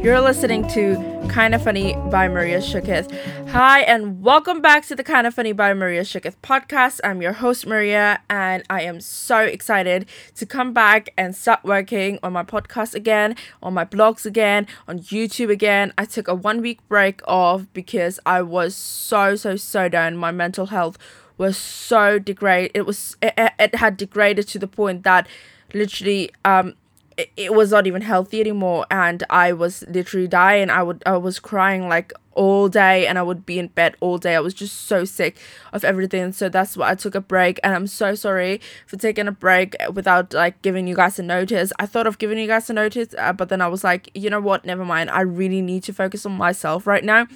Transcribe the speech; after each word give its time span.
You're 0.00 0.20
listening 0.20 0.68
to 0.68 0.94
Kinda 1.28 1.58
Funny 1.58 1.96
by 2.08 2.28
Maria 2.28 2.58
Shukith. 2.58 3.10
Hi, 3.48 3.80
and 3.80 4.22
welcome 4.22 4.60
back 4.60 4.86
to 4.86 4.94
the 4.94 5.02
Kinda 5.02 5.32
Funny 5.32 5.50
by 5.50 5.74
Maria 5.74 6.02
Shukith 6.02 6.36
podcast. 6.40 7.00
I'm 7.02 7.20
your 7.20 7.32
host, 7.32 7.66
Maria, 7.66 8.20
and 8.30 8.62
I 8.70 8.82
am 8.82 9.00
so 9.00 9.40
excited 9.40 10.06
to 10.36 10.46
come 10.46 10.72
back 10.72 11.08
and 11.18 11.34
start 11.34 11.64
working 11.64 12.20
on 12.22 12.32
my 12.32 12.44
podcast 12.44 12.94
again, 12.94 13.34
on 13.60 13.74
my 13.74 13.84
blogs 13.84 14.24
again, 14.24 14.68
on 14.86 15.00
YouTube 15.00 15.50
again. 15.50 15.92
I 15.98 16.04
took 16.04 16.28
a 16.28 16.34
one 16.34 16.62
week 16.62 16.78
break 16.86 17.20
off 17.26 17.66
because 17.72 18.20
I 18.24 18.42
was 18.42 18.76
so, 18.76 19.34
so, 19.34 19.56
so 19.56 19.88
down. 19.88 20.16
My 20.16 20.30
mental 20.30 20.66
health 20.66 20.96
was 21.38 21.56
so 21.56 22.20
degraded. 22.20 22.70
It 22.72 22.86
was, 22.86 23.16
it, 23.20 23.34
it 23.58 23.74
had 23.74 23.96
degraded 23.96 24.46
to 24.48 24.60
the 24.60 24.68
point 24.68 25.02
that 25.02 25.26
literally, 25.74 26.30
um, 26.44 26.74
it, 27.18 27.52
was 27.52 27.70
not 27.70 27.86
even 27.86 28.02
healthy 28.02 28.40
anymore 28.40 28.86
and 28.90 29.24
i 29.28 29.52
was 29.52 29.84
literally 29.88 30.28
dying. 30.28 30.70
I 30.70 30.82
would 30.82 31.02
i 31.04 31.16
was 31.16 31.38
crying 31.38 31.88
like 31.88 32.12
all 32.32 32.68
day 32.68 33.06
and 33.06 33.18
i 33.18 33.22
would 33.22 33.44
be 33.44 33.58
in 33.58 33.68
bed 33.68 33.96
all 34.00 34.18
day. 34.18 34.36
I 34.36 34.40
was 34.40 34.54
just 34.54 34.86
so 34.86 35.04
sick 35.04 35.36
of 35.72 35.84
everything 35.84 36.32
so 36.32 36.48
that's 36.48 36.76
why 36.76 36.90
i 36.90 36.94
took 36.94 37.14
a 37.14 37.20
break 37.20 37.58
and 37.64 37.74
i'm 37.74 37.86
so 37.86 38.14
sorry 38.14 38.60
for 38.86 38.96
taking 38.96 39.26
a 39.26 39.32
break 39.32 39.74
without 39.92 40.32
like 40.32 40.62
giving 40.62 40.86
you 40.86 40.94
guys 40.94 41.18
a 41.18 41.22
notice. 41.22 41.72
I 41.78 41.86
thought 41.86 42.06
of 42.06 42.18
giving 42.18 42.38
you 42.38 42.46
guys 42.46 42.70
a 42.70 42.72
notice 42.72 43.14
uh, 43.18 43.32
but 43.32 43.48
then 43.48 43.60
i 43.60 43.68
was 43.68 43.82
like 43.82 44.10
you 44.14 44.30
know 44.30 44.40
what? 44.40 44.64
Never 44.64 44.84
mind. 44.84 45.10
I 45.10 45.22
really 45.22 45.62
need 45.62 45.82
to 45.84 45.92
focus 45.92 46.24
on 46.24 46.32
myself 46.32 46.86
right 46.86 47.04
now 47.04 47.26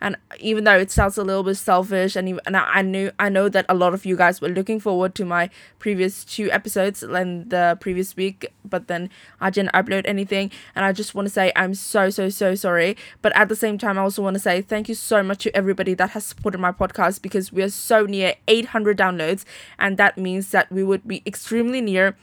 and 0.00 0.16
even 0.38 0.64
though 0.64 0.78
it 0.78 0.90
sounds 0.90 1.18
a 1.18 1.24
little 1.24 1.42
bit 1.42 1.56
selfish 1.56 2.16
and 2.16 2.28
even, 2.28 2.40
and 2.46 2.56
I 2.56 2.82
knew 2.82 3.10
I 3.18 3.28
know 3.28 3.48
that 3.48 3.66
a 3.68 3.74
lot 3.74 3.92
of 3.92 4.06
you 4.06 4.16
guys 4.16 4.40
were 4.40 4.48
looking 4.48 4.80
forward 4.80 5.14
to 5.16 5.24
my 5.24 5.50
previous 5.78 6.24
two 6.24 6.50
episodes 6.50 7.02
and 7.02 7.50
the 7.50 7.76
previous 7.80 8.16
week 8.16 8.52
but 8.64 8.88
then 8.88 9.10
I 9.40 9.50
didn't 9.50 9.72
upload 9.72 10.02
anything. 10.06 10.50
And 10.74 10.84
I 10.84 10.92
just 10.92 11.14
want 11.14 11.26
to 11.26 11.32
say 11.32 11.52
I'm 11.54 11.74
so 11.74 12.10
so 12.10 12.28
so 12.28 12.54
sorry. 12.54 12.96
But 13.20 13.36
at 13.36 13.48
the 13.48 13.56
same 13.56 13.78
time 13.78 13.98
I 13.98 14.02
also 14.02 14.22
want 14.22 14.34
to 14.34 14.40
say 14.40 14.62
thank 14.62 14.88
you 14.88 14.94
so 14.94 15.22
much 15.22 15.42
to 15.44 15.54
everybody 15.56 15.94
that 15.94 16.10
has 16.10 16.24
supported 16.24 16.58
my 16.58 16.72
podcast 16.72 17.22
because 17.22 17.52
we 17.52 17.62
are 17.62 17.70
so 17.70 18.06
near 18.06 18.34
800 18.48 18.96
downloads. 18.96 19.44
And 19.78 19.96
that 19.98 20.16
means 20.16 20.50
that 20.50 20.70
we 20.72 20.82
would 20.82 21.06
be 21.06 21.22
extremely 21.26 21.80
near 21.80 22.16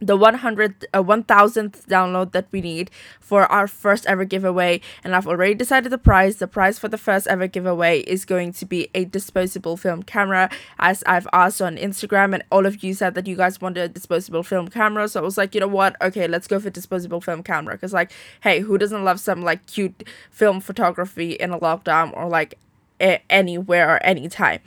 the 0.00 0.16
100 0.16 0.86
uh, 0.92 1.02
1000th 1.02 1.86
download 1.86 2.32
that 2.32 2.46
we 2.52 2.60
need 2.60 2.90
for 3.20 3.46
our 3.46 3.66
first 3.66 4.06
ever 4.06 4.24
giveaway. 4.24 4.80
And 5.02 5.14
i've 5.14 5.26
already 5.26 5.54
decided 5.54 5.90
the 5.90 5.98
prize 5.98 6.36
the 6.36 6.46
prize 6.46 6.78
for 6.78 6.88
the 6.88 6.98
first 6.98 7.26
ever 7.26 7.46
giveaway 7.46 8.00
is 8.00 8.24
going 8.24 8.52
to 8.52 8.66
be 8.66 8.88
a 8.94 9.04
disposable 9.04 9.76
film 9.76 10.02
camera 10.02 10.50
as 10.78 11.02
i've 11.06 11.26
asked 11.32 11.62
on 11.62 11.76
instagram 11.76 12.34
and 12.34 12.44
all 12.50 12.66
of 12.66 12.82
you 12.82 12.94
said 12.94 13.14
that 13.14 13.26
you 13.26 13.36
guys 13.36 13.60
wanted 13.60 13.82
a 13.82 13.88
disposable 13.88 14.42
film 14.42 14.68
camera. 14.68 15.08
So 15.08 15.20
i 15.20 15.22
was 15.22 15.38
like 15.38 15.54
you 15.54 15.60
know 15.60 15.68
what? 15.68 15.96
Okay 16.02 16.26
let's 16.28 16.46
go 16.46 16.60
for 16.60 16.70
disposable 16.70 17.20
film 17.20 17.42
camera. 17.42 17.74
Because 17.74 17.92
like 17.92 18.12
hey 18.42 18.60
who 18.60 18.78
doesn't 18.78 19.04
love 19.04 19.20
some 19.20 19.42
like 19.42 19.66
cute 19.66 20.04
film 20.30 20.60
photography 20.60 21.32
in 21.32 21.50
a 21.50 21.58
lockdown 21.58 22.14
or 22.16 22.28
like 22.28 22.58
a- 23.00 23.22
anywhere 23.30 23.94
or 23.94 24.02
anytime? 24.02 24.60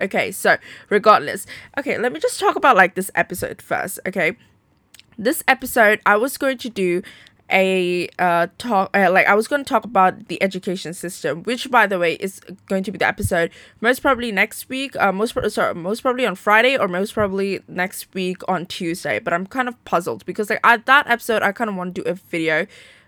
Okay 0.00 0.30
so 0.30 0.56
regardless. 0.90 1.46
Okay 1.78 1.98
let 1.98 2.12
me 2.12 2.20
just 2.20 2.38
talk 2.38 2.56
about 2.56 2.76
like 2.76 2.94
this 2.94 3.10
episode 3.14 3.60
first 3.60 3.98
okay 4.06 4.36
this 5.18 5.42
episode 5.48 6.00
I 6.06 6.16
was 6.16 6.36
going 6.36 6.58
to 6.58 6.68
do 6.68 7.02
a 7.50 8.08
uh 8.18 8.48
talk 8.58 8.90
uh, 8.96 9.08
like 9.10 9.26
I 9.26 9.34
was 9.34 9.46
going 9.46 9.62
to 9.62 9.68
talk 9.68 9.84
about 9.84 10.26
the 10.26 10.42
education 10.42 10.92
system 10.92 11.44
which 11.44 11.70
by 11.70 11.86
the 11.86 11.96
way 11.96 12.14
is 12.14 12.40
going 12.66 12.82
to 12.82 12.90
be 12.90 12.98
the 12.98 13.06
episode 13.06 13.52
most 13.80 14.00
probably 14.00 14.32
next 14.32 14.68
week 14.68 14.96
uh 14.96 15.12
most 15.12 15.32
pro- 15.32 15.48
sorry 15.48 15.74
most 15.74 16.00
probably 16.00 16.26
on 16.26 16.34
Friday 16.34 16.76
or 16.76 16.88
most 16.88 17.14
probably 17.14 17.60
next 17.68 18.12
week 18.14 18.38
on 18.48 18.66
Tuesday 18.66 19.20
but 19.20 19.32
I'm 19.32 19.46
kind 19.46 19.68
of 19.68 19.82
puzzled 19.84 20.26
because 20.26 20.50
like 20.50 20.60
at 20.64 20.86
that 20.86 21.08
episode 21.08 21.42
I 21.42 21.52
kind 21.52 21.70
of 21.70 21.76
want 21.76 21.94
to 21.94 22.02
do 22.02 22.08
a 22.08 22.14
video 22.14 22.66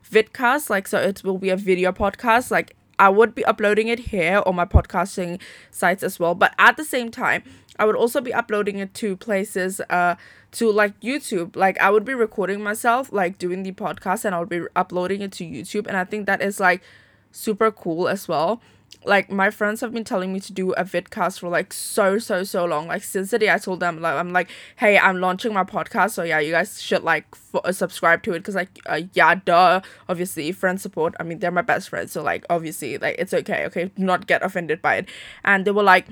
vidcast 0.09 0.70
like 0.70 0.87
so 0.87 0.98
it 0.98 1.25
will 1.25 1.39
be 1.39 1.50
a 1.50 1.56
video 1.56 1.91
podcast 1.91 2.53
like 2.53 2.77
I 3.00 3.09
would 3.09 3.34
be 3.34 3.45
uploading 3.45 3.89
it 3.89 3.98
here 3.98 4.43
on 4.47 4.55
my 4.56 4.65
podcasting 4.65 5.41
sites 5.70 6.05
as 6.05 6.20
well 6.20 6.37
but 6.37 6.54
at 6.59 6.77
the 6.77 6.84
same 6.84 7.10
time 7.10 7.43
I 7.78 7.84
would 7.84 7.97
also 7.97 8.21
be 8.21 8.33
uploading 8.34 8.78
it 8.78 8.94
to 8.94 9.16
places 9.16 9.81
uh 9.91 10.16
to 10.53 10.71
like 10.71 10.99
YouTube. 11.00 11.56
Like 11.56 11.78
I 11.81 11.91
would 11.91 12.05
be 12.05 12.15
recording 12.15 12.62
myself 12.62 13.12
like 13.12 13.39
doing 13.39 13.62
the 13.62 13.72
podcast 13.72 14.25
and 14.25 14.34
I 14.34 14.41
would 14.41 14.49
be 14.49 14.62
uploading 14.77 15.21
it 15.22 15.33
to 15.33 15.44
YouTube 15.44 15.87
and 15.87 15.97
I 15.97 16.05
think 16.05 16.27
that 16.27 16.43
is 16.43 16.59
like 16.61 16.83
super 17.31 17.71
cool 17.71 18.09
as 18.09 18.27
well. 18.28 18.61
Like 19.05 19.31
my 19.31 19.50
friends 19.50 19.81
have 19.83 19.93
been 19.93 20.03
telling 20.03 20.33
me 20.33 20.41
to 20.41 20.53
do 20.53 20.72
a 20.72 20.83
vidcast 20.83 21.39
for 21.41 21.49
like 21.49 21.72
so 21.72 22.19
so 22.19 22.43
so 22.43 22.65
long. 22.65 22.89
Like 22.89 23.05
since 23.05 23.31
the 23.31 23.39
day 23.39 23.50
I 23.50 23.59
told 23.59 23.81
them 23.81 24.00
like 24.00 24.15
I'm 24.15 24.33
like, 24.33 24.49
"Hey, 24.77 24.99
I'm 24.99 25.21
launching 25.21 25.53
my 25.53 25.62
podcast, 25.62 26.12
so 26.12 26.22
yeah, 26.22 26.39
you 26.41 26.53
guys 26.53 26.81
should 26.83 27.05
like 27.05 27.27
f- 27.33 27.60
uh, 27.65 27.71
subscribe 27.72 28.22
to 28.25 28.33
it 28.33 28.45
cuz 28.45 28.55
like 28.55 28.81
uh, 28.87 29.03
yeah, 29.12 29.34
duh, 29.45 29.83
obviously 30.09 30.50
friend 30.53 30.81
support. 30.81 31.15
I 31.21 31.22
mean, 31.22 31.39
they're 31.39 31.50
my 31.50 31.62
best 31.62 31.91
friends, 31.91 32.12
so 32.12 32.22
like 32.22 32.45
obviously 32.50 32.97
like 32.99 33.16
it's 33.19 33.34
okay. 33.34 33.66
Okay, 33.66 33.84
do 33.97 34.03
not 34.05 34.27
get 34.27 34.43
offended 34.43 34.81
by 34.83 34.97
it. 34.97 35.09
And 35.45 35.65
they 35.65 35.71
were 35.71 35.83
like 35.83 36.06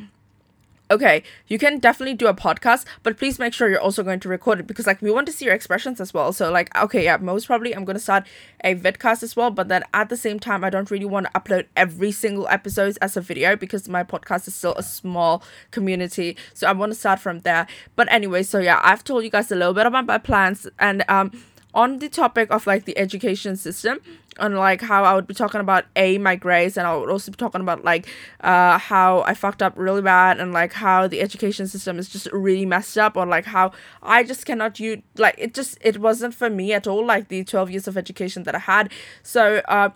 okay, 0.91 1.23
you 1.49 1.59
can 1.59 1.79
definitely 1.79 2.15
do 2.15 2.27
a 2.27 2.35
podcast, 2.35 2.85
but 3.03 3.17
please 3.17 3.39
make 3.39 3.53
sure 3.53 3.69
you're 3.69 3.81
also 3.81 4.03
going 4.03 4.21
to 4.21 4.29
record 4.29 4.61
it 4.61 4.67
because 4.67 4.87
like 4.87 5.03
we 5.03 5.11
want 5.11 5.27
to 5.27 5.33
see 5.33 5.45
your 5.45 5.55
expressions 5.55 6.01
as 6.01 6.15
well. 6.15 6.33
So 6.33 6.51
like 6.51 6.75
okay, 6.77 7.05
yeah, 7.05 7.17
most 7.17 7.47
probably 7.47 7.75
I'm 7.75 7.85
gonna 7.85 7.99
start 7.99 8.27
a 8.63 8.75
vidcast 8.75 9.23
as 9.23 9.37
well, 9.37 9.51
but 9.51 9.69
then 9.69 9.83
at 9.93 10.09
the 10.09 10.17
same 10.17 10.39
time 10.39 10.65
I 10.65 10.71
don't 10.71 10.91
really 10.91 11.05
want 11.05 11.27
to 11.27 11.33
upload 11.33 11.67
every 11.77 12.13
single 12.13 12.47
episode 12.49 12.99
as 13.01 13.17
a 13.17 13.21
video 13.21 13.57
because 13.57 13.89
my 13.89 14.05
podcast 14.05 14.49
is 14.49 14.55
still 14.55 14.75
a 14.75 14.83
small 14.83 15.43
community. 15.71 16.37
So 16.55 16.67
I 16.67 16.73
want 16.73 16.93
to 16.93 16.99
start 16.99 17.21
from 17.21 17.41
there. 17.41 17.67
But 17.97 18.11
anyway, 18.13 18.43
so 18.43 18.59
yeah, 18.59 18.81
I've 18.83 19.05
told 19.05 19.25
you 19.25 19.31
guys 19.31 19.51
a 19.51 19.57
little 19.57 19.75
bit 19.75 19.87
about 19.87 20.07
my 20.07 20.19
plans 20.19 20.67
and 20.79 21.05
um 21.09 21.33
on 21.77 21.99
the 21.99 22.09
topic 22.09 22.51
of 22.51 22.67
like 22.67 22.87
the 22.87 22.97
education 22.99 23.55
system 23.55 24.01
and 24.39 24.57
like 24.57 24.81
how 24.81 25.05
I 25.05 25.15
would 25.15 25.27
be 25.27 25.35
talking 25.35 25.61
about 25.61 25.85
a 25.95 26.17
my 26.17 26.35
grades 26.35 26.79
and 26.79 26.87
I 26.87 26.97
would 26.97 27.11
also 27.11 27.31
be 27.31 27.37
talking 27.37 27.61
about 27.61 27.85
like 27.85 28.09
uh 28.41 28.79
how 28.79 29.21
I 29.23 29.35
fucked 29.35 29.63
up 29.63 29.75
really 29.77 30.03
bad 30.03 30.41
and 30.41 30.53
like 30.53 30.73
how 30.73 31.07
the 31.07 31.21
education 31.21 31.67
system 31.69 31.99
is 31.99 32.09
just 32.09 32.27
really 32.33 32.65
messed 32.65 32.97
up 32.97 33.17
or 33.17 33.27
like 33.27 33.45
how 33.45 33.73
I 34.03 34.25
just 34.25 34.47
cannot 34.47 34.81
use 34.81 35.03
like 35.17 35.35
it 35.37 35.53
just 35.53 35.77
it 35.83 35.99
wasn't 35.99 36.35
for 36.35 36.49
me 36.49 36.73
at 36.73 36.87
all 36.87 37.05
like 37.05 37.29
the 37.29 37.45
12 37.45 37.71
years 37.71 37.87
of 37.87 37.99
education 37.99 38.45
that 38.45 38.55
I 38.55 38.61
had. 38.61 38.91
So 39.23 39.61
uh 39.69 39.91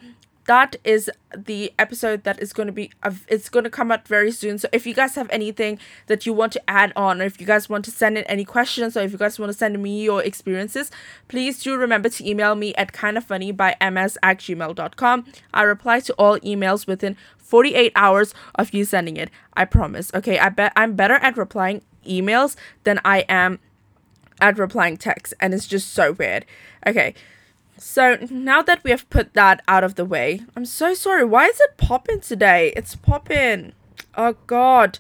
that 0.47 0.77
is 0.85 1.11
the 1.37 1.73
episode 1.79 2.25
that 2.25 2.41
is 2.41 2.53
going 2.53 2.67
to 2.67 2.73
be 2.73 2.91
it's 3.29 3.49
going 3.49 3.65
to 3.65 3.71
come 3.71 3.93
out 3.93 4.07
very 4.09 4.33
soon. 4.33 4.59
So 4.59 4.69
if 4.73 4.87
you 4.87 4.95
guys 4.95 5.15
have 5.15 5.29
anything 5.31 5.79
that 6.07 6.27
you 6.27 6.33
want 6.33 6.53
to 6.55 6.71
add 6.71 6.93
on 6.97 7.21
or 7.23 7.25
if 7.25 7.41
you 7.41 7.47
guys 7.47 7.69
want 7.69 7.85
to 7.85 7.91
send 7.91 8.19
in 8.19 8.25
any 8.25 8.45
questions 8.45 8.97
or 8.97 9.01
if 9.01 9.13
you 9.13 9.19
guys 9.19 9.39
want 9.39 9.53
to 9.53 9.57
send 9.57 9.81
me 9.83 10.03
your 10.03 10.23
experiences 10.23 10.91
please 11.29 11.63
do 11.63 11.77
remember 11.77 12.09
to 12.09 12.29
email 12.29 12.55
me 12.55 12.75
at 12.75 12.93
kindoffunny 12.93 13.57
by 13.57 13.77
ms 13.91 14.19
at 14.23 14.39
gmail.com 14.39 15.25
i 15.55 15.63
reply 15.63 16.01
to 16.01 16.13
all 16.15 16.39
emails 16.41 16.87
within 16.87 17.17
48 17.39 17.93
hours 17.95 18.35
of 18.55 18.73
you 18.75 18.85
sending 18.85 19.17
it 19.17 19.31
i 19.55 19.65
promise. 19.65 20.11
Okay 20.15 20.39
i 20.39 20.49
bet 20.49 20.73
i'm 20.77 20.95
better 20.95 21.15
at 21.15 21.37
replying 21.37 21.83
emails 22.07 22.57
than 22.85 23.01
i 23.05 23.21
am 23.29 23.59
at 24.41 24.59
replying 24.59 24.97
text 24.97 25.35
and 25.39 25.53
it's 25.53 25.67
just 25.67 25.93
so 25.93 26.13
weird. 26.13 26.47
Okay 26.87 27.15
so 27.81 28.19
now 28.31 28.61
that 28.63 28.85
we 28.85 28.91
have 28.91 29.09
put 29.09 29.33
that 29.35 29.63
out 29.67 29.85
of 29.85 29.95
the 29.95 30.05
way, 30.05 30.43
I'm 30.55 30.67
so 30.67 30.93
sorry. 30.93 31.25
Why 31.25 31.47
is 31.47 31.59
it 31.61 31.79
popping 31.79 32.21
today? 32.21 32.73
It's 32.77 32.95
popping. 32.95 33.73
Oh 34.17 34.37
god. 34.47 34.99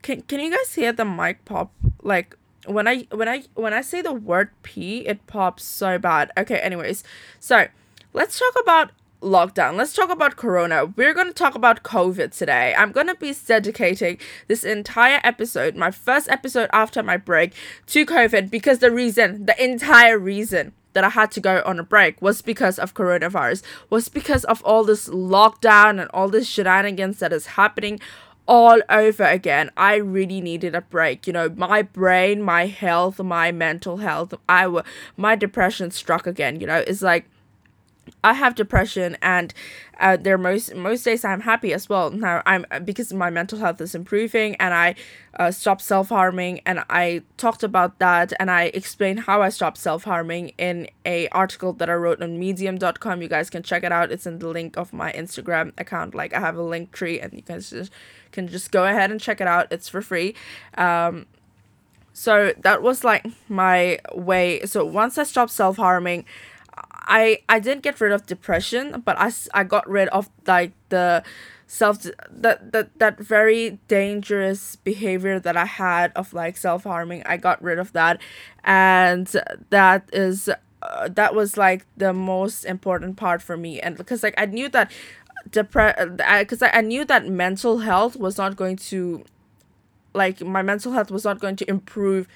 Can 0.00 0.22
can 0.22 0.40
you 0.40 0.50
guys 0.50 0.74
hear 0.74 0.92
the 0.92 1.04
mic 1.04 1.44
pop? 1.44 1.72
Like 2.02 2.36
when 2.66 2.88
I 2.88 3.06
when 3.10 3.28
I 3.28 3.44
when 3.54 3.74
I 3.74 3.82
say 3.82 4.00
the 4.00 4.14
word 4.14 4.48
P, 4.62 5.06
it 5.06 5.26
pops 5.26 5.64
so 5.64 5.98
bad. 5.98 6.32
Okay, 6.38 6.58
anyways. 6.58 7.04
So 7.38 7.66
let's 8.14 8.38
talk 8.38 8.54
about 8.60 8.92
lockdown. 9.20 9.76
Let's 9.76 9.92
talk 9.92 10.10
about 10.10 10.36
corona. 10.36 10.86
We're 10.86 11.14
going 11.14 11.28
to 11.28 11.32
talk 11.34 11.54
about 11.54 11.82
COVID 11.82 12.36
today. 12.36 12.74
I'm 12.76 12.92
going 12.92 13.06
to 13.06 13.14
be 13.14 13.32
dedicating 13.46 14.18
this 14.48 14.64
entire 14.64 15.20
episode, 15.22 15.76
my 15.76 15.90
first 15.90 16.28
episode 16.28 16.68
after 16.72 17.02
my 17.02 17.16
break, 17.16 17.54
to 17.88 18.04
COVID 18.04 18.50
because 18.50 18.80
the 18.80 18.90
reason, 18.90 19.46
the 19.46 19.62
entire 19.62 20.18
reason 20.18 20.72
that 20.92 21.04
I 21.04 21.10
had 21.10 21.30
to 21.32 21.40
go 21.40 21.62
on 21.64 21.78
a 21.78 21.82
break 21.82 22.20
was 22.20 22.42
because 22.42 22.78
of 22.78 22.94
coronavirus, 22.94 23.62
was 23.90 24.08
because 24.08 24.44
of 24.44 24.62
all 24.62 24.84
this 24.84 25.08
lockdown 25.08 26.00
and 26.00 26.10
all 26.12 26.28
this 26.28 26.48
shenanigans 26.48 27.18
that 27.18 27.32
is 27.32 27.46
happening 27.46 28.00
all 28.46 28.80
over 28.88 29.24
again. 29.24 29.70
I 29.76 29.96
really 29.96 30.40
needed 30.40 30.74
a 30.74 30.80
break. 30.80 31.26
You 31.26 31.32
know, 31.32 31.48
my 31.50 31.82
brain, 31.82 32.42
my 32.42 32.66
health, 32.66 33.18
my 33.20 33.52
mental 33.52 33.98
health, 33.98 34.34
I 34.48 34.62
I 34.62 34.64
w- 34.64 34.84
my 35.16 35.34
depression 35.36 35.90
struck 35.90 36.26
again. 36.26 36.60
You 36.60 36.66
know, 36.66 36.84
it's 36.86 37.02
like 37.02 37.28
I 38.24 38.34
have 38.34 38.54
depression 38.54 39.16
and 39.20 39.52
uh, 39.98 40.16
there 40.16 40.38
most 40.38 40.74
most 40.74 41.04
days 41.04 41.24
I'm 41.24 41.40
happy 41.40 41.72
as 41.72 41.88
well. 41.88 42.10
Now 42.10 42.42
I'm 42.46 42.64
because 42.84 43.12
my 43.12 43.30
mental 43.30 43.58
health 43.58 43.80
is 43.80 43.94
improving 43.94 44.54
and 44.56 44.74
I 44.74 44.94
uh, 45.38 45.50
stopped 45.50 45.82
self 45.82 46.08
harming 46.08 46.60
and 46.66 46.84
I 46.90 47.22
talked 47.36 47.62
about 47.62 47.98
that 47.98 48.32
and 48.38 48.50
I 48.50 48.64
explained 48.74 49.20
how 49.20 49.42
I 49.42 49.48
stopped 49.48 49.78
self 49.78 50.04
harming 50.04 50.52
in 50.58 50.88
a 51.04 51.28
article 51.28 51.72
that 51.74 51.90
I 51.90 51.94
wrote 51.94 52.22
on 52.22 52.38
Medium.com. 52.38 53.22
You 53.22 53.28
guys 53.28 53.50
can 53.50 53.62
check 53.62 53.82
it 53.84 53.92
out. 53.92 54.12
It's 54.12 54.26
in 54.26 54.38
the 54.38 54.48
link 54.48 54.76
of 54.76 54.92
my 54.92 55.12
Instagram 55.12 55.72
account. 55.78 56.14
Like 56.14 56.32
I 56.34 56.40
have 56.40 56.56
a 56.56 56.62
link 56.62 56.92
tree 56.92 57.20
and 57.20 57.32
you 57.32 57.42
guys 57.42 57.70
just 57.70 57.92
can 58.30 58.48
just 58.48 58.70
go 58.70 58.84
ahead 58.84 59.10
and 59.10 59.20
check 59.20 59.40
it 59.40 59.46
out. 59.46 59.68
It's 59.70 59.88
for 59.88 60.02
free. 60.02 60.34
Um, 60.76 61.26
so 62.12 62.52
that 62.58 62.82
was 62.82 63.04
like 63.04 63.26
my 63.48 63.98
way. 64.14 64.64
So 64.66 64.84
once 64.84 65.18
I 65.18 65.24
stopped 65.24 65.52
self 65.52 65.76
harming 65.76 66.24
I 67.02 67.40
I 67.48 67.58
didn't 67.60 67.82
get 67.82 68.00
rid 68.00 68.12
of 68.12 68.26
depression, 68.26 69.02
but 69.04 69.18
I, 69.18 69.32
I 69.54 69.64
got 69.64 69.88
rid 69.88 70.08
of 70.08 70.30
like 70.46 70.72
the 70.88 71.22
self 71.66 72.02
that 72.30 72.72
that 72.72 72.98
that 72.98 73.18
very 73.18 73.78
dangerous 73.88 74.76
behavior 74.76 75.40
that 75.40 75.56
I 75.56 75.64
had 75.64 76.12
of 76.14 76.32
like 76.32 76.56
self 76.56 76.84
harming. 76.84 77.22
I 77.26 77.36
got 77.36 77.62
rid 77.62 77.78
of 77.78 77.92
that, 77.92 78.20
and 78.64 79.26
that 79.70 80.08
is 80.12 80.48
uh, 80.82 81.08
that 81.08 81.34
was 81.34 81.56
like 81.56 81.86
the 81.96 82.12
most 82.12 82.64
important 82.64 83.16
part 83.16 83.42
for 83.42 83.56
me, 83.56 83.80
and 83.80 83.96
because 83.96 84.22
like 84.22 84.34
I 84.38 84.46
knew 84.46 84.68
that 84.70 84.90
depressed 85.50 86.16
because 86.16 86.62
I, 86.62 86.70
I 86.70 86.80
knew 86.82 87.04
that 87.04 87.26
mental 87.28 87.78
health 87.78 88.16
was 88.16 88.38
not 88.38 88.56
going 88.56 88.76
to 88.76 89.24
like 90.14 90.40
my 90.40 90.62
mental 90.62 90.92
health 90.92 91.10
was 91.10 91.24
not 91.24 91.40
going 91.40 91.56
to 91.56 91.68
improve 91.68 92.28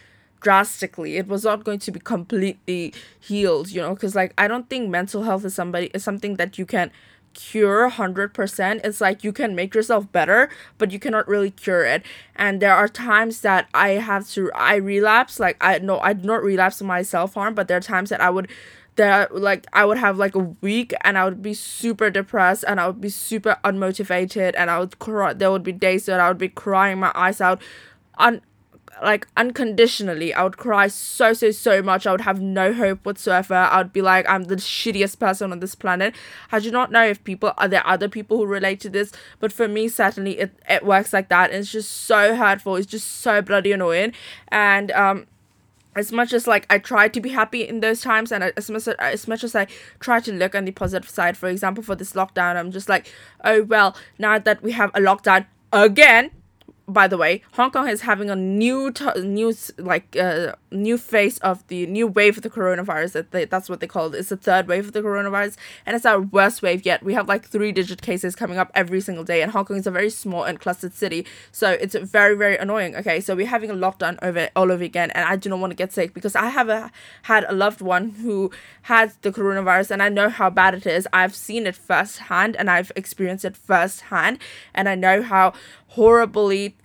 drastically 0.46 1.16
it 1.16 1.26
was 1.26 1.42
not 1.42 1.64
going 1.64 1.80
to 1.80 1.90
be 1.90 1.98
completely 1.98 2.94
healed 3.18 3.68
you 3.68 3.80
know 3.80 3.94
because 3.94 4.14
like 4.14 4.32
i 4.38 4.46
don't 4.46 4.70
think 4.70 4.88
mental 4.88 5.24
health 5.24 5.44
is 5.44 5.52
somebody 5.52 5.86
is 5.92 6.04
something 6.04 6.36
that 6.36 6.56
you 6.56 6.64
can 6.64 6.88
cure 7.34 7.90
100% 7.90 8.80
it's 8.84 9.00
like 9.00 9.24
you 9.24 9.32
can 9.32 9.56
make 9.56 9.74
yourself 9.74 10.10
better 10.12 10.48
but 10.78 10.92
you 10.92 10.98
cannot 10.98 11.26
really 11.28 11.50
cure 11.50 11.84
it. 11.84 12.02
And 12.36 12.62
there 12.62 12.74
are 12.74 12.86
times 12.86 13.40
that 13.40 13.68
i 13.74 13.88
have 14.10 14.28
to 14.30 14.52
i 14.54 14.76
relapse 14.76 15.40
like 15.40 15.56
i 15.60 15.80
no 15.80 15.98
i 15.98 16.12
do 16.12 16.24
not 16.24 16.44
relapse 16.44 16.80
my 16.80 17.02
self-harm 17.02 17.54
but 17.56 17.66
there 17.66 17.76
are 17.76 17.88
times 17.94 18.10
that 18.10 18.20
i 18.20 18.30
would 18.30 18.48
that 18.94 19.34
like 19.34 19.66
I 19.74 19.84
would 19.84 19.98
have 19.98 20.16
like 20.16 20.34
a 20.34 20.46
week 20.68 20.94
and 21.02 21.18
I 21.18 21.24
would 21.24 21.42
be 21.42 21.54
super 21.54 22.08
depressed 22.08 22.64
and 22.66 22.80
I 22.80 22.86
would 22.86 23.00
be 23.00 23.10
super 23.10 23.58
unmotivated 23.62 24.54
and 24.56 24.70
I 24.70 24.78
would 24.78 24.98
cry 24.98 25.34
there 25.34 25.50
would 25.50 25.62
be 25.62 25.72
days 25.72 26.06
that 26.06 26.18
I 26.18 26.28
would 26.28 26.38
be 26.38 26.48
crying 26.48 26.98
my 27.00 27.12
eyes 27.14 27.42
out. 27.42 27.60
Un 28.16 28.40
like 29.02 29.26
unconditionally 29.36 30.32
I 30.32 30.42
would 30.42 30.56
cry 30.56 30.88
so 30.88 31.32
so 31.32 31.50
so 31.50 31.82
much. 31.82 32.06
I 32.06 32.12
would 32.12 32.22
have 32.22 32.40
no 32.40 32.72
hope 32.72 33.04
whatsoever. 33.04 33.54
I 33.54 33.78
would 33.78 33.92
be 33.92 34.02
like 34.02 34.28
I'm 34.28 34.44
the 34.44 34.56
shittiest 34.56 35.18
person 35.18 35.52
on 35.52 35.60
this 35.60 35.74
planet. 35.74 36.14
I 36.52 36.60
do 36.60 36.70
not 36.70 36.90
know 36.90 37.04
if 37.04 37.22
people 37.24 37.52
are 37.58 37.68
there 37.68 37.86
other 37.86 38.08
people 38.08 38.38
who 38.38 38.46
relate 38.46 38.80
to 38.80 38.90
this 38.90 39.12
but 39.38 39.52
for 39.52 39.68
me 39.68 39.88
certainly 39.88 40.38
it, 40.38 40.58
it 40.68 40.84
works 40.84 41.12
like 41.12 41.28
that. 41.28 41.50
And 41.50 41.60
it's 41.60 41.72
just 41.72 41.92
so 41.92 42.34
hurtful. 42.34 42.76
It's 42.76 42.86
just 42.86 43.08
so 43.08 43.42
bloody 43.42 43.72
annoying. 43.72 44.12
And 44.48 44.90
um 44.92 45.26
as 45.94 46.12
much 46.12 46.32
as 46.32 46.46
like 46.46 46.66
I 46.70 46.78
try 46.78 47.08
to 47.08 47.20
be 47.20 47.30
happy 47.30 47.66
in 47.66 47.80
those 47.80 48.02
times 48.02 48.30
and 48.30 48.44
as 48.44 48.70
much 48.70 48.86
as, 48.86 48.94
as 48.98 49.26
much 49.26 49.42
as 49.42 49.56
I 49.56 49.66
try 49.98 50.20
to 50.20 50.32
look 50.32 50.54
on 50.54 50.66
the 50.66 50.72
positive 50.72 51.08
side 51.08 51.36
for 51.36 51.48
example 51.48 51.82
for 51.82 51.96
this 51.96 52.12
lockdown 52.12 52.56
I'm 52.56 52.70
just 52.70 52.88
like 52.88 53.10
oh 53.44 53.62
well 53.62 53.96
now 54.18 54.38
that 54.38 54.62
we 54.62 54.72
have 54.72 54.90
a 54.90 55.00
lockdown 55.00 55.46
again 55.72 56.30
by 56.88 57.08
the 57.08 57.16
way, 57.16 57.42
Hong 57.52 57.70
Kong 57.70 57.88
is 57.88 58.02
having 58.02 58.30
a 58.30 58.36
new 58.36 58.92
t- 58.92 59.20
new 59.20 59.52
like 59.78 60.16
uh, 60.16 60.52
new 60.70 60.96
phase 60.96 61.38
of 61.38 61.66
the 61.66 61.86
new 61.86 62.06
wave 62.06 62.36
of 62.36 62.42
the 62.42 62.50
coronavirus. 62.50 63.12
That 63.12 63.30
they, 63.32 63.44
that's 63.44 63.68
what 63.68 63.80
they 63.80 63.86
call 63.88 64.14
it. 64.14 64.18
It's 64.18 64.28
the 64.28 64.36
third 64.36 64.68
wave 64.68 64.86
of 64.86 64.92
the 64.92 65.02
coronavirus, 65.02 65.56
and 65.84 65.96
it's 65.96 66.06
our 66.06 66.20
worst 66.20 66.62
wave 66.62 66.86
yet. 66.86 67.02
We 67.02 67.14
have 67.14 67.28
like 67.28 67.44
three 67.44 67.72
digit 67.72 68.02
cases 68.02 68.36
coming 68.36 68.58
up 68.58 68.70
every 68.74 69.00
single 69.00 69.24
day, 69.24 69.42
and 69.42 69.50
Hong 69.50 69.64
Kong 69.64 69.78
is 69.78 69.86
a 69.86 69.90
very 69.90 70.10
small 70.10 70.44
and 70.44 70.60
clustered 70.60 70.94
city, 70.94 71.26
so 71.50 71.70
it's 71.70 71.96
very 71.96 72.36
very 72.36 72.56
annoying. 72.56 72.94
Okay, 72.94 73.20
so 73.20 73.34
we're 73.34 73.46
having 73.46 73.70
a 73.70 73.74
lockdown 73.74 74.16
over 74.22 74.48
all 74.54 74.70
over 74.70 74.84
again, 74.84 75.10
and 75.10 75.28
I 75.28 75.34
do 75.36 75.48
not 75.48 75.58
want 75.58 75.72
to 75.72 75.76
get 75.76 75.92
sick 75.92 76.14
because 76.14 76.36
I 76.36 76.50
have 76.50 76.68
a, 76.68 76.92
had 77.22 77.44
a 77.48 77.52
loved 77.52 77.80
one 77.80 78.10
who 78.10 78.52
had 78.82 79.12
the 79.22 79.32
coronavirus, 79.32 79.90
and 79.90 80.02
I 80.02 80.08
know 80.08 80.28
how 80.28 80.50
bad 80.50 80.74
it 80.74 80.86
is. 80.86 81.08
I've 81.12 81.34
seen 81.34 81.66
it 81.66 81.74
firsthand, 81.74 82.54
and 82.54 82.70
I've 82.70 82.92
experienced 82.94 83.44
it 83.44 83.56
firsthand, 83.56 84.38
and 84.72 84.88
I 84.88 84.94
know 84.94 85.22
how 85.22 85.52
horribly 85.88 86.75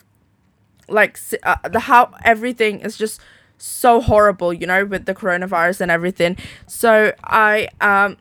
like 0.87 1.19
uh, 1.43 1.55
the 1.69 1.81
how 1.81 2.13
everything 2.23 2.79
is 2.81 2.97
just 2.97 3.19
so 3.57 4.01
horrible 4.01 4.51
you 4.53 4.65
know 4.65 4.85
with 4.85 5.05
the 5.05 5.13
coronavirus 5.13 5.81
and 5.81 5.91
everything 5.91 6.35
so 6.67 7.13
i 7.23 7.67
um 7.79 8.17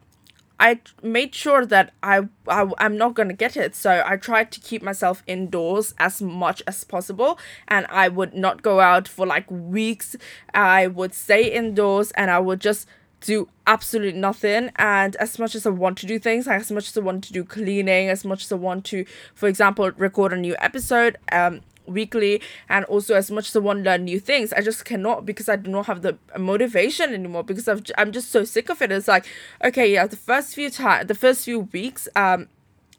I 0.61 0.79
made 1.03 1.35
sure 1.35 1.65
that 1.65 1.95
I, 2.03 2.29
I 2.47 2.71
I'm 2.77 2.99
not 2.99 3.15
gonna 3.15 3.33
get 3.33 3.57
it, 3.57 3.75
so 3.75 4.03
I 4.05 4.19
tried 4.19 4.53
to 4.53 4.61
keep 4.61 4.83
myself 4.83 5.23
indoors 5.27 5.95
as 5.99 6.21
much 6.21 6.63
as 6.67 6.85
possible, 6.85 7.39
and 7.67 7.87
I 7.89 8.09
would 8.09 8.35
not 8.35 8.61
go 8.61 8.79
out 8.79 9.09
for 9.09 9.27
like 9.27 9.51
weeks. 9.51 10.17
I 10.53 10.87
would 10.87 11.15
stay 11.15 11.51
indoors, 11.51 12.11
and 12.11 12.31
I 12.31 12.41
would 12.41 12.61
just 12.61 12.87
do 13.23 13.49
absolutely 13.67 14.21
nothing. 14.21 14.71
And 14.77 15.17
as 15.17 15.39
much 15.39 15.55
as 15.55 15.67
I 15.67 15.71
want 15.71 15.97
to 15.99 16.07
do 16.07 16.19
things, 16.19 16.47
like 16.47 16.61
as 16.61 16.71
much 16.71 16.89
as 16.89 16.97
I 16.97 17.01
want 17.01 17.25
to 17.25 17.33
do 17.33 17.43
cleaning, 17.43 18.11
as 18.11 18.25
much 18.25 18.45
as 18.45 18.53
I 18.53 18.57
want 18.57 18.85
to, 18.87 19.07
for 19.35 19.49
example, 19.49 19.91
record 19.93 20.33
a 20.35 20.37
new 20.37 20.57
episode, 20.59 21.17
um, 21.33 21.61
weekly 21.91 22.41
and 22.69 22.85
also 22.87 23.15
as 23.15 23.31
much 23.31 23.49
as 23.49 23.57
I 23.57 23.59
want 23.61 23.85
to 23.85 23.91
learn 23.91 24.05
new 24.05 24.21
things 24.21 24.53
I 24.53 24.61
just 24.61 24.85
cannot 24.85 25.27
because 25.27 25.49
I 25.49 25.57
do 25.57 25.71
not 25.71 25.87
have 25.87 26.03
the 26.03 26.17
motivation 26.39 27.13
anymore 27.13 27.45
because 27.45 27.69
I've, 27.69 27.83
I'm 27.99 28.13
just 28.13 28.31
so 28.31 28.45
sick 28.45 28.69
of 28.71 28.81
it. 28.83 28.93
It's 28.93 29.09
like 29.09 29.27
okay 29.65 29.93
yeah 29.93 30.07
the 30.07 30.17
first 30.17 30.55
few 30.55 30.71
time 30.71 31.07
the 31.07 31.15
first 31.15 31.45
few 31.45 31.61
weeks 31.61 32.09
um 32.17 32.49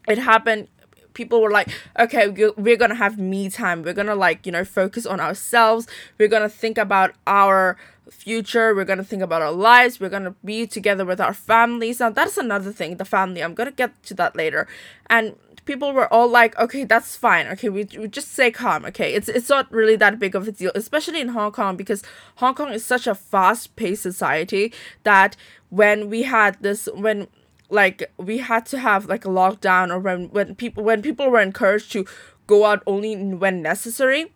it 0.08 0.18
happened 0.18 0.68
people 1.14 1.42
were 1.42 1.52
like 1.52 1.70
okay 2.00 2.28
we're 2.58 2.78
gonna 2.78 2.96
have 2.96 3.18
me 3.18 3.50
time. 3.50 3.84
We're 3.84 3.94
gonna 3.94 4.16
like 4.16 4.46
you 4.46 4.52
know 4.52 4.66
focus 4.66 5.06
on 5.06 5.20
ourselves. 5.20 5.88
We're 6.18 6.28
gonna 6.28 6.50
think 6.50 6.78
about 6.78 7.14
our 7.28 7.78
future. 8.10 8.74
We're 8.76 8.86
gonna 8.86 9.04
think 9.04 9.22
about 9.22 9.42
our 9.42 9.52
lives. 9.52 10.00
We're 10.00 10.10
gonna 10.10 10.36
be 10.44 10.68
together 10.68 11.06
with 11.06 11.20
our 11.20 11.34
families. 11.34 12.00
Now 12.00 12.10
that's 12.10 12.38
another 12.38 12.72
thing 12.72 12.98
the 12.98 13.06
family. 13.06 13.44
I'm 13.44 13.54
gonna 13.54 13.72
get 13.72 14.02
to 14.04 14.14
that 14.16 14.36
later. 14.36 14.68
And 15.10 15.36
people 15.66 15.94
were 15.94 16.12
all 16.12 16.28
like, 16.28 16.58
okay, 16.60 16.84
that's 16.84 17.16
fine. 17.16 17.48
Okay, 17.48 17.69
we, 17.69 17.88
we 17.98 18.08
just 18.08 18.31
say 18.34 18.52
calm. 18.52 18.86
Okay, 18.86 19.13
it's 19.13 19.30
it's 19.30 19.50
not 19.50 19.72
really 19.72 19.96
that 19.98 20.19
big 20.19 20.36
of 20.36 20.48
a 20.48 20.52
deal, 20.52 20.72
especially 20.75 21.22
in 21.22 21.30
Hong 21.30 21.52
Kong 21.52 21.75
because 21.75 22.04
Hong 22.36 22.56
Kong 22.56 22.72
is 22.72 22.86
such 22.86 23.08
a 23.08 23.16
fast-paced 23.16 24.02
society 24.02 24.74
that 25.04 25.36
when 25.69 26.10
we 26.10 26.24
had 26.24 26.58
this 26.62 26.88
when 26.94 27.28
like 27.69 28.12
we 28.18 28.40
had 28.40 28.66
to 28.68 28.80
have 28.80 29.06
like 29.06 29.25
a 29.25 29.30
lockdown 29.30 29.90
or 29.90 30.00
when 30.00 30.30
when 30.30 30.56
people 30.56 30.84
when 30.84 31.02
people 31.02 31.30
were 31.30 31.42
encouraged 31.42 31.92
to 31.94 32.06
go 32.48 32.66
out 32.66 32.84
only 32.86 33.16
when 33.16 33.62
necessary 33.62 34.34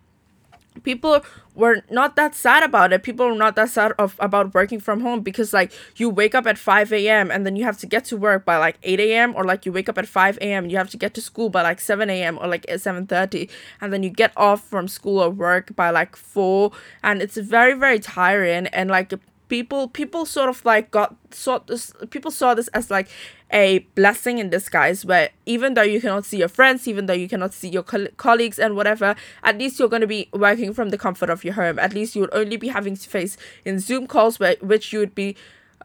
people 0.82 1.24
were 1.54 1.82
not 1.90 2.16
that 2.16 2.34
sad 2.34 2.62
about 2.62 2.92
it. 2.92 3.02
People 3.02 3.26
were 3.26 3.34
not 3.34 3.56
that 3.56 3.70
sad 3.70 3.92
of 3.98 4.16
about 4.18 4.54
working 4.54 4.78
from 4.78 5.00
home 5.00 5.20
because 5.20 5.52
like 5.52 5.72
you 5.96 6.10
wake 6.10 6.34
up 6.34 6.46
at 6.46 6.58
5 6.58 6.92
a.m. 6.92 7.30
and 7.30 7.46
then 7.46 7.56
you 7.56 7.64
have 7.64 7.78
to 7.78 7.86
get 7.86 8.04
to 8.06 8.16
work 8.16 8.44
by 8.44 8.56
like 8.56 8.78
8 8.82 9.00
a.m. 9.00 9.34
or 9.34 9.44
like 9.44 9.64
you 9.66 9.72
wake 9.72 9.88
up 9.88 9.98
at 9.98 10.06
5 10.06 10.38
a.m. 10.40 10.64
and 10.64 10.72
you 10.72 10.78
have 10.78 10.90
to 10.90 10.96
get 10.96 11.14
to 11.14 11.20
school 11.20 11.48
by 11.48 11.62
like 11.62 11.80
7 11.80 12.08
a.m. 12.10 12.38
or 12.38 12.46
like 12.46 12.66
7.30 12.66 13.48
and 13.80 13.92
then 13.92 14.02
you 14.02 14.10
get 14.10 14.32
off 14.36 14.62
from 14.62 14.88
school 14.88 15.18
or 15.18 15.30
work 15.30 15.74
by 15.74 15.90
like 15.90 16.16
4 16.16 16.70
and 17.02 17.22
it's 17.22 17.36
very 17.36 17.74
very 17.74 17.98
tiring 17.98 18.66
and 18.68 18.90
like 18.90 19.12
people 19.48 19.88
people 19.88 20.26
sort 20.26 20.48
of 20.48 20.64
like 20.64 20.90
got 20.90 21.14
sort 21.30 21.66
this 21.66 21.92
people 22.10 22.30
saw 22.30 22.54
this 22.54 22.68
as 22.68 22.90
like 22.90 23.08
a 23.52 23.78
blessing 23.94 24.38
in 24.38 24.50
disguise 24.50 25.04
where 25.04 25.30
even 25.44 25.74
though 25.74 25.82
you 25.82 26.00
cannot 26.00 26.24
see 26.24 26.38
your 26.38 26.48
friends 26.48 26.88
even 26.88 27.06
though 27.06 27.12
you 27.12 27.28
cannot 27.28 27.54
see 27.54 27.68
your 27.68 27.82
co- 27.82 28.08
colleagues 28.16 28.58
and 28.58 28.74
whatever 28.74 29.14
at 29.44 29.56
least 29.56 29.78
you're 29.78 29.88
going 29.88 30.00
to 30.00 30.06
be 30.06 30.28
working 30.32 30.74
from 30.74 30.90
the 30.90 30.98
comfort 30.98 31.30
of 31.30 31.44
your 31.44 31.54
home. 31.54 31.78
At 31.78 31.94
least 31.94 32.16
you 32.16 32.22
would 32.22 32.34
only 32.34 32.56
be 32.56 32.68
having 32.68 32.96
to 32.96 33.08
face 33.08 33.36
in 33.64 33.78
zoom 33.78 34.06
calls 34.06 34.40
where 34.40 34.56
which 34.60 34.92
you 34.92 34.98
would 34.98 35.14
be 35.14 35.36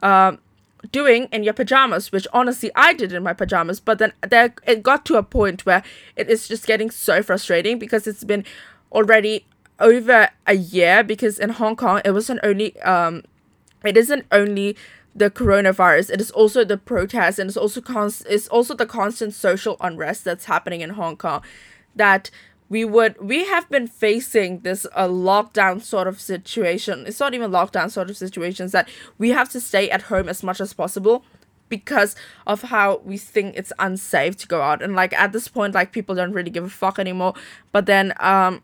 um 0.02 0.38
doing 0.90 1.28
in 1.30 1.44
your 1.44 1.52
pajamas 1.52 2.10
which 2.10 2.26
honestly 2.32 2.68
i 2.74 2.92
did 2.92 3.12
in 3.12 3.22
my 3.22 3.32
pajamas 3.32 3.78
but 3.78 3.98
then 3.98 4.12
there 4.28 4.52
it 4.66 4.82
got 4.82 5.06
to 5.06 5.14
a 5.14 5.22
point 5.22 5.64
where 5.64 5.80
it 6.16 6.28
is 6.28 6.48
just 6.48 6.66
getting 6.66 6.90
so 6.90 7.22
frustrating 7.22 7.78
because 7.78 8.08
it's 8.08 8.24
been 8.24 8.44
already 8.90 9.46
over 9.78 10.28
a 10.46 10.54
year 10.54 11.04
because 11.04 11.38
in 11.38 11.50
hong 11.50 11.76
kong 11.76 12.00
it 12.04 12.10
wasn't 12.10 12.40
only 12.42 12.78
um 12.82 13.22
it 13.84 13.96
isn't 13.96 14.26
only 14.32 14.76
the 15.14 15.30
coronavirus 15.30 16.10
it 16.10 16.20
is 16.20 16.30
also 16.30 16.64
the 16.64 16.78
protests 16.78 17.38
and 17.38 17.48
it's 17.48 17.56
also 17.56 17.80
const- 17.80 18.26
it's 18.28 18.48
also 18.48 18.74
the 18.74 18.86
constant 18.86 19.34
social 19.34 19.76
unrest 19.80 20.24
that's 20.24 20.46
happening 20.46 20.80
in 20.80 20.90
Hong 20.90 21.16
Kong 21.16 21.42
that 21.94 22.30
we 22.72 22.86
would 22.86 23.20
we 23.20 23.44
have 23.44 23.68
been 23.68 23.86
facing 23.86 24.60
this 24.60 24.86
a 24.86 25.00
uh, 25.00 25.08
lockdown 25.08 25.82
sort 25.82 26.08
of 26.08 26.18
situation. 26.18 27.04
It's 27.06 27.20
not 27.20 27.34
even 27.34 27.50
lockdown 27.50 27.90
sort 27.90 28.08
of 28.08 28.16
situations 28.16 28.72
that 28.72 28.88
we 29.18 29.28
have 29.28 29.50
to 29.50 29.60
stay 29.60 29.90
at 29.90 30.02
home 30.02 30.26
as 30.26 30.42
much 30.42 30.58
as 30.58 30.72
possible 30.72 31.22
because 31.68 32.16
of 32.46 32.62
how 32.62 33.02
we 33.04 33.18
think 33.18 33.56
it's 33.58 33.74
unsafe 33.78 34.38
to 34.38 34.46
go 34.46 34.62
out. 34.62 34.80
And 34.80 34.96
like 34.96 35.12
at 35.12 35.32
this 35.32 35.48
point 35.48 35.74
like 35.74 35.92
people 35.92 36.14
don't 36.14 36.32
really 36.32 36.50
give 36.50 36.64
a 36.64 36.70
fuck 36.70 36.98
anymore. 36.98 37.34
But 37.72 37.84
then 37.84 38.14
um 38.20 38.62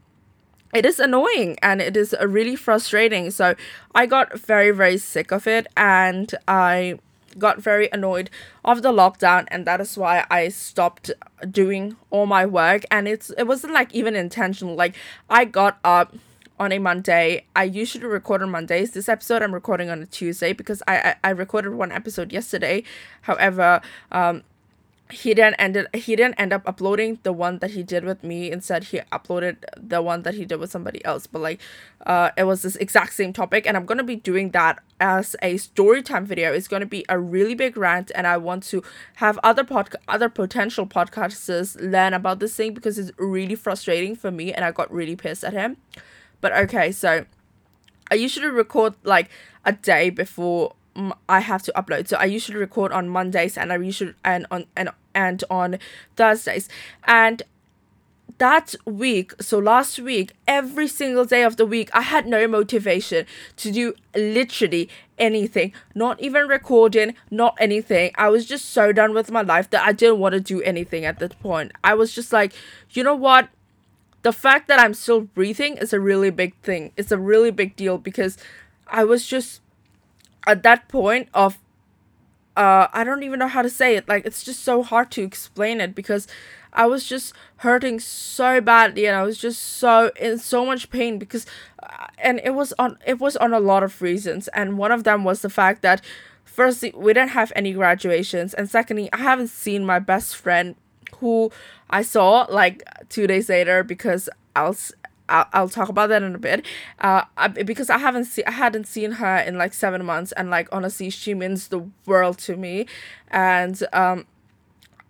it 0.74 0.84
is 0.84 1.00
annoying 1.00 1.56
and 1.62 1.80
it 1.80 1.96
is 1.96 2.14
really 2.20 2.56
frustrating. 2.56 3.30
So 3.30 3.54
I 3.94 4.06
got 4.06 4.38
very, 4.38 4.70
very 4.70 4.98
sick 4.98 5.32
of 5.32 5.46
it 5.46 5.66
and 5.76 6.34
I 6.46 6.98
got 7.38 7.60
very 7.60 7.88
annoyed 7.92 8.30
of 8.64 8.82
the 8.82 8.92
lockdown 8.92 9.46
and 9.48 9.66
that 9.66 9.80
is 9.80 9.96
why 9.96 10.26
I 10.30 10.48
stopped 10.48 11.10
doing 11.50 11.96
all 12.10 12.26
my 12.26 12.44
work 12.44 12.82
and 12.90 13.06
it's 13.06 13.30
it 13.38 13.44
wasn't 13.44 13.72
like 13.72 13.94
even 13.94 14.16
intentional. 14.16 14.74
Like 14.74 14.96
I 15.30 15.44
got 15.44 15.78
up 15.84 16.16
on 16.58 16.72
a 16.72 16.78
Monday. 16.78 17.46
I 17.54 17.64
usually 17.64 18.06
record 18.06 18.42
on 18.42 18.50
Mondays. 18.50 18.90
This 18.90 19.08
episode 19.08 19.42
I'm 19.42 19.54
recording 19.54 19.88
on 19.88 20.02
a 20.02 20.06
Tuesday 20.06 20.52
because 20.52 20.82
I 20.88 20.98
I, 20.98 21.14
I 21.24 21.30
recorded 21.30 21.74
one 21.74 21.92
episode 21.92 22.32
yesterday. 22.32 22.82
However, 23.22 23.80
um 24.10 24.42
he 25.10 25.32
didn't 25.34 25.54
ended 25.58 25.86
he 25.94 26.16
didn't 26.16 26.34
end 26.34 26.52
up 26.52 26.62
uploading 26.66 27.18
the 27.22 27.32
one 27.32 27.58
that 27.58 27.70
he 27.70 27.82
did 27.82 28.04
with 28.04 28.22
me. 28.22 28.50
Instead 28.50 28.84
he 28.84 29.00
uploaded 29.12 29.56
the 29.76 30.02
one 30.02 30.22
that 30.22 30.34
he 30.34 30.44
did 30.44 30.60
with 30.60 30.70
somebody 30.70 31.04
else. 31.04 31.26
But 31.26 31.40
like 31.40 31.60
uh 32.06 32.30
it 32.36 32.44
was 32.44 32.62
this 32.62 32.76
exact 32.76 33.14
same 33.14 33.32
topic 33.32 33.66
and 33.66 33.76
i'm 33.76 33.86
gonna 33.86 34.04
be 34.04 34.16
doing 34.16 34.50
that 34.50 34.80
as 35.00 35.34
a 35.42 35.56
story 35.56 36.02
time 36.02 36.26
video. 36.26 36.52
It's 36.52 36.68
gonna 36.68 36.86
be 36.86 37.04
a 37.08 37.18
really 37.18 37.54
big 37.54 37.76
rant 37.76 38.10
and 38.14 38.26
i 38.26 38.36
want 38.36 38.62
to 38.64 38.82
have 39.16 39.38
other 39.42 39.64
pod 39.64 39.94
other 40.06 40.28
potential 40.28 40.86
podcasters 40.86 41.76
learn 41.80 42.12
about 42.12 42.38
this 42.38 42.54
thing 42.54 42.74
because 42.74 42.98
it's 42.98 43.12
really 43.18 43.54
frustrating 43.54 44.14
for 44.14 44.30
me 44.30 44.52
and 44.52 44.64
i 44.64 44.70
got 44.70 44.92
really 44.92 45.16
pissed 45.16 45.44
at 45.44 45.52
him. 45.52 45.76
But 46.40 46.52
okay 46.52 46.92
so 46.92 47.24
i 48.10 48.14
usually 48.14 48.48
record 48.48 48.94
like 49.04 49.30
a 49.64 49.72
day 49.72 50.10
before 50.10 50.74
I 51.28 51.40
have 51.40 51.62
to 51.62 51.72
upload. 51.76 52.08
So 52.08 52.16
I 52.16 52.24
usually 52.24 52.58
record 52.58 52.92
on 52.92 53.08
Mondays 53.08 53.56
and 53.56 53.72
I 53.72 53.76
usually 53.76 54.14
and 54.24 54.46
on 54.50 54.66
and 54.76 54.90
and 55.14 55.44
on 55.50 55.78
Thursdays. 56.16 56.68
And 57.04 57.42
that 58.38 58.74
week, 58.84 59.34
so 59.40 59.58
last 59.58 59.98
week, 59.98 60.32
every 60.46 60.86
single 60.86 61.24
day 61.24 61.42
of 61.42 61.56
the 61.56 61.66
week, 61.66 61.90
I 61.92 62.02
had 62.02 62.26
no 62.26 62.46
motivation 62.46 63.26
to 63.56 63.72
do 63.72 63.94
literally 64.14 64.88
anything, 65.18 65.72
not 65.94 66.20
even 66.20 66.46
recording, 66.46 67.14
not 67.30 67.56
anything. 67.58 68.12
I 68.14 68.28
was 68.28 68.46
just 68.46 68.66
so 68.66 68.92
done 68.92 69.12
with 69.12 69.30
my 69.30 69.42
life 69.42 69.70
that 69.70 69.84
I 69.84 69.92
didn't 69.92 70.20
want 70.20 70.34
to 70.34 70.40
do 70.40 70.62
anything 70.62 71.04
at 71.04 71.18
that 71.18 71.38
point. 71.40 71.72
I 71.82 71.94
was 71.94 72.14
just 72.14 72.32
like, 72.32 72.52
you 72.90 73.02
know 73.02 73.16
what? 73.16 73.48
The 74.22 74.32
fact 74.32 74.68
that 74.68 74.78
I'm 74.78 74.94
still 74.94 75.22
breathing 75.22 75.76
is 75.76 75.92
a 75.92 76.00
really 76.00 76.30
big 76.30 76.54
thing. 76.62 76.92
It's 76.96 77.12
a 77.12 77.18
really 77.18 77.50
big 77.50 77.76
deal 77.76 77.98
because 77.98 78.36
I 78.86 79.04
was 79.04 79.26
just 79.26 79.60
at 80.46 80.62
that 80.62 80.88
point 80.88 81.28
of 81.34 81.58
uh 82.56 82.88
I 82.92 83.04
don't 83.04 83.22
even 83.22 83.38
know 83.38 83.48
how 83.48 83.62
to 83.62 83.70
say 83.70 83.96
it. 83.96 84.08
Like 84.08 84.26
it's 84.26 84.42
just 84.42 84.62
so 84.62 84.82
hard 84.82 85.10
to 85.12 85.22
explain 85.22 85.80
it 85.80 85.94
because 85.94 86.26
I 86.72 86.86
was 86.86 87.04
just 87.04 87.32
hurting 87.58 87.98
so 88.00 88.60
badly 88.60 89.06
and 89.06 89.16
I 89.16 89.22
was 89.22 89.38
just 89.38 89.62
so 89.62 90.10
in 90.20 90.38
so 90.38 90.64
much 90.66 90.90
pain 90.90 91.18
because 91.18 91.46
uh, 91.82 92.06
and 92.18 92.40
it 92.44 92.50
was 92.54 92.72
on 92.78 92.98
it 93.06 93.18
was 93.20 93.36
on 93.36 93.52
a 93.52 93.60
lot 93.60 93.82
of 93.82 94.02
reasons 94.02 94.48
and 94.48 94.78
one 94.78 94.92
of 94.92 95.04
them 95.04 95.24
was 95.24 95.42
the 95.42 95.50
fact 95.50 95.82
that 95.82 96.02
firstly 96.44 96.92
we 96.96 97.12
didn't 97.14 97.30
have 97.30 97.52
any 97.56 97.72
graduations 97.72 98.54
and 98.54 98.68
secondly 98.68 99.08
I 99.12 99.18
haven't 99.18 99.48
seen 99.48 99.84
my 99.84 99.98
best 99.98 100.36
friend 100.36 100.74
who 101.16 101.50
I 101.90 102.02
saw 102.02 102.46
like 102.50 102.82
2 103.08 103.26
days 103.26 103.48
later 103.48 103.82
because 103.82 104.28
else 104.54 104.92
I'll, 105.28 105.46
I'll 105.52 105.68
talk 105.68 105.88
about 105.88 106.08
that 106.08 106.22
in 106.22 106.34
a 106.34 106.38
bit. 106.38 106.64
Uh, 107.00 107.22
I, 107.36 107.48
because 107.48 107.90
I 107.90 107.98
haven't 107.98 108.24
seen 108.24 108.44
I 108.46 108.52
hadn't 108.52 108.86
seen 108.86 109.12
her 109.12 109.36
in 109.38 109.58
like 109.58 109.74
seven 109.74 110.04
months, 110.04 110.32
and 110.32 110.50
like 110.50 110.68
honestly, 110.72 111.10
she 111.10 111.34
means 111.34 111.68
the 111.68 111.88
world 112.06 112.38
to 112.38 112.56
me, 112.56 112.86
and 113.30 113.82
um, 113.92 114.26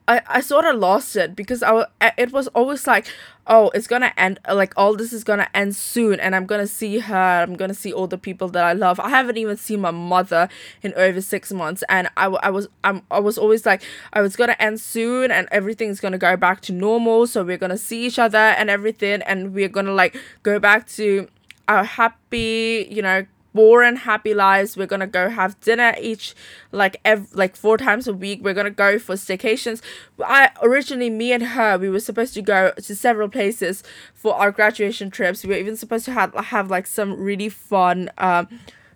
I, 0.09 0.23
I 0.27 0.41
sort 0.41 0.65
of 0.65 0.77
lost 0.77 1.17
it 1.17 1.37
because 1.37 1.62
I 1.62 1.85
it 2.17 2.33
was 2.33 2.49
always 2.49 2.87
like 2.87 3.07
oh 3.47 3.71
it's 3.75 3.87
gonna 3.87 4.12
end 4.17 4.41
like 4.50 4.73
all 4.75 4.97
this 4.97 5.12
is 5.12 5.23
gonna 5.23 5.49
end 5.55 5.77
soon 5.77 6.19
and 6.19 6.35
I'm 6.35 6.47
gonna 6.47 6.67
see 6.67 6.99
her 6.99 7.43
I'm 7.43 7.55
gonna 7.55 7.75
see 7.75 7.93
all 7.93 8.07
the 8.07 8.17
people 8.17 8.49
that 8.49 8.65
I 8.65 8.73
love. 8.73 8.99
I 8.99 9.11
haven't 9.11 9.37
even 9.37 9.59
seen 9.59 9.81
my 9.81 9.91
mother 9.91 10.49
in 10.83 10.95
over 10.95 11.21
six 11.21 11.53
months 11.53 11.85
and 11.91 12.09
I, 12.17 12.27
I 12.27 12.49
was 12.49 12.69
I'm, 12.83 13.03
I 13.11 13.21
was 13.21 13.37
always 13.37 13.67
like 13.67 13.83
oh 14.15 14.25
it's 14.25 14.37
gonna 14.37 14.57
end 14.59 14.81
soon 14.81 15.31
and 15.31 15.47
everything's 15.53 16.00
gonna 16.00 16.19
go 16.19 16.37
back 16.37 16.62
to 16.62 16.73
normal. 16.73 17.27
So 17.27 17.45
we're 17.45 17.59
gonna 17.59 17.79
see 17.79 18.07
each 18.07 18.19
other 18.19 18.38
and 18.38 18.71
everything 18.71 19.21
and 19.23 19.53
we're 19.53 19.69
gonna 19.69 19.93
like 19.93 20.17
go 20.43 20.59
back 20.59 20.88
to 20.93 21.29
our 21.69 21.85
happy 21.85 22.88
you 22.91 23.03
know 23.03 23.27
boring 23.59 23.97
happy 23.97 24.35
lives 24.35 24.77
we're 24.77 24.87
gonna 24.95 25.07
go 25.21 25.29
have 25.29 25.59
dinner 25.61 25.93
each 26.00 26.27
like 26.71 27.00
ev- 27.05 27.35
like 27.35 27.57
four 27.57 27.77
times 27.77 28.07
a 28.07 28.12
week. 28.12 28.41
We're 28.43 28.55
gonna 28.55 28.71
go 28.71 28.99
for 28.99 29.15
staycations. 29.17 29.81
I 30.25 30.50
originally 30.62 31.11
me 31.11 31.33
and 31.33 31.43
her 31.43 31.77
we 31.79 31.88
were 31.88 32.00
supposed 32.00 32.35
to 32.35 32.43
go 32.43 32.73
to 32.77 32.95
several 32.95 33.29
places 33.29 33.83
for 34.15 34.35
our 34.35 34.53
graduation 34.53 35.11
trips. 35.11 35.43
We 35.43 35.50
were 35.50 35.61
even 35.61 35.77
supposed 35.77 36.05
to 36.05 36.12
have 36.12 36.35
have 36.35 36.71
like 36.71 36.87
some 36.87 37.11
really 37.21 37.49
fun 37.49 38.11
um 38.19 38.47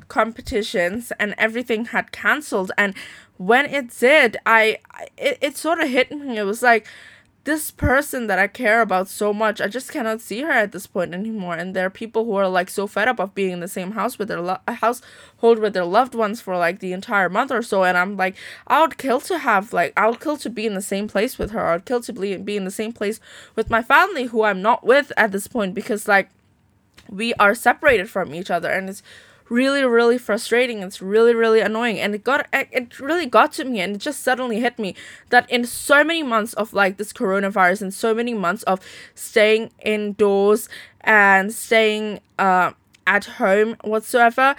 competitions 0.08 1.12
and 1.18 1.34
everything 1.38 1.86
had 1.86 2.12
cancelled. 2.12 2.70
And 2.76 2.94
when 3.38 3.66
it 3.66 3.86
did 3.98 4.36
i 4.46 4.78
it, 5.16 5.38
it 5.40 5.56
sort 5.56 5.80
of 5.80 5.88
hit 5.88 6.12
me. 6.12 6.38
It 6.38 6.44
was 6.44 6.62
like 6.62 6.86
this 7.44 7.72
person 7.72 8.28
that 8.28 8.38
I 8.38 8.46
care 8.46 8.80
about 8.80 9.08
so 9.08 9.32
much, 9.32 9.60
I 9.60 9.66
just 9.66 9.90
cannot 9.90 10.20
see 10.20 10.42
her 10.42 10.50
at 10.50 10.70
this 10.70 10.86
point 10.86 11.12
anymore. 11.12 11.54
And 11.54 11.74
there 11.74 11.86
are 11.86 11.90
people 11.90 12.24
who 12.24 12.36
are 12.36 12.48
like 12.48 12.70
so 12.70 12.86
fed 12.86 13.08
up 13.08 13.18
of 13.18 13.34
being 13.34 13.50
in 13.50 13.60
the 13.60 13.68
same 13.68 13.92
house 13.92 14.18
with 14.18 14.28
their 14.28 14.40
lo- 14.40 14.60
household 14.68 15.58
with 15.58 15.74
their 15.74 15.84
loved 15.84 16.14
ones 16.14 16.40
for 16.40 16.56
like 16.56 16.78
the 16.78 16.92
entire 16.92 17.28
month 17.28 17.50
or 17.50 17.62
so. 17.62 17.82
And 17.82 17.98
I'm 17.98 18.16
like, 18.16 18.36
I 18.68 18.80
would 18.80 18.96
kill 18.96 19.20
to 19.22 19.38
have 19.38 19.72
like 19.72 19.92
I 19.96 20.08
would 20.08 20.20
kill 20.20 20.36
to 20.36 20.50
be 20.50 20.66
in 20.66 20.74
the 20.74 20.82
same 20.82 21.08
place 21.08 21.36
with 21.36 21.50
her. 21.50 21.66
I 21.66 21.72
would 21.74 21.84
kill 21.84 22.00
to 22.02 22.12
be 22.12 22.36
be 22.36 22.56
in 22.56 22.64
the 22.64 22.70
same 22.70 22.92
place 22.92 23.18
with 23.56 23.70
my 23.70 23.82
family 23.82 24.26
who 24.26 24.44
I'm 24.44 24.62
not 24.62 24.84
with 24.84 25.12
at 25.16 25.32
this 25.32 25.48
point 25.48 25.74
because 25.74 26.06
like 26.06 26.30
we 27.08 27.34
are 27.34 27.54
separated 27.54 28.08
from 28.08 28.34
each 28.34 28.50
other 28.50 28.70
and 28.70 28.88
it's 28.88 29.02
really 29.48 29.84
really 29.84 30.18
frustrating. 30.18 30.82
It's 30.82 31.02
really 31.02 31.34
really 31.34 31.60
annoying. 31.60 31.98
And 31.98 32.14
it 32.14 32.24
got 32.24 32.46
it 32.52 33.00
really 33.00 33.26
got 33.26 33.52
to 33.54 33.64
me 33.64 33.80
and 33.80 33.96
it 33.96 33.98
just 33.98 34.22
suddenly 34.22 34.60
hit 34.60 34.78
me 34.78 34.94
that 35.30 35.50
in 35.50 35.64
so 35.64 36.04
many 36.04 36.22
months 36.22 36.54
of 36.54 36.72
like 36.72 36.96
this 36.96 37.12
coronavirus 37.12 37.82
and 37.82 37.94
so 37.94 38.14
many 38.14 38.34
months 38.34 38.62
of 38.64 38.80
staying 39.14 39.70
indoors 39.84 40.68
and 41.00 41.52
staying 41.52 42.20
uh 42.38 42.72
at 43.06 43.24
home 43.24 43.76
whatsoever 43.82 44.54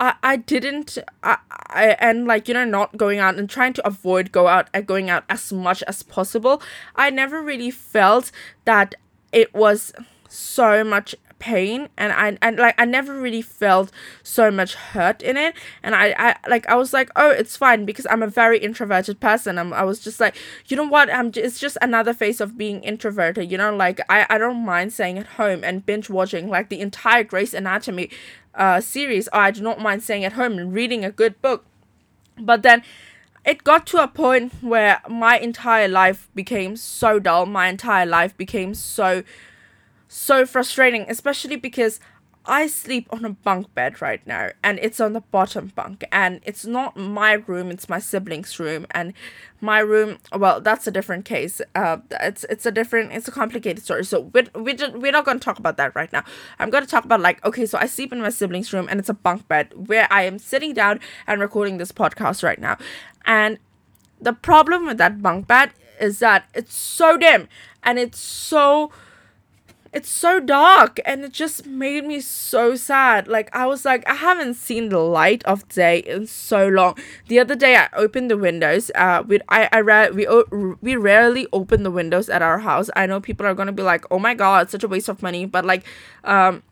I, 0.00 0.14
I 0.22 0.36
didn't 0.36 0.98
I, 1.22 1.38
I 1.52 1.96
and 2.00 2.26
like 2.26 2.48
you 2.48 2.54
know 2.54 2.64
not 2.64 2.96
going 2.96 3.18
out 3.18 3.36
and 3.36 3.48
trying 3.48 3.72
to 3.74 3.86
avoid 3.86 4.32
go 4.32 4.48
out 4.48 4.68
uh, 4.74 4.80
going 4.80 5.10
out 5.10 5.24
as 5.28 5.52
much 5.52 5.82
as 5.84 6.02
possible 6.02 6.62
i 6.96 7.10
never 7.10 7.40
really 7.42 7.70
felt 7.70 8.32
that 8.64 8.94
it 9.32 9.54
was 9.54 9.92
so 10.28 10.82
much 10.82 11.14
pain 11.44 11.90
and 11.98 12.10
I 12.10 12.38
and 12.40 12.56
like 12.58 12.74
I 12.78 12.86
never 12.86 13.20
really 13.20 13.42
felt 13.42 13.92
so 14.22 14.50
much 14.50 14.74
hurt 14.74 15.20
in 15.20 15.36
it. 15.36 15.54
And 15.82 15.94
I, 15.94 16.14
I 16.18 16.48
like 16.48 16.66
I 16.70 16.74
was 16.74 16.94
like 16.94 17.10
oh 17.16 17.28
it's 17.28 17.54
fine 17.54 17.84
because 17.84 18.06
I'm 18.08 18.22
a 18.22 18.26
very 18.26 18.58
introverted 18.58 19.20
person. 19.20 19.58
I'm, 19.58 19.70
I 19.74 19.84
was 19.84 20.00
just 20.00 20.20
like 20.20 20.36
you 20.68 20.76
know 20.78 20.88
what? 20.88 21.12
I'm 21.12 21.30
it's 21.36 21.58
just 21.58 21.76
another 21.82 22.14
phase 22.14 22.40
of 22.40 22.56
being 22.56 22.82
introverted 22.82 23.52
you 23.52 23.58
know? 23.58 23.76
Like 23.76 24.00
I, 24.08 24.26
I 24.30 24.38
don't 24.38 24.64
mind 24.64 24.94
staying 24.94 25.18
at 25.18 25.26
home 25.36 25.62
and 25.62 25.84
binge 25.84 26.08
watching 26.08 26.48
like 26.48 26.70
the 26.70 26.80
entire 26.80 27.24
Grey's 27.24 27.52
Anatomy 27.52 28.08
uh 28.54 28.80
series. 28.80 29.28
Or 29.28 29.40
I 29.40 29.50
do 29.50 29.60
not 29.60 29.80
mind 29.80 30.02
staying 30.02 30.24
at 30.24 30.32
home 30.32 30.58
and 30.58 30.72
reading 30.72 31.04
a 31.04 31.10
good 31.10 31.40
book. 31.42 31.66
But 32.38 32.62
then 32.62 32.82
it 33.44 33.64
got 33.64 33.86
to 33.88 34.02
a 34.02 34.08
point 34.08 34.54
where 34.62 35.02
my 35.10 35.36
entire 35.36 35.88
life 35.88 36.30
became 36.34 36.74
so 36.76 37.18
dull. 37.18 37.44
My 37.44 37.68
entire 37.68 38.06
life 38.06 38.34
became 38.34 38.72
so 38.72 39.22
so 40.14 40.46
frustrating, 40.46 41.06
especially 41.08 41.56
because 41.56 41.98
I 42.46 42.68
sleep 42.68 43.08
on 43.10 43.24
a 43.24 43.30
bunk 43.30 43.74
bed 43.74 44.00
right 44.00 44.24
now 44.26 44.50
and 44.62 44.78
it's 44.80 45.00
on 45.00 45.12
the 45.12 45.22
bottom 45.22 45.72
bunk 45.74 46.04
and 46.12 46.40
it's 46.44 46.64
not 46.64 46.94
my 46.94 47.32
room 47.32 47.70
it's 47.70 47.88
my 47.88 47.98
siblings 47.98 48.60
room 48.60 48.86
and 48.90 49.14
my 49.62 49.78
room 49.78 50.18
well 50.36 50.60
that's 50.60 50.86
a 50.86 50.90
different 50.90 51.24
case. 51.24 51.60
Uh 51.74 51.98
it's 52.20 52.44
it's 52.44 52.64
a 52.64 52.70
different 52.70 53.12
it's 53.12 53.26
a 53.26 53.32
complicated 53.32 53.82
story. 53.82 54.04
So 54.04 54.30
we're, 54.32 54.46
we're, 54.54 54.76
just, 54.76 54.92
we're 54.92 55.10
not 55.10 55.24
going 55.24 55.40
to 55.40 55.44
talk 55.44 55.58
about 55.58 55.78
that 55.78 55.96
right 55.96 56.12
now. 56.12 56.22
I'm 56.60 56.70
going 56.70 56.84
to 56.84 56.90
talk 56.90 57.04
about 57.04 57.20
like 57.20 57.44
okay 57.44 57.66
so 57.66 57.78
I 57.78 57.86
sleep 57.86 58.12
in 58.12 58.20
my 58.20 58.28
siblings 58.28 58.72
room 58.72 58.86
and 58.88 59.00
it's 59.00 59.08
a 59.08 59.14
bunk 59.14 59.48
bed 59.48 59.72
where 59.88 60.06
I 60.12 60.22
am 60.22 60.38
sitting 60.38 60.74
down 60.74 61.00
and 61.26 61.40
recording 61.40 61.78
this 61.78 61.90
podcast 61.90 62.44
right 62.44 62.60
now. 62.60 62.76
And 63.24 63.58
the 64.20 64.34
problem 64.34 64.86
with 64.86 64.98
that 64.98 65.22
bunk 65.22 65.48
bed 65.48 65.72
is 65.98 66.18
that 66.20 66.44
it's 66.54 66.74
so 66.74 67.16
dim 67.16 67.48
and 67.82 67.98
it's 67.98 68.20
so 68.20 68.92
it's 69.94 70.10
so 70.10 70.40
dark 70.40 70.98
and 71.06 71.24
it 71.24 71.32
just 71.32 71.66
made 71.66 72.04
me 72.04 72.20
so 72.20 72.74
sad. 72.74 73.28
Like 73.28 73.48
I 73.54 73.66
was 73.66 73.84
like 73.84 74.06
I 74.08 74.14
haven't 74.14 74.54
seen 74.54 74.88
the 74.88 74.98
light 74.98 75.44
of 75.44 75.66
day 75.68 75.98
in 76.00 76.26
so 76.26 76.66
long. 76.68 76.98
The 77.28 77.38
other 77.38 77.54
day 77.54 77.76
I 77.76 77.88
opened 77.94 78.30
the 78.30 78.36
windows. 78.36 78.90
Uh 78.94 79.22
we 79.26 79.38
I 79.48 79.68
I 79.72 79.80
read 79.80 80.14
we 80.14 80.26
we 80.82 80.96
rarely 80.96 81.46
open 81.52 81.84
the 81.84 81.90
windows 81.90 82.28
at 82.28 82.42
our 82.42 82.58
house. 82.58 82.90
I 82.96 83.06
know 83.06 83.20
people 83.20 83.46
are 83.46 83.54
going 83.54 83.66
to 83.66 83.72
be 83.72 83.82
like, 83.82 84.04
"Oh 84.10 84.18
my 84.18 84.34
god, 84.34 84.68
such 84.70 84.82
a 84.84 84.88
waste 84.88 85.08
of 85.08 85.22
money." 85.22 85.46
But 85.46 85.64
like 85.64 85.84
um 86.24 86.62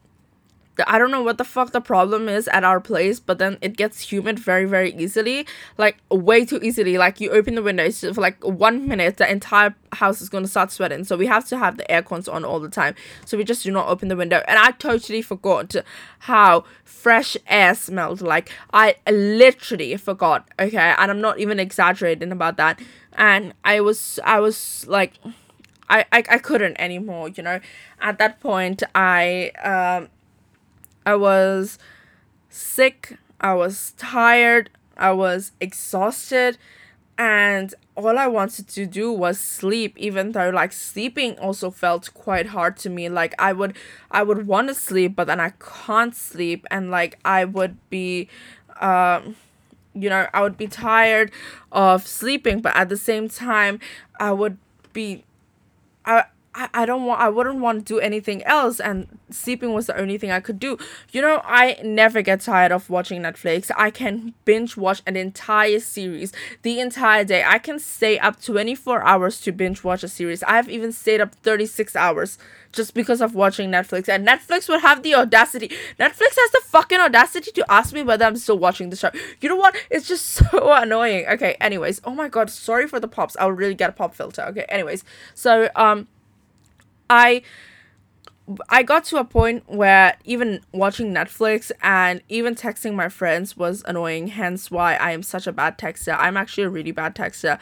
I 0.87 0.99
don't 0.99 1.11
know 1.11 1.23
what 1.23 1.39
the 1.39 1.45
fuck 1.45 1.73
the 1.73 1.81
problem 1.81 2.29
is 2.29 2.49
at 2.49 2.65
our 2.65 2.81
place, 2.81 3.21
but 3.21 3.39
then 3.39 3.59
it 3.61 3.77
gets 3.77 4.13
humid 4.13 4.39
very, 4.39 4.65
very 4.65 4.95
easily. 4.95 5.47
Like, 5.79 5.99
way 6.11 6.45
too 6.45 6.61
easily. 6.63 6.99
Like, 6.99 7.21
you 7.21 7.31
open 7.31 7.55
the 7.55 7.63
windows 7.63 8.01
for 8.01 8.21
like 8.21 8.43
one 8.45 8.87
minute, 8.89 9.17
the 9.17 9.31
entire 9.31 9.75
house 9.93 10.21
is 10.21 10.29
gonna 10.29 10.49
start 10.49 10.73
sweating. 10.73 11.05
So, 11.05 11.17
we 11.17 11.27
have 11.27 11.47
to 11.49 11.59
have 11.59 11.77
the 11.77 11.91
air 11.91 12.03
cons 12.03 12.29
on 12.29 12.45
all 12.45 12.61
the 12.61 12.69
time. 12.69 12.95
So, 13.25 13.37
we 13.37 13.45
just 13.45 13.63
do 13.65 13.71
not 13.71 13.89
open 13.89 14.09
the 14.09 14.17
window. 14.17 14.43
And 14.49 14.59
I 14.59 14.73
totally 14.73 15.23
forgot 15.23 15.75
how 16.21 16.65
fresh 16.85 17.37
air 17.47 17.75
smelled 17.75 18.21
like. 18.21 18.51
I 18.73 18.97
literally 19.11 19.97
forgot, 19.97 20.49
okay? 20.59 20.95
And 20.99 21.11
I'm 21.11 21.21
not 21.21 21.39
even 21.41 21.59
exaggerating 21.59 22.33
about 22.33 22.57
that. 22.57 22.81
And 23.15 23.55
I 23.65 23.81
was, 23.81 24.19
I 24.25 24.41
was 24.41 24.87
like, 24.89 25.15
I, 25.89 26.05
I, 26.13 26.25
I 26.31 26.39
couldn't 26.39 26.81
anymore, 26.81 27.29
you 27.29 27.43
know? 27.43 27.61
At 28.01 28.19
that 28.19 28.41
point, 28.41 28.83
I, 28.95 29.51
um, 29.63 30.09
I 31.05 31.17
was 31.17 31.79
sick, 32.49 33.19
I 33.41 33.55
was 33.55 33.93
tired, 33.99 34.71
I 34.97 35.13
was 35.13 35.53
exhausted, 35.61 36.59
and 37.19 37.75
all 37.97 38.19
I 38.19 38.27
wanted 38.27 38.69
to 38.69 38.87
do 38.87 39.13
was 39.13 39.39
sleep 39.39 39.97
even 39.99 40.33
though 40.33 40.51
like 40.51 40.73
sleeping 40.73 41.39
also 41.39 41.71
felt 41.71 42.13
quite 42.15 42.47
hard 42.47 42.77
to 42.79 42.91
me. 42.91 43.09
Like 43.09 43.35
I 43.39 43.53
would 43.53 43.77
I 44.11 44.23
would 44.23 44.47
want 44.47 44.69
to 44.69 44.75
sleep 44.75 45.15
but 45.17 45.27
then 45.27 45.41
I 45.41 45.53
can't 45.87 46.15
sleep 46.17 46.67
and 46.71 46.91
like 46.91 47.19
I 47.25 47.45
would 47.45 47.77
be 47.91 48.29
um 48.81 49.37
you 49.95 50.09
know 50.09 50.27
I 50.33 50.43
would 50.43 50.57
be 50.57 50.67
tired 50.67 51.31
of 51.71 52.07
sleeping 52.07 52.61
but 52.61 52.75
at 52.75 52.89
the 52.89 52.97
same 52.97 53.29
time 53.29 53.79
I 54.19 54.33
would 54.33 54.57
be 54.93 55.25
I 56.05 56.25
I, 56.55 56.69
I 56.75 56.87
don't 56.87 57.05
want 57.05 57.21
I 57.21 57.29
wouldn't 57.29 57.61
want 57.61 57.87
to 57.87 57.95
do 57.95 58.01
anything 58.01 58.43
else 58.45 58.79
and 58.81 59.19
sleeping 59.31 59.73
was 59.73 59.87
the 59.87 59.99
only 59.99 60.19
thing 60.19 60.31
I 60.31 60.41
could 60.41 60.59
do. 60.59 60.77
You 61.11 61.23
know, 61.23 61.41
I 61.45 61.79
never 61.83 62.21
get 62.21 62.41
tired 62.41 62.73
of 62.73 62.91
watching 62.91 63.23
Netflix. 63.23 63.71
I 63.77 63.91
can 63.91 64.35
binge 64.45 64.77
watch 64.77 65.03
an 65.07 65.17
entire 65.17 65.81
series 65.81 66.33
the 66.63 66.81
entire 66.81 67.25
day. 67.25 67.43
I 67.45 67.59
can 67.59 67.79
stay 67.79 68.19
up 68.19 68.43
24 68.43 69.03
hours 69.03 69.41
to 69.43 69.53
binge 69.53 69.83
watch 69.83 70.03
a 70.03 70.09
series. 70.09 70.43
I've 70.43 70.69
even 70.69 70.93
stayed 70.93 71.21
up 71.21 71.35
36 71.37 71.97
hours 71.97 72.39
just 72.73 72.95
because 72.95 73.21
of 73.21 73.35
watching 73.35 73.71
Netflix. 73.71 74.09
And 74.09 74.27
Netflix 74.27 74.69
would 74.69 74.81
have 74.81 75.03
the 75.03 75.15
audacity. 75.15 75.69
Netflix 75.99 76.37
has 76.37 76.51
the 76.51 76.61
fucking 76.67 77.01
audacity 77.01 77.51
to 77.53 77.71
ask 77.71 77.95
me 77.95 78.03
whether 78.03 78.25
I'm 78.25 78.37
still 78.37 78.59
watching 78.59 78.91
the 78.91 78.97
show. 78.97 79.11
You 79.41 79.49
know 79.49 79.57
what? 79.57 79.77
It's 79.91 80.09
just 80.09 80.27
so 80.27 80.73
annoying. 80.73 81.27
Okay, 81.29 81.57
anyways. 81.61 82.01
Oh 82.05 82.15
my 82.15 82.29
god, 82.29 82.51
sorry 82.51 82.87
for 82.87 83.01
the 83.01 83.09
pops. 83.09 83.37
I'll 83.39 83.53
really 83.53 83.75
get 83.75 83.91
a 83.91 83.93
pop 83.93 84.15
filter. 84.15 84.43
Okay, 84.43 84.67
anyways. 84.69 85.05
So 85.35 85.71
um 85.77 86.09
I 87.13 87.43
I 88.69 88.83
got 88.83 89.05
to 89.05 89.19
a 89.19 89.25
point 89.25 89.65
where 89.69 90.17
even 90.25 90.61
watching 90.73 91.13
Netflix 91.13 91.71
and 91.83 92.23
even 92.29 92.55
texting 92.55 92.95
my 92.95 93.09
friends 93.09 93.57
was 93.57 93.85
annoying, 93.87 94.29
hence 94.29 94.71
why 94.71 94.95
I 94.95 95.13
am 95.13 95.23
such 95.23 95.47
a 95.47 95.53
bad 95.53 95.79
texter. 95.79 96.17
I'm 96.19 96.37
actually 96.37 96.65
a 96.65 96.71
really 96.71 96.91
bad 96.91 97.15
texter. 97.15 97.61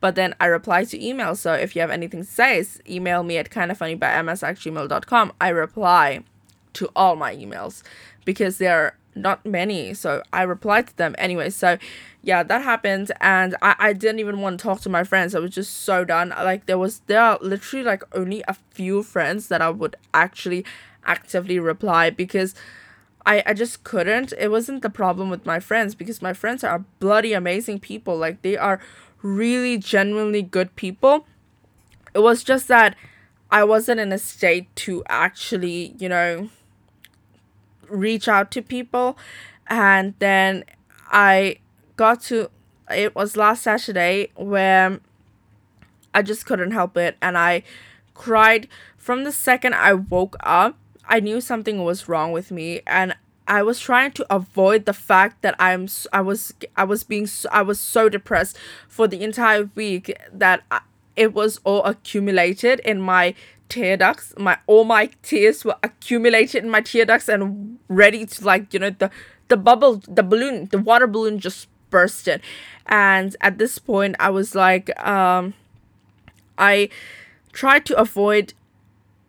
But 0.00 0.14
then 0.14 0.34
I 0.40 0.46
reply 0.46 0.84
to 0.84 0.98
emails, 0.98 1.38
So 1.38 1.52
if 1.52 1.76
you 1.76 1.80
have 1.80 1.90
anything 1.90 2.20
to 2.20 2.26
say, 2.26 2.64
email 2.88 3.22
me 3.22 3.36
at 3.38 3.50
kindoffunnybyms 3.50 4.42
at 4.42 4.56
gmail.com. 4.56 5.32
I 5.40 5.48
reply 5.48 6.24
to 6.72 6.88
all 6.96 7.14
my 7.14 7.36
emails 7.36 7.82
because 8.24 8.58
they're 8.58 8.96
not 9.14 9.44
many. 9.44 9.94
So 9.94 10.22
I 10.32 10.42
replied 10.42 10.88
to 10.88 10.96
them 10.96 11.14
anyway. 11.18 11.50
So 11.50 11.78
yeah, 12.22 12.42
that 12.42 12.62
happened 12.62 13.12
and 13.20 13.56
I, 13.62 13.74
I 13.78 13.92
didn't 13.92 14.20
even 14.20 14.40
want 14.40 14.58
to 14.58 14.62
talk 14.62 14.80
to 14.82 14.88
my 14.88 15.04
friends. 15.04 15.34
I 15.34 15.40
was 15.40 15.50
just 15.50 15.80
so 15.82 16.04
done. 16.04 16.30
Like 16.30 16.66
there 16.66 16.78
was 16.78 17.00
there 17.06 17.20
are 17.20 17.38
literally 17.40 17.84
like 17.84 18.02
only 18.14 18.42
a 18.48 18.54
few 18.70 19.02
friends 19.02 19.48
that 19.48 19.60
I 19.62 19.70
would 19.70 19.96
actually 20.14 20.64
actively 21.04 21.58
reply 21.58 22.10
because 22.10 22.54
I, 23.26 23.42
I 23.46 23.54
just 23.54 23.84
couldn't. 23.84 24.32
It 24.38 24.50
wasn't 24.50 24.82
the 24.82 24.90
problem 24.90 25.30
with 25.30 25.46
my 25.46 25.60
friends 25.60 25.94
because 25.94 26.22
my 26.22 26.32
friends 26.32 26.64
are 26.64 26.84
bloody 26.98 27.32
amazing 27.32 27.80
people. 27.80 28.16
Like 28.16 28.42
they 28.42 28.56
are 28.56 28.80
really 29.22 29.78
genuinely 29.78 30.42
good 30.42 30.74
people. 30.76 31.26
It 32.14 32.20
was 32.20 32.42
just 32.42 32.68
that 32.68 32.96
I 33.50 33.64
wasn't 33.64 34.00
in 34.00 34.12
a 34.12 34.18
state 34.18 34.74
to 34.76 35.02
actually, 35.08 35.94
you 35.98 36.08
know, 36.08 36.48
reach 37.92 38.28
out 38.28 38.50
to 38.52 38.62
people. 38.62 39.16
And 39.68 40.14
then 40.18 40.64
I 41.10 41.56
got 41.96 42.22
to 42.22 42.50
it 42.90 43.14
was 43.14 43.36
last 43.36 43.62
Saturday 43.62 44.30
where 44.34 45.00
I 46.14 46.22
just 46.22 46.46
couldn't 46.46 46.72
help 46.72 46.96
it. 46.96 47.16
And 47.22 47.38
I 47.38 47.62
cried. 48.14 48.68
From 48.96 49.24
the 49.24 49.32
second 49.32 49.74
I 49.74 49.94
woke 49.94 50.36
up. 50.40 50.76
I 51.08 51.20
knew 51.20 51.40
something 51.40 51.82
was 51.82 52.08
wrong 52.08 52.32
with 52.32 52.50
me. 52.50 52.80
And 52.86 53.14
I 53.48 53.62
was 53.62 53.80
trying 53.80 54.12
to 54.12 54.34
avoid 54.34 54.86
the 54.86 54.92
fact 54.92 55.42
that 55.42 55.56
I'm 55.58 55.88
I 56.12 56.20
was 56.20 56.54
I 56.76 56.84
was 56.84 57.02
being 57.02 57.28
I 57.50 57.62
was 57.62 57.80
so 57.80 58.08
depressed 58.08 58.56
for 58.88 59.08
the 59.08 59.22
entire 59.22 59.68
week 59.74 60.16
that 60.32 60.62
I, 60.70 60.80
it 61.16 61.34
was 61.34 61.60
all 61.64 61.82
accumulated 61.84 62.80
in 62.80 63.00
my 63.00 63.34
tear 63.68 63.96
ducts. 63.96 64.34
My 64.38 64.58
all 64.66 64.84
my 64.84 65.10
tears 65.22 65.64
were 65.64 65.76
accumulated 65.82 66.64
in 66.64 66.70
my 66.70 66.80
tear 66.80 67.04
ducts 67.04 67.28
and 67.28 67.78
ready 67.88 68.26
to 68.26 68.44
like 68.44 68.72
you 68.74 68.80
know 68.80 68.90
the 68.90 69.10
the 69.48 69.56
bubble 69.56 70.02
the 70.08 70.22
balloon 70.22 70.66
the 70.70 70.78
water 70.78 71.06
balloon 71.06 71.38
just 71.38 71.68
bursted, 71.90 72.40
and 72.86 73.36
at 73.40 73.58
this 73.58 73.78
point 73.78 74.16
I 74.18 74.30
was 74.30 74.54
like 74.54 74.90
um, 75.04 75.54
I 76.58 76.88
tried 77.52 77.84
to 77.86 77.96
avoid 77.98 78.54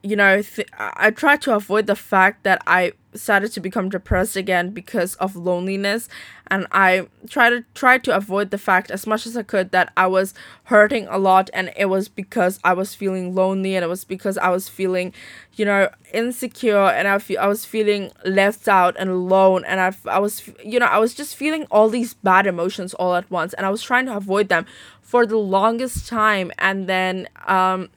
you 0.01 0.15
know 0.15 0.41
th- 0.41 0.67
I 0.77 1.11
tried 1.11 1.41
to 1.43 1.55
avoid 1.55 1.87
the 1.87 1.95
fact 1.95 2.43
that 2.43 2.61
I 2.67 2.93
started 3.15 3.51
to 3.53 3.59
become 3.59 3.89
depressed 3.89 4.35
again 4.35 4.71
because 4.71 5.15
of 5.15 5.35
loneliness. 5.35 6.09
And 6.47 6.67
I 6.71 7.07
tried 7.29 7.49
to 7.51 7.63
try 7.73 7.97
to 7.97 8.15
avoid 8.15 8.51
the 8.51 8.57
fact 8.57 8.91
as 8.91 9.07
much 9.07 9.25
as 9.25 9.35
I 9.35 9.43
could 9.43 9.71
that 9.71 9.91
I 9.95 10.07
was 10.07 10.33
hurting 10.65 11.07
a 11.07 11.17
lot 11.17 11.49
and 11.53 11.71
it 11.75 11.85
was 11.85 12.07
because 12.07 12.59
I 12.63 12.73
was 12.73 12.93
feeling 12.93 13.33
lonely 13.33 13.75
and 13.75 13.83
it 13.83 13.87
was 13.87 14.03
because 14.03 14.37
I 14.37 14.49
was 14.49 14.69
feeling 14.69 15.13
you 15.55 15.65
know 15.65 15.89
insecure 16.13 16.85
and 16.85 17.07
I 17.07 17.17
feel 17.19 17.39
I 17.39 17.47
was 17.47 17.65
feeling 17.65 18.11
left 18.25 18.67
out 18.67 18.95
and 18.99 19.09
alone 19.09 19.63
and 19.65 19.79
I 19.79 19.93
I 20.09 20.19
was 20.19 20.49
you 20.63 20.79
know 20.79 20.85
I 20.85 20.99
was 20.99 21.13
just 21.13 21.35
feeling 21.35 21.65
all 21.71 21.89
these 21.89 22.13
bad 22.13 22.45
emotions 22.45 22.93
all 22.95 23.15
at 23.15 23.29
once 23.31 23.53
and 23.53 23.65
I 23.65 23.69
was 23.69 23.81
trying 23.81 24.05
to 24.07 24.15
avoid 24.15 24.49
them 24.49 24.65
for 25.01 25.25
the 25.25 25.37
longest 25.37 26.07
time. 26.07 26.51
And 26.59 26.87
then 26.87 27.27
um 27.47 27.89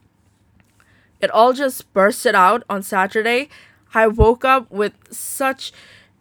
it 1.20 1.30
all 1.30 1.52
just 1.52 1.92
bursted 1.92 2.34
out 2.34 2.62
on 2.68 2.82
Saturday 2.82 3.48
I 3.96 4.08
woke 4.08 4.44
up 4.44 4.70
with 4.70 4.92
such 5.10 5.72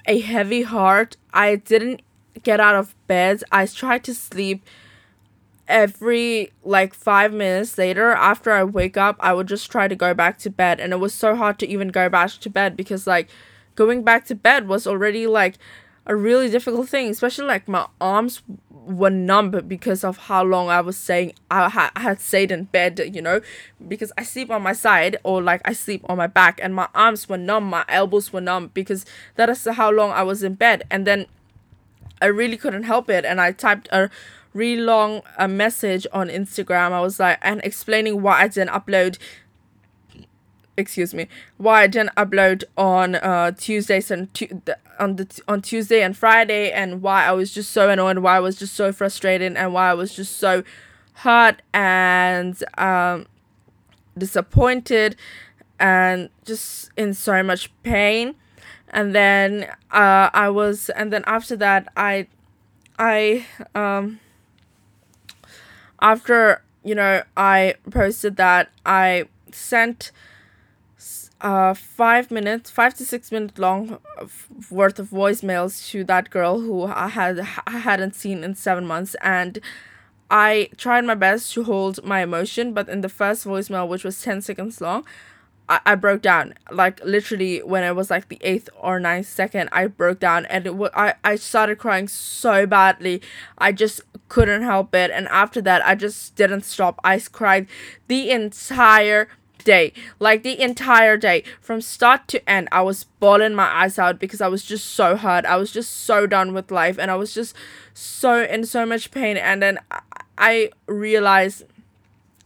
a 0.08 0.22
heavy 0.22 0.62
heart. 0.62 1.18
I 1.34 1.58
didn't 1.58 2.02
get 2.42 2.62
out 2.62 2.76
of 2.76 2.96
bed. 3.06 3.44
I 3.52 3.66
tried 3.66 4.06
to 4.06 4.14
sleep 4.16 4.64
every 5.68 6.54
like 6.64 6.94
five 6.94 7.34
minutes 7.34 7.78
later 7.78 8.12
after 8.12 8.54
I 8.54 8.64
wake 8.64 8.96
up, 8.96 9.18
I 9.20 9.34
would 9.34 9.48
just 9.48 9.70
try 9.70 9.90
to 9.90 9.96
go 9.96 10.14
back 10.14 10.38
to 10.40 10.50
bed. 10.50 10.80
And 10.80 10.94
it 10.94 11.02
was 11.02 11.14
so 11.14 11.36
hard 11.36 11.60
to 11.60 11.68
even 11.68 11.90
go 11.90 12.08
back 12.08 12.32
to 12.40 12.50
bed 12.50 12.78
because 12.78 13.06
like 13.06 13.28
going 13.76 14.06
back 14.06 14.24
to 14.28 14.36
bed 14.36 14.70
was 14.70 14.88
already 14.88 15.28
like 15.28 15.56
a 16.06 16.16
really 16.16 16.50
difficult 16.50 16.90
thing, 16.90 17.10
especially 17.10 17.46
like 17.46 17.68
my 17.68 17.88
arms 18.00 18.42
were 18.70 19.10
numb 19.10 19.50
because 19.68 20.04
of 20.04 20.18
how 20.18 20.44
long 20.44 20.70
I 20.70 20.80
was 20.82 20.96
saying 20.96 21.34
I, 21.50 21.70
ha- 21.70 21.92
I 21.96 22.02
had 22.02 22.22
stayed 22.22 22.52
in 22.52 22.66
bed, 22.66 23.12
you 23.14 23.22
know, 23.22 23.42
because 23.88 24.12
I 24.18 24.24
sleep 24.24 24.52
on 24.52 24.62
my 24.62 24.74
side 24.74 25.18
or 25.24 25.42
like 25.42 25.62
I 25.66 25.74
sleep 25.74 26.06
on 26.08 26.18
my 26.18 26.28
back 26.28 26.60
and 26.62 26.76
my 26.76 26.88
arms 26.94 27.28
were 27.28 27.38
numb, 27.38 27.64
my 27.64 27.84
elbows 27.88 28.32
were 28.32 28.42
numb 28.42 28.70
because 28.74 29.06
that 29.36 29.50
is 29.50 29.68
how 29.68 29.90
long 29.90 30.12
I 30.12 30.22
was 30.24 30.44
in 30.44 30.54
bed. 30.54 30.84
And 30.92 31.08
then 31.08 31.26
I 32.22 32.28
really 32.28 32.58
couldn't 32.58 32.84
help 32.84 33.10
it 33.10 33.26
and 33.26 33.42
I 33.42 33.52
typed 33.52 33.90
a 33.92 34.10
really 34.54 34.82
long 34.82 35.22
a 35.38 35.48
message 35.48 36.06
on 36.14 36.30
Instagram. 36.30 36.92
I 36.92 37.02
was 37.02 37.20
like 37.20 37.40
and 37.42 37.62
explaining 37.64 38.22
why 38.22 38.42
I 38.42 38.48
didn't 38.48 38.70
upload 38.70 39.18
excuse 40.78 41.14
me 41.14 41.28
why 41.58 41.84
I 41.84 41.88
didn't 41.88 42.14
upload 42.16 42.64
on 42.78 43.16
uh 43.16 43.52
Tuesdays 43.52 44.12
and 44.12 44.34
tu- 44.34 44.62
on 45.00 45.16
the 45.16 45.42
on 45.48 45.62
Tuesday 45.62 46.02
and 46.02 46.16
Friday 46.16 46.72
and 46.72 47.02
why 47.02 47.26
I 47.26 47.32
was 47.32 47.54
just 47.54 47.72
so 47.72 47.90
annoyed 47.90 48.18
why 48.20 48.38
I 48.38 48.40
was 48.40 48.58
just 48.58 48.74
so 48.76 48.92
frustrated 48.92 49.56
and 49.56 49.74
why 49.74 49.90
I 49.92 49.94
was 49.94 50.14
just 50.16 50.38
so 50.38 50.64
hurt 51.16 51.62
and 51.74 52.62
um 52.78 53.28
disappointed 54.18 55.16
and 55.80 56.30
just 56.46 56.90
in 56.96 57.14
so 57.14 57.44
much 57.44 57.70
pain. 57.84 58.36
And 58.90 59.14
then 59.14 59.64
uh 59.92 60.30
I 60.34 60.50
was 60.50 60.90
and 60.90 61.12
then 61.12 61.24
after 61.28 61.56
that 61.58 61.88
I 61.98 62.28
I 62.98 63.46
um 63.74 64.20
after 66.02 66.62
you 66.84 66.96
know 66.96 67.24
I 67.36 67.76
posted 67.92 68.38
that 68.38 68.70
I 68.86 69.26
sent 69.52 70.12
uh 71.46 71.76
five 71.76 72.32
minutes 72.32 72.72
five 72.72 72.96
to 72.96 73.06
six 73.06 73.32
minute 73.32 73.60
long 73.60 74.00
worth 74.72 74.98
of 74.98 75.12
voicemails 75.12 75.88
to 75.92 76.04
that 76.04 76.32
girl 76.32 76.60
who 76.62 76.84
i 76.86 77.08
had 77.08 77.40
i 77.68 77.78
hadn't 77.80 78.16
seen 78.16 78.44
in 78.44 78.56
seven 78.56 78.86
months. 78.86 79.16
And 79.22 79.60
i 80.32 80.70
tried 80.78 81.06
my 81.06 81.14
best 81.16 81.54
to 81.54 81.64
hold 81.64 82.04
my 82.04 82.22
emotion 82.24 82.74
but 82.74 82.90
in 82.90 83.02
the 83.02 83.10
first 83.10 83.46
voicemail 83.46 83.88
which 83.88 84.04
was 84.04 84.22
10 84.22 84.42
seconds 84.42 84.82
long 84.82 85.06
I, 85.68 85.80
I 85.86 85.96
broke 85.96 86.22
down. 86.22 86.54
Like 86.72 87.04
literally 87.04 87.60
when 87.64 87.84
it 87.84 87.96
was 87.96 88.12
like 88.12 88.30
the 88.30 88.38
eighth 88.42 88.70
or 88.80 89.00
ninth 89.00 89.28
second 89.28 89.70
i 89.72 89.88
broke 89.88 90.20
down. 90.20 90.46
And 90.48 90.66
it 90.68 90.72
w- 90.72 90.92
I, 90.96 91.16
I 91.24 91.38
started 91.38 91.78
crying 91.80 92.08
so 92.08 92.68
badly. 92.68 93.22
I 93.58 93.72
just 93.72 94.02
couldn't 94.30 94.64
help 94.64 94.94
it. 94.96 95.12
And 95.12 95.28
after 95.30 95.62
that 95.62 95.86
i 95.86 95.96
just 95.96 96.36
didn't 96.36 96.66
stop. 96.66 97.00
I 97.04 97.20
cried 97.20 97.68
the 98.08 98.30
entire 98.32 99.28
day, 99.66 99.92
like 100.20 100.44
the 100.44 100.62
entire 100.62 101.18
day, 101.18 101.44
from 101.60 101.82
start 101.82 102.30
to 102.30 102.50
end, 102.50 102.70
I 102.72 102.82
was 102.82 103.04
bawling 103.20 103.56
my 103.56 103.66
eyes 103.66 104.00
out 104.00 104.20
because 104.20 104.40
I 104.40 104.48
was 104.48 104.64
just 104.64 104.86
so 104.86 105.18
hurt. 105.18 105.46
I 105.46 105.58
was 105.58 105.72
just 105.72 105.92
so 105.92 106.26
done 106.26 106.54
with 106.54 106.72
life 106.72 106.98
and 106.98 107.12
I 107.12 107.16
was 107.16 107.34
just 107.34 107.54
so 107.94 108.42
in 108.44 108.66
so 108.66 108.86
much 108.86 109.12
pain. 109.12 109.36
And 109.36 109.62
then 109.62 109.80
I 110.38 110.72
realized 110.88 111.66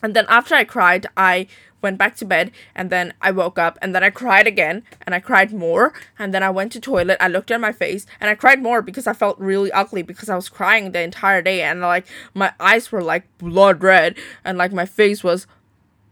And 0.01 0.15
then 0.15 0.25
after 0.29 0.55
I 0.55 0.63
cried, 0.63 1.07
I 1.17 1.47
went 1.81 1.97
back 1.97 2.15
to 2.17 2.25
bed 2.25 2.51
and 2.75 2.89
then 2.89 3.13
I 3.21 3.31
woke 3.31 3.57
up 3.57 3.77
and 3.81 3.95
then 3.95 4.03
I 4.03 4.09
cried 4.09 4.47
again 4.47 4.83
and 5.05 5.15
I 5.15 5.19
cried 5.19 5.53
more 5.53 5.93
and 6.17 6.33
then 6.33 6.43
I 6.43 6.49
went 6.49 6.71
to 6.73 6.79
toilet 6.79 7.17
I 7.21 7.27
looked 7.27 7.51
at 7.51 7.61
my 7.61 7.71
face 7.71 8.05
and 8.19 8.29
I 8.29 8.35
cried 8.35 8.61
more 8.61 8.81
because 8.81 9.07
I 9.07 9.13
felt 9.13 9.39
really 9.39 9.71
ugly 9.71 10.01
because 10.01 10.29
I 10.29 10.35
was 10.35 10.49
crying 10.49 10.91
the 10.91 11.01
entire 11.01 11.41
day 11.41 11.61
and 11.61 11.81
like 11.81 12.05
my 12.33 12.53
eyes 12.59 12.91
were 12.91 13.01
like 13.01 13.25
blood 13.37 13.81
red 13.83 14.17
and 14.43 14.57
like 14.57 14.73
my 14.73 14.85
face 14.85 15.23
was 15.23 15.47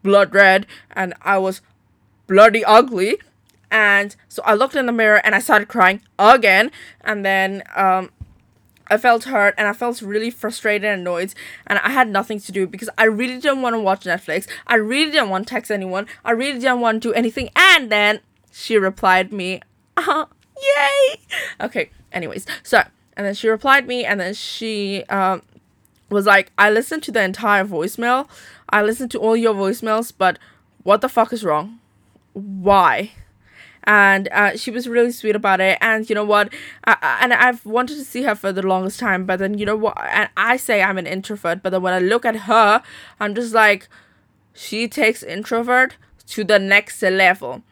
blood 0.03 0.33
red 0.33 0.65
and 0.91 1.13
I 1.21 1.37
was 1.37 1.61
bloody 2.27 2.63
ugly 2.65 3.17
and 3.69 4.15
so 4.29 4.41
I 4.45 4.53
looked 4.53 4.75
in 4.75 4.85
the 4.85 4.91
mirror 4.91 5.21
and 5.23 5.35
I 5.35 5.39
started 5.39 5.67
crying 5.67 6.01
again 6.17 6.71
and 7.01 7.25
then 7.25 7.63
um 7.75 8.11
I 8.89 8.97
felt 8.97 9.25
hurt 9.25 9.53
and 9.57 9.67
I 9.67 9.73
felt 9.73 10.01
really 10.01 10.29
frustrated 10.29 10.85
and 10.89 11.01
annoyed 11.01 11.33
and 11.65 11.79
I 11.79 11.89
had 11.89 12.09
nothing 12.09 12.39
to 12.39 12.51
do 12.51 12.67
because 12.67 12.89
I 12.97 13.05
really 13.05 13.39
didn't 13.39 13.61
want 13.61 13.75
to 13.75 13.79
watch 13.79 14.05
Netflix. 14.05 14.47
I 14.65 14.75
really 14.75 15.11
didn't 15.11 15.29
want 15.29 15.47
to 15.47 15.53
text 15.53 15.71
anyone. 15.71 16.07
I 16.23 16.31
really 16.31 16.59
didn't 16.59 16.79
want 16.79 17.01
to 17.01 17.09
do 17.09 17.13
anything. 17.13 17.49
And 17.55 17.91
then 17.91 18.21
she 18.51 18.77
replied 18.77 19.33
me, 19.33 19.61
uh, 19.97 20.25
yay. 20.55 21.19
Okay, 21.59 21.89
anyways. 22.11 22.45
So, 22.63 22.83
and 23.15 23.25
then 23.25 23.33
she 23.33 23.49
replied 23.49 23.87
me 23.87 24.05
and 24.05 24.19
then 24.19 24.33
she 24.33 25.03
um 25.05 25.41
was 26.09 26.25
like, 26.25 26.51
I 26.57 26.69
listened 26.69 27.03
to 27.03 27.11
the 27.11 27.21
entire 27.21 27.65
voicemail. 27.65 28.27
I 28.69 28.81
listened 28.81 29.11
to 29.11 29.19
all 29.19 29.35
your 29.35 29.53
voicemails, 29.53 30.13
but 30.17 30.39
what 30.83 31.01
the 31.01 31.09
fuck 31.09 31.33
is 31.33 31.43
wrong? 31.43 31.79
Why? 32.33 33.11
and 33.87 34.27
uh, 34.33 34.55
she 34.57 34.69
was 34.69 34.87
really 34.87 35.11
sweet 35.11 35.35
about 35.35 35.61
it 35.61 35.77
and 35.79 36.07
you 36.09 36.13
know 36.13 36.25
what 36.25 36.53
I, 36.83 37.19
and 37.21 37.33
i've 37.33 37.65
wanted 37.65 37.95
to 37.95 38.03
see 38.03 38.23
her 38.23 38.35
for 38.35 38.51
the 38.51 38.61
longest 38.61 38.99
time 38.99 39.25
but 39.25 39.39
then 39.39 39.57
you 39.57 39.65
know 39.65 39.77
what 39.77 39.97
and 40.11 40.29
i 40.35 40.57
say 40.57 40.83
i'm 40.83 40.97
an 40.97 41.07
introvert 41.07 41.63
but 41.63 41.69
then 41.69 41.81
when 41.81 41.93
i 41.93 41.99
look 41.99 42.25
at 42.25 42.35
her 42.35 42.83
i'm 43.19 43.33
just 43.33 43.53
like 43.53 43.87
she 44.53 44.87
takes 44.87 45.23
introvert 45.23 45.95
to 46.27 46.43
the 46.43 46.59
next 46.59 47.01
level 47.01 47.63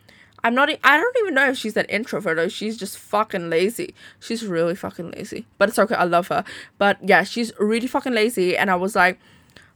I'm 0.46 0.54
not. 0.54 0.70
I 0.84 0.98
don't 0.98 1.18
even 1.22 1.34
know 1.34 1.50
if 1.50 1.58
she's 1.58 1.76
an 1.76 1.86
introvert 1.86 2.38
or 2.38 2.52
she's 2.52 2.78
just 2.78 3.00
fucking 3.00 3.50
lazy. 3.50 3.96
She's 4.20 4.46
really 4.46 4.76
fucking 4.76 5.10
lazy, 5.10 5.48
but 5.58 5.70
it's 5.70 5.80
okay. 5.80 5.96
I 5.96 6.04
love 6.04 6.28
her. 6.28 6.46
But 6.78 7.00
yeah, 7.02 7.24
she's 7.24 7.52
really 7.60 7.88
fucking 7.88 8.14
lazy, 8.14 8.56
and 8.56 8.70
I 8.70 8.76
was 8.76 8.96
like, 8.96 9.20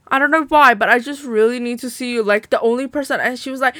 I 0.06 0.20
don't 0.20 0.30
know 0.30 0.44
why, 0.44 0.74
but 0.74 0.88
I 0.88 1.00
just 1.00 1.24
really 1.24 1.58
need 1.58 1.80
to 1.80 1.90
see 1.90 2.12
you. 2.12 2.22
Like 2.22 2.50
the 2.50 2.60
only 2.60 2.86
person, 2.86 3.18
and 3.18 3.36
she 3.36 3.50
was 3.50 3.60
like, 3.60 3.74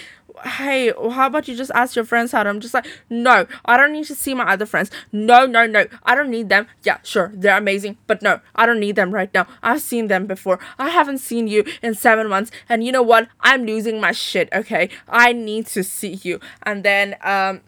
hey, 0.44 0.92
how 0.96 1.26
about 1.26 1.48
you 1.48 1.56
just 1.56 1.70
ask 1.74 1.96
your 1.96 2.04
friends 2.04 2.34
out? 2.34 2.46
I'm 2.46 2.60
just 2.60 2.74
like, 2.74 2.86
no, 3.08 3.46
I 3.64 3.76
don't 3.76 3.92
need 3.92 4.06
to 4.06 4.14
see 4.14 4.34
my 4.34 4.44
other 4.44 4.66
friends. 4.66 4.90
No, 5.12 5.46
no, 5.46 5.66
no, 5.66 5.86
I 6.04 6.14
don't 6.14 6.30
need 6.30 6.48
them. 6.48 6.66
Yeah, 6.82 6.98
sure, 7.02 7.32
they're 7.34 7.56
amazing, 7.56 7.98
but 8.06 8.22
no, 8.22 8.40
I 8.54 8.66
don't 8.66 8.80
need 8.80 8.96
them 8.96 9.12
right 9.12 9.32
now. 9.32 9.46
I've 9.62 9.82
seen 9.82 10.08
them 10.08 10.26
before. 10.26 10.58
I 10.78 10.90
haven't 10.90 11.18
seen 11.18 11.48
you 11.48 11.64
in 11.82 11.94
seven 11.94 12.28
months, 12.28 12.50
and 12.68 12.84
you 12.84 12.92
know 12.92 13.02
what? 13.02 13.28
I'm 13.40 13.64
losing 13.64 14.00
my 14.00 14.12
shit, 14.12 14.48
okay? 14.52 14.90
I 15.08 15.32
need 15.32 15.66
to 15.68 15.82
see 15.82 16.20
you. 16.22 16.40
And 16.62 16.82
then, 16.84 17.16
um, 17.22 17.60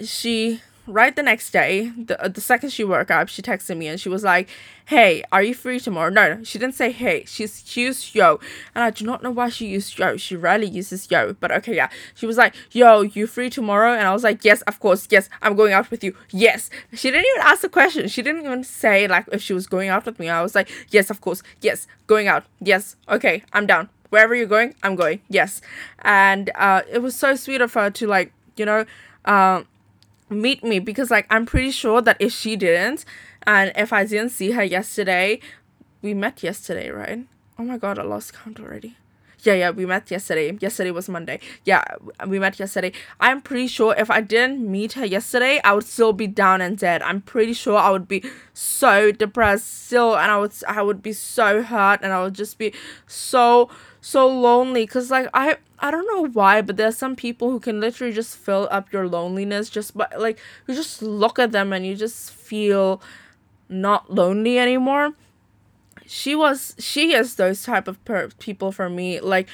she 0.00 0.60
right 0.86 1.14
the 1.14 1.22
next 1.22 1.50
day, 1.52 1.92
the, 1.96 2.20
uh, 2.22 2.28
the 2.28 2.40
second 2.40 2.70
she 2.70 2.84
woke 2.84 3.10
up, 3.10 3.28
she 3.28 3.42
texted 3.42 3.76
me 3.76 3.86
and 3.86 4.00
she 4.00 4.08
was 4.08 4.24
like, 4.24 4.48
Hey, 4.86 5.22
are 5.30 5.42
you 5.42 5.54
free 5.54 5.78
tomorrow? 5.78 6.10
No, 6.10 6.42
she 6.42 6.58
didn't 6.58 6.74
say 6.74 6.90
hey. 6.90 7.24
She's 7.26 7.62
she 7.64 7.82
used 7.82 8.14
yo. 8.14 8.40
And 8.74 8.82
I 8.82 8.90
do 8.90 9.04
not 9.04 9.22
know 9.22 9.30
why 9.30 9.48
she 9.48 9.66
used 9.66 9.96
yo. 9.98 10.16
She 10.16 10.34
rarely 10.36 10.66
uses 10.66 11.08
yo. 11.10 11.34
But 11.34 11.52
okay, 11.52 11.76
yeah. 11.76 11.88
She 12.14 12.26
was 12.26 12.36
like, 12.36 12.54
Yo, 12.72 13.02
you 13.02 13.26
free 13.26 13.48
tomorrow? 13.48 13.92
And 13.92 14.06
I 14.06 14.12
was 14.12 14.24
like, 14.24 14.44
Yes, 14.44 14.62
of 14.62 14.80
course, 14.80 15.06
yes, 15.10 15.28
I'm 15.40 15.54
going 15.54 15.72
out 15.72 15.90
with 15.90 16.02
you. 16.02 16.16
Yes. 16.30 16.68
She 16.92 17.10
didn't 17.10 17.26
even 17.36 17.46
ask 17.46 17.62
the 17.62 17.68
question. 17.68 18.08
She 18.08 18.22
didn't 18.22 18.44
even 18.44 18.64
say 18.64 19.06
like 19.06 19.26
if 19.32 19.40
she 19.40 19.52
was 19.52 19.66
going 19.66 19.88
out 19.88 20.04
with 20.04 20.18
me. 20.18 20.28
I 20.28 20.42
was 20.42 20.54
like, 20.54 20.68
Yes, 20.90 21.10
of 21.10 21.20
course, 21.20 21.42
yes, 21.60 21.86
going 22.06 22.26
out. 22.28 22.44
Yes, 22.60 22.96
okay, 23.08 23.44
I'm 23.52 23.66
down. 23.66 23.88
Wherever 24.10 24.34
you're 24.34 24.46
going, 24.46 24.74
I'm 24.82 24.96
going. 24.96 25.20
Yes. 25.28 25.60
And 26.00 26.50
uh 26.56 26.82
it 26.90 26.98
was 26.98 27.14
so 27.14 27.36
sweet 27.36 27.60
of 27.60 27.72
her 27.74 27.88
to 27.90 28.06
like, 28.06 28.32
you 28.56 28.66
know, 28.66 28.84
um 29.24 29.66
meet 30.32 30.64
me 30.64 30.78
because 30.78 31.10
like 31.10 31.26
I'm 31.30 31.46
pretty 31.46 31.70
sure 31.70 32.00
that 32.02 32.16
if 32.18 32.32
she 32.32 32.56
didn't 32.56 33.04
and 33.46 33.72
if 33.76 33.92
I 33.92 34.04
didn't 34.04 34.30
see 34.30 34.52
her 34.52 34.64
yesterday, 34.64 35.40
we 36.00 36.14
met 36.14 36.42
yesterday, 36.42 36.90
right? 36.90 37.26
Oh 37.58 37.64
my 37.64 37.78
god, 37.78 37.98
I 37.98 38.02
lost 38.02 38.32
count 38.32 38.58
already. 38.58 38.96
Yeah, 39.44 39.54
yeah, 39.54 39.70
we 39.70 39.86
met 39.86 40.08
yesterday. 40.10 40.56
Yesterday 40.60 40.92
was 40.92 41.08
Monday. 41.08 41.40
Yeah, 41.64 41.82
we 42.28 42.38
met 42.38 42.60
yesterday. 42.60 42.92
I'm 43.18 43.40
pretty 43.40 43.66
sure 43.66 43.92
if 43.98 44.08
I 44.08 44.20
didn't 44.20 44.70
meet 44.70 44.92
her 44.92 45.04
yesterday, 45.04 45.60
I 45.64 45.72
would 45.72 45.84
still 45.84 46.12
be 46.12 46.28
down 46.28 46.60
and 46.60 46.78
dead. 46.78 47.02
I'm 47.02 47.20
pretty 47.20 47.52
sure 47.52 47.76
I 47.76 47.90
would 47.90 48.06
be 48.06 48.24
so 48.54 49.10
depressed 49.10 49.86
still 49.86 50.16
and 50.16 50.30
I 50.30 50.38
would 50.38 50.52
I 50.68 50.82
would 50.82 51.02
be 51.02 51.12
so 51.12 51.62
hurt 51.62 52.00
and 52.02 52.12
I 52.12 52.22
would 52.22 52.34
just 52.34 52.56
be 52.56 52.72
so 53.06 53.68
so 54.02 54.28
lonely 54.28 54.86
cuz 54.86 55.10
like 55.10 55.28
I 55.34 55.56
I 55.80 55.90
don't 55.92 56.06
know 56.06 56.28
why, 56.28 56.62
but 56.62 56.76
there's 56.76 56.98
some 56.98 57.16
people 57.16 57.50
who 57.50 57.60
can 57.60 57.80
literally 57.80 58.12
just 58.12 58.36
fill 58.36 58.68
up 58.70 58.92
your 58.92 59.08
loneliness 59.08 59.70
just 59.70 59.96
by 59.96 60.08
like 60.18 60.38
you 60.68 60.74
just 60.74 61.02
look 61.02 61.38
at 61.38 61.52
them 61.52 61.72
and 61.72 61.86
you 61.86 61.96
just 61.96 62.32
feel 62.32 63.02
not 63.68 64.12
lonely 64.12 64.58
anymore. 64.58 65.14
She 66.06 66.34
was 66.34 66.74
she 66.78 67.14
is 67.14 67.36
those 67.36 67.62
type 67.64 67.88
of 67.88 68.04
per- 68.04 68.28
people 68.38 68.72
for 68.72 68.90
me. 68.90 69.20
Like 69.20 69.48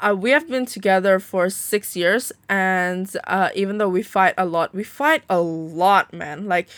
uh, 0.00 0.14
we 0.16 0.30
have 0.32 0.48
been 0.48 0.66
together 0.66 1.20
for 1.20 1.50
six 1.50 1.94
years, 1.96 2.32
and 2.48 3.14
uh, 3.26 3.50
even 3.54 3.78
though 3.78 3.88
we 3.88 4.02
fight 4.02 4.34
a 4.38 4.46
lot, 4.46 4.74
we 4.74 4.84
fight 4.84 5.22
a 5.30 5.40
lot, 5.40 6.12
man. 6.12 6.48
Like 6.48 6.68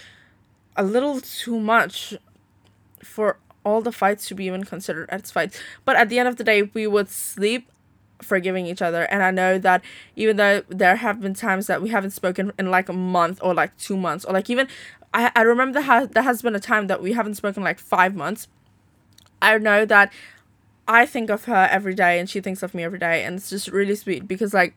a 0.77 0.85
little 0.85 1.21
too 1.21 1.61
much 1.61 2.15
for 3.03 3.39
all 3.65 3.81
the 3.81 3.93
fights 3.93 4.29
to 4.29 4.35
be 4.35 4.45
even 4.47 4.65
considered 4.65 5.09
as 5.11 5.31
fights. 5.31 5.59
But 5.85 5.97
at 5.97 6.09
the 6.09 6.19
end 6.19 6.29
of 6.29 6.37
the 6.37 6.45
day, 6.45 6.63
we 6.75 6.87
would 6.87 7.09
sleep 7.09 7.71
forgiving 8.23 8.67
each 8.67 8.83
other. 8.83 9.03
And 9.05 9.23
i 9.23 9.31
know 9.31 9.59
that 9.59 9.83
even 10.17 10.37
though 10.37 10.63
there 10.69 10.97
have 10.97 11.21
been 11.21 11.35
times 11.35 11.67
that 11.67 11.83
we 11.83 11.91
haven't 11.91 12.13
spoken 12.13 12.53
in 12.59 12.71
like 12.71 12.89
a 12.89 12.93
month 12.93 13.41
or 13.43 13.55
like 13.55 13.77
two 13.77 13.97
months 13.97 14.25
or 14.25 14.33
like 14.33 14.51
even 14.51 14.69
i, 15.13 15.31
I 15.35 15.43
remember 15.43 15.81
that 15.81 15.87
has, 15.87 16.09
there 16.11 16.23
has 16.23 16.43
been 16.43 16.55
a 16.55 16.61
time 16.61 16.87
that 16.89 17.03
we 17.03 17.13
haven't 17.13 17.35
spoken 17.35 17.63
like 17.63 17.79
five 17.79 18.15
months. 18.15 18.49
I 19.43 19.59
know 19.59 19.85
that 19.85 20.13
i 20.87 21.07
think 21.07 21.31
of 21.31 21.45
her 21.45 21.69
every 21.71 21.95
day 21.95 22.19
and 22.19 22.29
she 22.29 22.41
thinks 22.41 22.63
of 22.63 22.75
me 22.75 22.83
every 22.85 22.99
day. 22.99 23.25
And 23.25 23.37
it's 23.37 23.51
just 23.51 23.69
really 23.69 23.95
sweet 23.95 24.27
because 24.27 24.55
like 24.55 24.75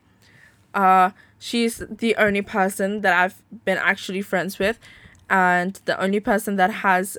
uh 0.74 1.10
she's 1.38 1.82
the 1.88 2.14
only 2.16 2.42
person 2.42 3.00
that 3.00 3.12
i've 3.12 3.42
been 3.64 3.78
actually 3.78 4.22
friends 4.22 4.58
with. 4.58 4.78
And 5.30 5.78
the 5.84 6.00
only 6.00 6.20
person 6.20 6.56
that 6.56 6.72
has 6.72 7.18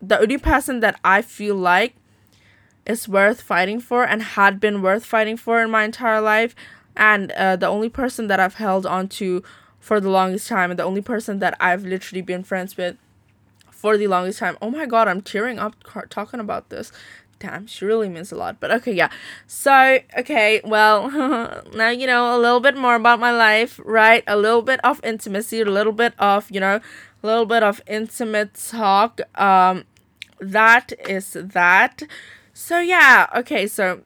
the 0.00 0.20
only 0.20 0.38
person 0.38 0.80
that 0.80 0.98
i 1.04 1.22
feel 1.22 1.54
like 1.54 1.94
is 2.86 3.08
worth 3.08 3.42
fighting 3.42 3.80
for 3.80 4.04
and 4.04 4.22
had 4.22 4.60
been 4.60 4.80
worth 4.80 5.04
fighting 5.04 5.36
for 5.36 5.60
in 5.60 5.70
my 5.70 5.84
entire 5.84 6.20
life. 6.20 6.54
And 6.96 7.32
uh, 7.32 7.56
the 7.56 7.66
only 7.66 7.88
person 7.88 8.28
that 8.28 8.40
I've 8.40 8.54
held 8.54 8.86
on 8.86 9.08
to 9.20 9.42
for 9.80 10.00
the 10.00 10.08
longest 10.08 10.48
time, 10.48 10.70
and 10.70 10.78
the 10.78 10.84
only 10.84 11.02
person 11.02 11.38
that 11.40 11.56
I've 11.60 11.84
literally 11.84 12.22
been 12.22 12.42
friends 12.42 12.76
with 12.76 12.96
for 13.70 13.96
the 13.98 14.06
longest 14.06 14.38
time. 14.38 14.56
Oh 14.62 14.70
my 14.70 14.86
god, 14.86 15.06
I'm 15.06 15.20
tearing 15.20 15.58
up 15.58 15.76
talking 16.08 16.40
about 16.40 16.70
this. 16.70 16.90
Damn, 17.38 17.66
she 17.66 17.84
really 17.84 18.08
means 18.08 18.32
a 18.32 18.36
lot. 18.36 18.58
But 18.58 18.70
okay, 18.70 18.92
yeah. 18.92 19.10
So, 19.46 19.98
okay, 20.18 20.62
well, 20.64 21.10
now 21.74 21.90
you 21.90 22.06
know 22.06 22.34
a 22.34 22.40
little 22.40 22.60
bit 22.60 22.76
more 22.76 22.94
about 22.94 23.20
my 23.20 23.30
life, 23.30 23.78
right? 23.84 24.24
A 24.26 24.36
little 24.36 24.62
bit 24.62 24.80
of 24.82 25.00
intimacy, 25.04 25.60
a 25.60 25.66
little 25.66 25.92
bit 25.92 26.14
of, 26.18 26.50
you 26.50 26.60
know, 26.60 26.80
little 27.26 27.46
bit 27.46 27.62
of 27.62 27.82
intimate 27.86 28.54
talk. 28.54 29.20
Um, 29.34 29.84
that 30.40 30.92
is 31.08 31.36
that. 31.38 32.02
So 32.52 32.80
yeah, 32.80 33.26
okay, 33.36 33.66
so 33.66 34.02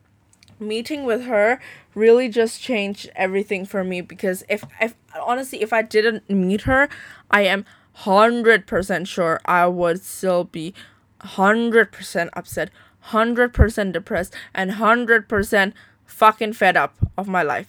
meeting 0.59 1.05
with 1.05 1.25
her 1.25 1.61
really 1.95 2.29
just 2.29 2.61
changed 2.61 3.11
everything 3.17 3.65
for 3.65 3.83
me 3.83 4.01
because 4.01 4.45
if 4.49 4.65
if 4.81 4.95
honestly 5.21 5.63
if 5.63 5.73
I 5.73 5.83
didn't 5.83 6.29
meet 6.29 6.63
her, 6.63 6.89
I 7.31 7.43
am 7.43 7.65
100% 7.99 9.07
sure 9.07 9.41
I 9.45 9.67
would 9.67 10.03
still 10.03 10.45
be 10.45 10.75
100% 11.21 12.31
upset, 12.33 12.71
100% 13.07 13.93
depressed 13.93 14.35
and 14.55 14.71
100% 14.73 15.73
fucking 16.07 16.53
fed 16.55 16.77
up 16.77 16.95
of 17.19 17.29
my 17.29 17.43
life. 17.43 17.69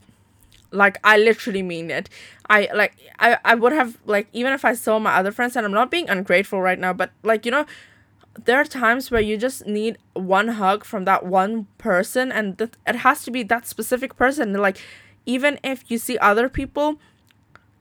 Like 0.72 1.00
I 1.04 1.18
literally 1.18 1.62
mean 1.62 1.92
it. 1.92 2.10
I 2.50 2.70
like 2.74 2.98
I 3.20 3.38
I 3.44 3.56
would 3.56 3.74
have 3.74 3.98
like 4.06 4.28
even 4.34 4.54
if 4.54 4.64
I 4.66 4.74
saw 4.74 5.00
my 5.00 5.14
other 5.16 5.32
friends 5.32 5.56
and 5.56 5.66
I'm 5.66 5.74
not 5.74 5.92
being 5.92 6.10
ungrateful 6.10 6.62
right 6.62 6.80
now, 6.80 6.94
but 6.94 7.12
like 7.24 7.46
you 7.46 7.52
know 7.52 7.66
there 8.46 8.58
are 8.58 8.66
times 8.66 9.12
where 9.12 9.22
you 9.22 9.38
just 9.38 9.68
need 9.68 9.98
one 10.14 10.48
hug 10.50 10.86
from 10.86 11.06
that 11.06 11.26
one 11.26 11.68
person 11.78 12.32
and 12.32 12.58
that 12.58 12.78
it 12.88 12.96
has 12.98 13.24
to 13.24 13.32
be 13.32 13.44
that 13.44 13.68
specific 13.68 14.16
person 14.16 14.54
like 14.54 14.78
even 15.26 15.60
if 15.64 15.84
you 15.92 15.98
see 15.98 16.18
other 16.20 16.48
people 16.48 16.98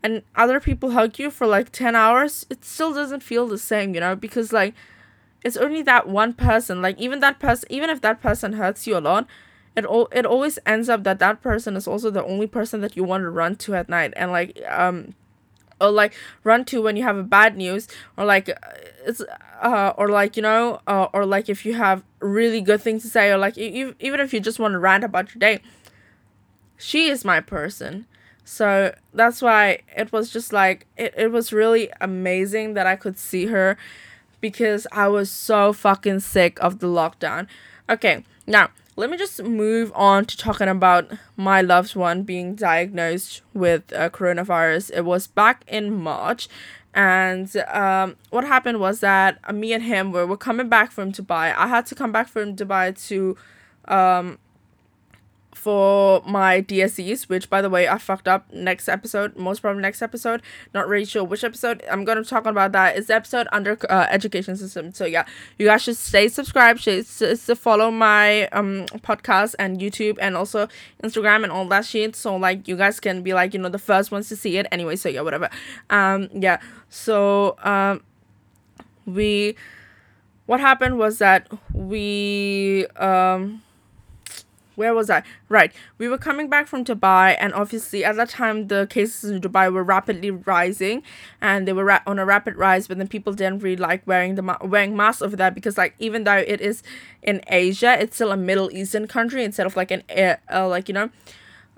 and 0.02 0.22
other 0.34 0.58
people 0.58 0.90
hug 0.90 1.18
you 1.18 1.30
for 1.30 1.46
like 1.46 1.70
10 1.70 1.94
hours 1.94 2.46
it 2.50 2.64
still 2.64 2.92
doesn't 2.92 3.22
feel 3.22 3.46
the 3.46 3.58
same 3.58 3.94
you 3.94 4.00
know 4.00 4.16
because 4.16 4.52
like 4.52 4.74
it's 5.44 5.56
only 5.56 5.82
that 5.82 6.08
one 6.08 6.32
person 6.32 6.82
like 6.82 6.98
even 6.98 7.20
that 7.20 7.38
person 7.38 7.66
even 7.70 7.88
if 7.88 8.00
that 8.00 8.20
person 8.20 8.54
hurts 8.54 8.86
you 8.86 8.96
a 8.96 9.00
lot 9.00 9.26
it 9.76 9.84
all 9.84 10.08
it 10.12 10.26
always 10.26 10.58
ends 10.66 10.88
up 10.88 11.04
that 11.04 11.18
that 11.18 11.40
person 11.42 11.76
is 11.76 11.86
also 11.86 12.10
the 12.10 12.24
only 12.24 12.46
person 12.46 12.80
that 12.80 12.96
you 12.96 13.04
want 13.04 13.22
to 13.22 13.30
run 13.30 13.56
to 13.56 13.74
at 13.74 13.88
night. 13.88 14.12
And 14.16 14.30
like 14.30 14.60
um 14.68 15.14
or 15.80 15.90
like 15.90 16.14
run 16.44 16.64
to 16.66 16.82
when 16.82 16.96
you 16.96 17.02
have 17.02 17.16
a 17.16 17.22
bad 17.22 17.56
news 17.56 17.88
or 18.16 18.24
like 18.24 18.48
uh, 18.48 18.54
it's 19.06 19.22
uh 19.62 19.92
or 19.96 20.08
like 20.08 20.36
you 20.36 20.42
know 20.42 20.80
uh, 20.86 21.06
or 21.12 21.24
like 21.24 21.48
if 21.48 21.64
you 21.64 21.74
have 21.74 22.02
really 22.20 22.60
good 22.60 22.82
things 22.82 23.02
to 23.02 23.08
say 23.08 23.30
or 23.30 23.38
like 23.38 23.56
you, 23.56 23.94
even 23.98 24.20
if 24.20 24.34
you 24.34 24.40
just 24.40 24.58
want 24.58 24.72
to 24.72 24.78
rant 24.78 25.04
about 25.04 25.34
your 25.34 25.40
day 25.40 25.60
she 26.80 27.08
is 27.08 27.24
my 27.24 27.40
person. 27.40 28.06
So 28.44 28.94
that's 29.12 29.42
why 29.42 29.80
it 29.96 30.10
was 30.12 30.30
just 30.30 30.52
like 30.52 30.86
it, 30.96 31.14
it 31.16 31.30
was 31.30 31.52
really 31.52 31.90
amazing 32.00 32.74
that 32.74 32.86
i 32.86 32.96
could 32.96 33.16
see 33.18 33.46
her 33.46 33.76
because 34.40 34.86
i 34.92 35.06
was 35.06 35.30
so 35.30 35.72
fucking 35.72 36.20
sick 36.20 36.58
of 36.60 36.78
the 36.78 36.86
lockdown 36.86 37.46
okay 37.88 38.24
now 38.46 38.68
let 38.96 39.08
me 39.08 39.16
just 39.16 39.42
move 39.42 39.90
on 39.94 40.26
to 40.26 40.36
talking 40.36 40.68
about 40.68 41.10
my 41.36 41.62
loved 41.62 41.96
one 41.96 42.22
being 42.22 42.54
diagnosed 42.54 43.40
with 43.54 43.90
uh, 43.94 44.10
coronavirus. 44.10 44.90
It 44.94 45.06
was 45.06 45.26
back 45.26 45.64
in 45.66 45.90
March, 45.94 46.48
and 46.92 47.54
um, 47.68 48.16
what 48.28 48.44
happened 48.44 48.78
was 48.78 49.00
that 49.00 49.38
uh, 49.44 49.54
me 49.54 49.72
and 49.72 49.84
him 49.84 50.12
were, 50.12 50.26
were 50.26 50.36
coming 50.36 50.68
back 50.68 50.92
from 50.92 51.12
Dubai. 51.12 51.54
I 51.56 51.68
had 51.68 51.86
to 51.86 51.94
come 51.94 52.12
back 52.12 52.28
from 52.28 52.56
Dubai 52.56 52.94
to 53.08 53.36
um, 53.86 54.38
for 55.60 56.22
my 56.24 56.62
DSEs, 56.62 57.28
which 57.28 57.50
by 57.50 57.60
the 57.60 57.68
way 57.68 57.86
I 57.86 57.98
fucked 57.98 58.26
up 58.26 58.50
next 58.50 58.88
episode, 58.88 59.36
most 59.36 59.60
probably 59.60 59.82
next 59.82 60.00
episode. 60.00 60.40
Not 60.72 60.88
really 60.88 61.04
sure 61.04 61.22
which 61.22 61.44
episode. 61.44 61.82
I'm 61.90 62.06
gonna 62.06 62.24
talk 62.24 62.46
about 62.46 62.72
that. 62.72 62.96
It's 62.96 63.08
the 63.08 63.14
episode 63.14 63.46
under 63.52 63.76
uh, 63.90 64.06
education 64.08 64.56
system. 64.56 64.92
So 64.94 65.04
yeah, 65.04 65.26
you 65.58 65.66
guys 65.66 65.82
should 65.82 65.98
stay 65.98 66.28
subscribed. 66.28 66.80
Should 66.80 67.06
to 67.06 67.54
follow 67.54 67.90
my 67.90 68.48
um 68.48 68.86
podcast 69.04 69.54
and 69.58 69.78
YouTube 69.78 70.16
and 70.18 70.34
also 70.34 70.66
Instagram 71.04 71.42
and 71.42 71.52
all 71.52 71.68
that 71.68 71.84
shit. 71.84 72.16
So 72.16 72.36
like 72.36 72.66
you 72.66 72.76
guys 72.76 72.98
can 72.98 73.22
be 73.22 73.34
like 73.34 73.52
you 73.52 73.60
know 73.60 73.68
the 73.68 73.78
first 73.78 74.10
ones 74.10 74.30
to 74.30 74.36
see 74.36 74.56
it 74.56 74.66
anyway. 74.72 74.96
So 74.96 75.10
yeah, 75.10 75.20
whatever. 75.20 75.50
Um 75.90 76.30
yeah. 76.32 76.58
So 76.88 77.56
um 77.62 78.02
we 79.04 79.56
what 80.46 80.58
happened 80.58 80.96
was 80.96 81.18
that 81.18 81.48
we 81.74 82.86
um 82.96 83.62
where 84.80 84.94
was 84.94 85.10
I? 85.10 85.22
Right. 85.48 85.72
We 85.98 86.08
were 86.08 86.16
coming 86.18 86.48
back 86.48 86.66
from 86.66 86.84
Dubai, 86.84 87.36
and 87.38 87.52
obviously 87.52 88.04
at 88.04 88.16
that 88.16 88.30
time 88.30 88.68
the 88.68 88.86
cases 88.88 89.30
in 89.30 89.40
Dubai 89.40 89.70
were 89.72 89.84
rapidly 89.84 90.30
rising, 90.30 91.02
and 91.40 91.68
they 91.68 91.74
were 91.74 91.84
ra- 91.84 92.06
on 92.06 92.18
a 92.18 92.24
rapid 92.24 92.56
rise. 92.56 92.88
But 92.88 92.96
then 92.98 93.08
people 93.16 93.32
didn't 93.34 93.62
really 93.62 93.76
like 93.76 94.06
wearing 94.06 94.34
the 94.36 94.42
ma- 94.48 94.62
wearing 94.62 94.96
masks 94.96 95.22
over 95.22 95.36
there 95.36 95.50
because 95.50 95.76
like 95.76 95.94
even 95.98 96.24
though 96.24 96.42
it 96.54 96.60
is 96.60 96.82
in 97.22 97.42
Asia, 97.48 97.92
it's 98.02 98.16
still 98.16 98.32
a 98.32 98.36
Middle 98.36 98.70
Eastern 98.72 99.06
country 99.06 99.44
instead 99.44 99.66
of 99.66 99.76
like 99.76 99.90
an 99.90 100.02
uh, 100.16 100.66
like 100.66 100.88
you 100.88 100.94
know. 100.94 101.10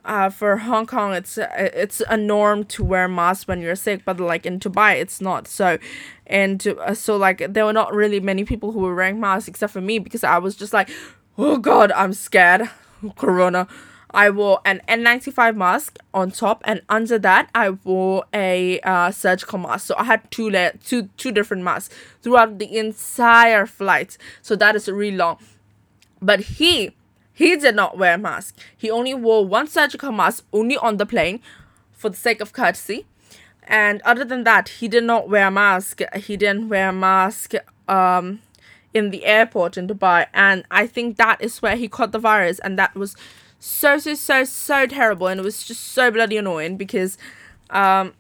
Uh, 0.05 0.29
for 0.29 0.57
Hong 0.57 0.85
Kong, 0.85 1.13
it's 1.15 1.39
uh, 1.39 1.47
it's 1.57 2.03
a 2.09 2.17
norm 2.17 2.65
to 2.75 2.83
wear 2.83 3.07
masks 3.07 3.47
when 3.47 3.61
you're 3.61 3.77
sick, 3.77 4.05
but 4.05 4.19
like 4.19 4.45
in 4.45 4.59
Dubai, 4.59 5.01
it's 5.01 5.21
not. 5.21 5.47
So, 5.47 5.79
and 6.27 6.59
uh, 6.67 6.95
so 6.95 7.17
like 7.17 7.39
there 7.55 7.65
were 7.65 7.73
not 7.73 7.95
really 7.95 8.19
many 8.19 8.45
people 8.45 8.73
who 8.73 8.81
were 8.81 8.97
wearing 8.97 9.21
masks 9.21 9.47
except 9.47 9.73
for 9.73 9.81
me 9.81 10.01
because 10.01 10.25
I 10.25 10.39
was 10.39 10.57
just 10.57 10.73
like, 10.73 10.91
oh 11.39 11.57
god, 11.59 11.93
I'm 11.93 12.13
scared. 12.13 12.69
Corona 13.11 13.67
I 14.15 14.31
wore 14.31 14.61
an 14.65 14.83
N95 14.89 15.57
mask 15.57 15.99
on 16.13 16.31
top, 16.31 16.63
and 16.65 16.83
under 16.89 17.19
that, 17.19 17.49
I 17.55 17.71
wore 17.71 18.25
a 18.35 18.79
uh, 18.81 19.11
surgical 19.11 19.59
mask. 19.59 19.87
So 19.87 19.95
I 19.97 20.05
had 20.05 20.31
two 20.31 20.51
la- 20.51 20.73
two 20.85 21.09
two 21.17 21.33
different 21.33 21.63
masks 21.63 21.95
throughout 22.21 22.59
the 22.59 22.77
entire 22.77 23.67
flight. 23.67 24.19
So 24.43 24.55
that 24.57 24.77
is 24.77 24.89
really 24.89 25.17
long. 25.17 25.39
But 26.21 26.41
he 26.41 26.95
he 27.33 27.57
did 27.57 27.75
not 27.75 27.97
wear 27.97 28.15
a 28.15 28.19
mask. 28.19 28.59
He 28.77 28.91
only 28.91 29.15
wore 29.15 29.47
one 29.47 29.67
surgical 29.67 30.13
mask 30.13 30.45
only 30.53 30.77
on 30.77 30.99
the 30.99 31.07
plane, 31.07 31.41
for 31.93 32.11
the 32.11 32.17
sake 32.17 32.41
of 32.41 32.53
courtesy. 32.53 33.07
And 33.67 34.03
other 34.03 34.25
than 34.25 34.45
that, 34.45 34.69
he 34.69 34.89
did 34.89 35.05
not 35.05 35.29
wear 35.31 35.47
a 35.47 35.51
mask. 35.51 36.01
He 36.17 36.37
didn't 36.37 36.69
wear 36.69 36.91
a 36.91 36.93
mask. 36.93 37.55
Um, 37.89 38.41
in 38.95 39.11
the 39.11 39.25
airport 39.25 39.77
in 39.77 39.87
Dubai. 39.87 40.27
And 40.35 40.65
I 40.71 40.87
think 40.87 41.17
that 41.17 41.41
is 41.41 41.63
where 41.63 41.77
he 41.77 41.89
caught 41.89 42.13
the 42.13 42.19
virus. 42.19 42.59
And 42.61 42.79
that 42.79 42.95
was 42.95 43.17
so, 43.59 43.99
so, 43.99 44.15
so, 44.15 44.45
so 44.45 44.87
terrible. 44.87 45.27
And 45.29 45.41
it 45.41 45.45
was 45.45 45.65
just 45.65 45.83
so 45.89 46.11
bloody 46.11 46.37
annoying 46.37 46.77
because, 46.77 47.17
um, 47.71 48.15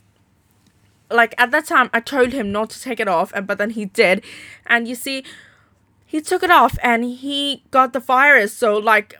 like 1.10 1.34
at 1.38 1.50
that 1.50 1.66
time, 1.66 1.90
I 1.92 2.00
told 2.00 2.32
him 2.32 2.52
not 2.52 2.70
to 2.70 2.80
take 2.80 3.00
it 3.00 3.08
off, 3.08 3.32
and 3.34 3.46
but 3.46 3.58
then 3.58 3.70
he 3.70 3.84
did. 3.84 4.24
And 4.66 4.88
you 4.88 4.94
see, 4.94 5.24
he 6.06 6.20
took 6.20 6.42
it 6.42 6.50
off 6.50 6.78
and 6.82 7.04
he 7.04 7.64
got 7.70 7.92
the 7.92 8.00
virus. 8.00 8.56
So, 8.56 8.76
like, 8.78 9.16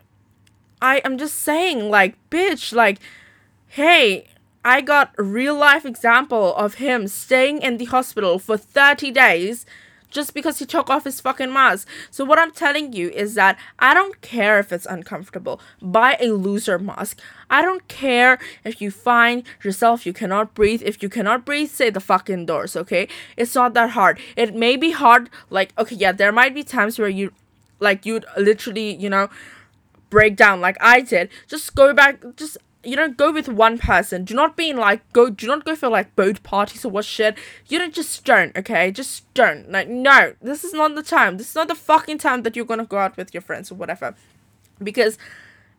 I 0.81 0.97
am 1.05 1.17
just 1.17 1.35
saying, 1.39 1.89
like, 1.89 2.17
bitch, 2.29 2.73
like, 2.73 2.99
hey, 3.67 4.27
I 4.65 4.81
got 4.81 5.13
a 5.17 5.23
real 5.23 5.55
life 5.55 5.85
example 5.85 6.55
of 6.55 6.75
him 6.75 7.07
staying 7.07 7.61
in 7.61 7.77
the 7.77 7.85
hospital 7.85 8.39
for 8.39 8.57
30 8.57 9.11
days 9.11 9.65
just 10.13 10.33
because 10.33 10.59
he 10.59 10.65
took 10.65 10.89
off 10.89 11.03
his 11.03 11.19
fucking 11.19 11.51
mask. 11.51 11.87
So 12.11 12.23
what 12.23 12.39
I'm 12.39 12.51
telling 12.51 12.93
you 12.93 13.09
is 13.09 13.33
that 13.33 13.57
I 13.79 13.93
don't 13.93 14.21
care 14.21 14.59
if 14.59 14.71
it's 14.71 14.85
uncomfortable. 14.85 15.59
Buy 15.81 16.15
a 16.21 16.31
loser 16.31 16.79
mask. 16.79 17.19
I 17.49 17.61
don't 17.61 17.85
care 17.87 18.39
if 18.63 18.81
you 18.81 18.91
find 18.91 19.43
yourself 19.63 20.05
you 20.05 20.13
cannot 20.13 20.53
breathe. 20.53 20.81
If 20.83 21.03
you 21.03 21.09
cannot 21.09 21.45
breathe, 21.45 21.69
say 21.69 21.89
the 21.89 21.99
fucking 21.99 22.45
doors, 22.45 22.75
okay? 22.75 23.07
It's 23.35 23.55
not 23.55 23.73
that 23.73 23.91
hard. 23.91 24.19
It 24.37 24.55
may 24.55 24.77
be 24.77 24.91
hard 24.91 25.29
like 25.49 25.73
okay, 25.77 25.95
yeah, 25.95 26.11
there 26.11 26.31
might 26.31 26.53
be 26.53 26.63
times 26.63 26.97
where 26.97 27.09
you 27.09 27.33
like 27.79 28.05
you'd 28.05 28.25
literally, 28.37 28.95
you 28.95 29.09
know, 29.09 29.29
break 30.09 30.35
down 30.35 30.61
like 30.61 30.77
I 30.79 31.01
did. 31.01 31.29
Just 31.47 31.75
go 31.75 31.93
back 31.93 32.21
just 32.37 32.57
you 32.83 32.95
don't 32.95 33.15
go 33.17 33.31
with 33.31 33.47
one 33.47 33.77
person. 33.77 34.25
Do 34.25 34.33
not 34.33 34.57
be 34.57 34.69
in 34.69 34.77
like 34.77 35.01
go. 35.13 35.29
Do 35.29 35.47
not 35.47 35.65
go 35.65 35.75
for 35.75 35.89
like 35.89 36.15
boat 36.15 36.43
parties 36.43 36.83
or 36.83 36.89
what 36.89 37.05
shit. 37.05 37.37
You 37.67 37.79
don't 37.79 37.93
just 37.93 38.23
don't. 38.25 38.55
Okay, 38.57 38.91
just 38.91 39.31
don't. 39.33 39.71
Like 39.71 39.87
no, 39.87 40.33
this 40.41 40.63
is 40.63 40.73
not 40.73 40.95
the 40.95 41.03
time. 41.03 41.37
This 41.37 41.49
is 41.49 41.55
not 41.55 41.67
the 41.67 41.75
fucking 41.75 42.17
time 42.17 42.43
that 42.43 42.55
you're 42.55 42.65
gonna 42.65 42.85
go 42.85 42.97
out 42.97 43.17
with 43.17 43.33
your 43.33 43.41
friends 43.41 43.71
or 43.71 43.75
whatever, 43.75 44.15
because 44.81 45.17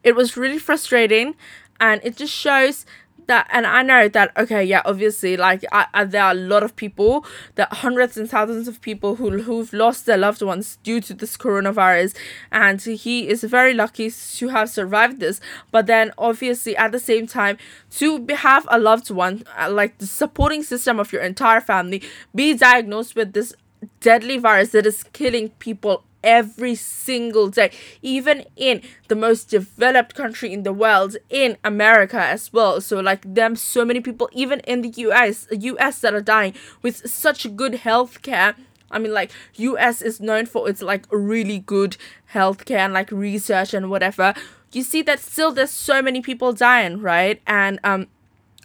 it 0.02 0.14
was 0.14 0.36
really 0.36 0.58
frustrating, 0.58 1.34
and 1.80 2.00
it 2.04 2.16
just 2.16 2.32
shows 2.32 2.86
that 3.26 3.48
and 3.52 3.66
i 3.66 3.82
know 3.82 4.08
that 4.08 4.30
okay 4.36 4.62
yeah 4.62 4.82
obviously 4.84 5.36
like 5.36 5.64
I, 5.72 5.86
I, 5.94 6.04
there 6.04 6.22
are 6.22 6.32
a 6.32 6.34
lot 6.34 6.62
of 6.62 6.76
people 6.76 7.24
that 7.54 7.72
hundreds 7.72 8.16
and 8.16 8.28
thousands 8.28 8.68
of 8.68 8.80
people 8.80 9.16
who 9.16 9.42
who've 9.42 9.72
lost 9.72 10.06
their 10.06 10.16
loved 10.18 10.42
ones 10.42 10.78
due 10.82 11.00
to 11.00 11.14
this 11.14 11.36
coronavirus 11.36 12.14
and 12.52 12.80
he 12.80 13.28
is 13.28 13.42
very 13.44 13.74
lucky 13.74 14.10
to 14.10 14.48
have 14.48 14.68
survived 14.70 15.20
this. 15.20 15.40
But 15.70 15.86
then 15.86 16.12
obviously 16.18 16.76
at 16.76 16.92
the 16.92 16.98
same 16.98 17.26
time 17.26 17.58
to 17.92 18.26
have 18.36 18.66
a 18.70 18.78
loved 18.78 19.10
one 19.10 19.44
uh, 19.58 19.70
like 19.70 19.98
the 19.98 20.06
supporting 20.06 20.62
system 20.62 21.00
of 21.00 21.12
your 21.12 21.22
entire 21.22 21.60
family 21.60 22.02
be 22.34 22.54
diagnosed 22.54 23.16
with 23.16 23.32
this 23.32 23.54
deadly 24.00 24.38
virus 24.38 24.70
that 24.70 24.86
is 24.86 25.02
killing 25.12 25.50
people 25.58 26.04
every 26.24 26.74
single 26.74 27.48
day, 27.48 27.70
even 28.02 28.44
in 28.56 28.82
the 29.08 29.14
most 29.14 29.50
developed 29.50 30.16
country 30.16 30.52
in 30.52 30.64
the 30.64 30.72
world, 30.72 31.16
in 31.30 31.56
America 31.62 32.20
as 32.20 32.52
well. 32.52 32.80
So 32.80 32.98
like 32.98 33.22
them, 33.34 33.54
so 33.54 33.84
many 33.84 34.00
people, 34.00 34.28
even 34.32 34.60
in 34.60 34.80
the 34.80 34.88
US, 35.08 35.46
US 35.52 36.00
that 36.00 36.14
are 36.14 36.20
dying 36.20 36.54
with 36.82 37.08
such 37.08 37.54
good 37.54 37.76
health 37.76 38.22
care. 38.22 38.56
I 38.90 38.98
mean, 38.98 39.12
like 39.12 39.30
US 39.56 40.02
is 40.02 40.20
known 40.20 40.46
for 40.46 40.68
its 40.68 40.82
like 40.82 41.06
really 41.12 41.58
good 41.60 41.96
healthcare 42.32 42.78
and 42.78 42.92
like 42.92 43.12
research 43.12 43.74
and 43.74 43.90
whatever. 43.90 44.34
You 44.72 44.82
see 44.82 45.02
that 45.02 45.20
still 45.20 45.52
there's 45.52 45.70
so 45.70 46.02
many 46.02 46.20
people 46.20 46.52
dying, 46.52 47.00
right? 47.00 47.40
And 47.46 47.78
um, 47.84 48.08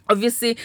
obviously 0.08 0.56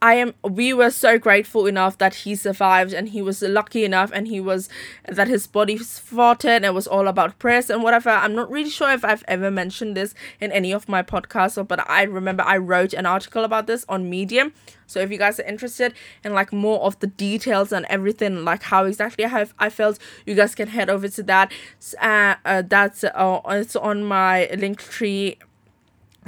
I 0.00 0.14
am 0.14 0.34
we 0.44 0.72
were 0.72 0.90
so 0.90 1.18
grateful 1.18 1.66
enough 1.66 1.98
that 1.98 2.14
he 2.14 2.36
survived 2.36 2.92
and 2.92 3.08
he 3.08 3.20
was 3.20 3.42
lucky 3.42 3.84
enough 3.84 4.12
and 4.14 4.28
he 4.28 4.40
was 4.40 4.68
that 5.08 5.26
his 5.26 5.48
body 5.48 5.76
fought 5.76 6.44
it 6.44 6.64
it 6.64 6.72
was 6.72 6.86
all 6.86 7.08
about 7.08 7.38
prayers 7.40 7.68
and 7.68 7.82
whatever. 7.82 8.10
I'm 8.10 8.34
not 8.34 8.50
really 8.50 8.70
sure 8.70 8.92
if 8.92 9.04
I've 9.04 9.24
ever 9.26 9.50
mentioned 9.50 9.96
this 9.96 10.14
in 10.40 10.52
any 10.52 10.72
of 10.72 10.88
my 10.88 11.02
podcasts 11.02 11.66
but 11.66 11.88
I 11.90 12.04
remember 12.04 12.44
I 12.44 12.58
wrote 12.58 12.92
an 12.92 13.06
article 13.06 13.42
about 13.42 13.66
this 13.66 13.84
on 13.88 14.08
Medium. 14.08 14.52
So 14.86 15.00
if 15.00 15.10
you 15.10 15.18
guys 15.18 15.40
are 15.40 15.44
interested 15.44 15.94
in 16.24 16.32
like 16.32 16.52
more 16.52 16.80
of 16.80 16.98
the 17.00 17.08
details 17.08 17.72
and 17.72 17.84
everything 17.90 18.44
like 18.44 18.62
how 18.62 18.84
exactly 18.84 19.24
I 19.24 19.28
have 19.28 19.52
I 19.58 19.68
felt 19.68 19.98
you 20.26 20.36
guys 20.36 20.54
can 20.54 20.68
head 20.68 20.88
over 20.88 21.08
to 21.08 21.22
that. 21.24 21.52
Uh, 22.00 22.36
uh 22.44 22.62
that's 22.62 23.02
uh, 23.02 23.40
it's 23.48 23.74
on 23.74 24.04
my 24.04 24.48
link 24.56 24.78
tree 24.78 25.38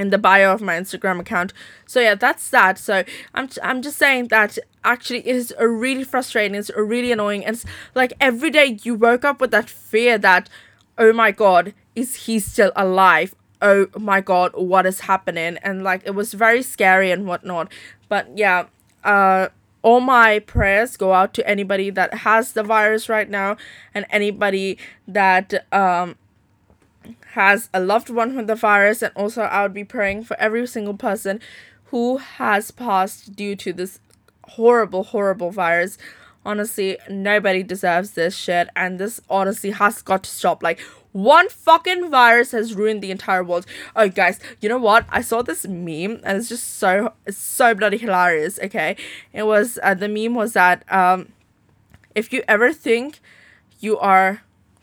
in 0.00 0.08
the 0.08 0.18
bio 0.18 0.52
of 0.52 0.62
my 0.62 0.74
Instagram 0.74 1.20
account. 1.20 1.52
So 1.86 2.00
yeah, 2.00 2.14
that's 2.14 2.48
that. 2.50 2.78
So 2.78 3.04
I'm 3.34 3.50
I'm 3.62 3.82
just 3.82 3.98
saying 3.98 4.28
that 4.28 4.58
actually 4.82 5.18
it 5.28 5.36
is 5.36 5.54
a 5.58 5.68
really 5.68 6.04
frustrating, 6.04 6.54
it's 6.54 6.70
a 6.70 6.82
really 6.82 7.12
annoying, 7.12 7.44
and 7.44 7.54
it's 7.54 7.66
like 7.94 8.14
every 8.18 8.50
day 8.50 8.78
you 8.82 8.94
woke 8.94 9.24
up 9.24 9.40
with 9.40 9.50
that 9.50 9.68
fear 9.68 10.16
that, 10.18 10.48
oh 10.96 11.12
my 11.12 11.30
god, 11.30 11.74
is 11.94 12.14
he 12.26 12.38
still 12.38 12.72
alive? 12.74 13.34
Oh 13.60 13.88
my 13.98 14.22
god, 14.22 14.52
what 14.54 14.86
is 14.86 15.00
happening? 15.00 15.58
And 15.62 15.84
like 15.84 16.02
it 16.06 16.14
was 16.14 16.32
very 16.32 16.62
scary 16.62 17.10
and 17.10 17.26
whatnot. 17.26 17.70
But 18.08 18.38
yeah, 18.38 18.66
uh 19.04 19.48
all 19.82 20.00
my 20.00 20.38
prayers 20.40 20.96
go 20.96 21.12
out 21.12 21.32
to 21.34 21.46
anybody 21.48 21.90
that 21.90 22.12
has 22.28 22.52
the 22.52 22.62
virus 22.62 23.08
right 23.08 23.30
now 23.30 23.56
and 23.94 24.06
anybody 24.10 24.78
that 25.08 25.66
um 25.72 26.16
has 27.34 27.68
a 27.72 27.80
loved 27.80 28.10
one 28.10 28.36
with 28.36 28.46
the 28.46 28.54
virus, 28.54 29.02
and 29.02 29.12
also 29.14 29.42
I 29.42 29.62
would 29.62 29.74
be 29.74 29.84
praying 29.84 30.24
for 30.24 30.38
every 30.38 30.66
single 30.66 30.94
person 30.94 31.40
who 31.86 32.18
has 32.18 32.70
passed 32.70 33.34
due 33.34 33.56
to 33.56 33.72
this 33.72 34.00
horrible, 34.44 35.04
horrible 35.04 35.50
virus. 35.50 35.98
Honestly, 36.44 36.96
nobody 37.08 37.62
deserves 37.62 38.12
this 38.12 38.34
shit, 38.34 38.68
and 38.74 38.98
this 38.98 39.20
honestly 39.28 39.72
has 39.72 40.00
got 40.02 40.22
to 40.22 40.30
stop. 40.30 40.62
Like, 40.62 40.80
one 41.12 41.48
fucking 41.48 42.10
virus 42.10 42.52
has 42.52 42.74
ruined 42.74 43.02
the 43.02 43.10
entire 43.10 43.42
world. 43.42 43.66
Oh, 43.96 44.08
guys, 44.08 44.38
you 44.60 44.68
know 44.68 44.78
what? 44.78 45.06
I 45.10 45.20
saw 45.22 45.42
this 45.42 45.66
meme, 45.66 46.20
and 46.22 46.38
it's 46.38 46.48
just 46.48 46.78
so 46.78 47.12
so 47.28 47.74
bloody 47.74 47.98
hilarious. 47.98 48.58
Okay, 48.62 48.96
it 49.32 49.42
was 49.42 49.78
uh, 49.82 49.94
the 49.94 50.08
meme 50.08 50.34
was 50.34 50.52
that 50.52 50.84
um, 50.92 51.32
if 52.14 52.32
you 52.32 52.42
ever 52.46 52.72
think 52.72 53.20
you 53.80 53.98
are 53.98 54.42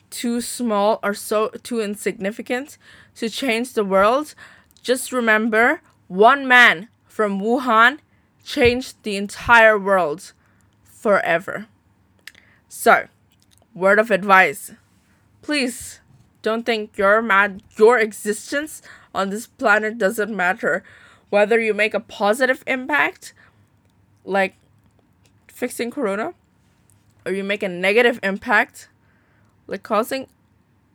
too 0.10 0.42
small 0.42 1.00
or 1.04 1.14
so 1.14 1.50
too 1.64 1.80
insignificant 1.82 2.78
to 3.16 3.30
change 3.30 3.74
the 3.74 3.84
world, 3.84 4.36
just 4.82 5.12
remember 5.12 5.82
one 6.08 6.48
man 6.48 6.90
from 7.06 7.42
Wuhan 7.42 8.00
changed 8.44 8.96
the 9.04 9.18
entire 9.18 9.78
world 9.78 10.34
forever. 10.84 11.68
So, 12.70 13.08
word 13.74 14.00
of 14.00 14.10
advice 14.10 14.72
please 15.48 16.02
don't 16.42 16.66
think 16.66 16.98
your 16.98 17.22
mad 17.22 17.64
your 17.78 17.98
existence 17.98 18.82
on 19.16 19.30
this 19.30 19.48
planet 19.48 19.98
doesn't 19.98 20.36
matter 20.36 20.84
whether 21.30 21.58
you 21.58 21.74
make 21.74 21.94
a 21.94 22.00
positive 22.02 22.64
impact 22.68 23.34
like 24.26 24.56
fixing 25.48 25.90
corona 25.90 26.34
or 27.26 27.32
you 27.32 27.44
make 27.44 27.64
a 27.64 27.70
negative 27.70 28.20
impact 28.24 28.90
like 29.68 29.84
causing 29.84 30.28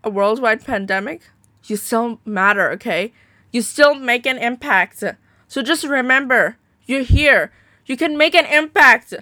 a 0.03 0.11
worldwide 0.11 0.65
pandemic 0.65 1.23
you 1.65 1.77
still 1.77 2.21
matter 2.25 2.71
okay? 2.73 3.13
You 3.51 3.63
still 3.63 3.95
make 3.95 4.27
an 4.27 4.39
impact. 4.39 5.05
So 5.49 5.63
just 5.63 5.85
remember 5.85 6.57
you're 6.87 7.03
here. 7.03 7.53
You 7.87 7.97
can 7.97 8.17
make 8.17 8.35
an 8.35 8.47
impact. 8.47 9.15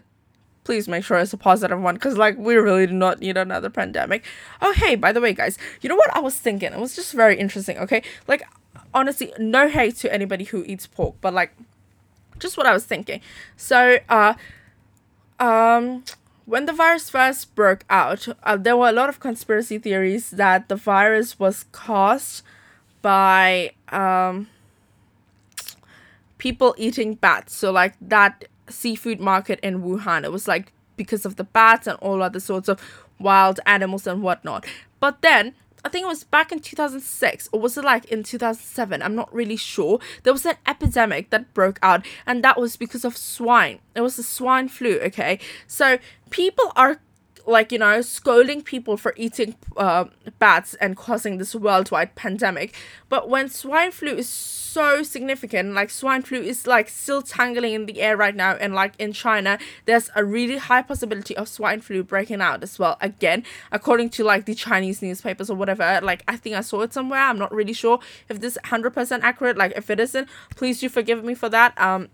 Please 0.64 0.86
make 0.86 1.04
sure 1.04 1.18
it's 1.18 1.32
a 1.32 1.36
positive 1.36 1.80
one 1.80 1.94
because 1.94 2.16
like 2.16 2.38
we 2.38 2.54
really 2.54 2.86
do 2.86 2.92
not 2.92 3.20
need 3.20 3.36
another 3.36 3.70
pandemic. 3.70 4.24
Oh 4.62 4.72
hey 4.72 4.94
by 4.94 5.12
the 5.12 5.20
way 5.20 5.32
guys 5.32 5.58
you 5.80 5.88
know 5.88 5.96
what 5.96 6.14
i 6.14 6.20
was 6.20 6.36
thinking? 6.36 6.72
It 6.72 6.78
was 6.78 6.94
just 6.94 7.12
very 7.12 7.38
interesting 7.38 7.78
okay? 7.78 8.02
Like 8.28 8.42
honestly 8.94 9.32
no 9.38 9.68
hate 9.68 9.96
to 9.96 10.12
anybody 10.12 10.44
who 10.44 10.64
eats 10.64 10.86
pork 10.86 11.14
but 11.20 11.32
like 11.32 11.52
just 12.38 12.56
what 12.56 12.66
i 12.66 12.72
was 12.72 12.84
thinking. 12.84 13.20
So 13.56 13.98
uh 14.08 14.34
um 15.38 16.04
when 16.50 16.66
the 16.66 16.72
virus 16.72 17.08
first 17.10 17.54
broke 17.54 17.84
out 17.88 18.28
uh, 18.42 18.56
there 18.56 18.76
were 18.76 18.88
a 18.88 18.92
lot 18.92 19.08
of 19.08 19.20
conspiracy 19.20 19.78
theories 19.78 20.30
that 20.30 20.68
the 20.68 20.76
virus 20.76 21.38
was 21.38 21.64
caused 21.72 22.42
by 23.02 23.70
um 23.88 24.48
people 26.38 26.74
eating 26.78 27.14
bats 27.14 27.54
so 27.54 27.70
like 27.70 27.94
that 28.00 28.44
seafood 28.70 29.20
market 29.20 29.60
in 29.62 29.82
Wuhan. 29.82 30.24
It 30.24 30.32
was 30.32 30.48
like 30.48 30.72
because 30.96 31.24
of 31.26 31.36
the 31.36 31.44
bats 31.44 31.86
and 31.86 31.98
all 32.00 32.22
other 32.22 32.40
sorts 32.40 32.68
of 32.68 32.80
wild 33.18 33.60
animals 33.66 34.06
and 34.06 34.22
whatnot. 34.22 34.66
But 34.98 35.22
then 35.22 35.54
I 35.84 35.88
think 35.88 36.04
it 36.04 36.08
was 36.08 36.24
back 36.24 36.52
in 36.52 36.60
2006 36.60 37.48
or 37.52 37.60
was 37.60 37.76
it 37.76 37.84
like 37.84 38.04
in 38.06 38.22
2007? 38.22 39.02
I'm 39.02 39.14
not 39.14 39.32
really 39.34 39.56
sure. 39.56 39.98
There 40.22 40.32
was 40.32 40.46
an 40.46 40.56
epidemic 40.66 41.30
that 41.30 41.54
broke 41.54 41.78
out 41.82 42.04
and 42.26 42.44
that 42.44 42.60
was 42.60 42.76
because 42.76 43.04
of 43.04 43.16
swine. 43.16 43.78
It 43.94 44.02
was 44.02 44.16
the 44.16 44.22
swine 44.22 44.68
flu, 44.68 44.98
okay? 45.00 45.38
So 45.66 45.98
people 46.30 46.72
are 46.76 47.00
like 47.46 47.72
you 47.72 47.78
know 47.78 48.00
scolding 48.00 48.62
people 48.62 48.96
for 48.96 49.14
eating 49.16 49.54
uh, 49.76 50.04
bats 50.38 50.74
and 50.74 50.96
causing 50.96 51.38
this 51.38 51.54
worldwide 51.54 52.14
pandemic. 52.14 52.74
But 53.08 53.28
when 53.28 53.48
swine 53.48 53.90
flu 53.90 54.12
is 54.16 54.60
so 54.70 55.02
significant 55.02 55.74
like 55.74 55.90
swine 55.90 56.22
flu 56.22 56.40
is 56.40 56.66
like 56.66 56.88
still 56.88 57.22
tangling 57.22 57.74
in 57.74 57.86
the 57.86 58.00
air 58.00 58.16
right 58.16 58.36
now. 58.36 58.52
And 58.54 58.74
like 58.74 58.94
in 58.98 59.12
china 59.12 59.58
there's 59.86 60.10
a 60.14 60.24
really 60.24 60.58
high 60.58 60.82
possibility 60.82 61.36
of 61.36 61.48
swine 61.48 61.80
flu 61.80 62.04
breaking 62.04 62.40
out 62.40 62.62
as 62.62 62.78
well 62.78 62.96
again 63.00 63.42
according 63.72 64.10
to 64.10 64.24
like 64.24 64.44
the 64.44 64.54
chinese 64.54 65.02
newspapers 65.02 65.50
or 65.50 65.56
whatever. 65.56 66.00
Like 66.02 66.22
i 66.28 66.36
think 66.36 66.54
i 66.56 66.60
saw 66.60 66.82
it 66.82 66.92
somewhere. 66.92 67.20
I'm 67.20 67.38
not 67.38 67.52
really 67.52 67.72
sure 67.72 67.98
if 68.28 68.40
this 68.40 68.56
100% 68.64 69.20
accurate. 69.22 69.56
Like 69.56 69.72
if 69.76 69.90
it 69.90 69.98
isn't 69.98 70.28
please 70.54 70.80
do 70.80 70.88
forgive 70.88 71.24
me 71.24 71.34
for 71.34 71.48
that. 71.48 71.78
Um 71.80 72.08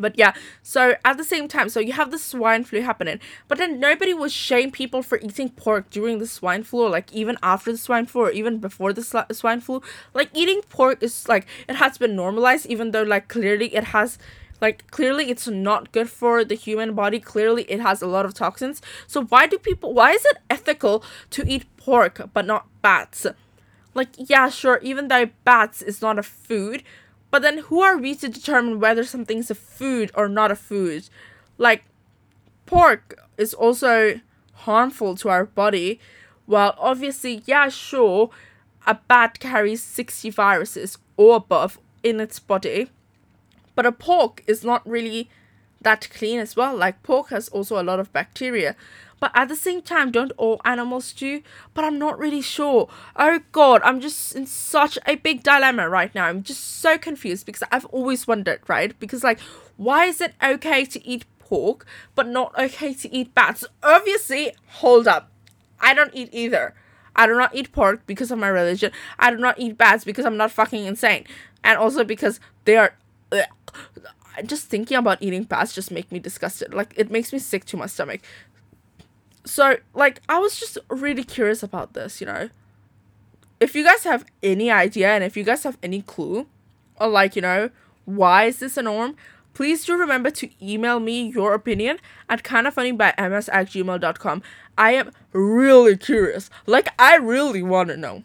but 0.00 0.18
yeah, 0.18 0.32
so 0.62 0.94
at 1.04 1.16
the 1.16 1.24
same 1.24 1.48
time, 1.48 1.68
so 1.68 1.80
you 1.80 1.92
have 1.92 2.10
the 2.10 2.18
swine 2.18 2.64
flu 2.64 2.80
happening, 2.80 3.20
but 3.48 3.58
then 3.58 3.80
nobody 3.80 4.14
would 4.14 4.32
shame 4.32 4.70
people 4.70 5.02
for 5.02 5.18
eating 5.18 5.50
pork 5.50 5.90
during 5.90 6.18
the 6.18 6.26
swine 6.26 6.62
flu, 6.62 6.84
or 6.84 6.90
like 6.90 7.12
even 7.12 7.36
after 7.42 7.72
the 7.72 7.78
swine 7.78 8.06
flu, 8.06 8.22
or 8.22 8.30
even 8.30 8.58
before 8.58 8.92
the 8.92 9.26
swine 9.32 9.60
flu. 9.60 9.82
Like 10.14 10.30
eating 10.34 10.62
pork 10.68 11.02
is 11.02 11.28
like 11.28 11.46
it 11.68 11.76
has 11.76 11.98
been 11.98 12.16
normalized, 12.16 12.66
even 12.66 12.90
though 12.92 13.02
like 13.02 13.28
clearly 13.28 13.74
it 13.74 13.84
has, 13.84 14.18
like 14.60 14.90
clearly 14.90 15.30
it's 15.30 15.46
not 15.48 15.92
good 15.92 16.08
for 16.08 16.44
the 16.44 16.54
human 16.54 16.94
body. 16.94 17.20
Clearly 17.20 17.62
it 17.64 17.80
has 17.80 18.02
a 18.02 18.06
lot 18.06 18.24
of 18.24 18.34
toxins. 18.34 18.80
So 19.06 19.24
why 19.24 19.46
do 19.46 19.58
people? 19.58 19.94
Why 19.94 20.12
is 20.12 20.24
it 20.24 20.38
ethical 20.50 21.04
to 21.30 21.46
eat 21.46 21.64
pork 21.76 22.30
but 22.32 22.46
not 22.46 22.66
bats? 22.82 23.26
Like 23.94 24.10
yeah, 24.16 24.48
sure, 24.48 24.78
even 24.82 25.08
though 25.08 25.30
bats 25.44 25.82
is 25.82 26.00
not 26.02 26.18
a 26.18 26.22
food 26.22 26.82
but 27.30 27.42
then 27.42 27.58
who 27.58 27.80
are 27.80 27.96
we 27.96 28.14
to 28.16 28.28
determine 28.28 28.80
whether 28.80 29.04
something's 29.04 29.50
a 29.50 29.54
food 29.54 30.10
or 30.14 30.28
not 30.28 30.50
a 30.50 30.56
food? 30.56 31.08
Like 31.58 31.84
pork 32.66 33.18
is 33.36 33.54
also 33.54 34.20
harmful 34.52 35.16
to 35.16 35.28
our 35.28 35.44
body. 35.44 36.00
Well, 36.46 36.74
obviously, 36.78 37.42
yeah, 37.46 37.68
sure, 37.68 38.30
a 38.86 38.94
bat 38.94 39.38
carries 39.38 39.82
60 39.82 40.30
viruses 40.30 40.98
or 41.16 41.36
above 41.36 41.78
in 42.02 42.20
its 42.20 42.38
body. 42.38 42.90
But 43.74 43.86
a 43.86 43.92
pork 43.92 44.42
is 44.46 44.64
not 44.64 44.88
really 44.88 45.28
that 45.80 46.08
clean 46.10 46.40
as 46.40 46.56
well. 46.56 46.76
Like 46.76 47.02
pork 47.02 47.28
has 47.28 47.48
also 47.48 47.80
a 47.80 47.84
lot 47.84 48.00
of 48.00 48.12
bacteria. 48.12 48.74
But 49.20 49.32
at 49.34 49.48
the 49.48 49.56
same 49.56 49.82
time, 49.82 50.10
don't 50.10 50.32
all 50.36 50.60
animals 50.64 51.12
do? 51.12 51.42
But 51.74 51.84
I'm 51.84 51.98
not 51.98 52.18
really 52.18 52.42
sure. 52.42 52.88
Oh 53.16 53.40
god, 53.52 53.82
I'm 53.84 54.00
just 54.00 54.34
in 54.34 54.46
such 54.46 54.98
a 55.06 55.16
big 55.16 55.42
dilemma 55.42 55.88
right 55.88 56.14
now. 56.14 56.26
I'm 56.26 56.42
just 56.42 56.80
so 56.80 56.98
confused 56.98 57.46
because 57.46 57.62
I've 57.72 57.86
always 57.86 58.26
wondered, 58.26 58.60
right? 58.68 58.98
Because 58.98 59.24
like, 59.24 59.40
why 59.76 60.06
is 60.06 60.20
it 60.20 60.34
okay 60.42 60.84
to 60.84 61.06
eat 61.06 61.24
pork 61.38 61.86
but 62.14 62.28
not 62.28 62.56
okay 62.58 62.94
to 62.94 63.14
eat 63.14 63.34
bats? 63.34 63.64
Obviously, 63.82 64.52
hold 64.66 65.08
up. 65.08 65.30
I 65.80 65.94
don't 65.94 66.14
eat 66.14 66.30
either. 66.32 66.74
I 67.16 67.26
do 67.26 67.34
not 67.34 67.54
eat 67.54 67.72
pork 67.72 68.06
because 68.06 68.30
of 68.30 68.38
my 68.38 68.48
religion. 68.48 68.92
I 69.18 69.30
do 69.30 69.38
not 69.38 69.58
eat 69.58 69.76
bats 69.76 70.04
because 70.04 70.24
I'm 70.24 70.36
not 70.36 70.52
fucking 70.52 70.84
insane. 70.84 71.24
And 71.64 71.76
also 71.76 72.04
because 72.04 72.38
they 72.64 72.76
are 72.76 72.94
ugh, 73.32 73.44
just 74.46 74.68
thinking 74.68 74.96
about 74.96 75.18
eating 75.20 75.42
bats 75.42 75.72
just 75.72 75.90
make 75.90 76.10
me 76.12 76.18
disgusted. 76.18 76.72
Like 76.72 76.94
it 76.96 77.10
makes 77.10 77.32
me 77.32 77.38
sick 77.38 77.64
to 77.66 77.76
my 77.76 77.86
stomach 77.86 78.20
so 79.48 79.76
like 79.94 80.20
I 80.28 80.38
was 80.38 80.58
just 80.58 80.78
really 80.88 81.24
curious 81.24 81.62
about 81.62 81.94
this, 81.94 82.20
you 82.20 82.26
know. 82.26 82.50
If 83.60 83.74
you 83.74 83.82
guys 83.82 84.04
have 84.04 84.24
any 84.42 84.70
idea 84.70 85.08
and 85.08 85.24
if 85.24 85.36
you 85.36 85.42
guys 85.42 85.64
have 85.64 85.78
any 85.82 86.02
clue 86.02 86.46
or 87.00 87.08
like, 87.08 87.34
you 87.34 87.42
know, 87.42 87.70
why 88.04 88.44
is 88.44 88.60
this 88.60 88.76
a 88.76 88.82
norm, 88.82 89.16
please 89.54 89.84
do 89.84 89.96
remember 89.96 90.30
to 90.30 90.48
email 90.62 91.00
me 91.00 91.28
your 91.30 91.54
opinion 91.54 91.98
at 92.28 92.44
kindoffunnybyms 92.44 93.48
at 93.52 93.68
gmail.com. 93.68 94.42
I 94.76 94.92
am 94.92 95.10
really 95.32 95.96
curious. 95.96 96.50
Like 96.66 96.88
I 96.98 97.16
really 97.16 97.62
want 97.62 97.88
to 97.88 97.96
know. 97.96 98.22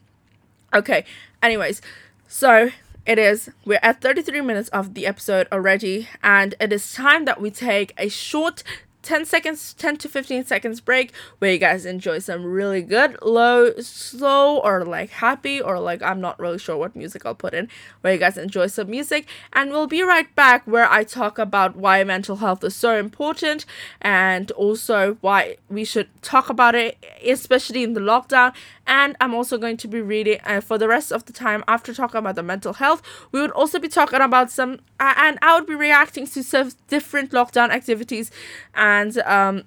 Okay, 0.74 1.06
anyways, 1.42 1.82
so 2.28 2.70
it 3.06 3.18
is 3.18 3.50
we're 3.66 3.80
at 3.82 4.02
33 4.02 4.42
minutes 4.42 4.70
of 4.70 4.94
the 4.94 5.06
episode 5.06 5.48
already 5.52 6.08
and 6.22 6.56
it 6.60 6.72
is 6.72 6.94
time 6.94 7.26
that 7.26 7.42
we 7.42 7.52
take 7.52 7.94
a 7.98 8.08
short 8.08 8.64
10 9.04 9.26
seconds 9.26 9.74
10 9.74 9.98
to 9.98 10.10
15 10.10 10.46
seconds 10.46 10.82
break 10.82 11.12
where 11.40 11.52
you 11.52 11.58
guys 11.58 11.86
enjoy 11.86 12.20
some 12.20 12.44
really 12.44 12.82
good 12.82 13.18
low 13.22 13.72
slow 13.80 14.58
or 14.58 14.84
like 14.84 15.10
happy 15.12 15.62
or 15.62 15.80
like 15.80 16.02
i'm 16.02 16.20
not 16.20 16.40
really 16.40 16.58
sure 16.58 16.78
what 16.78 16.96
music 16.96 17.26
i'll 17.26 17.36
put 17.36 17.54
in 17.54 17.68
where 18.02 18.14
you 18.14 18.20
guys 18.20 18.38
enjoy 18.38 18.68
some 18.68 18.90
music. 18.90 19.28
And 19.52 19.72
we'll 19.72 19.88
be 19.88 20.02
right 20.02 20.34
back 20.36 20.66
where 20.66 20.90
i 20.90 21.04
talk 21.04 21.38
about 21.38 21.76
why 21.76 22.04
mental 22.04 22.38
health 22.38 22.64
is 22.64 22.76
so 22.76 22.98
important 22.98 23.66
and 24.02 24.50
also 24.52 25.18
why 25.22 25.58
we 25.70 25.84
should 25.86 26.10
talk 26.22 26.50
about 26.50 26.76
it 26.76 26.98
especially 27.26 27.84
in 27.84 27.94
the 27.94 28.00
lockdown 28.00 28.54
and 28.88 29.16
i'm 29.20 29.34
also 29.34 29.58
going 29.58 29.78
to 29.78 29.88
be 29.88 30.02
reading 30.02 30.40
uh, 30.46 30.62
for 30.62 30.78
the 30.78 30.88
rest 30.88 31.12
of 31.12 31.26
the 31.26 31.34
time 31.34 31.64
after 31.68 31.94
talking 31.94 32.20
about 32.20 32.36
the 32.36 32.44
mental 32.44 32.74
health 32.74 33.02
we 33.32 33.42
would 33.42 33.52
also 33.52 33.80
be 33.80 33.88
talking 33.88 34.22
about 34.22 34.52
some 34.52 34.80
uh, 35.00 35.14
and 35.18 35.38
i 35.42 35.56
would 35.56 35.68
be 35.68 35.76
reacting 35.76 36.26
to 36.26 36.44
some 36.44 36.72
different 36.88 37.32
lockdown 37.32 37.70
activities 37.70 38.32
and 38.74 39.18
um, 39.20 39.64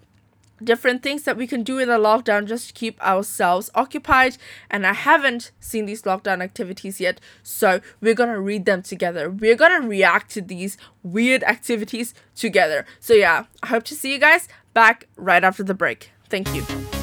different 0.62 1.02
things 1.02 1.24
that 1.24 1.36
we 1.36 1.46
can 1.46 1.62
do 1.62 1.78
in 1.78 1.88
the 1.88 1.98
lockdown 1.98 2.46
just 2.46 2.68
to 2.68 2.72
keep 2.72 3.02
ourselves 3.02 3.70
occupied. 3.74 4.36
And 4.70 4.86
I 4.86 4.92
haven't 4.92 5.52
seen 5.60 5.86
these 5.86 6.02
lockdown 6.02 6.42
activities 6.42 7.00
yet, 7.00 7.20
so 7.42 7.80
we're 8.00 8.14
gonna 8.14 8.40
read 8.40 8.64
them 8.64 8.82
together. 8.82 9.30
We're 9.30 9.56
gonna 9.56 9.86
react 9.86 10.30
to 10.32 10.42
these 10.42 10.76
weird 11.02 11.44
activities 11.44 12.14
together. 12.34 12.86
So, 13.00 13.14
yeah, 13.14 13.44
I 13.62 13.68
hope 13.68 13.84
to 13.84 13.94
see 13.94 14.12
you 14.12 14.18
guys 14.18 14.48
back 14.74 15.08
right 15.16 15.44
after 15.44 15.62
the 15.62 15.74
break. 15.74 16.10
Thank 16.28 16.54
you. 16.54 16.95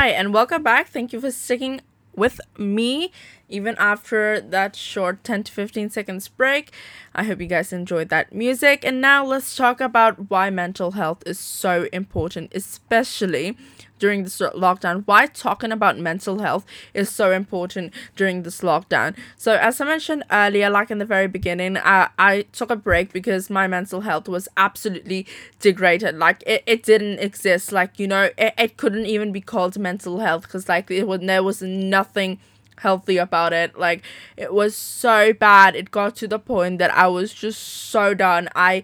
Hi, 0.00 0.08
and 0.08 0.32
welcome 0.32 0.62
back. 0.62 0.88
Thank 0.88 1.12
you 1.12 1.20
for 1.20 1.30
sticking 1.30 1.82
with 2.16 2.40
me 2.56 3.12
even 3.50 3.74
after 3.78 4.40
that 4.40 4.76
short 4.76 5.22
10 5.24 5.44
to 5.44 5.52
15 5.52 5.90
seconds 5.90 6.28
break. 6.28 6.72
I 7.14 7.24
hope 7.24 7.40
you 7.40 7.46
guys 7.46 7.72
enjoyed 7.72 8.08
that 8.10 8.32
music. 8.32 8.84
And 8.84 9.00
now 9.00 9.24
let's 9.24 9.56
talk 9.56 9.80
about 9.80 10.30
why 10.30 10.50
mental 10.50 10.92
health 10.92 11.22
is 11.26 11.38
so 11.38 11.88
important, 11.92 12.52
especially 12.54 13.56
during 14.00 14.24
this 14.24 14.38
lockdown. 14.38 15.04
Why 15.06 15.26
talking 15.26 15.70
about 15.70 15.98
mental 15.98 16.40
health 16.40 16.64
is 16.92 17.08
so 17.08 17.30
important 17.30 17.92
during 18.16 18.42
this 18.42 18.62
lockdown. 18.62 19.16
So, 19.36 19.54
as 19.54 19.80
I 19.80 19.84
mentioned 19.84 20.24
earlier, 20.32 20.68
like 20.70 20.90
in 20.90 20.98
the 20.98 21.04
very 21.04 21.28
beginning, 21.28 21.76
uh, 21.76 22.08
I 22.18 22.42
took 22.52 22.70
a 22.70 22.76
break 22.76 23.12
because 23.12 23.50
my 23.50 23.68
mental 23.68 24.00
health 24.00 24.28
was 24.28 24.48
absolutely 24.56 25.26
degraded. 25.60 26.16
Like, 26.16 26.42
it, 26.46 26.64
it 26.66 26.82
didn't 26.82 27.20
exist. 27.20 27.70
Like, 27.70 27.98
you 28.00 28.08
know, 28.08 28.30
it, 28.36 28.54
it 28.58 28.76
couldn't 28.76 29.06
even 29.06 29.30
be 29.30 29.40
called 29.40 29.78
mental 29.78 30.18
health 30.18 30.42
because, 30.42 30.68
like, 30.68 30.90
it 30.90 31.06
was, 31.06 31.20
there 31.20 31.42
was 31.42 31.62
nothing 31.62 32.38
healthy 32.80 33.16
about 33.16 33.52
it. 33.52 33.78
Like 33.78 34.02
it 34.36 34.52
was 34.52 34.74
so 34.76 35.32
bad. 35.32 35.76
It 35.76 35.90
got 35.90 36.16
to 36.16 36.28
the 36.28 36.38
point 36.38 36.78
that 36.78 36.90
I 36.92 37.06
was 37.06 37.32
just 37.32 37.62
so 37.62 38.14
done. 38.14 38.48
I 38.54 38.82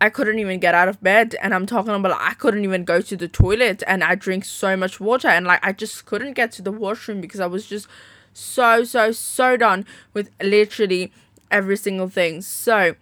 I 0.00 0.10
couldn't 0.10 0.38
even 0.38 0.60
get 0.60 0.74
out 0.74 0.88
of 0.88 1.02
bed 1.02 1.36
and 1.40 1.54
I'm 1.54 1.64
talking 1.64 1.94
about 1.94 2.12
like, 2.12 2.30
I 2.30 2.34
couldn't 2.34 2.64
even 2.64 2.84
go 2.84 3.00
to 3.00 3.16
the 3.16 3.28
toilet 3.28 3.82
and 3.86 4.04
I 4.04 4.14
drink 4.14 4.44
so 4.44 4.76
much 4.76 5.00
water 5.00 5.28
and 5.28 5.46
like 5.46 5.64
I 5.64 5.72
just 5.72 6.04
couldn't 6.04 6.34
get 6.34 6.52
to 6.52 6.62
the 6.62 6.72
washroom 6.72 7.20
because 7.20 7.40
I 7.40 7.46
was 7.46 7.66
just 7.66 7.88
so 8.34 8.84
so 8.84 9.12
so 9.12 9.56
done 9.56 9.86
with 10.12 10.30
literally 10.42 11.12
every 11.50 11.76
single 11.76 12.08
thing. 12.08 12.42
So 12.42 12.94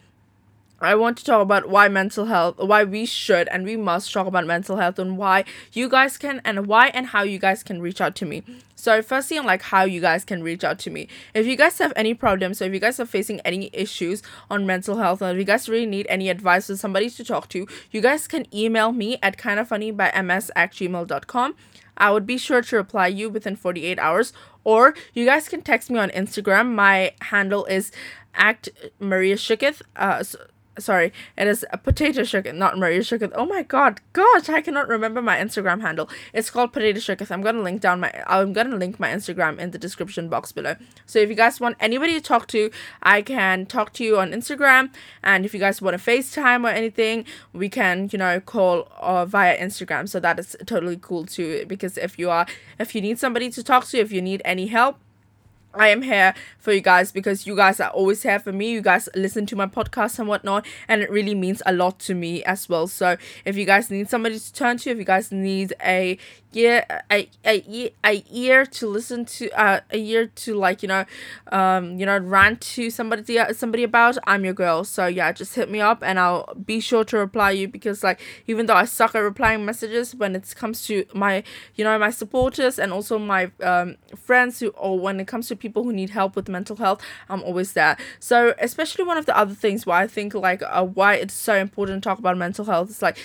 I 0.81 0.97
want 0.97 1.17
to 1.19 1.25
talk 1.25 1.41
about 1.41 1.69
why 1.69 1.89
mental 1.89 2.27
health, 2.27 2.59
why 2.59 2.85
we 2.85 3.07
should 3.07 3.49
and 3.49 3.65
we 3.65 3.77
must 3.77 4.13
talk 4.13 4.27
about 4.27 4.47
mental 4.47 4.77
health 4.77 4.99
and 4.99 5.17
why 5.17 5.45
you 5.73 5.89
guys 5.89 6.19
can 6.19 6.41
and 6.45 6.67
why 6.67 6.89
and 6.89 7.07
how 7.07 7.23
you 7.23 7.39
guys 7.39 7.63
can 7.63 7.81
reach 7.81 8.01
out 8.01 8.15
to 8.17 8.27
me. 8.27 8.43
So 8.75 9.01
firstly 9.01 9.39
on 9.39 9.47
like 9.47 9.63
how 9.63 9.85
you 9.85 10.01
guys 10.01 10.25
can 10.25 10.43
reach 10.43 10.65
out 10.65 10.79
to 10.81 10.91
me. 10.91 11.09
If 11.33 11.47
you 11.47 11.57
guys 11.57 11.79
have 11.79 11.93
any 11.97 12.13
problems, 12.13 12.59
so 12.59 12.65
if 12.65 12.75
you 12.75 12.81
guys 12.81 12.99
are 12.99 13.07
facing 13.07 13.41
any 13.41 13.71
issues 13.73 14.23
on 14.51 14.67
mental 14.67 14.99
health 14.99 15.23
or 15.23 15.31
if 15.31 15.39
you 15.39 15.45
guys 15.45 15.69
really 15.69 15.87
need 15.87 16.07
any 16.11 16.29
advice 16.29 16.69
or 16.69 16.77
somebody 16.77 17.09
to 17.09 17.25
talk 17.25 17.49
to, 17.51 17.67
you 17.91 18.01
guys 18.01 18.27
can 18.27 18.47
email 18.55 18.93
me 18.93 19.17
at 19.23 19.39
kindoffunny 19.39 19.97
by 19.97 20.11
ms 20.23 20.51
at 20.57 20.73
gmail.com. 20.73 21.55
I 21.97 22.11
would 22.11 22.27
be 22.27 22.37
sure 22.37 22.61
to 22.61 22.77
reply 22.77 23.07
you 23.07 23.31
within 23.31 23.55
48 23.55 23.99
hours 24.01 24.33
or 24.65 24.95
you 25.13 25.25
guys 25.25 25.49
can 25.49 25.63
text 25.63 25.89
me 25.91 25.99
on 25.99 26.11
Instagram. 26.11 26.75
My 26.75 27.13
handle 27.21 27.65
is 27.67 27.93
act 28.35 28.69
Maria 28.99 29.37
Shukith. 29.37 29.81
Uh, 29.95 30.23
so 30.23 30.39
sorry, 30.79 31.13
it 31.37 31.47
is 31.47 31.65
a 31.73 31.79
potato 31.79 32.25
sugar, 32.25 32.53
not 32.53 32.79
Maria 32.79 33.03
sugar. 33.03 33.31
Oh 33.35 33.47
my 33.47 33.63
god, 33.63 34.01
gosh, 34.13 34.49
I 34.49 34.61
cannot 34.61 34.89
remember 34.89 35.23
my 35.23 35.37
Instagram 35.37 35.81
handle. 35.81 36.09
It's 36.33 36.51
called 36.51 36.73
potato 36.73 37.01
sugar. 37.01 37.27
I'm 37.31 37.43
gonna 37.43 37.63
link 37.63 37.81
down 37.81 38.01
my, 38.01 38.13
I'm 38.27 38.53
gonna 38.53 38.77
link 38.77 38.99
my 38.99 39.09
Instagram 39.09 39.59
in 39.59 39.71
the 39.71 39.79
description 39.79 40.29
box 40.29 40.53
below. 40.53 40.77
So 41.07 41.19
if 41.19 41.29
you 41.29 41.35
guys 41.35 41.61
want 41.61 41.77
anybody 41.81 42.15
to 42.15 42.21
talk 42.21 42.47
to, 42.49 42.71
I 43.03 43.23
can 43.23 43.67
talk 43.67 43.93
to 43.95 44.05
you 44.05 44.19
on 44.19 44.33
Instagram. 44.33 44.91
And 45.23 45.45
if 45.45 45.55
you 45.55 45.61
guys 45.61 45.81
want 45.81 46.01
to 46.01 46.11
FaceTime 46.11 46.65
or 46.65 46.71
anything, 46.71 47.25
we 47.53 47.69
can, 47.69 48.09
you 48.13 48.19
know, 48.19 48.41
call 48.41 48.89
uh, 49.01 49.25
via 49.27 49.59
Instagram. 49.59 50.09
So 50.09 50.21
that 50.21 50.39
is 50.39 50.57
totally 50.67 50.99
cool 51.01 51.25
too. 51.27 51.65
Because 51.67 51.99
if 51.99 52.19
you 52.19 52.31
are, 52.31 52.47
if 52.79 52.95
you 52.95 53.01
need 53.01 53.19
somebody 53.19 53.51
to 53.51 53.63
talk 53.63 53.87
to, 53.87 53.99
if 53.99 54.13
you 54.13 54.23
need 54.23 54.43
any 54.45 54.67
help, 54.67 54.99
I 55.77 55.89
am 55.89 56.03
here 56.03 56.35
for 56.59 56.73
you 56.73 56.81
guys 56.81 57.13
because 57.13 57.47
you 57.47 57.57
guys 57.57 57.81
are 57.81 57.91
always 57.91 58.23
here 58.23 58.39
for 58.39 58.53
me. 58.53 58.71
You 58.73 58.81
guys 58.81 59.09
listen 59.15 59.47
to 59.47 59.57
my 59.57 59.67
podcast 59.67 60.19
and 60.19 60.29
whatnot, 60.29 60.67
and 60.89 61.03
it 61.03 61.11
really 61.11 61.35
means 61.35 61.63
a 61.67 61.73
lot 61.73 61.99
to 62.01 62.15
me 62.15 62.43
as 62.45 62.69
well. 62.69 62.87
So, 62.87 63.17
if 63.45 63.57
you 63.57 63.65
guys 63.65 63.91
need 63.91 64.09
somebody 64.09 64.39
to 64.39 64.53
turn 64.53 64.79
to, 64.79 64.91
if 64.91 64.99
you 64.99 65.05
guys 65.05 65.33
need 65.33 65.75
a 65.85 66.17
year, 66.53 66.85
a 67.11 67.29
a, 67.45 67.93
a 68.05 68.13
year 68.31 68.65
to 68.67 68.87
listen 68.87 69.25
to, 69.25 69.51
uh, 69.61 69.81
a 69.91 69.99
year 69.99 70.27
to 70.27 70.55
like 70.55 70.83
you 70.83 70.89
know, 70.89 71.05
um, 71.53 71.99
you 71.99 72.07
know, 72.07 72.19
rant 72.19 72.61
to 72.61 72.91
somebody 72.91 73.39
somebody 73.53 73.83
about, 73.83 74.17
I'm 74.27 74.45
your 74.45 74.55
girl. 74.55 74.85
So 74.85 75.07
yeah, 75.07 75.33
just 75.33 75.55
hit 75.55 75.71
me 75.71 75.81
up 75.81 76.03
and 76.03 76.19
I'll 76.19 76.55
be 76.55 76.81
sure 76.81 77.05
to 77.05 77.19
reply 77.19 77.51
you 77.51 77.69
because 77.69 78.03
like 78.03 78.21
even 78.47 78.67
though 78.67 78.75
I 78.75 78.85
suck 78.85 79.15
at 79.15 79.19
replying 79.21 79.65
messages 79.65 80.15
when 80.15 80.35
it 80.37 80.55
comes 80.57 80.87
to 80.87 81.05
my 81.15 81.43
you 81.75 81.85
know 81.85 81.99
my 81.99 82.11
supporters 82.11 82.79
and 82.79 82.93
also 82.93 83.19
my 83.19 83.51
um 83.63 83.97
friends 84.17 84.61
who 84.61 84.69
or 84.69 84.99
when 84.99 85.21
it 85.21 85.27
comes 85.27 85.49
to 85.49 85.57
people 85.67 85.83
who 85.85 85.93
need 86.01 86.11
help 86.11 86.37
with 86.37 86.49
mental 86.59 86.77
health, 86.85 87.01
I'm 87.31 87.43
always 87.49 87.73
there. 87.73 87.97
So, 88.31 88.37
especially 88.69 89.05
one 89.13 89.19
of 89.23 89.27
the 89.27 89.37
other 89.43 89.57
things 89.65 89.87
why 89.87 90.03
I 90.05 90.09
think 90.17 90.35
like 90.49 90.63
uh, 90.63 90.85
why 90.99 91.15
it's 91.23 91.35
so 91.49 91.55
important 91.67 92.03
to 92.03 92.09
talk 92.09 92.19
about 92.19 92.37
mental 92.47 92.65
health 92.73 92.91
is 92.91 93.03
like 93.09 93.19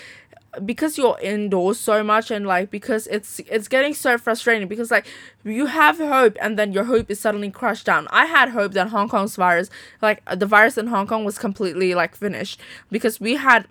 because 0.65 0.97
you're 0.97 1.17
indoors 1.21 1.79
so 1.79 2.03
much 2.03 2.31
and 2.31 2.45
like 2.47 2.71
because 2.71 3.03
it's 3.07 3.39
it's 3.55 3.67
getting 3.67 3.93
so 3.93 4.17
frustrating 4.17 4.67
because 4.67 4.89
like 4.89 5.05
you 5.43 5.67
have 5.67 5.97
hope 5.97 6.35
and 6.41 6.57
then 6.57 6.73
your 6.73 6.85
hope 6.85 7.11
is 7.11 7.19
suddenly 7.19 7.51
crushed 7.51 7.85
down 7.85 8.07
i 8.09 8.25
had 8.25 8.49
hope 8.49 8.73
that 8.73 8.87
hong 8.89 9.07
kong's 9.07 9.35
virus 9.35 9.69
like 10.01 10.19
the 10.35 10.47
virus 10.47 10.75
in 10.77 10.87
hong 10.87 11.05
kong 11.05 11.23
was 11.23 11.37
completely 11.37 11.93
like 11.93 12.15
finished 12.15 12.59
because 12.89 13.19
we 13.19 13.35
had 13.35 13.67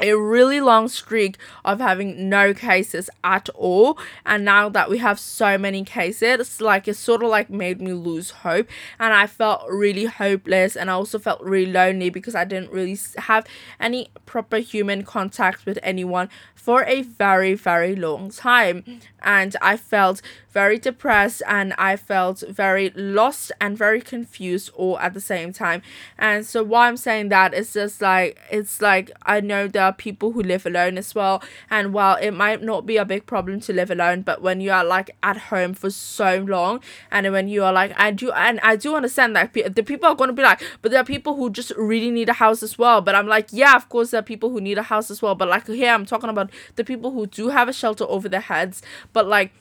a 0.00 0.14
really 0.14 0.60
long 0.60 0.88
streak 0.88 1.36
of 1.64 1.80
having 1.80 2.28
no 2.28 2.54
cases 2.54 3.08
at 3.24 3.48
all. 3.50 3.98
And 4.24 4.44
now 4.44 4.68
that 4.68 4.90
we 4.90 4.98
have 4.98 5.18
so 5.18 5.58
many 5.58 5.84
cases 5.84 6.60
like 6.60 6.88
it 6.88 6.94
sort 6.94 7.22
of 7.22 7.30
like 7.30 7.50
made 7.50 7.80
me 7.80 7.92
lose 7.92 8.30
hope. 8.30 8.68
And 8.98 9.14
i 9.14 9.26
felt 9.26 9.64
really 9.68 10.06
hopeless 10.06 10.76
and 10.76 10.90
i 10.90 10.92
also 10.94 11.18
felt 11.18 11.40
really 11.42 11.70
lonely 11.70 12.10
because 12.10 12.34
i 12.34 12.44
didn't 12.44 12.70
really 12.70 12.98
have 13.18 13.46
any 13.80 14.10
proper 14.26 14.58
human 14.58 15.02
contact 15.02 15.66
with 15.66 15.78
anyone 15.82 16.28
for 16.54 16.84
a 16.84 17.02
very 17.02 17.54
very 17.54 17.94
long 17.94 18.30
time. 18.30 18.84
And 19.22 19.56
i 19.60 19.76
felt 19.76 20.22
very 20.56 20.78
depressed 20.78 21.42
and 21.46 21.74
I 21.76 21.96
felt 21.96 22.42
very 22.48 22.88
lost 22.96 23.52
and 23.60 23.76
very 23.76 24.00
confused 24.00 24.70
all 24.74 24.98
at 25.00 25.12
the 25.12 25.20
same 25.20 25.52
time. 25.52 25.82
And 26.18 26.46
so 26.46 26.62
why 26.62 26.88
I'm 26.88 26.96
saying 26.96 27.28
that 27.28 27.52
is 27.52 27.74
just 27.74 28.00
like 28.00 28.38
it's 28.50 28.80
like 28.80 29.10
I 29.24 29.42
know 29.42 29.68
there 29.68 29.85
are 29.86 29.92
people 29.92 30.32
who 30.32 30.42
live 30.42 30.66
alone 30.66 30.98
as 30.98 31.14
well. 31.14 31.42
And 31.70 31.92
while 31.92 32.16
it 32.16 32.32
might 32.32 32.62
not 32.62 32.86
be 32.86 32.96
a 32.96 33.04
big 33.04 33.26
problem 33.26 33.60
to 33.60 33.72
live 33.72 33.90
alone, 33.90 34.22
but 34.22 34.42
when 34.42 34.60
you 34.60 34.70
are 34.70 34.84
like 34.84 35.10
at 35.22 35.36
home 35.36 35.74
for 35.74 35.90
so 35.90 36.44
long 36.46 36.80
and 37.10 37.30
when 37.32 37.48
you 37.48 37.64
are 37.64 37.72
like 37.72 37.92
I 37.96 38.10
do 38.10 38.30
and 38.32 38.60
I 38.62 38.76
do 38.76 38.94
understand 38.94 39.34
that 39.36 39.52
the 39.52 39.82
people 39.82 40.08
are 40.08 40.14
going 40.14 40.28
to 40.28 40.34
be 40.34 40.42
like, 40.42 40.62
but 40.82 40.90
there 40.90 41.00
are 41.00 41.04
people 41.04 41.36
who 41.36 41.50
just 41.50 41.72
really 41.76 42.10
need 42.10 42.28
a 42.28 42.34
house 42.34 42.62
as 42.62 42.78
well. 42.78 43.00
But 43.00 43.14
I'm 43.14 43.26
like, 43.26 43.48
yeah, 43.50 43.74
of 43.74 43.88
course 43.88 44.10
there 44.10 44.20
are 44.20 44.22
people 44.22 44.50
who 44.50 44.60
need 44.60 44.78
a 44.78 44.82
house 44.82 45.10
as 45.10 45.22
well. 45.22 45.34
But 45.34 45.48
like 45.48 45.66
here 45.66 45.92
I'm 45.92 46.06
talking 46.06 46.30
about 46.30 46.50
the 46.76 46.84
people 46.84 47.12
who 47.12 47.26
do 47.26 47.48
have 47.48 47.68
a 47.68 47.72
shelter 47.72 48.04
over 48.04 48.28
their 48.28 48.40
heads, 48.40 48.82
but 49.12 49.26
like 49.26 49.52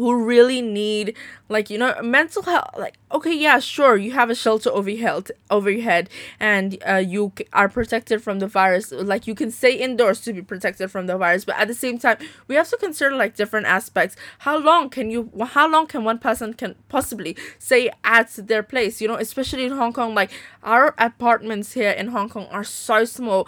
who 0.00 0.24
really 0.24 0.62
need 0.62 1.14
like 1.50 1.68
you 1.68 1.76
know 1.76 1.94
mental 2.02 2.42
health 2.42 2.70
like 2.78 2.96
okay 3.12 3.34
yeah 3.36 3.58
sure 3.58 3.96
you 3.96 4.12
have 4.12 4.30
a 4.30 4.34
shelter 4.34 4.70
over 4.70 4.88
your 4.88 5.06
head 5.06 5.30
over 5.50 5.70
your 5.70 5.82
head 5.82 6.08
and 6.38 6.78
uh, 6.88 6.94
you 6.96 7.32
are 7.52 7.68
protected 7.68 8.22
from 8.22 8.38
the 8.38 8.46
virus. 8.46 8.92
Like 8.92 9.26
you 9.26 9.34
can 9.34 9.50
stay 9.50 9.74
indoors 9.74 10.20
to 10.22 10.32
be 10.32 10.40
protected 10.40 10.90
from 10.90 11.06
the 11.06 11.18
virus 11.18 11.44
but 11.44 11.56
at 11.58 11.68
the 11.68 11.74
same 11.74 11.98
time 11.98 12.16
we 12.48 12.54
have 12.54 12.68
to 12.70 12.76
consider 12.78 13.14
like 13.14 13.36
different 13.36 13.66
aspects. 13.66 14.16
How 14.40 14.56
long 14.58 14.88
can 14.88 15.10
you 15.10 15.30
how 15.48 15.68
long 15.68 15.86
can 15.86 16.02
one 16.04 16.18
person 16.18 16.54
can 16.54 16.76
possibly 16.88 17.36
stay 17.58 17.90
at 18.02 18.30
their 18.30 18.62
place? 18.62 19.00
You 19.02 19.08
know 19.08 19.16
especially 19.16 19.64
in 19.64 19.72
hong 19.72 19.92
kong 19.92 20.14
like 20.14 20.30
our 20.62 20.94
apartments 20.98 21.74
here 21.74 21.90
in 21.90 22.08
hong 22.08 22.30
kong 22.30 22.46
are 22.50 22.64
so 22.64 23.04
small. 23.04 23.46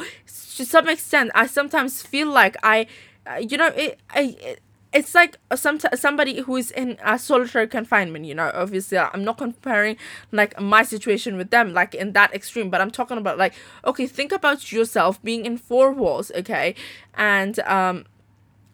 To 0.56 0.66
some 0.66 0.86
extent 0.88 1.30
i 1.34 1.46
sometimes 1.46 2.02
feel 2.02 2.28
like 2.28 2.56
i 2.62 2.86
uh, 3.26 3.36
you 3.36 3.56
know 3.56 3.68
it, 3.68 3.98
I, 4.10 4.36
it 4.40 4.60
it's 4.92 5.14
like 5.14 5.38
some 5.54 5.78
somebody 5.94 6.40
who 6.40 6.56
is 6.56 6.70
in 6.70 6.98
a 7.02 7.18
solitary 7.18 7.66
confinement 7.66 8.24
you 8.24 8.34
know 8.34 8.50
obviously 8.54 8.98
i'm 8.98 9.24
not 9.24 9.38
comparing 9.38 9.96
like 10.32 10.58
my 10.60 10.82
situation 10.82 11.36
with 11.36 11.50
them 11.50 11.72
like 11.72 11.94
in 11.94 12.12
that 12.12 12.34
extreme 12.34 12.68
but 12.68 12.80
i'm 12.80 12.90
talking 12.90 13.16
about 13.16 13.38
like 13.38 13.54
okay 13.86 14.06
think 14.06 14.32
about 14.32 14.70
yourself 14.70 15.22
being 15.22 15.46
in 15.46 15.56
four 15.56 15.92
walls 15.92 16.30
okay? 16.34 16.74
And 17.14 17.58
um 17.60 18.04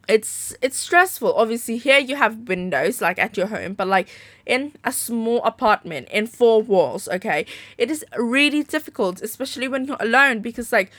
it's 0.09 0.55
it's 0.62 0.79
stressful. 0.79 1.35
Obviously 1.35 1.77
here 1.77 1.99
you 1.99 2.16
have 2.16 2.49
windows 2.49 3.01
like 3.03 3.19
at 3.19 3.37
your 3.37 3.47
home 3.47 3.75
but 3.75 3.87
like 3.87 4.09
in 4.47 4.73
a 4.85 4.93
small 4.93 5.43
apartment 5.45 6.09
in 6.11 6.27
four 6.27 6.62
walls 6.62 7.09
okay? 7.09 7.45
It 7.77 7.91
is 7.91 8.05
really 8.16 8.62
difficult 8.62 9.21
especially 9.23 9.69
when 9.69 9.87
you're 9.87 9.99
alone 10.01 10.41
because 10.41 10.73
like 10.73 10.91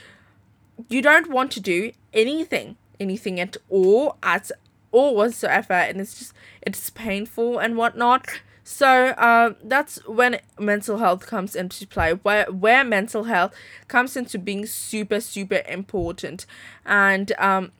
you 0.90 1.02
don't 1.02 1.30
want 1.30 1.52
to 1.54 1.60
do 1.60 1.92
anything 2.14 2.78
anything 3.00 3.40
at 3.40 3.58
all 3.70 4.18
at 4.22 4.52
or 4.92 5.16
whatsoever 5.16 5.74
and 5.74 6.00
it's 6.02 6.18
just 6.18 6.34
it's 6.62 6.90
painful 6.90 7.60
and 7.60 7.78
whatnot. 7.78 8.28
So 8.64 8.88
uh, 9.18 9.54
that's 9.64 10.06
when 10.08 10.40
mental 10.60 11.00
health 11.00 11.26
comes 11.26 11.56
into 11.56 11.88
play 11.88 12.14
where 12.14 12.46
where 12.52 12.84
mental 12.84 13.24
health 13.24 13.54
comes 13.88 14.16
into 14.16 14.38
being 14.38 14.66
super 14.66 15.20
super 15.20 15.64
important. 15.68 16.46
And 16.86 17.32
um 17.40 17.72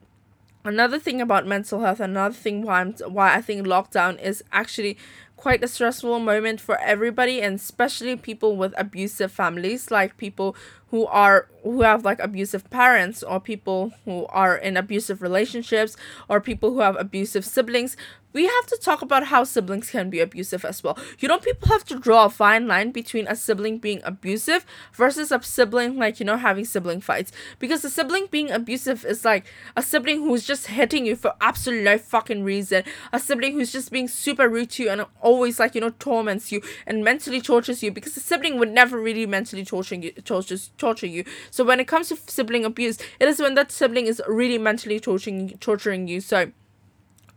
another 0.66 1.00
thing 1.00 1.22
about 1.22 1.48
mental 1.48 1.82
health 1.82 2.00
another 2.00 2.34
thing 2.34 2.64
why 2.64 2.82
I'm, 2.82 2.94
why 3.08 3.36
I 3.36 3.42
think 3.42 3.66
lockdown 3.66 4.22
is 4.22 4.44
actually 4.52 4.98
quite 5.38 5.64
a 5.64 5.68
stressful 5.70 6.20
moment 6.20 6.60
for 6.60 6.78
everybody 6.82 7.42
and 7.42 7.56
especially 7.56 8.16
people 8.18 8.58
with 8.58 8.74
abusive 8.78 9.32
families 9.32 9.90
like 9.90 10.18
people 10.18 10.56
who 10.92 11.06
are 11.08 11.48
who 11.64 11.82
have 11.82 12.06
like 12.06 12.20
abusive 12.20 12.70
parents 12.70 13.22
or 13.22 13.40
people 13.40 13.92
who 14.06 14.26
are 14.28 14.56
in 14.56 14.78
abusive 14.78 15.22
relationships 15.22 15.98
or 16.28 16.40
people 16.40 16.72
who 16.72 16.80
have 16.80 16.96
abusive 16.98 17.46
siblings 17.46 17.98
we 18.32 18.46
have 18.46 18.66
to 18.68 18.78
talk 18.78 19.02
about 19.02 19.26
how 19.26 19.44
siblings 19.44 19.90
can 19.90 20.10
be 20.10 20.20
abusive 20.20 20.64
as 20.64 20.84
well. 20.84 20.98
You 21.20 21.28
know, 21.28 21.40
people 21.40 21.68
have 21.70 21.84
to 21.86 22.00
draw 22.00 22.26
a 22.26 22.30
fine 22.30 22.68
line 22.68 22.92
between 22.92 23.28
a 23.28 23.36
sibling 23.36 23.80
being 23.80 24.02
abusive 24.04 24.66
versus 24.94 25.32
a 25.32 25.42
sibling, 25.42 25.98
like, 25.98 26.20
you 26.20 26.26
know, 26.26 26.38
having 26.38 26.66
sibling 26.66 27.02
fights. 27.02 27.32
Because 27.58 27.84
a 27.84 27.90
sibling 27.90 28.28
being 28.30 28.52
abusive 28.52 29.04
is 29.04 29.26
like 29.26 29.46
a 29.76 29.82
sibling 29.82 30.22
who's 30.22 30.46
just 30.46 30.68
hitting 30.68 31.06
you 31.06 31.16
for 31.16 31.34
absolutely 31.42 31.86
no 31.86 31.98
fucking 31.98 32.44
reason. 32.44 32.84
A 33.12 33.20
sibling 33.20 33.54
who's 33.54 33.72
just 33.72 33.92
being 33.92 34.08
super 34.08 34.48
rude 34.48 34.70
to 34.72 34.84
you 34.84 34.90
and 34.90 35.06
always, 35.22 35.60
like, 35.60 35.74
you 35.74 35.82
know, 35.82 35.94
torments 35.98 36.52
you 36.52 36.62
and 36.86 37.04
mentally 37.04 37.42
tortures 37.42 37.82
you 37.82 37.92
because 37.92 38.16
a 38.16 38.20
sibling 38.20 38.60
would 38.60 38.70
never 38.72 39.00
really 39.00 39.26
mentally 39.26 39.66
torture 39.66 39.96
you, 39.96 40.12
torture, 40.12 40.58
torture 40.80 41.08
you. 41.08 41.24
So 41.52 41.64
when 41.64 41.80
it 41.80 41.88
comes 41.88 42.10
to 42.10 42.18
sibling 42.28 42.66
abuse, 42.66 42.98
it 43.20 43.28
is 43.28 43.40
when 43.40 43.56
that 43.56 43.72
sibling 43.72 44.08
is 44.08 44.22
really 44.28 44.58
mentally 44.58 45.00
torturing, 45.00 45.58
torturing 45.60 46.08
you. 46.08 46.22
So, 46.22 46.52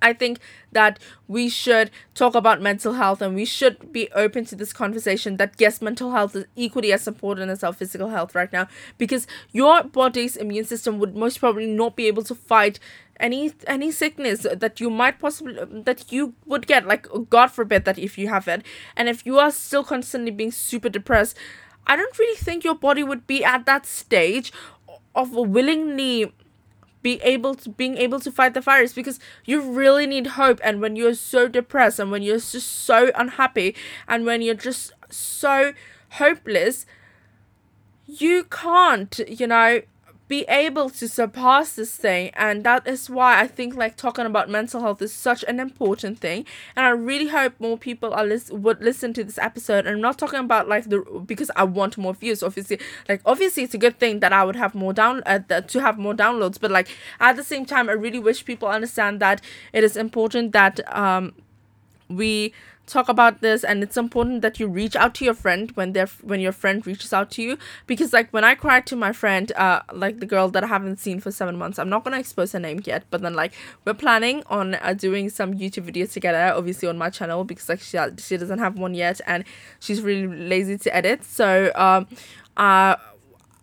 I 0.02 0.12
think 0.12 0.40
that 0.72 0.98
we 1.28 1.48
should 1.48 1.90
talk 2.14 2.34
about 2.34 2.60
mental 2.60 2.94
health 2.94 3.22
and 3.22 3.34
we 3.34 3.44
should 3.44 3.92
be 3.92 4.10
open 4.12 4.44
to 4.46 4.56
this 4.56 4.72
conversation 4.72 5.36
that 5.36 5.54
yes, 5.58 5.80
mental 5.80 6.10
health 6.10 6.34
is 6.34 6.44
equally 6.56 6.92
as 6.92 7.06
important 7.06 7.50
as 7.50 7.62
our 7.62 7.72
physical 7.72 8.08
health 8.08 8.34
right 8.34 8.52
now 8.52 8.66
because 8.98 9.26
your 9.52 9.84
body's 9.84 10.36
immune 10.36 10.64
system 10.64 10.98
would 10.98 11.14
most 11.14 11.38
probably 11.38 11.66
not 11.66 11.94
be 11.94 12.08
able 12.08 12.24
to 12.24 12.34
fight 12.34 12.80
any 13.20 13.52
any 13.68 13.92
sickness 13.92 14.44
that 14.52 14.80
you 14.80 14.90
might 14.90 15.20
possibly 15.20 15.54
that 15.84 16.10
you 16.10 16.34
would 16.44 16.66
get 16.66 16.86
like 16.86 17.06
god 17.30 17.46
forbid 17.48 17.84
that 17.84 17.98
if 17.98 18.18
you 18.18 18.26
have 18.28 18.48
it 18.48 18.64
and 18.96 19.08
if 19.08 19.24
you 19.24 19.38
are 19.38 19.50
still 19.50 19.84
constantly 19.84 20.30
being 20.30 20.50
super 20.50 20.88
depressed 20.88 21.36
i 21.86 21.96
don't 21.96 22.18
really 22.18 22.36
think 22.36 22.64
your 22.64 22.74
body 22.74 23.02
would 23.02 23.26
be 23.26 23.44
at 23.44 23.66
that 23.66 23.86
stage 23.86 24.52
of 25.14 25.32
willingly 25.32 26.32
be 27.02 27.20
able 27.22 27.54
to 27.54 27.68
being 27.68 27.96
able 27.98 28.20
to 28.20 28.30
fight 28.30 28.54
the 28.54 28.60
virus 28.60 28.92
because 28.92 29.18
you 29.44 29.60
really 29.60 30.06
need 30.06 30.28
hope. 30.28 30.60
And 30.62 30.80
when 30.80 30.96
you're 30.96 31.14
so 31.14 31.48
depressed 31.48 31.98
and 31.98 32.10
when 32.10 32.22
you're 32.22 32.38
just 32.38 32.70
so 32.70 33.10
unhappy 33.14 33.74
and 34.08 34.24
when 34.24 34.40
you're 34.40 34.54
just 34.54 34.92
so 35.10 35.72
hopeless 36.12 36.86
you 38.06 38.44
can't 38.44 39.20
you 39.26 39.46
know 39.46 39.80
be 40.32 40.46
able 40.48 40.88
to 40.88 41.06
surpass 41.06 41.74
this 41.74 41.94
thing 41.94 42.30
and 42.32 42.64
that 42.64 42.86
is 42.86 43.10
why 43.10 43.38
i 43.38 43.46
think 43.46 43.74
like 43.74 43.98
talking 43.98 44.24
about 44.24 44.48
mental 44.48 44.80
health 44.80 45.02
is 45.02 45.12
such 45.12 45.44
an 45.46 45.60
important 45.60 46.18
thing 46.20 46.46
and 46.74 46.86
i 46.86 46.88
really 46.88 47.28
hope 47.28 47.52
more 47.58 47.76
people 47.76 48.14
are 48.14 48.24
lis- 48.24 48.50
would 48.50 48.80
listen 48.80 49.12
to 49.12 49.22
this 49.22 49.36
episode 49.36 49.84
and 49.86 49.96
i'm 49.96 50.00
not 50.00 50.16
talking 50.16 50.38
about 50.38 50.66
like 50.66 50.84
the 50.88 51.00
because 51.26 51.50
i 51.54 51.62
want 51.62 51.98
more 51.98 52.14
views 52.14 52.42
obviously 52.42 52.78
like 53.10 53.20
obviously 53.26 53.62
it's 53.62 53.74
a 53.74 53.82
good 53.86 53.98
thing 53.98 54.20
that 54.20 54.32
i 54.32 54.42
would 54.42 54.56
have 54.56 54.74
more 54.74 54.94
down 54.94 55.22
uh, 55.26 55.38
to 55.60 55.82
have 55.82 55.98
more 55.98 56.14
downloads 56.14 56.58
but 56.58 56.70
like 56.70 56.88
at 57.20 57.36
the 57.36 57.44
same 57.44 57.66
time 57.66 57.90
i 57.90 57.92
really 57.92 58.18
wish 58.18 58.42
people 58.42 58.68
understand 58.68 59.20
that 59.20 59.38
it 59.74 59.84
is 59.84 59.98
important 59.98 60.52
that 60.52 60.80
um 60.96 61.34
we 62.08 62.54
talk 62.86 63.08
about 63.08 63.40
this 63.40 63.62
and 63.64 63.82
it's 63.82 63.96
important 63.96 64.42
that 64.42 64.58
you 64.58 64.66
reach 64.66 64.96
out 64.96 65.14
to 65.14 65.24
your 65.24 65.34
friend 65.34 65.70
when 65.72 65.92
they're 65.92 66.08
when 66.22 66.40
your 66.40 66.52
friend 66.52 66.86
reaches 66.86 67.12
out 67.12 67.30
to 67.30 67.42
you. 67.42 67.58
Because 67.86 68.12
like 68.12 68.30
when 68.32 68.44
i 68.44 68.54
cried 68.54 68.86
to 68.86 68.96
my 68.96 69.12
friend 69.12 69.52
uh 69.52 69.80
like 69.92 70.20
the 70.20 70.26
girl 70.26 70.48
that 70.48 70.64
i 70.64 70.66
haven't 70.66 70.98
seen 70.98 71.20
for 71.20 71.30
seven 71.30 71.56
months 71.56 71.78
i'm 71.78 71.88
not 71.88 72.04
gonna 72.04 72.18
expose 72.18 72.52
her 72.52 72.58
name 72.58 72.80
yet 72.84 73.04
but 73.10 73.22
then 73.22 73.34
like 73.34 73.52
we're 73.84 73.94
planning 73.94 74.42
on 74.46 74.74
uh, 74.74 74.92
doing 74.92 75.30
some 75.30 75.54
youtube 75.54 75.90
videos 75.90 76.12
together 76.12 76.52
obviously 76.54 76.88
on 76.88 76.98
my 76.98 77.10
channel 77.10 77.44
because 77.44 77.68
like 77.68 77.80
she, 77.80 77.98
she 78.18 78.36
doesn't 78.36 78.58
have 78.58 78.78
one 78.78 78.94
yet 78.94 79.20
and 79.26 79.44
she's 79.80 80.00
really 80.02 80.26
lazy 80.26 80.76
to 80.78 80.94
edit. 80.94 81.24
So 81.24 81.70
um 81.74 82.06
uh 82.56 82.96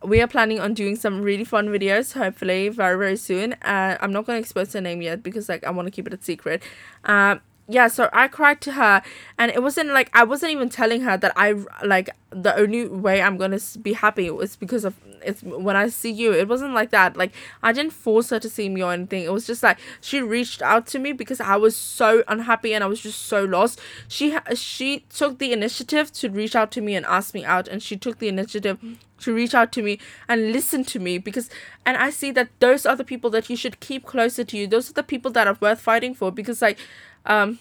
we 0.02 0.22
are 0.22 0.28
planning 0.28 0.62
on 0.62 0.74
doing 0.74 0.96
some 0.96 1.22
really 1.22 1.44
fun 1.44 1.68
videos 1.68 2.14
hopefully 2.14 2.70
very 2.70 2.98
very 2.98 3.18
soon. 3.18 3.54
Uh, 3.62 3.98
i'm 4.00 4.12
not 4.12 4.26
going 4.26 4.38
to 4.38 4.40
expose 4.40 4.72
her 4.74 4.82
name 4.82 5.02
yet 5.02 5.22
because 5.22 5.50
like 5.50 5.64
i 5.66 5.70
want 5.70 5.86
to 5.86 5.92
keep 5.92 6.08
it 6.08 6.14
a 6.14 6.22
secret. 6.22 6.64
Um 7.04 7.42
yeah 7.70 7.88
so 7.88 8.10
i 8.12 8.28
cried 8.28 8.60
to 8.60 8.74
her 8.74 9.02
and 9.38 9.52
it 9.52 9.62
wasn't 9.62 9.90
like 9.90 10.10
i 10.14 10.24
wasn't 10.24 10.52
even 10.52 10.70
telling 10.70 11.02
her 11.02 11.16
that 11.18 11.32
i 11.36 11.54
like 11.86 12.10
the 12.32 12.56
only 12.56 12.88
way 12.88 13.22
i'm 13.22 13.38
gonna 13.38 13.60
be 13.82 13.94
happy 13.94 14.30
was 14.30 14.56
because 14.56 14.84
of 14.84 14.96
it's 15.24 15.44
when 15.44 15.76
i 15.76 15.88
see 15.88 16.12
you. 16.12 16.34
It 16.34 16.48
wasn't 16.48 16.74
like 16.74 16.92
that. 16.92 17.18
Like 17.18 17.32
i 17.64 17.72
didn't 17.72 17.94
force 17.94 18.30
her 18.30 18.40
to 18.40 18.50
see 18.50 18.70
me 18.70 18.82
or 18.82 18.94
anything. 18.94 19.24
It 19.24 19.34
was 19.34 19.48
just 19.48 19.64
like 19.64 19.78
she 20.02 20.22
reached 20.22 20.62
out 20.62 20.88
to 20.88 21.00
me 21.00 21.12
because 21.12 21.40
i 21.40 21.56
was 21.56 21.76
so 21.76 22.24
unhappy 22.28 22.74
and 22.74 22.84
i 22.84 22.88
was 22.88 23.02
just 23.02 23.24
so 23.24 23.44
lost. 23.44 23.80
She 24.08 24.38
she 24.56 25.06
took 25.10 25.40
the 25.40 25.52
initiative 25.52 26.12
to 26.14 26.30
reach 26.30 26.56
out 26.56 26.72
to 26.72 26.82
me 26.82 26.96
and 26.96 27.06
ask 27.06 27.34
me 27.34 27.46
out 27.46 27.68
and 27.68 27.82
she 27.82 27.98
took 27.98 28.20
the 28.20 28.28
initiative 28.28 28.78
to 29.22 29.34
reach 29.34 29.54
out 29.54 29.72
to 29.72 29.82
me 29.82 30.00
and 30.28 30.52
listen 30.52 30.84
to 30.84 31.00
me 31.00 31.18
because 31.18 31.50
and 31.86 31.98
i 31.98 32.10
see 32.10 32.32
that 32.32 32.50
those 32.60 32.86
are 32.86 32.96
the 32.96 33.04
people 33.04 33.30
that 33.30 33.50
you 33.50 33.56
should 33.56 33.80
keep 33.80 34.06
closer 34.06 34.44
to 34.44 34.58
you. 34.58 34.68
Those 34.68 34.90
are 34.90 34.94
the 34.94 35.04
people 35.04 35.32
that 35.32 35.48
are 35.48 35.58
worth 35.60 35.82
fighting 35.82 36.14
for 36.14 36.32
because 36.32 36.62
like 36.62 36.78
um 37.26 37.60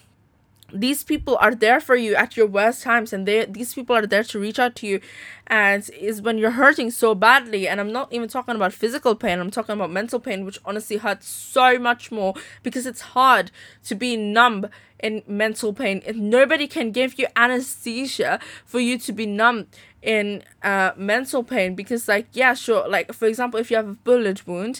these 0.71 1.03
people 1.03 1.35
are 1.41 1.55
there 1.55 1.79
for 1.79 1.95
you 1.95 2.13
at 2.13 2.37
your 2.37 2.45
worst 2.45 2.83
times 2.83 3.11
and 3.11 3.27
they 3.27 3.45
these 3.45 3.73
people 3.73 3.95
are 3.95 4.05
there 4.05 4.23
to 4.23 4.39
reach 4.39 4.59
out 4.59 4.75
to 4.75 4.87
you. 4.87 5.01
And 5.47 5.89
is 5.99 6.21
when 6.21 6.37
you're 6.37 6.51
hurting 6.51 6.91
so 6.91 7.15
badly 7.15 7.67
and 7.67 7.79
i'm 7.81 7.91
not 7.91 8.13
even 8.13 8.29
talking 8.29 8.55
about 8.55 8.71
physical 8.71 9.15
pain 9.15 9.39
i'm 9.39 9.49
talking 9.49 9.73
about 9.73 9.89
mental 9.89 10.19
pain 10.19 10.45
which 10.45 10.59
honestly 10.63 10.97
hurts 10.97 11.27
so 11.27 11.79
much 11.79 12.11
more 12.11 12.35
because 12.61 12.85
it's 12.85 13.01
hard 13.17 13.49
to 13.85 13.95
be 13.95 14.15
numb 14.15 14.67
in 14.99 15.23
mental 15.27 15.73
pain. 15.73 16.01
If 16.05 16.15
nobody 16.15 16.67
can 16.67 16.91
give 16.91 17.17
you 17.17 17.27
anesthesia 17.35 18.39
for 18.65 18.79
you 18.79 18.97
to 18.99 19.13
be 19.13 19.25
numb 19.25 19.67
in 20.01 20.43
uh 20.63 20.91
mental 20.95 21.43
pain 21.43 21.75
because 21.75 22.07
like 22.07 22.27
yeah 22.31 22.53
sure 22.53 22.87
like 22.87 23.11
for 23.13 23.27
example 23.27 23.59
if 23.59 23.69
you 23.69 23.77
have 23.77 23.87
a 23.87 23.93
bullet 23.93 24.47
wound 24.47 24.79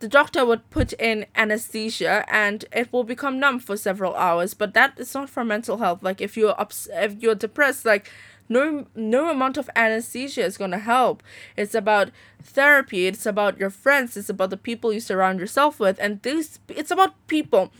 the 0.00 0.08
doctor 0.08 0.44
would 0.44 0.68
put 0.70 0.92
in 0.94 1.24
anesthesia 1.34 2.24
and 2.28 2.64
it 2.72 2.92
will 2.92 3.04
become 3.04 3.38
numb 3.40 3.58
for 3.58 3.74
several 3.76 4.14
hours 4.16 4.52
but 4.52 4.74
that 4.74 4.98
is 4.98 5.14
not 5.14 5.30
for 5.30 5.44
mental 5.44 5.78
health. 5.78 6.02
Like 6.02 6.20
if 6.20 6.36
you're 6.36 6.60
ups- 6.60 6.88
if 6.92 7.22
you're 7.22 7.34
depressed 7.34 7.86
like 7.86 8.10
no 8.48 8.86
no 8.94 9.30
amount 9.30 9.56
of 9.56 9.70
anesthesia 9.74 10.44
is 10.44 10.58
going 10.58 10.72
to 10.72 10.78
help. 10.78 11.22
It's 11.56 11.74
about 11.74 12.10
therapy 12.42 13.06
it's 13.06 13.24
about 13.24 13.58
your 13.58 13.70
friends 13.70 14.16
it's 14.16 14.28
about 14.28 14.50
the 14.50 14.58
people 14.58 14.92
you 14.92 15.00
surround 15.00 15.40
yourself 15.40 15.80
with 15.80 15.98
and 15.98 16.20
this 16.20 16.58
it's 16.68 16.90
about 16.90 17.14
people 17.26 17.72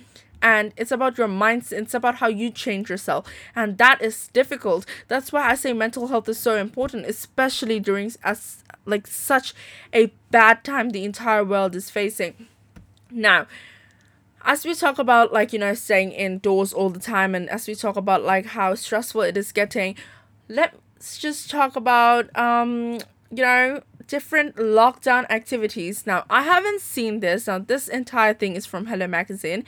and 0.45 0.73
it's 0.77 0.93
about 0.93 1.17
your 1.17 1.27
mindset 1.27 1.73
it's 1.81 1.95
about 1.95 2.17
how 2.17 2.29
you 2.29 2.51
change 2.51 2.91
yourself 2.91 3.27
and 3.57 3.79
that 3.79 4.01
is 4.03 4.29
difficult 4.29 4.85
that's 5.09 5.33
why 5.33 5.49
i 5.51 5.55
say 5.55 5.73
mental 5.73 6.09
health 6.09 6.29
is 6.29 6.39
so 6.39 6.57
important 6.57 7.07
especially 7.07 7.81
during 7.81 8.13
as 8.23 8.63
like 8.87 9.07
such 9.07 9.55
a 9.95 10.13
bad 10.31 10.63
time 10.65 10.91
the 10.91 11.05
entire 11.05 11.45
world 11.45 11.75
is 11.75 11.91
facing. 11.91 12.35
Now, 13.11 13.47
as 14.45 14.65
we 14.65 14.75
talk 14.75 14.99
about 14.99 15.33
like 15.33 15.53
you 15.53 15.59
know 15.59 15.75
staying 15.75 16.13
indoors 16.13 16.73
all 16.73 16.91
the 16.91 17.01
time 17.01 17.35
and 17.35 17.49
as 17.49 17.67
we 17.67 17.75
talk 17.75 17.97
about 17.97 18.23
like 18.23 18.47
how 18.47 18.75
stressful 18.75 19.23
it 19.23 19.37
is 19.37 19.53
getting, 19.53 19.97
let's 20.49 21.19
just 21.19 21.51
talk 21.51 21.77
about 21.77 22.35
um 22.37 22.99
you 23.31 23.43
know 23.43 23.81
different 24.07 24.57
lockdown 24.57 25.27
activities. 25.31 26.07
Now, 26.07 26.25
I 26.31 26.43
haven't 26.43 26.81
seen 26.81 27.21
this. 27.21 27.47
Now, 27.47 27.59
this 27.59 27.89
entire 27.89 28.35
thing 28.35 28.57
is 28.57 28.67
from 28.67 28.87
Hello 28.87 29.07
Magazine, 29.07 29.65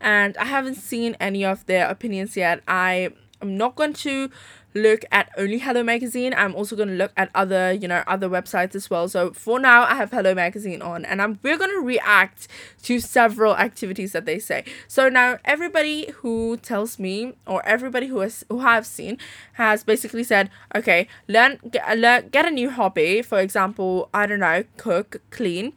and 0.00 0.36
I 0.36 0.44
haven't 0.44 0.76
seen 0.76 1.16
any 1.20 1.44
of 1.44 1.66
their 1.66 1.88
opinions 1.88 2.36
yet. 2.36 2.62
I 2.68 3.10
am 3.40 3.56
not 3.56 3.76
going 3.76 3.92
to 3.94 4.30
look 4.74 5.04
at 5.10 5.30
only 5.36 5.58
Hello 5.58 5.82
Magazine. 5.82 6.34
I'm 6.34 6.54
also 6.54 6.76
going 6.76 6.88
to 6.88 6.94
look 6.94 7.12
at 7.16 7.30
other, 7.34 7.72
you 7.72 7.88
know, 7.88 8.02
other 8.06 8.28
websites 8.28 8.74
as 8.74 8.90
well. 8.90 9.08
So 9.08 9.32
for 9.32 9.58
now, 9.58 9.82
I 9.84 9.94
have 9.94 10.10
Hello 10.10 10.34
Magazine 10.34 10.82
on 10.82 11.04
and 11.04 11.20
I'm 11.22 11.38
we're 11.42 11.58
going 11.58 11.70
to 11.70 11.84
react 11.84 12.48
to 12.84 13.00
several 13.00 13.56
activities 13.56 14.12
that 14.12 14.24
they 14.24 14.38
say. 14.38 14.64
So 14.86 15.08
now 15.08 15.38
everybody 15.44 16.10
who 16.16 16.56
tells 16.58 16.98
me 16.98 17.34
or 17.46 17.64
everybody 17.66 18.06
who 18.08 18.20
has 18.20 18.44
who 18.48 18.60
I've 18.60 18.86
seen 18.86 19.18
has 19.54 19.84
basically 19.84 20.24
said, 20.24 20.50
okay, 20.74 21.08
learn 21.26 21.58
get, 21.70 21.98
learn, 21.98 22.28
get 22.28 22.46
a 22.46 22.50
new 22.50 22.70
hobby. 22.70 23.22
For 23.22 23.40
example, 23.40 24.08
I 24.12 24.26
don't 24.26 24.40
know, 24.40 24.64
cook, 24.76 25.20
clean. 25.30 25.72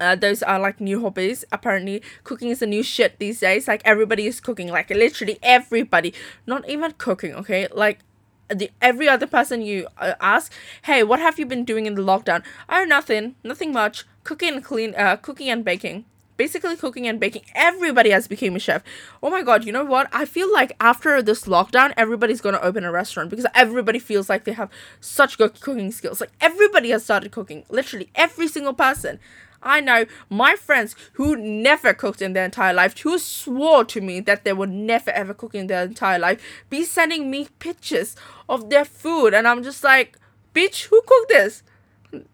Uh, 0.00 0.14
those 0.14 0.42
are 0.42 0.58
like 0.58 0.80
new 0.80 1.02
hobbies. 1.02 1.44
Apparently, 1.50 2.02
cooking 2.24 2.50
is 2.50 2.62
a 2.62 2.66
new 2.66 2.82
shit 2.82 3.18
these 3.18 3.40
days. 3.40 3.68
Like 3.68 3.82
everybody 3.84 4.26
is 4.26 4.40
cooking. 4.40 4.68
Like 4.68 4.90
literally 4.90 5.38
everybody. 5.42 6.14
Not 6.46 6.68
even 6.68 6.92
cooking. 6.92 7.34
Okay, 7.34 7.68
like 7.72 8.00
the 8.48 8.70
every 8.80 9.08
other 9.08 9.26
person 9.26 9.62
you 9.62 9.88
uh, 9.98 10.14
ask, 10.20 10.52
hey, 10.82 11.02
what 11.02 11.20
have 11.20 11.38
you 11.38 11.46
been 11.46 11.64
doing 11.64 11.86
in 11.86 11.94
the 11.94 12.02
lockdown? 12.02 12.42
Oh, 12.68 12.84
nothing, 12.84 13.34
nothing 13.44 13.72
much. 13.72 14.04
Cooking 14.24 14.54
and 14.54 14.64
clean, 14.64 14.94
uh, 14.94 15.16
cooking 15.16 15.48
and 15.48 15.64
baking. 15.64 16.04
Basically, 16.36 16.76
cooking 16.76 17.08
and 17.08 17.18
baking. 17.18 17.42
Everybody 17.54 18.10
has 18.10 18.28
become 18.28 18.54
a 18.54 18.60
chef. 18.60 18.84
Oh 19.20 19.28
my 19.28 19.42
god, 19.42 19.64
you 19.64 19.72
know 19.72 19.84
what? 19.84 20.08
I 20.12 20.24
feel 20.24 20.52
like 20.52 20.76
after 20.80 21.20
this 21.20 21.46
lockdown, 21.46 21.92
everybody's 21.96 22.40
gonna 22.40 22.60
open 22.60 22.84
a 22.84 22.92
restaurant 22.92 23.30
because 23.30 23.46
everybody 23.54 23.98
feels 23.98 24.28
like 24.28 24.44
they 24.44 24.52
have 24.52 24.70
such 25.00 25.36
good 25.36 25.60
cooking 25.60 25.90
skills. 25.90 26.20
Like 26.20 26.30
everybody 26.40 26.90
has 26.90 27.02
started 27.02 27.32
cooking. 27.32 27.64
Literally 27.68 28.10
every 28.14 28.46
single 28.46 28.74
person. 28.74 29.18
I 29.62 29.80
know 29.80 30.06
my 30.30 30.54
friends 30.54 30.94
who 31.14 31.36
never 31.36 31.92
cooked 31.92 32.22
in 32.22 32.32
their 32.32 32.44
entire 32.44 32.74
life, 32.74 32.98
who 32.98 33.18
swore 33.18 33.84
to 33.86 34.00
me 34.00 34.20
that 34.20 34.44
they 34.44 34.52
would 34.52 34.70
never 34.70 35.10
ever 35.10 35.34
cook 35.34 35.54
in 35.54 35.66
their 35.66 35.84
entire 35.84 36.18
life, 36.18 36.40
be 36.70 36.84
sending 36.84 37.30
me 37.30 37.48
pictures 37.58 38.14
of 38.48 38.70
their 38.70 38.84
food, 38.84 39.34
and 39.34 39.48
I'm 39.48 39.62
just 39.62 39.82
like, 39.82 40.18
bitch, 40.54 40.84
who 40.86 41.02
cooked 41.06 41.28
this? 41.28 41.62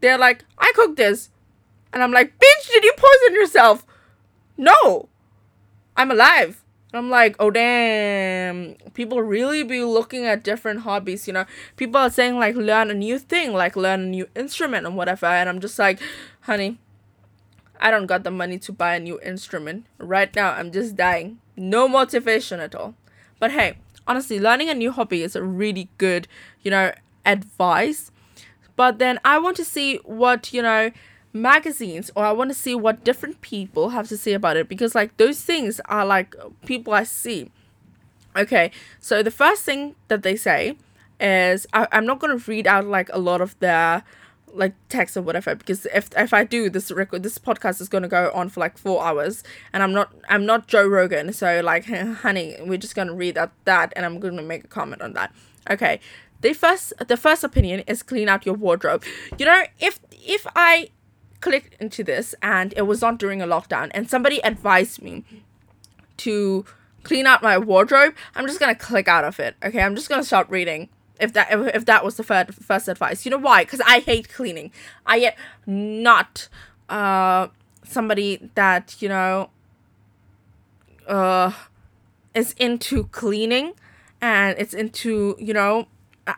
they're 0.01 0.19
like, 0.19 0.45
I 0.59 0.73
cooked 0.75 0.97
this. 0.97 1.31
And 1.93 2.03
I'm 2.03 2.13
like, 2.13 2.39
bitch, 2.39 2.71
did 2.71 2.85
you 2.85 2.95
poison 2.97 3.35
yourself? 3.35 3.87
No. 4.57 5.09
I'm 5.97 6.11
alive. 6.11 6.63
I'm 6.93 7.11
like, 7.11 7.35
oh 7.41 7.51
damn, 7.51 8.77
people 8.95 9.21
really 9.21 9.65
be 9.65 9.83
looking 9.83 10.27
at 10.27 10.45
different 10.45 10.81
hobbies, 10.81 11.27
you 11.27 11.33
know. 11.33 11.45
People 11.77 12.01
are 12.01 12.11
saying 12.11 12.39
like 12.39 12.55
learn 12.55 12.89
a 12.89 12.95
new 12.95 13.19
thing, 13.19 13.53
like 13.53 13.75
learn 13.75 14.01
a 14.01 14.07
new 14.07 14.29
instrument 14.37 14.87
and 14.87 14.97
whatever, 14.97 15.27
and 15.27 15.49
I'm 15.49 15.59
just 15.59 15.77
like, 15.77 15.99
honey, 16.43 16.79
I 17.85 17.91
don't 17.91 18.07
got 18.07 18.25
the 18.25 18.31
money 18.31 18.59
to 18.61 18.73
buy 18.73 18.95
a 18.97 19.01
new 19.01 19.21
instrument. 19.21 19.85
Right 19.99 20.35
now 20.35 20.53
I'm 20.53 20.73
just 20.73 20.97
dying. 20.97 21.39
No 21.55 21.87
motivation 21.87 22.59
at 22.59 22.75
all. 22.75 22.95
But 23.39 23.51
hey, 23.51 23.77
honestly, 24.09 24.41
learning 24.41 24.71
a 24.71 24.75
new 24.75 24.91
hobby 24.91 25.23
is 25.23 25.37
a 25.37 25.43
really 25.43 25.91
good, 25.99 26.27
you 26.63 26.71
know, 26.71 26.93
advice. 27.27 28.11
But 28.75 28.99
then 28.99 29.21
I 29.23 29.39
want 29.39 29.59
to 29.59 29.67
see 29.67 29.97
what, 29.99 30.51
you 30.55 30.63
know, 30.63 30.93
magazines 31.35 32.11
or 32.17 32.25
I 32.25 32.33
want 32.33 32.49
to 32.49 32.55
see 32.55 32.75
what 32.75 33.05
different 33.05 33.43
people 33.43 33.91
have 33.91 34.09
to 34.09 34.17
say 34.17 34.33
about 34.33 34.57
it 34.57 34.67
because 34.67 34.95
like 34.95 35.15
those 35.19 35.43
things 35.43 35.79
are 35.85 36.07
like 36.07 36.35
people 36.65 36.95
I 36.95 37.05
see. 37.05 37.51
Okay, 38.35 38.71
so 38.99 39.23
the 39.23 39.31
first 39.31 39.63
thing 39.63 39.95
that 40.09 40.23
they 40.23 40.37
say 40.37 40.79
is 41.21 41.67
I, 41.75 41.87
I'm 41.93 42.07
not 42.07 42.19
gonna 42.19 42.39
read 42.39 42.67
out 42.67 42.87
like 42.87 43.11
a 43.13 43.19
lot 43.19 43.43
of 43.43 43.59
their 43.61 44.05
like 44.55 44.75
text 44.89 45.17
or 45.17 45.23
whatever 45.23 45.55
because 45.55 45.87
if 45.87 46.09
if 46.17 46.33
I 46.33 46.45
do 46.45 46.71
this 46.71 46.91
record 46.91 47.23
this 47.23 47.39
podcast 47.39 47.81
is 47.81 47.89
gonna 47.89 48.09
go 48.09 48.31
on 48.35 48.49
for 48.49 48.61
like 48.61 48.79
four 48.79 49.05
hours 49.05 49.43
and 49.73 49.83
I'm 49.83 49.93
not 49.93 50.13
I'm 50.29 50.47
not 50.47 50.69
Joe 50.69 50.87
Rogan 50.87 51.33
so 51.33 51.61
like 51.61 51.87
honey 51.87 52.57
we're 52.61 52.79
just 52.79 52.95
gonna 52.95 53.15
read 53.15 53.37
out 53.37 53.53
that 53.65 53.93
and 53.97 54.07
I'm 54.07 54.21
gonna 54.21 54.43
make 54.43 54.65
a 54.65 54.69
comment 54.69 55.03
on 55.03 55.13
that. 55.15 55.35
Okay, 55.69 56.01
the 56.41 56.53
first 56.53 56.93
the 57.07 57.17
first 57.17 57.43
opinion 57.45 57.81
is 57.87 58.03
clean 58.03 58.29
out 58.29 58.47
your 58.47 58.55
wardrobe. 58.55 59.03
You 59.39 59.47
know 59.47 59.65
if 59.81 59.99
if 60.13 60.47
I 60.55 60.91
clicked 61.41 61.81
into 61.81 62.03
this 62.03 62.35
and 62.43 62.73
it 62.77 62.83
was 62.83 63.03
not 63.03 63.19
during 63.19 63.43
a 63.43 63.47
lockdown 63.47 63.91
and 63.93 64.09
somebody 64.09 64.43
advised 64.45 65.03
me 65.03 65.25
to 66.17 66.65
clean 67.03 67.27
out 67.27 67.43
my 67.43 67.59
wardrobe, 67.59 68.15
I'm 68.35 68.47
just 68.47 68.61
gonna 68.61 68.75
click 68.75 69.09
out 69.09 69.25
of 69.25 69.41
it. 69.41 69.57
Okay, 69.63 69.83
I'm 69.83 69.95
just 69.95 70.09
gonna 70.09 70.25
stop 70.25 70.51
reading. 70.51 70.89
If 71.21 71.33
that 71.35 71.49
if, 71.51 71.85
that 71.85 72.05
was 72.05 72.17
the 72.17 72.25
first 72.25 72.55
first 72.55 72.89
advice, 72.89 73.25
you 73.25 73.31
know 73.31 73.39
why? 73.39 73.65
Because 73.65 73.81
I 73.83 74.01
hate 74.01 74.29
cleaning. 74.29 74.73
I 75.07 75.19
am 75.67 76.03
not 76.03 76.49
uh 76.89 77.49
somebody 77.85 78.51
that 78.55 78.97
you 79.01 79.09
know 79.09 79.51
uh 81.07 81.53
is 82.35 82.53
into 82.59 83.05
cleaning 83.05 83.75
and 84.21 84.59
it's 84.59 84.75
into 84.75 85.37
you 85.39 85.55
know 85.55 85.87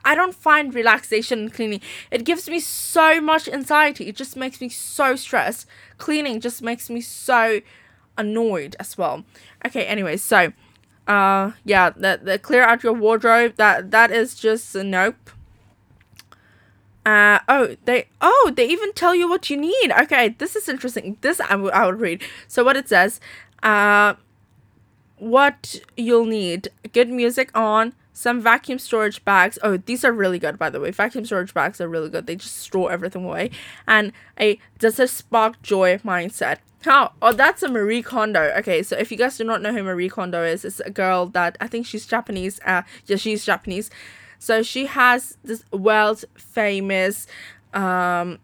I 0.04 0.14
don't 0.16 0.34
find 0.34 0.74
relaxation 0.74 1.38
in 1.40 1.50
cleaning. 1.50 1.80
It 2.10 2.24
gives 2.24 2.48
me 2.48 2.58
so 2.58 3.20
much 3.20 3.48
anxiety. 3.48 4.08
It 4.08 4.16
just 4.16 4.36
makes 4.36 4.60
me 4.60 4.68
so 4.68 5.14
stressed. 5.14 5.66
Cleaning 5.96 6.40
just 6.40 6.60
makes 6.60 6.90
me 6.90 7.00
so 7.00 7.60
annoyed 8.18 8.74
as 8.80 8.98
well. 8.98 9.24
Okay, 9.64 9.84
anyway, 9.86 10.16
so 10.16 10.52
uh 11.06 11.52
yeah, 11.64 11.90
the 11.90 12.20
the 12.22 12.38
clear 12.38 12.62
out 12.62 12.82
your 12.82 12.92
wardrobe, 12.92 13.54
that 13.56 13.90
that 13.90 14.10
is 14.10 14.34
just 14.34 14.74
a 14.74 14.82
nope. 14.84 15.30
Uh 17.04 17.38
oh, 17.48 17.76
they 17.84 18.08
oh, 18.20 18.52
they 18.56 18.66
even 18.68 18.92
tell 18.92 19.14
you 19.14 19.28
what 19.28 19.48
you 19.48 19.56
need. 19.56 19.92
Okay, 20.00 20.30
this 20.38 20.56
is 20.56 20.68
interesting. 20.68 21.16
This 21.20 21.40
I 21.40 21.54
I 21.54 21.86
would 21.86 22.00
read. 22.00 22.22
So 22.48 22.64
what 22.64 22.76
it 22.76 22.88
says, 22.88 23.20
uh 23.62 24.14
what 25.18 25.80
you'll 25.96 26.26
need, 26.26 26.68
good 26.92 27.08
music 27.08 27.50
on, 27.56 27.94
some 28.16 28.40
vacuum 28.40 28.78
storage 28.78 29.22
bags. 29.26 29.58
Oh, 29.62 29.76
these 29.76 30.02
are 30.02 30.10
really 30.10 30.38
good, 30.38 30.58
by 30.58 30.70
the 30.70 30.80
way. 30.80 30.90
Vacuum 30.90 31.26
storage 31.26 31.52
bags 31.52 31.82
are 31.82 31.88
really 31.88 32.08
good. 32.08 32.26
They 32.26 32.36
just 32.36 32.56
store 32.56 32.90
everything 32.90 33.26
away. 33.26 33.50
And 33.86 34.10
a 34.40 34.58
does 34.78 34.98
it 34.98 35.10
spark 35.10 35.60
joy 35.60 35.98
mindset. 35.98 36.60
How? 36.82 37.12
Oh, 37.20 37.34
that's 37.34 37.62
a 37.62 37.68
Marie 37.68 38.00
Kondo. 38.00 38.40
Okay, 38.56 38.82
so 38.82 38.96
if 38.96 39.12
you 39.12 39.18
guys 39.18 39.36
do 39.36 39.44
not 39.44 39.60
know 39.60 39.70
who 39.70 39.82
Marie 39.82 40.08
Kondo 40.08 40.42
is, 40.42 40.64
it's 40.64 40.80
a 40.80 40.90
girl 40.90 41.26
that 41.26 41.58
I 41.60 41.66
think 41.66 41.84
she's 41.84 42.06
Japanese. 42.06 42.58
Uh, 42.64 42.82
yeah, 43.04 43.16
she's 43.16 43.44
Japanese. 43.44 43.90
So 44.38 44.62
she 44.62 44.86
has 44.86 45.36
this 45.44 45.62
world 45.70 46.24
famous 46.36 47.26
um 47.74 48.38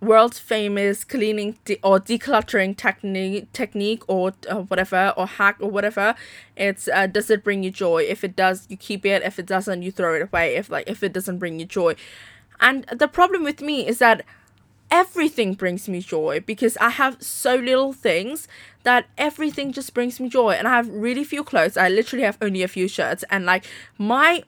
world 0.00 0.34
famous 0.34 1.04
cleaning 1.04 1.58
de- 1.64 1.78
or 1.82 2.00
decluttering 2.00 2.74
technique 2.76 3.52
technique 3.52 4.02
or 4.08 4.32
uh, 4.48 4.56
whatever 4.56 5.12
or 5.16 5.26
hack 5.26 5.56
or 5.60 5.70
whatever 5.70 6.14
it's 6.56 6.88
uh, 6.88 7.06
does 7.06 7.30
it 7.30 7.44
bring 7.44 7.62
you 7.62 7.70
joy? 7.70 8.02
If 8.02 8.24
it 8.24 8.36
does 8.36 8.66
you 8.68 8.76
keep 8.76 9.04
it. 9.06 9.22
If 9.22 9.38
it 9.38 9.46
doesn't 9.46 9.82
you 9.82 9.90
throw 9.90 10.14
it 10.14 10.22
away. 10.22 10.56
If 10.56 10.70
like 10.70 10.88
if 10.88 11.02
it 11.02 11.12
doesn't 11.12 11.38
bring 11.38 11.58
you 11.58 11.66
joy. 11.66 11.94
And 12.60 12.84
the 12.92 13.08
problem 13.08 13.42
with 13.42 13.60
me 13.60 13.86
is 13.86 13.98
that 13.98 14.24
everything 14.90 15.54
brings 15.54 15.88
me 15.88 16.00
joy 16.00 16.40
because 16.40 16.76
i 16.78 16.88
have 16.88 17.22
so 17.22 17.54
little 17.54 17.92
things 17.92 18.48
that 18.82 19.06
everything 19.16 19.72
just 19.72 19.94
brings 19.94 20.18
me 20.20 20.28
joy. 20.28 20.50
And 20.50 20.66
i 20.68 20.76
have 20.76 20.88
really 20.88 21.24
few 21.24 21.44
clothes. 21.44 21.76
I 21.76 21.88
literally 21.88 22.24
have 22.24 22.38
only 22.40 22.62
a 22.62 22.68
few 22.68 22.88
shirts. 22.88 23.24
And 23.30 23.44
like 23.44 23.64
my 23.98 24.42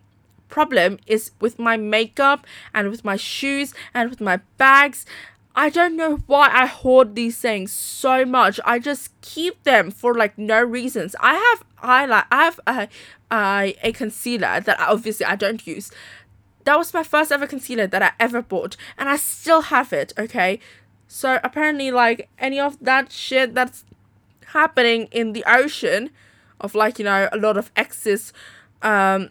problem 0.52 0.98
is 1.06 1.30
with 1.40 1.58
my 1.58 1.78
makeup 1.78 2.46
and 2.74 2.90
with 2.90 3.04
my 3.06 3.16
shoes 3.16 3.72
and 3.94 4.10
with 4.10 4.20
my 4.20 4.38
bags 4.58 5.06
I 5.54 5.68
don't 5.68 5.96
know 5.96 6.16
why 6.26 6.48
I 6.50 6.66
hoard 6.66 7.14
these 7.14 7.38
things 7.38 7.72
so 7.72 8.24
much. 8.24 8.58
I 8.64 8.78
just 8.78 9.10
keep 9.20 9.62
them 9.64 9.90
for 9.90 10.14
like 10.14 10.38
no 10.38 10.62
reasons. 10.62 11.14
I 11.20 11.34
have 11.34 11.64
I 11.82 12.06
like 12.06 12.24
I 12.30 12.44
have 12.44 12.60
a, 12.66 12.88
a, 13.30 13.76
a 13.82 13.92
concealer 13.92 14.60
that 14.60 14.80
obviously 14.80 15.26
I 15.26 15.36
don't 15.36 15.66
use. 15.66 15.90
That 16.64 16.78
was 16.78 16.94
my 16.94 17.02
first 17.02 17.32
ever 17.32 17.46
concealer 17.46 17.86
that 17.86 18.02
I 18.02 18.12
ever 18.18 18.40
bought, 18.40 18.76
and 18.96 19.08
I 19.08 19.16
still 19.16 19.62
have 19.62 19.92
it. 19.92 20.12
Okay, 20.16 20.58
so 21.06 21.38
apparently 21.44 21.90
like 21.90 22.30
any 22.38 22.58
of 22.58 22.78
that 22.80 23.12
shit 23.12 23.54
that's 23.54 23.84
happening 24.46 25.08
in 25.10 25.32
the 25.32 25.44
ocean, 25.46 26.10
of 26.60 26.74
like 26.74 26.98
you 26.98 27.04
know 27.04 27.28
a 27.30 27.36
lot 27.36 27.58
of 27.58 27.70
excess, 27.76 28.32
um, 28.80 29.28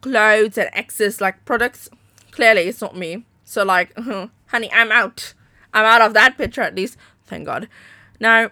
clothes 0.00 0.58
and 0.58 0.70
excess 0.72 1.20
like 1.20 1.44
products. 1.44 1.88
Clearly, 2.32 2.62
it's 2.62 2.80
not 2.80 2.96
me. 2.96 3.24
So 3.48 3.64
like. 3.64 3.96
honey, 4.48 4.70
I'm 4.72 4.92
out. 4.92 5.34
I'm 5.72 5.84
out 5.84 6.00
of 6.00 6.14
that 6.14 6.36
picture 6.36 6.62
at 6.62 6.74
least. 6.74 6.96
Thank 7.26 7.46
God. 7.46 7.68
Now, 8.20 8.50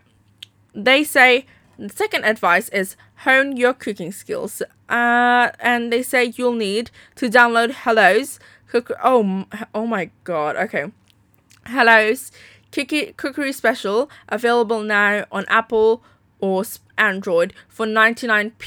they 0.74 1.04
say 1.04 1.46
the 1.78 1.88
second 1.88 2.24
advice 2.24 2.68
is 2.70 2.96
hone 3.18 3.56
your 3.56 3.72
cooking 3.72 4.12
skills. 4.12 4.62
Uh, 4.88 5.50
and 5.58 5.92
they 5.92 6.02
say 6.02 6.32
you'll 6.36 6.52
need 6.52 6.90
to 7.16 7.28
download 7.28 7.72
Hello's 7.72 8.38
cook. 8.68 8.90
Oh, 9.02 9.46
oh 9.74 9.86
my 9.86 10.10
God. 10.24 10.56
Okay, 10.56 10.92
Hello's 11.64 12.30
Cookie 12.70 13.12
Cookery 13.16 13.52
Special 13.52 14.10
available 14.28 14.82
now 14.82 15.24
on 15.32 15.44
Apple 15.48 16.02
or 16.38 16.64
Android 16.96 17.52
for 17.68 17.86
99p. 17.86 18.60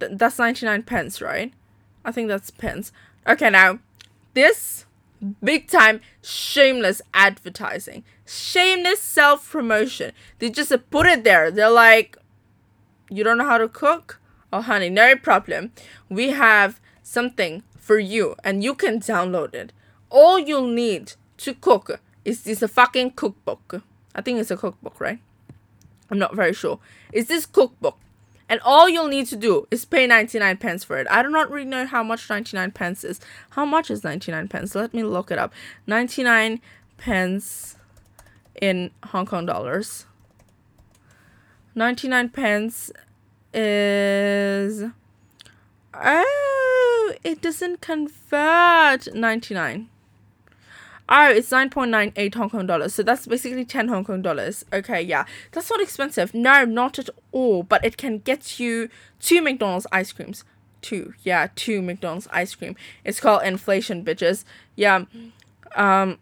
Th- 0.00 0.12
that's 0.12 0.38
99 0.38 0.84
pence, 0.84 1.20
right? 1.20 1.52
I 2.04 2.12
think 2.12 2.28
that's 2.28 2.50
pence. 2.50 2.92
Okay, 3.26 3.50
now 3.50 3.80
this 4.34 4.86
big 5.42 5.68
time 5.68 6.00
shameless 6.22 7.02
advertising, 7.14 8.04
shameless 8.26 9.00
self 9.00 9.50
promotion. 9.50 10.12
They 10.38 10.50
just 10.50 10.72
put 10.90 11.06
it 11.06 11.24
there. 11.24 11.50
They're 11.50 11.70
like, 11.70 12.16
you 13.10 13.24
don't 13.24 13.38
know 13.38 13.46
how 13.46 13.58
to 13.58 13.68
cook? 13.68 14.20
Oh, 14.52 14.60
honey, 14.60 14.90
no 14.90 15.16
problem. 15.16 15.72
We 16.08 16.30
have 16.30 16.80
something 17.02 17.62
for 17.78 17.98
you 17.98 18.36
and 18.44 18.62
you 18.62 18.74
can 18.74 19.00
download 19.00 19.54
it. 19.54 19.72
All 20.10 20.38
you'll 20.38 20.66
need 20.66 21.14
to 21.38 21.54
cook 21.54 22.00
is 22.24 22.42
this 22.42 22.60
fucking 22.60 23.12
cookbook. 23.12 23.82
I 24.14 24.20
think 24.20 24.38
it's 24.38 24.50
a 24.50 24.56
cookbook, 24.56 25.00
right? 25.00 25.18
I'm 26.10 26.18
not 26.18 26.34
very 26.34 26.52
sure. 26.52 26.78
Is 27.12 27.28
this 27.28 27.46
cookbook? 27.46 27.98
And 28.52 28.60
all 28.66 28.86
you'll 28.86 29.08
need 29.08 29.26
to 29.28 29.36
do 29.36 29.66
is 29.70 29.86
pay 29.86 30.06
99 30.06 30.58
pence 30.58 30.84
for 30.84 30.98
it. 30.98 31.06
I 31.10 31.22
do 31.22 31.30
not 31.30 31.50
really 31.50 31.64
know 31.64 31.86
how 31.86 32.02
much 32.02 32.28
99 32.28 32.72
pence 32.72 33.02
is. 33.02 33.18
How 33.48 33.64
much 33.64 33.90
is 33.90 34.04
99 34.04 34.46
pence? 34.48 34.74
Let 34.74 34.92
me 34.92 35.02
look 35.04 35.30
it 35.30 35.38
up. 35.38 35.54
99 35.86 36.60
pence 36.98 37.76
in 38.60 38.90
Hong 39.04 39.24
Kong 39.24 39.46
dollars. 39.46 40.04
99 41.74 42.28
pence 42.28 42.90
is 43.54 44.84
oh 45.94 47.14
it 47.24 47.40
doesn't 47.40 47.80
convert 47.80 49.14
99 49.14 49.88
Oh, 51.08 51.30
it's 51.30 51.50
9.98 51.50 52.34
Hong 52.34 52.50
Kong 52.50 52.66
dollars. 52.66 52.94
So 52.94 53.02
that's 53.02 53.26
basically 53.26 53.64
10 53.64 53.88
Hong 53.88 54.04
Kong 54.04 54.22
dollars. 54.22 54.64
Okay, 54.72 55.02
yeah. 55.02 55.24
That's 55.50 55.68
not 55.68 55.80
expensive. 55.80 56.32
No, 56.32 56.64
not 56.64 56.98
at 56.98 57.10
all. 57.32 57.62
But 57.62 57.84
it 57.84 57.96
can 57.96 58.18
get 58.18 58.58
you 58.60 58.88
two 59.20 59.42
McDonald's 59.42 59.86
ice 59.92 60.12
creams. 60.12 60.44
Two. 60.80 61.14
Yeah, 61.22 61.48
two 61.54 61.82
McDonald's 61.82 62.28
ice 62.32 62.54
cream. 62.54 62.76
It's 63.04 63.20
called 63.20 63.42
inflation, 63.42 64.04
bitches. 64.04 64.44
Yeah. 64.74 65.04
Um, 65.74 66.18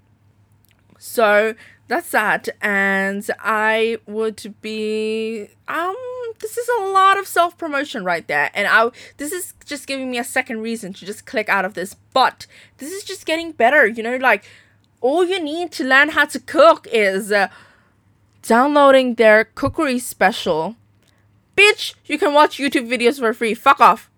so 0.98 1.54
that's 1.88 2.10
that. 2.10 2.48
And 2.60 3.28
I 3.40 3.98
would 4.06 4.54
be, 4.60 5.48
um, 5.68 5.96
this 6.40 6.56
is 6.56 6.68
a 6.78 6.82
lot 6.84 7.18
of 7.18 7.26
self 7.26 7.56
promotion 7.58 8.04
right 8.04 8.26
there. 8.26 8.50
And 8.54 8.66
I 8.66 8.90
this 9.16 9.32
is 9.32 9.54
just 9.64 9.86
giving 9.86 10.10
me 10.10 10.18
a 10.18 10.24
second 10.24 10.60
reason 10.60 10.92
to 10.94 11.06
just 11.06 11.26
click 11.26 11.48
out 11.48 11.64
of 11.64 11.74
this. 11.74 11.94
But 12.12 12.46
this 12.78 12.92
is 12.92 13.04
just 13.04 13.26
getting 13.26 13.52
better, 13.52 13.86
you 13.86 14.02
know, 14.02 14.16
like 14.16 14.44
all 15.00 15.24
you 15.24 15.42
need 15.42 15.72
to 15.72 15.84
learn 15.84 16.10
how 16.10 16.26
to 16.26 16.38
cook 16.38 16.86
is 16.92 17.32
uh, 17.32 17.48
downloading 18.42 19.14
their 19.14 19.44
cookery 19.44 19.98
special. 19.98 20.76
Bitch, 21.56 21.94
you 22.06 22.18
can 22.18 22.32
watch 22.32 22.58
YouTube 22.58 22.88
videos 22.88 23.18
for 23.18 23.32
free. 23.32 23.54
Fuck 23.54 23.80
off. 23.80 24.10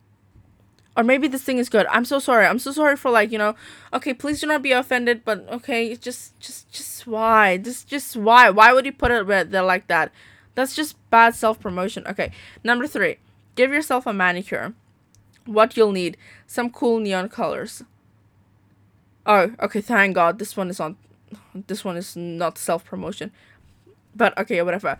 Or 0.97 1.03
maybe 1.03 1.27
this 1.27 1.43
thing 1.43 1.59
is 1.59 1.71
good. 1.71 1.87
I'm 1.87 2.05
so 2.05 2.19
sorry. 2.19 2.45
I'm 2.45 2.59
so 2.59 2.71
sorry 2.71 2.97
for 2.97 3.11
like, 3.11 3.33
you 3.33 3.39
know, 3.39 3.55
okay, 3.95 4.13
please 4.13 4.41
do 4.41 4.47
not 4.47 4.63
be 4.63 4.73
offended, 4.73 5.25
but 5.25 5.49
okay, 5.51 5.97
just 5.97 6.39
just 6.39 6.71
just 6.71 7.07
why? 7.07 7.57
Just 7.57 7.89
just 7.89 8.17
why? 8.17 8.51
Why 8.51 8.73
would 8.73 8.85
you 8.85 8.93
put 8.93 9.11
it 9.11 9.51
there 9.51 9.63
like 9.63 9.87
that? 9.87 10.13
That's 10.55 10.75
just 10.75 10.97
bad 11.09 11.35
self-promotion. 11.35 12.07
Okay. 12.07 12.31
Number 12.63 12.87
3. 12.87 13.17
Give 13.55 13.73
yourself 13.73 14.07
a 14.07 14.13
manicure. 14.13 14.75
What 15.47 15.77
you'll 15.77 15.93
need, 15.93 16.17
some 16.47 16.71
cool 16.71 17.01
neon 17.01 17.29
colors. 17.29 17.83
Oh, 19.27 19.53
okay, 19.61 19.81
thank 19.81 20.15
God. 20.15 20.39
This 20.39 20.57
one 20.57 20.71
is 20.71 20.81
on 20.81 20.97
this 21.55 21.85
one 21.85 21.97
is 21.97 22.17
not 22.17 22.59
self-promotion. 22.59 23.33
But 24.15 24.37
okay, 24.39 24.61
whatever. 24.63 24.99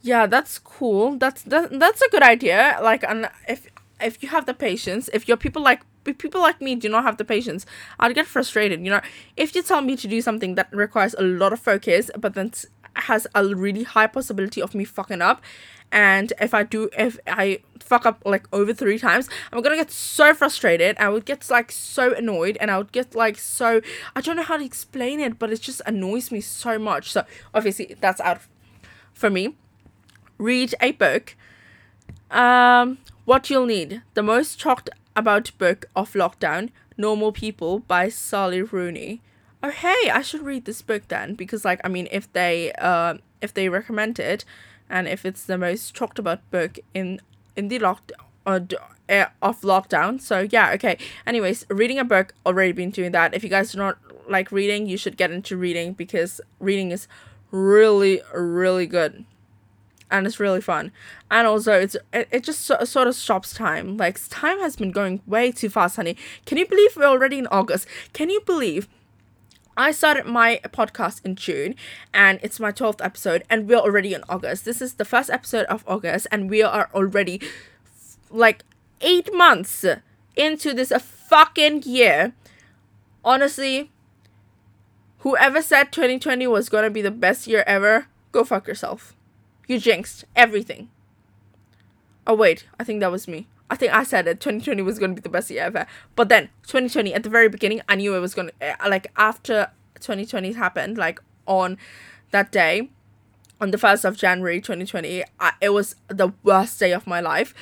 Yeah, 0.00 0.26
that's 0.26 0.58
cool. 0.58 1.16
That's 1.16 1.42
that, 1.42 1.78
that's 1.78 2.00
a 2.00 2.08
good 2.10 2.22
idea. 2.22 2.78
Like, 2.82 3.04
and 3.04 3.28
if 3.48 3.66
if 4.00 4.22
you 4.22 4.28
have 4.28 4.46
the 4.46 4.54
patience, 4.54 5.10
if 5.12 5.28
you're 5.28 5.36
people 5.36 5.62
like 5.62 5.82
if 6.06 6.18
people 6.18 6.40
like 6.40 6.60
me 6.60 6.74
do 6.74 6.88
not 6.88 7.02
have 7.04 7.16
the 7.16 7.24
patience, 7.24 7.66
I'd 7.98 8.14
get 8.14 8.26
frustrated. 8.26 8.84
You 8.84 8.92
know, 8.92 9.00
if 9.36 9.54
you 9.54 9.62
tell 9.62 9.82
me 9.82 9.96
to 9.96 10.08
do 10.08 10.20
something 10.22 10.54
that 10.54 10.68
requires 10.72 11.14
a 11.18 11.22
lot 11.22 11.52
of 11.52 11.60
focus, 11.60 12.10
but 12.18 12.34
then 12.34 12.52
has 12.94 13.26
a 13.34 13.44
really 13.54 13.82
high 13.84 14.06
possibility 14.06 14.62
of 14.62 14.74
me 14.74 14.84
fucking 14.84 15.22
up, 15.22 15.42
and 15.90 16.32
if 16.40 16.54
I 16.54 16.62
do, 16.62 16.90
if 16.96 17.18
I 17.26 17.60
fuck 17.80 18.04
up 18.04 18.22
like 18.24 18.46
over 18.52 18.74
three 18.74 18.98
times, 18.98 19.28
I'm 19.52 19.62
gonna 19.62 19.76
get 19.76 19.90
so 19.90 20.34
frustrated. 20.34 20.96
I 20.98 21.08
would 21.08 21.24
get 21.24 21.48
like 21.50 21.72
so 21.72 22.12
annoyed, 22.14 22.58
and 22.60 22.70
I 22.70 22.78
would 22.78 22.92
get 22.92 23.14
like 23.14 23.38
so 23.38 23.80
I 24.14 24.20
don't 24.20 24.36
know 24.36 24.42
how 24.42 24.56
to 24.58 24.64
explain 24.64 25.20
it, 25.20 25.38
but 25.38 25.50
it 25.50 25.60
just 25.60 25.80
annoys 25.86 26.30
me 26.30 26.40
so 26.40 26.78
much. 26.78 27.12
So 27.12 27.24
obviously 27.54 27.96
that's 28.00 28.20
out 28.20 28.40
for 29.12 29.30
me. 29.30 29.56
Read 30.36 30.74
a 30.80 30.92
book. 30.92 31.36
Um, 32.30 32.98
what 33.24 33.48
you'll 33.48 33.66
need 33.66 34.02
the 34.14 34.22
most 34.22 34.60
talked 34.60 34.90
about 35.16 35.50
book 35.58 35.86
of 35.96 36.12
lockdown, 36.12 36.70
Normal 36.96 37.32
People 37.32 37.80
by 37.80 38.08
Sally 38.10 38.62
Rooney. 38.62 39.22
Oh 39.62 39.70
hey, 39.70 40.10
I 40.12 40.22
should 40.22 40.42
read 40.42 40.66
this 40.66 40.82
book 40.82 41.08
then 41.08 41.34
because 41.34 41.64
like 41.64 41.80
I 41.82 41.88
mean 41.88 42.08
if 42.12 42.32
they 42.32 42.72
uh 42.78 43.14
if 43.40 43.54
they 43.54 43.68
recommend 43.68 44.18
it 44.18 44.44
and 44.90 45.08
if 45.08 45.24
it's 45.24 45.44
the 45.44 45.58
most 45.58 45.94
talked 45.94 46.18
about 46.18 46.48
book 46.50 46.78
in 46.94 47.20
in 47.56 47.68
the 47.68 47.78
lockdown 47.78 48.12
uh, 48.46 48.60
uh, 49.08 49.26
of 49.42 49.60
lockdown. 49.62 50.20
So 50.20 50.46
yeah, 50.50 50.72
okay. 50.72 50.98
Anyways, 51.26 51.66
reading 51.68 51.98
a 51.98 52.04
book 52.04 52.34
already 52.46 52.72
been 52.72 52.90
doing 52.90 53.12
that. 53.12 53.34
If 53.34 53.42
you 53.42 53.50
guys 53.50 53.72
do 53.72 53.78
not 53.78 53.98
like 54.28 54.52
reading, 54.52 54.86
you 54.86 54.96
should 54.96 55.16
get 55.16 55.30
into 55.30 55.56
reading 55.56 55.92
because 55.92 56.40
reading 56.60 56.90
is 56.90 57.08
really 57.50 58.20
really 58.34 58.86
good 58.86 59.24
and 60.10 60.26
it's 60.26 60.40
really 60.40 60.60
fun 60.60 60.92
and 61.30 61.46
also 61.46 61.72
it's 61.72 61.96
it, 62.12 62.28
it 62.30 62.44
just 62.44 62.62
so, 62.62 62.82
sort 62.84 63.08
of 63.08 63.14
stops 63.14 63.52
time 63.52 63.96
like 63.96 64.20
time 64.28 64.58
has 64.60 64.76
been 64.76 64.90
going 64.90 65.20
way 65.26 65.50
too 65.50 65.68
fast 65.68 65.96
honey 65.96 66.16
can 66.46 66.58
you 66.58 66.66
believe 66.66 66.96
we're 66.96 67.04
already 67.04 67.38
in 67.38 67.46
august 67.48 67.86
can 68.12 68.28
you 68.30 68.40
believe 68.42 68.88
I 69.78 69.92
started 69.92 70.26
my 70.26 70.60
podcast 70.64 71.24
in 71.24 71.36
June 71.36 71.76
and 72.12 72.40
it's 72.42 72.58
my 72.58 72.72
12th 72.72 73.00
episode 73.00 73.44
and 73.48 73.68
we're 73.68 73.76
already 73.76 74.12
in 74.12 74.24
August. 74.28 74.64
This 74.64 74.82
is 74.82 74.94
the 74.94 75.04
first 75.04 75.30
episode 75.30 75.66
of 75.66 75.84
August 75.86 76.26
and 76.32 76.50
we 76.50 76.64
are 76.64 76.90
already 76.92 77.40
like 78.28 78.64
8 79.00 79.32
months 79.32 79.84
into 80.34 80.74
this 80.74 80.90
fucking 80.90 81.84
year. 81.84 82.32
Honestly, 83.24 83.92
whoever 85.18 85.62
said 85.62 85.92
2020 85.92 86.48
was 86.48 86.68
to 86.68 86.90
be 86.90 87.00
the 87.00 87.12
best 87.12 87.46
year 87.46 87.62
ever, 87.64 88.08
go 88.32 88.42
fuck 88.42 88.66
yourself. 88.66 89.14
You 89.68 89.78
jinxed 89.78 90.24
everything. 90.34 90.90
Oh, 92.26 92.34
wait. 92.34 92.66
I 92.80 92.84
think 92.84 92.98
that 92.98 93.12
was 93.12 93.28
me. 93.28 93.46
I 93.70 93.76
think 93.76 93.92
I 93.92 94.02
said 94.02 94.26
it 94.26 94.40
2020 94.40 94.82
was 94.82 94.98
going 94.98 95.10
to 95.10 95.14
be 95.14 95.20
the 95.20 95.28
best 95.28 95.50
year 95.50 95.64
ever. 95.64 95.86
But 96.16 96.28
then 96.28 96.48
2020 96.66 97.12
at 97.14 97.22
the 97.22 97.28
very 97.28 97.48
beginning, 97.48 97.82
I 97.88 97.96
knew 97.96 98.14
it 98.14 98.20
was 98.20 98.34
going 98.34 98.48
to, 98.48 98.54
eh, 98.62 98.88
like, 98.88 99.08
after 99.16 99.70
2020 100.00 100.52
happened, 100.52 100.96
like, 100.96 101.20
on 101.46 101.76
that 102.30 102.50
day, 102.52 102.90
on 103.60 103.70
the 103.70 103.78
1st 103.78 104.04
of 104.04 104.16
January 104.16 104.60
2020, 104.60 105.24
I, 105.40 105.52
it 105.60 105.70
was 105.70 105.96
the 106.08 106.32
worst 106.42 106.78
day 106.78 106.92
of 106.92 107.06
my 107.06 107.20
life. 107.20 107.54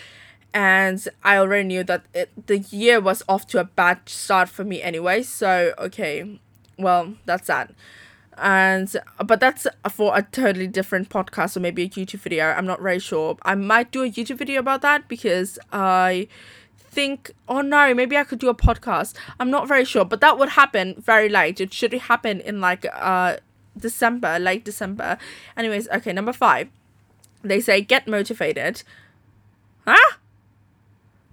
And 0.54 1.06
I 1.22 1.36
already 1.38 1.68
knew 1.68 1.84
that 1.84 2.06
it, 2.14 2.46
the 2.46 2.58
year 2.58 3.00
was 3.00 3.22
off 3.28 3.46
to 3.48 3.60
a 3.60 3.64
bad 3.64 4.08
start 4.08 4.48
for 4.48 4.64
me 4.64 4.82
anyway. 4.82 5.22
So, 5.22 5.74
okay, 5.78 6.40
well, 6.78 7.14
that's 7.24 7.48
that 7.48 7.74
and 8.38 8.96
but 9.24 9.40
that's 9.40 9.66
for 9.90 10.16
a 10.16 10.22
totally 10.22 10.66
different 10.66 11.08
podcast 11.08 11.56
or 11.56 11.60
maybe 11.60 11.84
a 11.84 11.88
youtube 11.88 12.20
video. 12.20 12.46
I'm 12.46 12.66
not 12.66 12.80
very 12.80 12.98
sure. 12.98 13.36
I 13.42 13.54
might 13.54 13.90
do 13.90 14.02
a 14.02 14.10
youtube 14.10 14.38
video 14.38 14.60
about 14.60 14.82
that 14.82 15.08
because 15.08 15.58
i 15.72 16.28
think 16.78 17.32
oh 17.48 17.60
no 17.60 17.92
maybe 17.92 18.16
i 18.16 18.24
could 18.24 18.38
do 18.38 18.48
a 18.48 18.54
podcast. 18.54 19.14
I'm 19.40 19.50
not 19.50 19.68
very 19.68 19.84
sure 19.84 20.04
but 20.04 20.20
that 20.20 20.38
would 20.38 20.50
happen 20.50 20.94
very 20.98 21.28
late. 21.28 21.60
It 21.60 21.72
should 21.72 21.92
happen 21.92 22.40
in 22.40 22.60
like 22.60 22.86
uh 22.92 23.36
december 23.76 24.38
late 24.38 24.64
december. 24.64 25.18
Anyways 25.56 25.88
okay 25.88 26.12
number 26.12 26.32
five. 26.32 26.68
They 27.42 27.60
say 27.60 27.80
get 27.80 28.06
motivated. 28.06 28.82
Huh? 29.86 30.16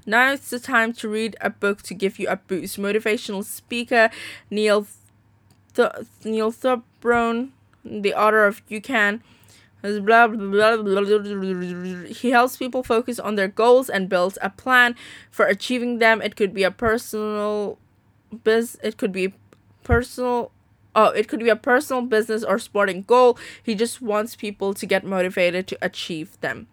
Now 0.06 0.34
it's 0.34 0.50
the 0.50 0.60
time 0.60 0.94
to 0.94 1.10
read 1.10 1.36
a 1.42 1.50
book 1.50 1.82
to 1.84 1.94
give 1.94 2.20
you 2.20 2.28
a 2.28 2.36
boost. 2.36 2.78
Motivational 2.78 3.44
speaker 3.44 4.10
neil 4.50 4.86
Th- 5.76 5.90
Neil 6.24 6.52
the 7.86 8.14
author 8.14 8.46
of 8.46 8.62
You 8.68 8.82
Can, 8.82 9.22
blah, 9.82 10.28
blah, 10.28 10.78
blah, 10.78 12.06
he 12.08 12.32
helps 12.32 12.58
people 12.58 12.84
focus 12.84 13.20
on 13.20 13.36
their 13.36 13.48
goals 13.48 13.90
and 13.90 14.08
builds 14.08 14.38
a 14.42 14.50
plan 14.50 14.96
for 15.30 15.46
achieving 15.46 16.00
them. 16.00 16.22
It 16.22 16.36
could 16.36 16.54
be 16.54 16.64
a 16.64 16.72
personal 16.72 17.78
biz 18.44 18.78
it 18.82 18.98
could 18.98 19.12
be 19.12 19.32
personal 19.84 20.52
oh 20.96 21.10
it 21.10 21.28
could 21.28 21.40
be 21.40 21.50
a 21.50 21.56
personal 21.56 22.02
business 22.02 22.44
or 22.44 22.58
sporting 22.60 23.04
goal. 23.04 23.38
He 23.62 23.76
just 23.76 24.02
wants 24.02 24.36
people 24.36 24.74
to 24.74 24.86
get 24.86 25.04
motivated 25.06 25.68
to 25.68 25.78
achieve 25.82 26.40
them. 26.42 26.68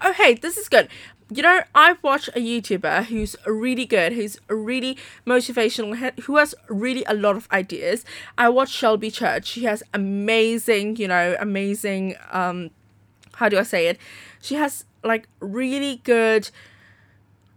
Oh 0.00 0.12
hey, 0.12 0.34
this 0.34 0.56
is 0.56 0.68
good 0.68 0.88
you 1.30 1.42
know, 1.42 1.60
I've 1.74 2.02
watched 2.02 2.28
a 2.28 2.40
YouTuber 2.40 3.04
who's 3.06 3.36
really 3.46 3.86
good, 3.86 4.12
who's 4.12 4.38
really 4.48 4.98
motivational, 5.26 6.20
who 6.20 6.36
has 6.36 6.54
really 6.68 7.04
a 7.04 7.14
lot 7.14 7.36
of 7.36 7.48
ideas. 7.52 8.04
I 8.36 8.48
watch 8.48 8.70
Shelby 8.70 9.10
Church. 9.10 9.46
She 9.46 9.64
has 9.64 9.82
amazing, 9.94 10.96
you 10.96 11.08
know, 11.08 11.36
amazing, 11.38 12.16
um, 12.30 12.70
how 13.34 13.48
do 13.48 13.58
I 13.58 13.62
say 13.62 13.88
it? 13.88 13.98
She 14.40 14.56
has 14.56 14.84
like 15.02 15.28
really 15.40 15.96
good 16.04 16.50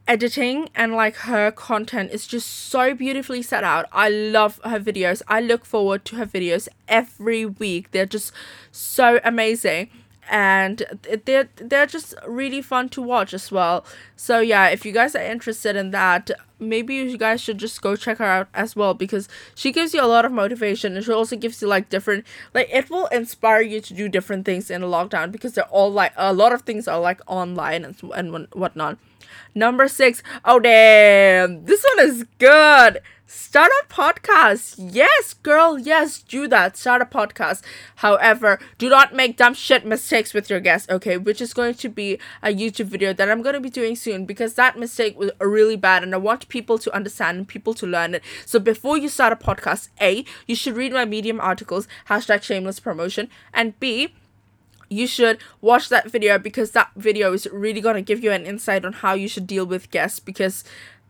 editing 0.07 0.69
and 0.75 0.93
like 0.93 1.15
her 1.17 1.51
content 1.51 2.11
is 2.11 2.27
just 2.27 2.49
so 2.49 2.93
beautifully 2.93 3.41
set 3.41 3.63
out. 3.63 3.85
I 3.91 4.09
love 4.09 4.59
her 4.63 4.79
videos. 4.79 5.21
I 5.27 5.41
look 5.41 5.65
forward 5.65 6.05
to 6.05 6.15
her 6.17 6.25
videos 6.25 6.67
every 6.87 7.45
week. 7.45 7.91
They're 7.91 8.05
just 8.05 8.31
so 8.71 9.19
amazing 9.23 9.89
and 10.29 10.83
they're 11.25 11.49
they're 11.55 11.85
just 11.85 12.15
really 12.27 12.61
fun 12.61 12.89
to 12.89 13.01
watch 13.01 13.33
as 13.33 13.51
well. 13.51 13.85
So 14.15 14.39
yeah, 14.39 14.67
if 14.67 14.85
you 14.85 14.91
guys 14.91 15.15
are 15.15 15.23
interested 15.23 15.75
in 15.75 15.91
that, 15.91 16.31
maybe 16.59 16.95
you 16.95 17.17
guys 17.17 17.41
should 17.41 17.57
just 17.57 17.81
go 17.81 17.95
check 17.95 18.17
her 18.17 18.25
out 18.25 18.47
as 18.53 18.75
well 18.75 18.93
because 18.93 19.27
she 19.53 19.71
gives 19.71 19.93
you 19.93 20.01
a 20.01 20.07
lot 20.07 20.25
of 20.25 20.31
motivation 20.31 20.95
and 20.95 21.05
she 21.05 21.11
also 21.11 21.35
gives 21.35 21.61
you 21.61 21.67
like 21.67 21.89
different 21.89 22.25
like 22.53 22.69
it 22.71 22.89
will 22.89 23.07
inspire 23.07 23.61
you 23.61 23.81
to 23.81 23.93
do 23.93 24.07
different 24.07 24.45
things 24.45 24.71
in 24.71 24.81
a 24.81 24.87
lockdown 24.87 25.31
because 25.31 25.53
they're 25.53 25.65
all 25.65 25.91
like 25.91 26.13
a 26.15 26.33
lot 26.33 26.53
of 26.53 26.61
things 26.61 26.87
are 26.87 26.99
like 26.99 27.21
online 27.27 27.83
and 27.85 27.95
and 28.15 28.47
whatnot. 28.53 28.97
Number 29.53 29.87
six, 29.87 30.21
oh 30.43 30.59
damn, 30.59 31.65
this 31.65 31.83
one 31.95 32.07
is 32.07 32.25
good. 32.39 32.99
Start 33.35 33.69
a 33.83 33.93
podcast. 33.93 34.75
Yes, 34.77 35.33
girl. 35.33 35.77
Yes, 35.77 36.21
do 36.21 36.47
that. 36.47 36.77
Start 36.77 37.01
a 37.01 37.05
podcast. 37.05 37.63
However, 37.97 38.59
do 38.77 38.89
not 38.89 39.13
make 39.13 39.35
dumb 39.35 39.53
shit 39.53 39.85
mistakes 39.85 40.33
with 40.33 40.49
your 40.49 40.61
guests, 40.61 40.89
okay? 40.89 41.17
Which 41.17 41.41
is 41.41 41.53
going 41.53 41.73
to 41.75 41.89
be 41.89 42.17
a 42.41 42.47
YouTube 42.47 42.85
video 42.85 43.11
that 43.11 43.29
I'm 43.29 43.41
going 43.41 43.53
to 43.53 43.59
be 43.59 43.69
doing 43.69 43.97
soon 43.97 44.25
because 44.25 44.53
that 44.53 44.79
mistake 44.79 45.19
was 45.19 45.31
really 45.41 45.75
bad 45.75 46.01
and 46.01 46.15
I 46.15 46.17
want 46.17 46.47
people 46.47 46.77
to 46.77 46.95
understand 46.95 47.37
and 47.37 47.47
people 47.47 47.73
to 47.73 47.85
learn 47.85 48.15
it. 48.15 48.23
So 48.45 48.57
before 48.57 48.97
you 48.97 49.09
start 49.09 49.33
a 49.33 49.35
podcast, 49.35 49.89
A, 49.99 50.23
you 50.47 50.55
should 50.55 50.77
read 50.77 50.93
my 50.93 51.03
Medium 51.03 51.41
articles, 51.41 51.89
hashtag 52.07 52.41
shameless 52.41 52.79
promotion, 52.79 53.29
and 53.53 53.77
B, 53.81 54.13
you 54.89 55.07
should 55.07 55.39
watch 55.61 55.89
that 55.89 56.09
video 56.09 56.37
because 56.37 56.71
that 56.71 56.91
video 56.95 57.33
is 57.33 57.47
really 57.51 57.81
going 57.81 57.95
to 57.95 58.01
give 58.01 58.23
you 58.23 58.31
an 58.31 58.45
insight 58.45 58.85
on 58.85 58.93
how 58.93 59.13
you 59.13 59.27
should 59.27 59.47
deal 59.47 59.65
with 59.65 59.91
guests 59.91 60.19
because 60.19 60.63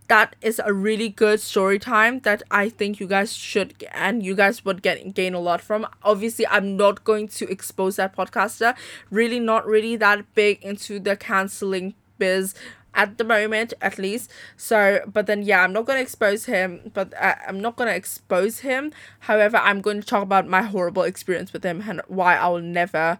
that 0.08 0.36
is 0.42 0.62
a 0.64 0.74
really 0.74 1.10
good 1.10 1.40
story 1.40 1.80
time 1.80 2.20
that 2.20 2.44
I 2.52 2.70
think 2.70 3.00
you 3.00 3.08
guys 3.08 3.34
should 3.36 3.74
and 3.92 4.24
you 4.24 4.36
guys 4.36 4.64
would 4.64 4.82
get 4.82 5.14
gain 5.14 5.34
a 5.34 5.40
lot 5.40 5.62
from. 5.62 5.88
Obviously, 6.04 6.46
I'm 6.48 6.78
not 6.78 7.04
going 7.04 7.28
to 7.30 7.50
expose 7.50 7.96
that 7.96 8.16
podcaster. 8.16 8.76
Really, 9.10 9.40
not 9.40 9.66
really 9.66 9.96
that 9.98 10.34
big 10.36 10.62
into 10.64 11.00
the 11.00 11.16
canceling 11.16 11.96
biz. 12.18 12.54
at 12.98 13.18
the 13.18 13.24
moment 13.26 13.74
at 13.82 13.98
least 13.98 14.32
so 14.56 15.02
but 15.06 15.28
then 15.28 15.44
yeah 15.44 15.62
i'm 15.64 15.74
not 15.74 15.86
to 15.86 16.00
expose 16.00 16.46
him 16.46 16.80
but 16.94 17.14
I, 17.20 17.36
i'm 17.48 17.60
not 17.60 17.76
to 17.78 17.88
expose 17.88 18.60
him 18.60 18.94
however 19.28 19.58
i'm 19.58 19.82
going 19.82 20.00
to 20.00 20.08
talk 20.08 20.24
about 20.24 20.48
my 20.48 20.62
horrible 20.62 21.04
experience 21.04 21.52
with 21.52 21.66
him 21.66 21.84
and 21.90 22.02
why 22.08 22.38
i 22.38 22.48
will 22.48 22.62
never 22.62 23.18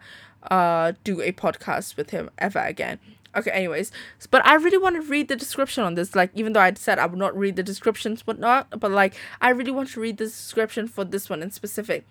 uh 0.50 0.92
do 1.04 1.20
a 1.20 1.32
podcast 1.32 1.96
with 1.96 2.08
him 2.10 2.30
ever 2.38 2.60
again 2.60 2.98
okay 3.36 3.50
anyways. 3.50 3.92
But 4.30 4.44
i 4.46 4.54
really 4.54 4.78
want 4.78 4.96
to 4.96 5.02
read 5.02 5.28
the 5.28 5.36
description 5.36 5.84
on 5.84 5.94
this 5.94 6.14
like 6.14 6.30
even 6.34 6.52
though 6.52 6.60
i 6.60 6.72
said 6.74 6.98
i 6.98 7.06
would 7.06 7.18
not 7.18 7.36
read 7.36 7.56
the 7.56 7.62
descriptions 7.62 8.26
whatnot 8.26 8.80
but 8.80 8.90
like 8.90 9.14
i 9.40 9.50
really 9.50 9.70
want 9.70 9.90
to 9.90 10.00
read 10.00 10.18
the 10.18 10.24
description 10.24 10.88
for 10.88 11.04
this 11.04 11.28
one 11.28 11.42
in 11.42 11.50
specific. 11.50 12.04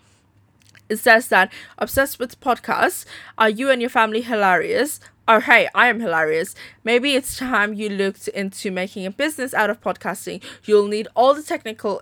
It 0.88 0.98
says 0.98 1.30
that 1.30 1.52
obsessed 1.80 2.20
with 2.20 2.40
podcasts. 2.40 3.06
Are 3.40 3.50
you 3.50 3.72
and 3.72 3.82
your 3.82 3.90
family 3.90 4.22
hilarious? 4.22 5.00
Oh 5.28 5.40
hey 5.40 5.68
i 5.74 5.88
am 5.88 6.00
hilarious. 6.00 6.54
Maybe 6.84 7.16
it's 7.16 7.38
time 7.38 7.74
you 7.74 7.90
looked 7.90 8.28
into 8.28 8.70
making 8.72 9.06
a 9.06 9.12
business 9.12 9.54
out 9.54 9.72
of 9.72 9.82
podcasting. 9.82 10.44
You'll 10.64 10.88
need 10.88 11.08
all 11.16 11.34
the 11.34 11.44
technical 11.44 12.02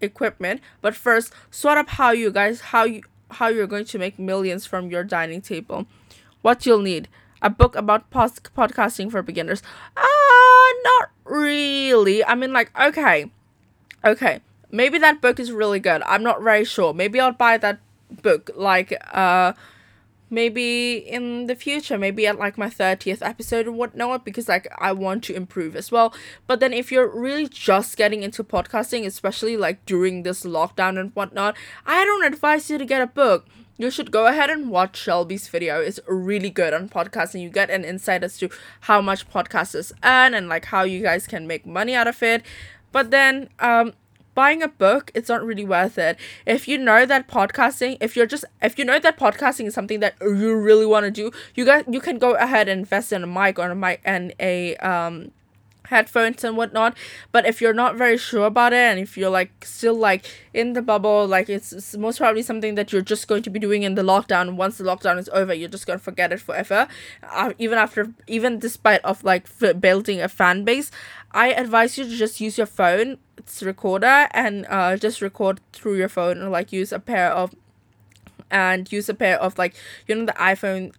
equipment 0.00 0.60
but 0.80 0.96
first 0.96 1.32
sort 1.52 1.78
up 1.78 1.88
how 1.90 2.10
you 2.10 2.32
guys 2.32 2.60
how 2.60 2.82
you 2.82 3.02
how 3.30 3.46
you're 3.46 3.68
going 3.68 3.84
to 3.84 3.98
make 3.98 4.18
millions 4.18 4.66
from 4.66 4.90
your 4.90 5.04
dining 5.04 5.40
table. 5.40 5.86
What 6.42 6.66
you'll 6.66 6.82
need 6.82 7.08
a 7.42 7.50
book 7.50 7.76
about 7.76 8.08
post- 8.10 8.54
podcasting 8.56 9.10
for 9.10 9.20
beginners. 9.22 9.62
Ah 9.96 10.00
uh, 10.02 10.72
not 10.84 11.10
really. 11.24 12.24
I 12.24 12.34
mean 12.34 12.52
like 12.52 12.70
okay. 12.78 13.30
Okay. 14.04 14.40
Maybe 14.70 14.98
that 14.98 15.20
book 15.20 15.38
is 15.38 15.52
really 15.52 15.80
good. 15.80 16.02
I'm 16.06 16.22
not 16.22 16.42
very 16.42 16.64
sure. 16.64 16.94
Maybe 16.94 17.20
i'll 17.20 17.32
buy 17.32 17.58
that 17.58 17.80
book 18.22 18.50
like 18.54 18.94
uh 19.12 19.52
maybe 20.30 20.96
in 20.96 21.46
the 21.46 21.54
future. 21.54 21.98
Maybe 21.98 22.26
at 22.26 22.38
like 22.38 22.56
my 22.56 22.68
30th 22.68 23.20
episode 23.20 23.66
or 23.66 23.72
whatnot 23.72 24.24
because 24.24 24.48
like 24.48 24.66
i 24.78 24.92
want 24.92 25.24
to 25.24 25.34
improve 25.34 25.76
as 25.76 25.92
well. 25.92 26.14
But 26.46 26.60
then 26.60 26.72
if 26.72 26.90
you're 26.90 27.08
really 27.08 27.48
just 27.48 27.96
getting 27.96 28.22
into 28.22 28.42
podcasting 28.44 29.04
especially 29.04 29.56
like 29.56 29.84
during 29.84 30.22
this 30.22 30.44
lockdown 30.44 30.98
and 30.98 31.10
whatnot 31.14 31.56
i 31.86 32.04
don't 32.04 32.24
advise 32.24 32.70
you 32.70 32.78
to 32.78 32.84
get 32.84 33.02
a 33.02 33.06
book 33.06 33.46
you 33.78 33.90
should 33.90 34.10
go 34.10 34.26
ahead 34.26 34.50
and 34.50 34.70
watch 34.70 34.96
Shelby's 34.96 35.48
video. 35.48 35.80
It's 35.80 36.00
really 36.06 36.50
good 36.50 36.72
on 36.74 36.88
podcasting. 36.88 37.42
You 37.42 37.50
get 37.50 37.70
an 37.70 37.84
insight 37.84 38.22
as 38.22 38.36
to 38.38 38.50
how 38.82 39.00
much 39.00 39.28
podcasters 39.30 39.92
earn 40.04 40.34
and 40.34 40.48
like 40.48 40.66
how 40.66 40.82
you 40.82 41.02
guys 41.02 41.26
can 41.26 41.46
make 41.46 41.66
money 41.66 41.94
out 41.94 42.06
of 42.06 42.22
it. 42.22 42.42
But 42.92 43.10
then 43.10 43.48
um 43.58 43.94
buying 44.34 44.62
a 44.62 44.68
book 44.68 45.10
it's 45.14 45.28
not 45.28 45.44
really 45.44 45.64
worth 45.64 45.98
it 45.98 46.18
if 46.46 46.66
you 46.66 46.78
know 46.78 47.04
that 47.04 47.28
podcasting 47.28 47.98
if 48.00 48.16
you're 48.16 48.26
just 48.26 48.44
if 48.62 48.78
you 48.78 48.84
know 48.84 48.98
that 48.98 49.18
podcasting 49.18 49.66
is 49.66 49.74
something 49.74 50.00
that 50.00 50.14
you 50.22 50.56
really 50.56 50.86
want 50.86 51.04
to 51.04 51.10
do 51.10 51.30
you 51.54 51.66
guys 51.66 51.84
you 51.86 52.00
can 52.00 52.18
go 52.18 52.34
ahead 52.36 52.66
and 52.66 52.80
invest 52.80 53.12
in 53.12 53.22
a 53.22 53.26
mic 53.26 53.58
or 53.58 53.70
a 53.70 53.74
mic 53.74 54.00
and 54.04 54.32
a 54.40 54.74
um 54.76 55.30
headphones 55.92 56.42
and 56.44 56.56
whatnot 56.56 56.96
but 57.30 57.46
if 57.46 57.60
you're 57.60 57.72
not 57.82 57.96
very 57.96 58.16
sure 58.16 58.46
about 58.46 58.72
it 58.72 58.86
and 58.90 58.98
if 58.98 59.16
you're 59.16 59.30
like 59.30 59.52
still 59.64 59.94
like 59.94 60.24
in 60.52 60.72
the 60.72 60.82
bubble 60.82 61.26
like 61.26 61.48
it's, 61.48 61.72
it's 61.72 61.96
most 61.96 62.18
probably 62.18 62.42
something 62.42 62.74
that 62.74 62.92
you're 62.92 63.08
just 63.14 63.28
going 63.28 63.42
to 63.42 63.50
be 63.50 63.58
doing 63.58 63.82
in 63.82 63.94
the 63.94 64.02
lockdown. 64.02 64.56
Once 64.56 64.78
the 64.78 64.84
lockdown 64.84 65.18
is 65.18 65.28
over 65.32 65.52
you're 65.54 65.68
just 65.68 65.86
to 65.86 65.98
forget 65.98 66.32
it 66.32 66.40
forever. 66.40 66.88
Uh, 67.22 67.52
even 67.58 67.78
after 67.78 68.12
even 68.26 68.58
despite 68.58 69.02
of 69.04 69.22
like 69.22 69.44
f- 69.60 69.80
building 69.80 70.20
a 70.20 70.28
fan 70.28 70.64
base 70.64 70.90
i 71.32 71.52
advise 71.52 71.96
you 71.98 72.04
to 72.04 72.16
just 72.16 72.40
use 72.40 72.56
your 72.58 72.66
phone 72.66 73.18
it's 73.38 73.62
recorder 73.62 74.28
and 74.32 74.66
uh 74.68 74.96
just 74.96 75.20
record 75.20 75.60
through 75.72 75.96
your 75.96 76.08
phone 76.08 76.40
or 76.42 76.48
like 76.48 76.72
use 76.72 76.92
a 76.92 76.98
pair 76.98 77.30
of 77.30 77.54
and 78.50 78.92
use 78.92 79.08
a 79.08 79.14
pair 79.14 79.40
of 79.40 79.58
like 79.58 79.74
you 80.06 80.14
know 80.14 80.26
the 80.26 80.32
iphone 80.32 80.92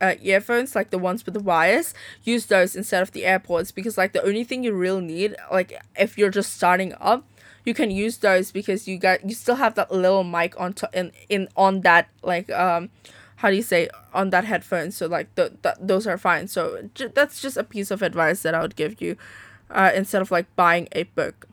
uh, 0.00 0.14
earphones 0.20 0.74
like 0.74 0.90
the 0.90 0.98
ones 0.98 1.24
with 1.24 1.34
the 1.34 1.40
wires 1.40 1.94
use 2.22 2.46
those 2.46 2.76
instead 2.76 3.02
of 3.02 3.12
the 3.12 3.22
airpods 3.22 3.74
because 3.74 3.96
like 3.96 4.12
the 4.12 4.22
only 4.22 4.44
thing 4.44 4.62
you 4.62 4.72
really 4.72 5.00
need 5.00 5.34
like 5.50 5.72
if 5.98 6.18
you're 6.18 6.30
just 6.30 6.54
starting 6.54 6.94
up 7.00 7.24
you 7.64 7.74
can 7.74 7.90
use 7.90 8.18
those 8.18 8.52
because 8.52 8.86
you 8.86 8.98
got 8.98 9.24
you 9.28 9.34
still 9.34 9.56
have 9.56 9.74
that 9.74 9.90
little 9.90 10.22
mic 10.22 10.58
on 10.60 10.72
top 10.72 10.94
in 10.94 11.12
in 11.28 11.48
on 11.56 11.80
that 11.80 12.08
like 12.22 12.50
um 12.52 12.90
how 13.36 13.50
do 13.50 13.56
you 13.56 13.62
say 13.62 13.88
on 14.14 14.30
that 14.30 14.44
headphone. 14.44 14.90
So 14.90 15.06
like 15.06 15.34
the, 15.34 15.52
the 15.62 15.76
those 15.80 16.06
are 16.06 16.18
fine. 16.18 16.48
So 16.48 16.88
j- 16.94 17.08
that's 17.14 17.40
just 17.40 17.56
a 17.56 17.64
piece 17.64 17.90
of 17.90 18.02
advice 18.02 18.42
that 18.42 18.54
i 18.54 18.62
would 18.62 18.76
give 18.76 19.00
you 19.00 19.16
uh, 19.70 19.90
instead 19.94 20.22
of 20.22 20.30
like 20.30 20.46
buying 20.56 20.88
a 20.92 21.04
book. 21.04 21.46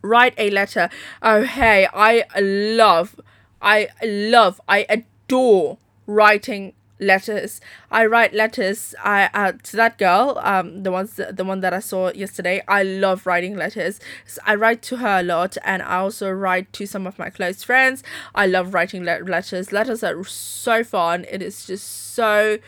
Write 0.00 0.34
a 0.38 0.50
letter. 0.50 0.88
Oh 1.22 1.42
hey 1.42 1.86
i 1.92 2.24
love 2.40 3.20
i 3.60 3.88
love 4.02 4.60
i 4.68 4.86
adore 4.88 5.78
writing 6.06 6.72
letters. 7.00 7.60
I 7.90 8.06
write 8.06 8.34
letters. 8.34 8.94
I 9.02 9.30
uh, 9.32 9.52
to 9.62 9.76
that 9.76 9.98
girl, 9.98 10.38
um, 10.42 10.82
the 10.82 10.90
ones 10.90 11.20
the 11.30 11.44
one 11.44 11.60
that 11.60 11.72
I 11.72 11.80
saw 11.80 12.12
yesterday. 12.12 12.62
I 12.68 12.82
love 12.82 13.26
writing 13.26 13.56
letters. 13.56 14.00
So 14.26 14.40
I 14.46 14.54
write 14.54 14.82
to 14.82 14.96
her 14.96 15.20
a 15.20 15.22
lot, 15.22 15.56
and 15.64 15.82
I 15.82 15.98
also 15.98 16.30
write 16.30 16.72
to 16.74 16.86
some 16.86 17.06
of 17.06 17.18
my 17.18 17.30
close 17.30 17.62
friends. 17.62 18.02
I 18.34 18.46
love 18.46 18.74
writing 18.74 19.04
le- 19.04 19.20
letters. 19.24 19.72
Letters 19.72 20.02
are 20.02 20.24
so 20.24 20.84
fun. 20.84 21.24
It 21.30 21.42
is 21.42 21.66
just 21.66 22.14
so, 22.14 22.58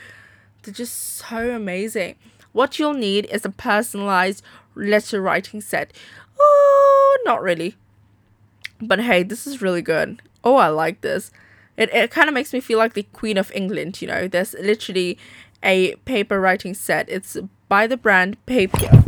they're 0.63 0.75
just 0.75 0.95
so 1.17 1.51
amazing. 1.51 2.17
What 2.53 2.79
you'll 2.79 2.95
need 2.95 3.27
is 3.27 3.45
a 3.45 3.51
personalized 3.51 4.43
letter 4.75 5.21
writing 5.21 5.61
set. 5.61 5.93
Oh, 6.39 7.19
not 7.25 7.43
really. 7.43 7.77
But 8.81 9.01
hey, 9.01 9.23
this 9.23 9.47
is 9.47 9.63
really 9.63 9.83
good. 9.83 10.23
Oh, 10.43 10.57
I 10.57 10.69
like 10.69 11.03
this 11.03 11.31
it, 11.81 11.93
it 11.95 12.11
kind 12.11 12.29
of 12.29 12.35
makes 12.35 12.53
me 12.53 12.61
feel 12.61 12.79
like 12.79 12.93
the 12.93 13.05
Queen 13.05 13.39
of 13.39 13.51
England, 13.55 14.03
you 14.03 14.07
know. 14.07 14.29
There's 14.29 14.53
literally 14.55 15.17
a 15.63 15.95
paper 16.05 16.39
writing 16.39 16.75
set. 16.75 17.09
It's 17.09 17.39
by 17.69 17.87
the 17.87 17.97
brand 17.97 18.37
Paper. 18.45 19.03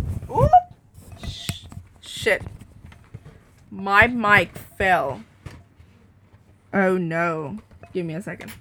Sh- 1.23 1.65
shit. 2.01 2.43
My 3.71 4.07
mic 4.07 4.57
fell. 4.57 5.23
Oh 6.73 6.97
no. 6.97 7.59
Give 7.93 8.07
me 8.07 8.15
a 8.15 8.23
second. 8.23 8.53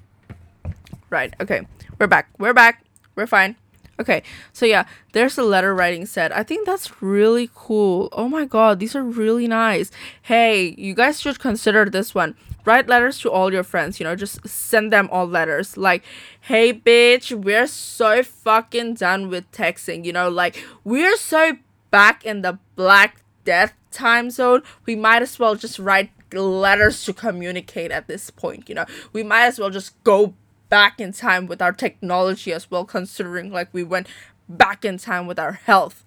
Right, 1.09 1.33
okay. 1.39 1.65
We're 1.97 2.07
back. 2.07 2.29
We're 2.37 2.53
back. 2.53 2.83
We're 3.15 3.27
fine. 3.27 3.55
Okay, 4.01 4.23
so 4.51 4.65
yeah, 4.65 4.85
there's 5.13 5.37
a 5.37 5.43
letter 5.43 5.75
writing 5.75 6.07
set. 6.07 6.35
I 6.35 6.41
think 6.41 6.65
that's 6.65 7.01
really 7.01 7.49
cool. 7.53 8.09
Oh 8.11 8.27
my 8.27 8.45
god, 8.45 8.79
these 8.79 8.95
are 8.95 9.03
really 9.03 9.47
nice. 9.47 9.91
Hey, 10.23 10.73
you 10.75 10.95
guys 10.95 11.21
should 11.21 11.39
consider 11.39 11.85
this 11.85 12.15
one 12.15 12.35
write 12.65 12.87
letters 12.87 13.19
to 13.19 13.31
all 13.31 13.51
your 13.51 13.63
friends, 13.63 13.99
you 13.99 14.03
know, 14.03 14.15
just 14.15 14.47
send 14.47 14.91
them 14.91 15.09
all 15.11 15.27
letters. 15.27 15.77
Like, 15.77 16.03
hey, 16.41 16.73
bitch, 16.73 17.31
we're 17.31 17.67
so 17.67 18.23
fucking 18.23 18.95
done 18.95 19.29
with 19.29 19.51
texting, 19.51 20.05
you 20.05 20.13
know, 20.13 20.29
like, 20.29 20.63
we're 20.83 21.17
so 21.17 21.57
back 21.89 22.25
in 22.25 22.41
the 22.41 22.59
Black 22.75 23.23
Death 23.43 23.73
time 23.91 24.29
zone. 24.29 24.61
We 24.85 24.95
might 24.95 25.21
as 25.21 25.39
well 25.39 25.55
just 25.55 25.79
write 25.79 26.11
letters 26.33 27.03
to 27.03 27.13
communicate 27.13 27.91
at 27.91 28.07
this 28.07 28.29
point, 28.29 28.69
you 28.69 28.75
know, 28.75 28.85
we 29.11 29.23
might 29.23 29.45
as 29.45 29.59
well 29.59 29.69
just 29.69 30.01
go 30.03 30.33
back 30.71 31.01
in 31.01 31.11
time 31.11 31.45
with 31.45 31.61
our 31.61 31.73
technology 31.73 32.51
as 32.51 32.71
well, 32.71 32.85
considering 32.85 33.51
like 33.51 33.67
we 33.73 33.83
went 33.83 34.07
back 34.49 34.83
in 34.83 34.97
time 34.97 35.27
with 35.27 35.37
our 35.37 35.51
health. 35.51 36.03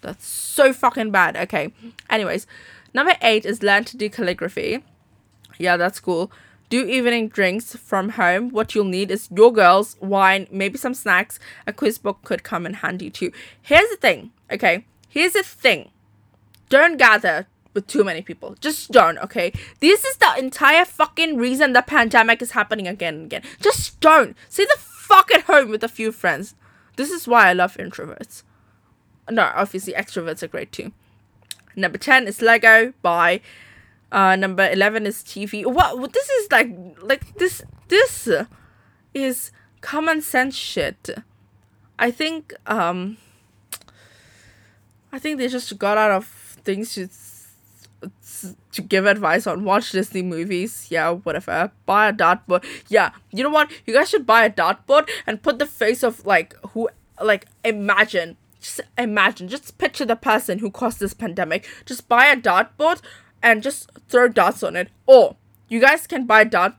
That's 0.00 0.24
so 0.26 0.72
fucking 0.72 1.10
bad. 1.10 1.36
Okay. 1.36 1.74
Anyways, 2.08 2.46
number 2.94 3.14
eight 3.20 3.44
is 3.44 3.62
learn 3.62 3.84
to 3.84 3.96
do 3.96 4.08
calligraphy. 4.08 4.84
Yeah, 5.58 5.76
that's 5.76 6.00
cool. 6.00 6.30
Do 6.70 6.86
evening 6.86 7.28
drinks 7.28 7.76
from 7.76 8.10
home. 8.10 8.50
What 8.50 8.74
you'll 8.74 8.84
need 8.84 9.10
is 9.10 9.28
your 9.34 9.52
girls, 9.52 9.96
wine, 10.00 10.46
maybe 10.50 10.78
some 10.78 10.94
snacks. 10.94 11.38
A 11.66 11.72
quiz 11.72 11.98
book 11.98 12.20
could 12.22 12.42
come 12.44 12.66
in 12.66 12.74
handy 12.74 13.10
too. 13.10 13.32
Here's 13.60 13.90
the 13.90 13.96
thing, 13.96 14.30
okay? 14.50 14.86
Here's 15.08 15.32
the 15.32 15.42
thing. 15.42 15.90
Don't 16.68 16.98
gather 16.98 17.46
with 17.74 17.86
too 17.86 18.04
many 18.04 18.22
people. 18.22 18.56
Just 18.60 18.90
don't, 18.90 19.18
okay? 19.18 19.52
This 19.80 20.04
is 20.04 20.16
the 20.16 20.34
entire 20.38 20.84
fucking 20.84 21.36
reason 21.36 21.72
the 21.72 21.82
pandemic 21.82 22.40
is 22.40 22.52
happening 22.52 22.88
again 22.88 23.14
and 23.14 23.24
again. 23.26 23.42
Just 23.60 24.00
don't. 24.00 24.36
Stay 24.48 24.64
the 24.64 24.78
fuck 24.78 25.32
at 25.34 25.42
home 25.42 25.70
with 25.70 25.84
a 25.84 25.88
few 25.88 26.12
friends. 26.12 26.54
This 26.96 27.10
is 27.10 27.28
why 27.28 27.48
I 27.48 27.52
love 27.52 27.76
introverts. 27.76 28.42
No, 29.30 29.50
obviously 29.54 29.92
extroverts 29.92 30.42
are 30.42 30.48
great 30.48 30.72
too. 30.72 30.92
Number 31.76 31.98
10 31.98 32.28
is 32.28 32.40
Lego 32.40 32.94
by 33.02 33.40
uh, 34.14 34.36
number 34.36 34.70
eleven 34.70 35.06
is 35.06 35.24
TV. 35.24 35.66
What? 35.66 36.12
This 36.12 36.28
is 36.30 36.52
like 36.52 36.70
like 37.02 37.34
this. 37.34 37.62
This 37.88 38.28
is 39.12 39.50
common 39.80 40.22
sense 40.22 40.54
shit. 40.54 41.10
I 41.98 42.12
think 42.12 42.54
um. 42.66 43.16
I 45.12 45.18
think 45.18 45.38
they 45.38 45.48
just 45.48 45.76
got 45.78 45.98
out 45.98 46.12
of 46.12 46.26
things 46.26 46.94
to 46.94 47.08
to 48.72 48.82
give 48.82 49.06
advice 49.06 49.46
on 49.46 49.64
watch 49.64 49.92
Disney 49.92 50.22
movies. 50.22 50.86
Yeah, 50.90 51.10
whatever. 51.10 51.70
Buy 51.86 52.08
a 52.08 52.12
dartboard. 52.12 52.64
Yeah, 52.88 53.10
you 53.30 53.42
know 53.42 53.50
what? 53.50 53.70
You 53.86 53.94
guys 53.94 54.10
should 54.10 54.26
buy 54.26 54.44
a 54.44 54.50
dartboard 54.50 55.08
and 55.26 55.42
put 55.42 55.58
the 55.58 55.66
face 55.66 56.02
of 56.02 56.24
like 56.26 56.54
who 56.70 56.88
like 57.22 57.46
imagine. 57.64 58.36
Just 58.60 58.80
imagine. 58.96 59.48
Just 59.48 59.78
picture 59.78 60.04
the 60.04 60.16
person 60.16 60.58
who 60.58 60.70
caused 60.70 61.00
this 61.00 61.14
pandemic. 61.14 61.68
Just 61.84 62.08
buy 62.08 62.26
a 62.26 62.36
dartboard 62.36 63.00
and 63.42 63.62
just 63.62 63.90
throw 64.08 64.28
dots 64.28 64.62
on 64.62 64.76
it. 64.76 64.88
Or 65.06 65.36
you 65.68 65.80
guys 65.80 66.06
can 66.06 66.26
buy 66.26 66.42
a 66.42 66.44
dart 66.44 66.74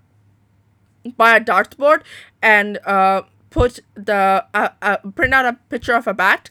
buy 1.17 1.35
a 1.35 1.39
dartboard 1.39 2.01
and 2.41 2.79
uh 2.85 3.21
put 3.51 3.79
the 3.93 4.43
uh, 4.53 4.69
uh 4.81 4.97
print 5.15 5.33
out 5.33 5.45
a 5.45 5.53
picture 5.69 5.93
of 5.93 6.07
a 6.07 6.13
bat 6.13 6.49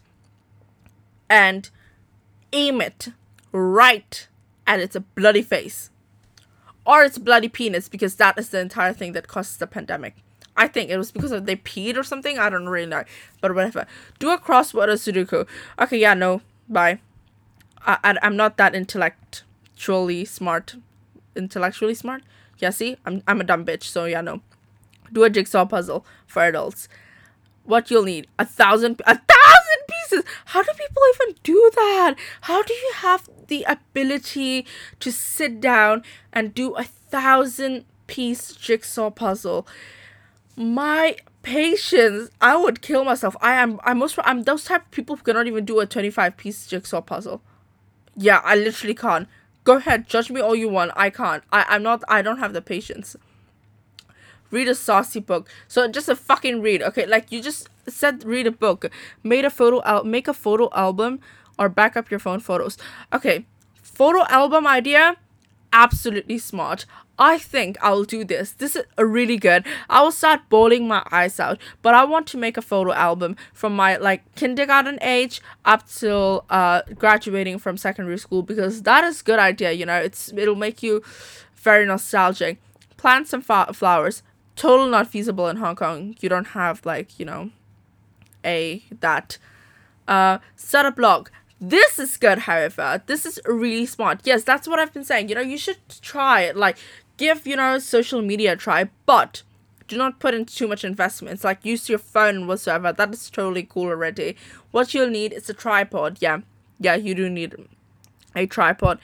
and 1.28 1.70
aim 2.52 2.80
it 2.80 3.08
right 3.52 4.28
at 4.66 4.80
its 4.80 4.96
a 4.96 5.00
bloody 5.00 5.42
face 5.42 5.90
or 6.84 7.02
its 7.02 7.18
bloody 7.18 7.48
penis 7.48 7.88
because 7.88 8.16
that 8.16 8.38
is 8.38 8.50
the 8.50 8.60
entire 8.60 8.92
thing 8.92 9.12
that 9.12 9.28
causes 9.28 9.56
the 9.56 9.66
pandemic. 9.66 10.16
I 10.56 10.68
think 10.68 10.90
it 10.90 10.98
was 10.98 11.10
because 11.10 11.32
of 11.32 11.46
they 11.46 11.56
peed 11.56 11.96
or 11.96 12.04
something. 12.04 12.38
I 12.38 12.48
don't 12.48 12.68
really 12.68 12.86
know, 12.86 13.04
but 13.40 13.54
whatever. 13.54 13.86
Do 14.18 14.30
a 14.30 14.38
crossword 14.38 14.88
or 14.88 14.92
Sudoku. 14.92 15.48
Okay, 15.80 15.98
yeah, 15.98 16.14
no, 16.14 16.42
bye. 16.68 17.00
I, 17.84 17.98
I 18.04 18.16
I'm 18.22 18.36
not 18.36 18.56
that 18.58 18.74
intellectually 18.74 20.24
smart. 20.24 20.76
Intellectually 21.34 21.94
smart. 21.94 22.22
Yeah, 22.58 22.70
see, 22.70 22.96
I'm 23.04 23.22
I'm 23.26 23.40
a 23.40 23.44
dumb 23.44 23.64
bitch. 23.64 23.84
So 23.84 24.04
yeah, 24.04 24.20
no. 24.20 24.42
Do 25.12 25.24
a 25.24 25.30
jigsaw 25.30 25.64
puzzle 25.64 26.06
for 26.26 26.44
adults. 26.44 26.88
What 27.64 27.90
you'll 27.90 28.04
need. 28.04 28.26
A 28.38 28.44
thousand 28.44 29.00
a 29.06 29.14
thousand 29.14 29.80
pieces. 29.88 30.24
How 30.46 30.62
do 30.62 30.70
people 30.72 31.02
even 31.14 31.36
do 31.42 31.70
that? 31.74 32.14
How 32.42 32.62
do 32.62 32.72
you 32.74 32.92
have 32.96 33.28
the 33.48 33.64
ability 33.68 34.66
to 35.00 35.10
sit 35.12 35.60
down 35.60 36.02
and 36.32 36.54
do 36.54 36.74
a 36.74 36.84
thousand 36.84 37.84
piece 38.06 38.52
jigsaw 38.52 39.10
puzzle? 39.10 39.66
my 40.56 41.16
patience 41.42 42.30
i 42.40 42.56
would 42.56 42.80
kill 42.80 43.04
myself. 43.04 43.36
I 43.40 43.54
am 43.54 43.80
i 43.84 43.92
most 43.92 44.18
i'm 44.24 44.44
those 44.44 44.64
type 44.64 44.82
of 44.82 44.90
people 44.90 45.16
who 45.16 45.22
cannot 45.22 45.46
even 45.46 45.64
do 45.64 45.80
a 45.80 45.86
25 45.86 46.36
piece 46.36 46.66
jigsaw 46.66 47.00
puzzle. 47.00 47.42
Yeah 48.16 48.40
i 48.44 48.54
literally 48.54 48.94
can't. 48.94 49.28
Go 49.64 49.76
ahead 49.76 50.08
judge 50.08 50.30
me 50.30 50.40
all 50.40 50.54
you 50.54 50.68
want. 50.68 50.92
I 50.96 51.10
can't. 51.10 51.42
I 51.52 51.64
i'm 51.68 51.82
not 51.82 52.02
i 52.08 52.22
don't 52.22 52.38
have 52.38 52.52
the 52.52 52.62
patience 52.62 53.16
read 54.50 54.68
a 54.68 54.74
saucy 54.74 55.20
book 55.20 55.48
so 55.68 55.86
just 55.88 56.08
a 56.08 56.16
fucking 56.16 56.60
read 56.60 56.82
okay 56.82 57.06
like 57.06 57.30
you 57.32 57.42
just 57.42 57.68
said 57.88 58.24
read 58.24 58.46
a 58.46 58.50
book 58.50 58.90
made 59.22 59.44
a 59.44 59.50
photo 59.50 59.82
al- 59.84 60.04
make 60.04 60.28
a 60.28 60.34
photo 60.34 60.68
album 60.74 61.20
or 61.58 61.68
back 61.68 61.96
up 61.96 62.10
your 62.10 62.20
phone 62.20 62.40
photos 62.40 62.76
okay 63.12 63.44
photo 63.82 64.24
album 64.28 64.66
idea 64.66 65.16
absolutely 65.72 66.38
smart 66.38 66.86
I 67.18 67.38
think 67.38 67.76
I'll 67.80 68.02
do 68.04 68.24
this. 68.24 68.52
This 68.52 68.74
is 68.74 68.84
really 68.98 69.36
good. 69.36 69.64
I 69.88 70.02
will 70.02 70.10
start 70.10 70.40
bawling 70.48 70.88
my 70.88 71.06
eyes 71.12 71.38
out, 71.38 71.60
but 71.80 71.94
I 71.94 72.04
want 72.04 72.26
to 72.28 72.36
make 72.36 72.56
a 72.56 72.62
photo 72.62 72.92
album 72.92 73.36
from 73.52 73.76
my 73.76 73.96
like 73.96 74.22
kindergarten 74.34 74.98
age 75.00 75.40
up 75.64 75.88
till 75.88 76.44
uh 76.50 76.82
graduating 76.98 77.58
from 77.58 77.76
secondary 77.76 78.18
school 78.18 78.42
because 78.42 78.82
that 78.82 79.04
is 79.04 79.22
good 79.22 79.38
idea. 79.38 79.70
You 79.72 79.86
know, 79.86 79.96
it's 79.96 80.32
it'll 80.32 80.56
make 80.56 80.82
you 80.82 81.02
very 81.54 81.86
nostalgic. 81.86 82.58
Plant 82.96 83.28
some 83.28 83.42
fa- 83.42 83.72
flowers. 83.72 84.22
Total 84.56 84.86
not 84.86 85.08
feasible 85.08 85.48
in 85.48 85.56
Hong 85.56 85.76
Kong. 85.76 86.16
You 86.20 86.28
don't 86.28 86.48
have 86.48 86.84
like 86.84 87.18
you 87.18 87.24
know, 87.24 87.50
a 88.44 88.82
that. 89.00 89.38
Uh, 90.06 90.38
set 90.54 90.84
a 90.84 90.90
blog 90.90 91.28
this 91.60 91.98
is 91.98 92.18
good, 92.18 92.40
however. 92.40 93.00
This 93.06 93.24
is 93.24 93.40
really 93.46 93.86
smart. 93.86 94.20
Yes, 94.24 94.44
that's 94.44 94.68
what 94.68 94.78
I've 94.78 94.92
been 94.92 95.04
saying. 95.04 95.30
You 95.30 95.36
know, 95.36 95.40
you 95.40 95.56
should 95.56 95.78
try 96.02 96.42
it. 96.42 96.56
Like, 96.56 96.76
give 97.16 97.46
you 97.46 97.56
know 97.56 97.78
social 97.78 98.22
media 98.22 98.52
a 98.52 98.56
try 98.56 98.88
but 99.06 99.42
do 99.86 99.96
not 99.96 100.18
put 100.18 100.34
in 100.34 100.44
too 100.44 100.66
much 100.66 100.84
investments 100.84 101.44
like 101.44 101.64
use 101.64 101.88
your 101.88 101.98
phone 101.98 102.46
whatsoever 102.46 102.92
that 102.92 103.12
is 103.12 103.30
totally 103.30 103.62
cool 103.62 103.88
already 103.88 104.36
what 104.70 104.94
you'll 104.94 105.10
need 105.10 105.32
is 105.32 105.48
a 105.48 105.54
tripod 105.54 106.16
yeah 106.20 106.40
yeah 106.80 106.94
you 106.94 107.14
do 107.14 107.28
need 107.28 107.54
a 108.34 108.46
tripod 108.46 108.98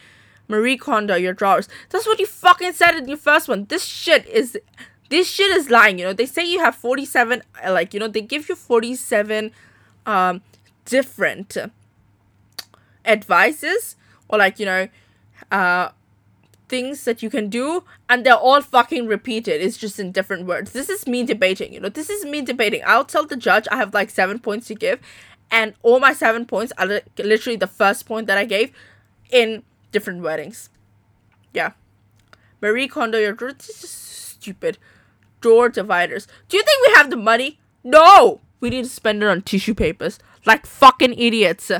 marie 0.48 0.76
kondo 0.76 1.14
your 1.14 1.32
drawers 1.32 1.68
that's 1.90 2.06
what 2.06 2.18
you 2.18 2.26
fucking 2.26 2.72
said 2.72 2.96
in 2.96 3.08
your 3.08 3.16
first 3.16 3.48
one 3.48 3.64
this 3.66 3.84
shit 3.84 4.26
is 4.26 4.58
this 5.10 5.28
shit 5.28 5.50
is 5.50 5.68
lying 5.68 5.98
you 5.98 6.06
know? 6.06 6.12
They 6.12 6.26
say 6.26 6.44
you 6.44 6.60
have 6.60 6.74
47 6.74 7.42
like 7.68 7.92
you 7.92 8.00
know 8.00 8.08
they 8.08 8.22
give 8.22 8.48
you 8.48 8.56
47 8.56 9.52
um 10.06 10.40
different 10.86 11.56
advices 13.04 13.96
or 14.28 14.38
like 14.38 14.58
you 14.58 14.66
know 14.66 14.88
uh 15.52 15.90
things 16.68 17.04
that 17.04 17.20
you 17.20 17.28
can 17.28 17.48
do 17.48 17.82
and 18.08 18.24
they're 18.24 18.34
all 18.34 18.60
fucking 18.62 19.06
repeated. 19.06 19.60
It's 19.60 19.76
just 19.76 19.98
in 19.98 20.12
different 20.12 20.46
words. 20.46 20.70
This 20.72 20.88
is 20.88 21.06
me 21.06 21.24
debating 21.24 21.72
you 21.74 21.80
know? 21.80 21.88
This 21.88 22.08
is 22.08 22.24
me 22.24 22.42
debating. 22.42 22.82
I'll 22.86 23.04
tell 23.04 23.26
the 23.26 23.36
judge 23.36 23.66
i 23.70 23.76
have 23.76 23.92
like 23.92 24.08
seven 24.10 24.38
points 24.38 24.68
to 24.68 24.74
give 24.74 25.00
and 25.50 25.74
all 25.82 25.98
my 25.98 26.12
seven 26.12 26.46
points 26.46 26.72
are 26.78 26.86
li- 26.86 27.00
literally 27.18 27.56
the 27.56 27.66
first 27.66 28.06
point 28.06 28.28
that 28.28 28.38
i 28.38 28.44
gave 28.44 28.72
in 29.30 29.62
different 29.92 30.22
wordings. 30.22 30.68
Yeah. 31.52 31.72
Marie 32.60 32.88
kondo 32.88 33.18
your 33.18 33.34
this 33.34 33.82
is 33.82 33.90
stupid 33.90 34.78
door 35.40 35.68
dividers 35.68 36.26
do 36.48 36.56
you 36.56 36.62
think 36.62 36.86
we 36.86 36.94
have 36.94 37.10
the 37.10 37.16
money 37.16 37.58
no 37.84 38.40
we 38.60 38.70
need 38.70 38.84
to 38.84 38.90
spend 38.90 39.22
it 39.22 39.28
on 39.28 39.42
tissue 39.42 39.74
papers 39.74 40.18
like 40.46 40.66
fucking 40.66 41.14
idiots 41.14 41.70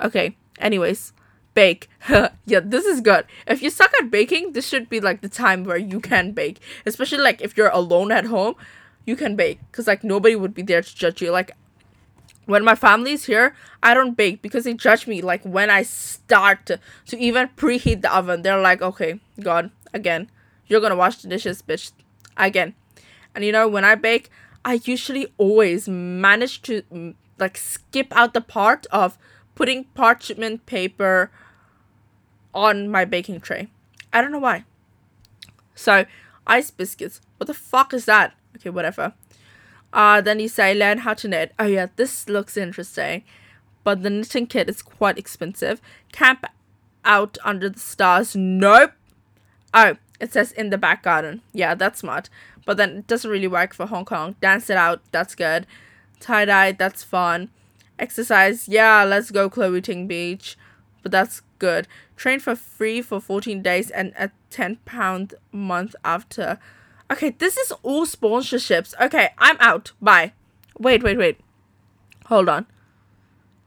okay 0.00 0.36
anyways 0.58 1.12
bake. 1.54 1.88
yeah, 2.08 2.60
this 2.62 2.84
is 2.84 3.00
good. 3.00 3.24
If 3.46 3.62
you 3.62 3.70
suck 3.70 3.92
at 3.98 4.10
baking, 4.10 4.52
this 4.52 4.68
should 4.68 4.88
be 4.88 5.00
like 5.00 5.22
the 5.22 5.28
time 5.28 5.64
where 5.64 5.76
you 5.76 6.00
can 6.00 6.32
bake. 6.32 6.60
Especially 6.84 7.18
like 7.18 7.40
if 7.40 7.56
you're 7.56 7.68
alone 7.68 8.12
at 8.12 8.26
home, 8.26 8.56
you 9.06 9.16
can 9.16 9.36
bake 9.36 9.60
because 9.70 9.86
like 9.86 10.04
nobody 10.04 10.36
would 10.36 10.54
be 10.54 10.62
there 10.62 10.82
to 10.82 10.96
judge 10.96 11.22
you. 11.22 11.30
Like 11.30 11.52
when 12.46 12.64
my 12.64 12.74
family's 12.74 13.24
here, 13.24 13.54
I 13.82 13.94
don't 13.94 14.16
bake 14.16 14.42
because 14.42 14.64
they 14.64 14.74
judge 14.74 15.06
me. 15.06 15.22
Like 15.22 15.42
when 15.44 15.70
I 15.70 15.82
start 15.82 16.66
to, 16.66 16.80
to 17.06 17.18
even 17.18 17.48
preheat 17.56 18.02
the 18.02 18.14
oven, 18.14 18.42
they're 18.42 18.60
like, 18.60 18.82
okay, 18.82 19.20
God, 19.40 19.70
again, 19.92 20.30
you're 20.66 20.80
gonna 20.80 20.96
wash 20.96 21.18
the 21.18 21.28
dishes, 21.28 21.62
bitch, 21.62 21.92
again. 22.36 22.74
And 23.34 23.44
you 23.44 23.52
know, 23.52 23.68
when 23.68 23.84
I 23.84 23.94
bake, 23.94 24.30
I 24.64 24.80
usually 24.84 25.26
always 25.38 25.88
manage 25.88 26.62
to 26.62 26.82
mm, 26.82 27.14
like 27.38 27.56
skip 27.56 28.08
out 28.16 28.34
the 28.34 28.40
part 28.40 28.86
of 28.90 29.18
putting 29.54 29.84
parchment 29.94 30.66
paper 30.66 31.30
on 32.52 32.88
my 32.88 33.04
baking 33.04 33.40
tray. 33.40 33.68
I 34.12 34.20
don't 34.20 34.32
know 34.32 34.38
why. 34.38 34.64
So, 35.74 36.04
ice 36.46 36.70
biscuits. 36.70 37.20
What 37.38 37.48
the 37.48 37.54
fuck 37.54 37.92
is 37.92 38.04
that? 38.04 38.34
Okay, 38.56 38.70
whatever. 38.70 39.14
Uh, 39.92 40.20
then 40.20 40.40
you 40.40 40.48
say 40.48 40.74
learn 40.74 40.98
how 40.98 41.14
to 41.14 41.28
knit. 41.28 41.52
Oh 41.58 41.66
yeah, 41.66 41.86
this 41.96 42.28
looks 42.28 42.56
interesting. 42.56 43.24
But 43.82 44.02
the 44.02 44.10
knitting 44.10 44.46
kit 44.46 44.68
is 44.68 44.82
quite 44.82 45.18
expensive. 45.18 45.80
Camp 46.10 46.46
out 47.04 47.36
under 47.44 47.68
the 47.68 47.78
stars. 47.78 48.34
Nope. 48.34 48.92
Oh, 49.74 49.96
it 50.20 50.32
says 50.32 50.52
in 50.52 50.70
the 50.70 50.78
back 50.78 51.02
garden. 51.02 51.42
Yeah, 51.52 51.74
that's 51.74 52.00
smart. 52.00 52.28
But 52.64 52.76
then 52.76 52.98
it 52.98 53.06
doesn't 53.06 53.30
really 53.30 53.48
work 53.48 53.74
for 53.74 53.86
Hong 53.86 54.04
Kong. 54.04 54.36
Dance 54.40 54.70
it 54.70 54.76
out. 54.76 55.00
That's 55.12 55.34
good. 55.34 55.66
Tie 56.20 56.44
dye. 56.44 56.72
That's 56.72 57.02
fun. 57.02 57.50
Exercise. 57.98 58.68
Yeah, 58.68 59.04
let's 59.04 59.30
go 59.30 59.50
Chloe 59.50 59.80
Ting 59.80 60.06
Beach. 60.06 60.56
But 61.02 61.12
that's 61.12 61.42
good. 61.58 61.86
Train 62.16 62.40
for 62.40 62.54
free 62.54 63.02
for 63.02 63.20
14 63.20 63.60
days 63.60 63.90
and 63.90 64.12
a 64.18 64.30
10 64.50 64.76
pound 64.84 65.34
month 65.52 65.94
after. 66.04 66.58
Okay, 67.10 67.30
this 67.30 67.56
is 67.56 67.72
all 67.82 68.06
sponsorships. 68.06 68.94
Okay, 69.00 69.30
I'm 69.38 69.56
out. 69.60 69.92
Bye. 70.00 70.32
Wait, 70.78 71.02
wait, 71.02 71.18
wait. 71.18 71.38
Hold 72.26 72.48
on. 72.48 72.66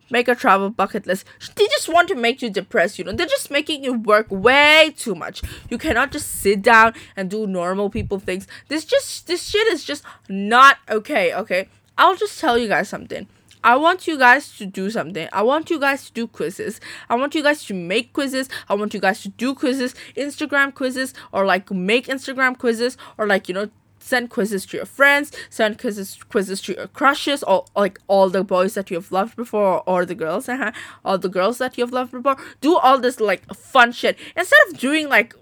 Make 0.09 0.27
a 0.27 0.35
travel 0.35 0.69
bucket 0.69 1.05
list. 1.05 1.25
They 1.55 1.65
just 1.65 1.89
want 1.89 2.07
to 2.09 2.15
make 2.15 2.41
you 2.41 2.49
depressed, 2.49 2.97
you 2.97 3.05
know. 3.05 3.11
They're 3.11 3.25
just 3.25 3.51
making 3.51 3.83
you 3.83 3.93
work 3.93 4.27
way 4.29 4.93
too 4.95 5.15
much. 5.15 5.41
You 5.69 5.77
cannot 5.77 6.11
just 6.11 6.29
sit 6.29 6.61
down 6.61 6.93
and 7.15 7.29
do 7.29 7.45
normal 7.45 7.89
people 7.89 8.19
things. 8.19 8.47
This 8.67 8.85
just 8.85 9.27
this 9.27 9.47
shit 9.47 9.67
is 9.67 9.83
just 9.83 10.03
not 10.29 10.77
okay, 10.89 11.33
okay? 11.33 11.69
I'll 11.97 12.15
just 12.15 12.39
tell 12.39 12.57
you 12.57 12.67
guys 12.67 12.89
something. 12.89 13.27
I 13.63 13.75
want 13.75 14.07
you 14.07 14.17
guys 14.17 14.55
to 14.59 14.65
do 14.65 14.89
something. 14.89 15.27
I 15.33 15.41
want 15.41 15.69
you 15.69 15.79
guys 15.79 16.05
to 16.05 16.13
do 16.13 16.27
quizzes. 16.27 16.79
I 17.09 17.15
want 17.15 17.35
you 17.35 17.43
guys 17.43 17.65
to 17.65 17.73
make 17.73 18.13
quizzes. 18.13 18.49
I 18.69 18.75
want 18.75 18.93
you 18.93 18.99
guys 18.99 19.21
to 19.23 19.29
do 19.29 19.55
quizzes, 19.55 19.93
Instagram 20.15 20.73
quizzes, 20.73 21.13
or 21.33 21.45
like 21.45 21.69
make 21.71 22.07
Instagram 22.07 22.57
quizzes, 22.57 22.97
or 23.17 23.27
like, 23.27 23.49
you 23.49 23.55
know, 23.55 23.69
send 24.07 24.29
quizzes 24.29 24.65
to 24.67 24.77
your 24.77 24.85
friends, 24.85 25.31
send 25.49 25.77
quizzes 25.77 26.23
quizzes 26.29 26.61
to 26.61 26.73
your 26.73 26.87
crushes, 26.87 27.43
or 27.43 27.65
like 27.75 27.99
all 28.07 28.29
the 28.29 28.43
boys 28.43 28.73
that 28.75 28.89
you 28.89 28.97
have 28.97 29.11
loved 29.11 29.35
before, 29.35 29.83
or 29.85 30.05
the 30.05 30.15
girls, 30.15 30.47
uh-huh, 30.53 30.71
all 31.03 31.17
the 31.17 31.29
girls 31.29 31.57
that 31.57 31.77
you 31.77 31.83
have 31.83 31.93
loved 31.93 32.11
before. 32.11 32.37
Do 32.61 32.77
all 32.77 32.97
this 32.99 33.19
like 33.19 33.43
fun 33.53 33.91
shit 33.91 34.17
instead 34.35 34.59
of 34.69 34.79
doing 34.79 35.09
like 35.09 35.35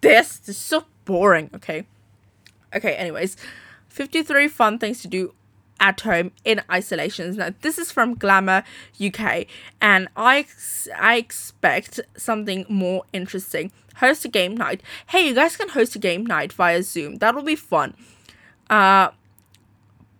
this. 0.00 0.40
Is 0.46 0.56
so 0.58 0.84
boring. 1.04 1.50
Okay. 1.54 1.86
Okay. 2.74 2.94
Anyways, 2.94 3.36
fifty 3.88 4.22
three 4.22 4.48
fun 4.48 4.78
things 4.78 5.00
to 5.02 5.08
do 5.08 5.34
at 5.80 6.00
home 6.00 6.32
in 6.44 6.62
isolation. 6.70 7.34
Now, 7.36 7.50
this 7.62 7.78
is 7.78 7.90
from 7.90 8.14
Glamour 8.14 8.64
UK, 9.04 9.46
and 9.80 10.08
I, 10.16 10.46
I 10.96 11.16
expect 11.16 12.00
something 12.16 12.64
more 12.68 13.04
interesting. 13.12 13.72
Host 13.96 14.24
a 14.24 14.28
game 14.28 14.56
night. 14.56 14.82
Hey, 15.08 15.28
you 15.28 15.34
guys 15.34 15.56
can 15.56 15.70
host 15.70 15.96
a 15.96 15.98
game 15.98 16.26
night 16.26 16.52
via 16.52 16.82
Zoom. 16.82 17.16
That'll 17.16 17.42
be 17.42 17.56
fun. 17.56 17.94
Uh, 18.68 19.10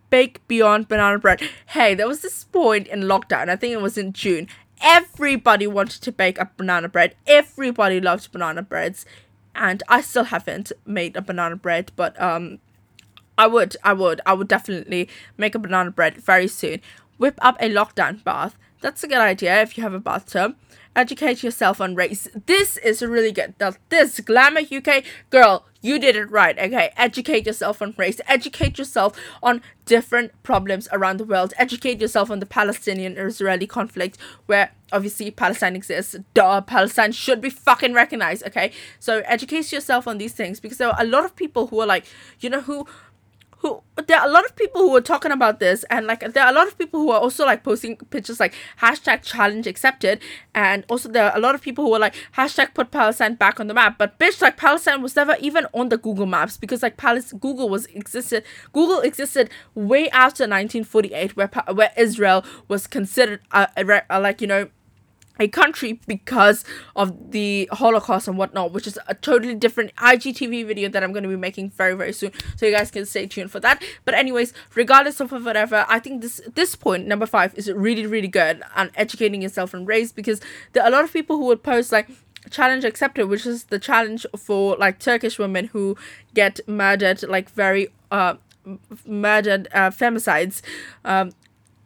bake 0.09 0.45
beyond 0.47 0.87
banana 0.87 1.19
bread. 1.19 1.41
Hey, 1.67 1.93
there 1.93 2.07
was 2.07 2.21
this 2.21 2.43
point 2.45 2.87
in 2.87 3.01
lockdown. 3.01 3.49
I 3.49 3.55
think 3.55 3.73
it 3.73 3.81
was 3.81 3.97
in 3.97 4.13
June. 4.13 4.47
Everybody 4.81 5.67
wanted 5.67 6.01
to 6.03 6.11
bake 6.11 6.39
a 6.39 6.49
banana 6.55 6.87
bread. 6.87 7.15
Everybody 7.25 7.99
loved 7.99 8.31
banana 8.31 8.61
breads, 8.61 9.05
and 9.55 9.81
I 9.87 10.01
still 10.01 10.25
haven't 10.25 10.71
made 10.85 11.15
a 11.15 11.21
banana 11.21 11.55
bread, 11.55 11.91
but 11.95 12.19
um, 12.21 12.59
I 13.37 13.47
would, 13.47 13.77
I 13.83 13.93
would, 13.93 14.21
I 14.25 14.33
would 14.33 14.47
definitely 14.47 15.09
make 15.37 15.55
a 15.55 15.59
banana 15.59 15.91
bread 15.91 16.17
very 16.17 16.47
soon. 16.47 16.81
Whip 17.17 17.37
up 17.41 17.57
a 17.59 17.69
lockdown 17.69 18.23
bath. 18.23 18.57
That's 18.81 19.03
a 19.03 19.07
good 19.07 19.17
idea 19.17 19.61
if 19.61 19.77
you 19.77 19.83
have 19.83 19.93
a 19.93 19.99
bathtub. 19.99 20.55
Educate 20.95 21.43
yourself 21.43 21.79
on 21.79 21.93
race. 21.93 22.27
This 22.47 22.77
is 22.77 23.01
really 23.01 23.31
good. 23.31 23.53
This 23.89 24.19
Glamour 24.19 24.61
UK 24.71 25.03
girl, 25.29 25.65
you 25.81 25.99
did 25.99 26.15
it 26.15 26.31
right. 26.31 26.57
Okay, 26.57 26.91
educate 26.97 27.45
yourself 27.45 27.83
on 27.83 27.93
race. 27.97 28.19
Educate 28.27 28.79
yourself 28.79 29.15
on 29.43 29.61
different 29.85 30.31
problems 30.41 30.87
around 30.91 31.17
the 31.17 31.23
world. 31.23 31.53
Educate 31.57 32.01
yourself 32.01 32.31
on 32.31 32.39
the 32.39 32.47
Palestinian-Israeli 32.47 33.67
conflict, 33.67 34.17
where 34.47 34.71
obviously 34.91 35.29
Palestine 35.29 35.75
exists. 35.75 36.15
Duh, 36.33 36.61
Palestine 36.61 37.11
should 37.11 37.41
be 37.41 37.51
fucking 37.51 37.93
recognized. 37.93 38.43
Okay, 38.47 38.71
so 38.99 39.21
educate 39.25 39.71
yourself 39.71 40.07
on 40.07 40.17
these 40.17 40.33
things 40.33 40.59
because 40.59 40.79
there 40.79 40.89
are 40.89 40.99
a 40.99 41.05
lot 41.05 41.25
of 41.25 41.35
people 41.35 41.67
who 41.67 41.79
are 41.79 41.87
like, 41.87 42.05
you 42.39 42.49
know, 42.49 42.61
who 42.61 42.87
who 43.59 43.81
there 44.07 44.19
are 44.19 44.27
a 44.27 44.31
lot 44.31 44.45
of 44.45 44.55
people 44.55 44.81
who 44.81 44.95
are 44.95 45.01
talking 45.01 45.31
about 45.31 45.59
this 45.59 45.83
and 45.89 46.05
like 46.05 46.19
there 46.33 46.43
are 46.43 46.51
a 46.51 46.55
lot 46.55 46.67
of 46.67 46.77
people 46.77 46.99
who 46.99 47.09
are 47.11 47.19
also 47.19 47.45
like 47.45 47.63
posting 47.63 47.95
pictures 47.95 48.39
like 48.39 48.53
hashtag 48.79 49.23
challenge 49.23 49.65
accepted 49.65 50.21
and 50.53 50.85
also 50.89 51.09
there 51.09 51.25
are 51.25 51.35
a 51.35 51.39
lot 51.39 51.55
of 51.55 51.61
people 51.61 51.85
who 51.85 51.93
are 51.93 51.99
like 51.99 52.15
hashtag 52.35 52.73
put 52.73 52.91
palestine 52.91 53.35
back 53.35 53.59
on 53.59 53.67
the 53.67 53.73
map. 53.73 53.97
But 53.97 54.19
bitch 54.19 54.41
like 54.41 54.57
palestine 54.57 55.01
was 55.01 55.15
never 55.15 55.35
even 55.39 55.65
on 55.73 55.89
the 55.89 55.97
google 55.97 56.25
maps 56.25 56.57
because 56.57 56.83
like 56.83 56.97
palestine 56.97 57.39
google 57.39 57.69
was 57.69 57.85
existed 57.87 58.43
google 58.73 58.99
existed 59.01 59.49
way 59.73 60.09
after 60.09 60.43
1948 60.43 61.35
where 61.35 61.49
where 61.73 61.91
israel 61.97 62.45
was 62.67 62.87
considered 62.87 63.41
a, 63.51 63.67
a, 63.75 64.01
a 64.09 64.19
like 64.19 64.41
you 64.41 64.47
know 64.47 64.69
a 65.39 65.47
country 65.47 65.99
because 66.07 66.63
of 66.95 67.31
the 67.31 67.69
Holocaust 67.71 68.27
and 68.27 68.37
whatnot, 68.37 68.71
which 68.71 68.87
is 68.87 68.99
a 69.07 69.13
totally 69.13 69.55
different 69.55 69.95
IGTV 69.95 70.65
video 70.65 70.89
that 70.89 71.03
I'm 71.03 71.11
going 71.11 71.23
to 71.23 71.29
be 71.29 71.35
making 71.35 71.71
very 71.71 71.93
very 71.95 72.13
soon. 72.13 72.31
So 72.55 72.65
you 72.65 72.75
guys 72.75 72.91
can 72.91 73.05
stay 73.05 73.27
tuned 73.27 73.51
for 73.51 73.59
that. 73.61 73.83
But 74.05 74.13
anyways, 74.13 74.53
regardless 74.75 75.19
of 75.19 75.31
whatever, 75.31 75.85
I 75.87 75.99
think 75.99 76.21
this 76.21 76.41
this 76.55 76.75
point 76.75 77.07
number 77.07 77.25
five 77.25 77.53
is 77.55 77.71
really 77.71 78.05
really 78.05 78.27
good 78.27 78.61
on 78.75 78.91
educating 78.95 79.41
yourself 79.41 79.73
on 79.73 79.85
race 79.85 80.11
because 80.11 80.41
there 80.73 80.83
are 80.83 80.87
a 80.87 80.91
lot 80.91 81.03
of 81.03 81.13
people 81.13 81.37
who 81.37 81.45
would 81.45 81.63
post 81.63 81.91
like 81.91 82.09
challenge 82.49 82.85
accepted 82.85 83.27
which 83.27 83.45
is 83.45 83.65
the 83.65 83.79
challenge 83.79 84.25
for 84.37 84.77
like 84.77 84.99
turkish 84.99 85.37
women 85.37 85.65
who 85.67 85.97
get 86.33 86.59
murdered 86.67 87.21
like 87.23 87.49
very 87.49 87.89
uh 88.11 88.35
murdered 89.05 89.67
uh 89.73 89.89
femicides 89.89 90.61
um 91.03 91.31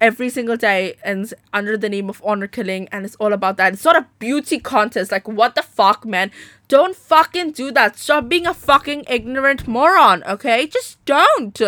every 0.01 0.29
single 0.29 0.57
day 0.57 0.95
and 1.05 1.31
under 1.53 1.77
the 1.77 1.87
name 1.87 2.09
of 2.09 2.21
honor 2.25 2.47
killing 2.47 2.89
and 2.91 3.05
it's 3.05 3.15
all 3.15 3.31
about 3.31 3.55
that. 3.57 3.73
It's 3.73 3.85
not 3.85 3.95
a 3.95 4.07
beauty 4.17 4.59
contest. 4.59 5.11
Like 5.11 5.27
what 5.27 5.53
the 5.53 5.61
fuck, 5.61 6.05
man? 6.05 6.31
Don't 6.67 6.95
fucking 6.95 7.51
do 7.51 7.71
that. 7.71 7.97
Stop 7.97 8.27
being 8.27 8.47
a 8.47 8.53
fucking 8.53 9.05
ignorant 9.07 9.67
moron, 9.67 10.23
okay? 10.23 10.65
Just 10.65 11.03
don't. 11.05 11.61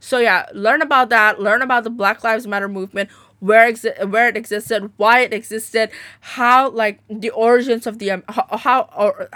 So 0.00 0.18
yeah, 0.18 0.46
learn 0.54 0.80
about 0.80 1.10
that. 1.10 1.40
Learn 1.40 1.60
about 1.60 1.84
the 1.84 1.90
Black 1.90 2.24
Lives 2.24 2.46
Matter 2.46 2.68
movement, 2.68 3.10
where 3.40 3.70
exi- 3.70 4.08
where 4.08 4.28
it 4.28 4.36
existed, 4.36 4.90
why 4.96 5.20
it 5.20 5.34
existed, 5.34 5.90
how 6.20 6.70
like 6.70 7.00
the 7.08 7.30
origins 7.30 7.86
of 7.86 7.98
the 7.98 8.12
um, 8.12 8.24
how, 8.28 8.46
how 8.56 8.88
or 8.96 9.28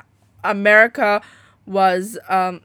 America 0.42 1.20
was 1.66 2.16
um 2.30 2.62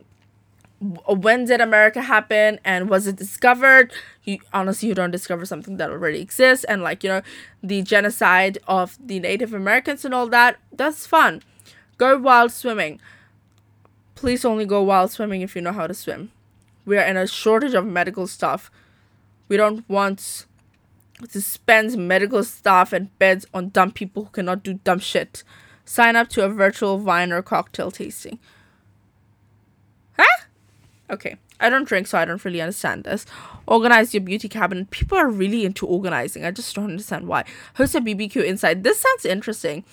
when 0.84 1.46
did 1.46 1.62
America 1.62 2.02
happen 2.02 2.60
and 2.66 2.90
was 2.90 3.08
it 3.08 3.16
discovered? 3.16 3.94
You 4.24 4.40
honestly 4.54 4.90
you 4.90 4.96
don't 4.96 5.12
discover 5.12 5.46
something 5.46 5.78
that 5.78 5.90
already 5.90 6.20
exists 6.20 6.66
and 6.66 6.82
like 6.82 7.04
you 7.04 7.10
know 7.10 7.22
the 7.62 7.82
genocide 7.82 8.58
of 8.68 8.98
the 9.04 9.20
Native 9.20 9.54
Americans 9.54 10.04
and 10.04 10.14
all 10.14 10.28
that. 10.28 10.58
That's 10.72 11.08
fun. 11.08 11.42
Go 11.98 12.18
wild 12.18 12.52
swimming. 12.52 13.00
Please 14.16 14.44
only 14.44 14.66
go 14.66 14.82
wild 14.84 15.12
swimming 15.12 15.42
if 15.42 15.56
you 15.56 15.62
know 15.62 15.72
how 15.72 15.88
to 15.88 15.94
swim. 15.94 16.32
We 16.86 16.98
are 16.98 17.06
in 17.06 17.18
a 17.18 17.28
shortage 17.28 17.74
of 17.74 17.86
medical 17.86 18.28
stuff. 18.28 18.70
We 19.48 19.58
don't 19.58 19.88
want 19.90 20.46
to 21.30 21.42
spend 21.42 21.98
medical 21.98 22.44
staff 22.44 22.92
and 22.92 23.18
beds 23.20 23.46
on 23.54 23.70
dumb 23.70 23.92
people 23.92 24.26
who 24.26 24.30
cannot 24.32 24.64
do 24.64 24.76
dumb 24.76 25.00
shit. 25.00 25.44
Sign 25.86 26.16
up 26.16 26.30
to 26.30 26.44
a 26.44 26.50
virtual 26.50 26.98
wine 27.00 27.32
or 27.32 27.42
cocktail 27.42 27.92
tasting. 27.92 28.40
Okay. 31.10 31.38
I 31.60 31.70
don't 31.70 31.88
drink, 31.88 32.08
so 32.08 32.18
I 32.18 32.26
don't 32.26 32.44
really 32.44 32.62
understand 32.62 33.04
this. 33.04 33.26
Organize 33.68 34.14
your 34.14 34.22
beauty 34.22 34.50
cabinet. 34.50 34.90
People 34.90 35.18
are 35.18 35.30
really 35.30 35.66
into 35.66 35.86
organizing. 35.86 36.46
I 36.46 36.52
just 36.52 36.76
don't 36.76 36.92
understand 36.92 37.28
why. 37.28 37.46
Host 37.76 37.96
a 37.96 38.02
BBQ 38.02 38.44
inside. 38.44 38.84
This 38.84 39.00
sounds 39.00 39.26
interesting. 39.26 39.84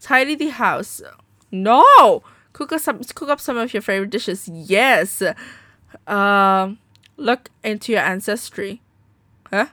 Tidy 0.00 0.34
the 0.34 0.48
house. 0.48 1.02
No. 1.50 2.22
Cook 2.52 2.72
up 2.72 2.80
some. 2.80 3.00
Cook 3.02 3.28
up 3.28 3.40
some 3.40 3.56
of 3.56 3.72
your 3.72 3.82
favorite 3.82 4.10
dishes. 4.10 4.48
Yes. 4.48 5.22
Um. 6.06 6.78
Look 7.16 7.50
into 7.64 7.92
your 7.92 8.02
ancestry. 8.02 8.82
Huh? 9.50 9.66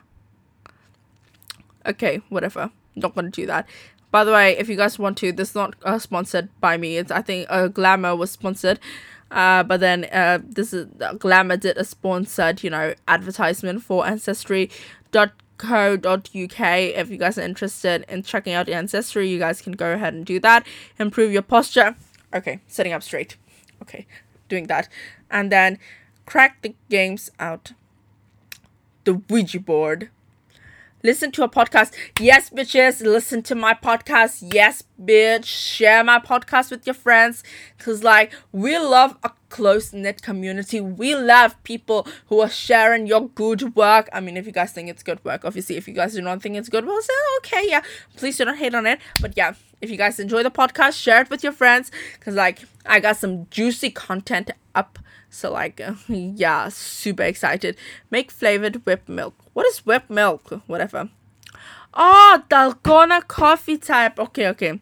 Okay. 1.84 2.22
Whatever. 2.28 2.70
Not 2.94 3.14
gonna 3.14 3.30
do 3.30 3.46
that. 3.46 3.68
By 4.10 4.22
the 4.22 4.32
way, 4.32 4.56
if 4.56 4.68
you 4.68 4.76
guys 4.76 4.98
want 4.98 5.18
to, 5.18 5.32
this 5.32 5.50
is 5.50 5.54
not 5.56 5.74
uh, 5.82 5.98
sponsored 5.98 6.48
by 6.60 6.76
me. 6.76 6.98
It's 6.98 7.10
I 7.10 7.20
think 7.20 7.46
uh, 7.50 7.68
Glamour 7.68 8.14
was 8.16 8.30
sponsored. 8.30 8.78
Uh, 9.34 9.64
but 9.64 9.80
then 9.80 10.04
uh, 10.12 10.38
this 10.42 10.72
is 10.72 10.86
Glamour 11.18 11.56
did 11.56 11.76
a 11.76 11.84
sponsored, 11.84 12.62
you 12.62 12.70
know, 12.70 12.94
advertisement 13.08 13.82
for 13.82 14.06
ancestry.co.uk. 14.06 14.70
If 16.32 17.10
you 17.10 17.16
guys 17.16 17.36
are 17.36 17.42
interested 17.42 18.04
in 18.08 18.22
checking 18.22 18.52
out 18.54 18.68
ancestry, 18.68 19.28
you 19.28 19.40
guys 19.40 19.60
can 19.60 19.72
go 19.72 19.92
ahead 19.92 20.14
and 20.14 20.24
do 20.24 20.38
that. 20.38 20.64
Improve 21.00 21.32
your 21.32 21.42
posture. 21.42 21.96
Okay, 22.32 22.60
sitting 22.68 22.92
up 22.92 23.02
straight. 23.02 23.36
Okay, 23.82 24.06
doing 24.48 24.68
that. 24.68 24.88
And 25.30 25.50
then 25.50 25.80
crack 26.26 26.62
the 26.62 26.76
games 26.88 27.28
out. 27.40 27.72
The 29.02 29.20
Ouija 29.28 29.58
board 29.58 30.10
listen 31.04 31.30
to 31.30 31.44
a 31.44 31.48
podcast. 31.48 31.92
Yes, 32.18 32.50
bitches, 32.50 33.00
listen 33.02 33.42
to 33.44 33.54
my 33.54 33.74
podcast. 33.74 34.42
Yes, 34.52 34.82
bitch, 35.00 35.44
share 35.44 36.02
my 36.02 36.18
podcast 36.18 36.70
with 36.72 36.86
your 36.86 36.94
friends. 36.94 37.44
Cause 37.78 38.02
like 38.02 38.32
we 38.50 38.76
love 38.78 39.16
a 39.22 39.30
close 39.50 39.92
knit 39.92 40.22
community. 40.22 40.80
We 40.80 41.14
love 41.14 41.62
people 41.62 42.08
who 42.26 42.40
are 42.40 42.48
sharing 42.48 43.06
your 43.06 43.28
good 43.28 43.76
work. 43.76 44.08
I 44.12 44.20
mean, 44.20 44.36
if 44.36 44.46
you 44.46 44.52
guys 44.52 44.72
think 44.72 44.88
it's 44.88 45.02
good 45.02 45.22
work, 45.24 45.44
obviously, 45.44 45.76
if 45.76 45.86
you 45.86 45.94
guys 45.94 46.14
do 46.14 46.22
not 46.22 46.42
think 46.42 46.56
it's 46.56 46.68
good, 46.68 46.86
well, 46.86 47.00
say 47.00 47.12
okay, 47.38 47.66
yeah. 47.68 47.82
Please 48.16 48.38
do 48.38 48.46
not 48.46 48.56
hate 48.56 48.74
on 48.74 48.86
it. 48.86 48.98
But 49.20 49.34
yeah, 49.36 49.54
if 49.80 49.90
you 49.90 49.96
guys 49.96 50.18
enjoy 50.18 50.42
the 50.42 50.50
podcast, 50.50 51.00
share 51.00 51.20
it 51.20 51.30
with 51.30 51.44
your 51.44 51.52
friends. 51.52 51.92
Cause 52.20 52.34
like 52.34 52.60
I 52.86 52.98
got 52.98 53.18
some 53.18 53.46
juicy 53.50 53.90
content 53.90 54.50
up 54.74 54.98
so 55.34 55.52
like, 55.52 55.80
yeah, 56.08 56.68
super 56.68 57.24
excited. 57.24 57.76
Make 58.10 58.30
flavored 58.30 58.86
whipped 58.86 59.08
milk. 59.08 59.34
What 59.52 59.66
is 59.66 59.84
whipped 59.84 60.10
milk? 60.10 60.62
Whatever. 60.66 61.10
Oh, 61.92 62.42
dalgona 62.48 63.26
coffee 63.26 63.76
type. 63.76 64.18
Okay, 64.18 64.48
okay. 64.48 64.80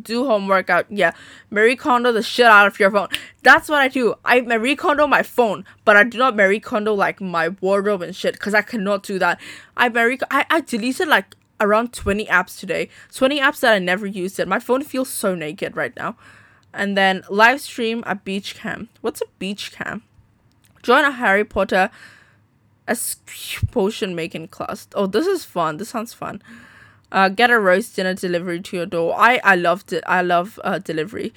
Do 0.00 0.26
home 0.26 0.46
workout. 0.46 0.86
Yeah. 0.90 1.12
Marie 1.50 1.74
Kondo 1.74 2.12
the 2.12 2.22
shit 2.22 2.46
out 2.46 2.66
of 2.66 2.78
your 2.78 2.90
phone. 2.90 3.08
That's 3.42 3.68
what 3.68 3.80
I 3.80 3.88
do. 3.88 4.14
I 4.24 4.42
Marie 4.42 4.76
Kondo 4.76 5.06
my 5.06 5.22
phone, 5.22 5.64
but 5.84 5.96
I 5.96 6.04
do 6.04 6.18
not 6.18 6.36
Marie 6.36 6.60
Kondo 6.60 6.94
like 6.94 7.20
my 7.20 7.48
wardrobe 7.60 8.02
and 8.02 8.14
shit 8.14 8.34
because 8.34 8.54
I 8.54 8.62
cannot 8.62 9.02
do 9.02 9.18
that. 9.18 9.40
I 9.76 9.88
Marie 9.88 10.18
I, 10.30 10.46
I 10.48 10.60
deleted 10.60 11.08
like 11.08 11.34
around 11.60 11.92
20 11.92 12.26
apps 12.26 12.58
today. 12.58 12.88
20 13.14 13.40
apps 13.40 13.60
that 13.60 13.72
I 13.72 13.78
never 13.78 14.06
used 14.06 14.38
it. 14.38 14.46
My 14.46 14.60
phone 14.60 14.84
feels 14.84 15.08
so 15.08 15.34
naked 15.34 15.76
right 15.76 15.94
now. 15.96 16.16
And 16.78 16.96
then 16.96 17.24
live 17.28 17.60
stream 17.60 18.04
a 18.06 18.14
beach 18.14 18.54
camp. 18.54 18.88
What's 19.00 19.20
a 19.20 19.26
beach 19.40 19.72
camp? 19.72 20.04
Join 20.80 21.04
a 21.04 21.10
Harry 21.10 21.44
Potter 21.44 21.90
potion 23.72 24.14
making 24.14 24.46
class. 24.48 24.86
Oh, 24.94 25.06
this 25.06 25.26
is 25.26 25.44
fun. 25.44 25.78
This 25.78 25.88
sounds 25.88 26.14
fun. 26.14 26.40
Uh, 27.10 27.30
get 27.30 27.50
a 27.50 27.58
roast 27.58 27.96
dinner 27.96 28.14
delivery 28.14 28.60
to 28.60 28.76
your 28.76 28.86
door. 28.86 29.12
I 29.18 29.40
I 29.42 29.56
loved 29.56 29.92
it. 29.92 30.04
I 30.06 30.22
love 30.22 30.60
uh, 30.62 30.78
delivery. 30.78 31.34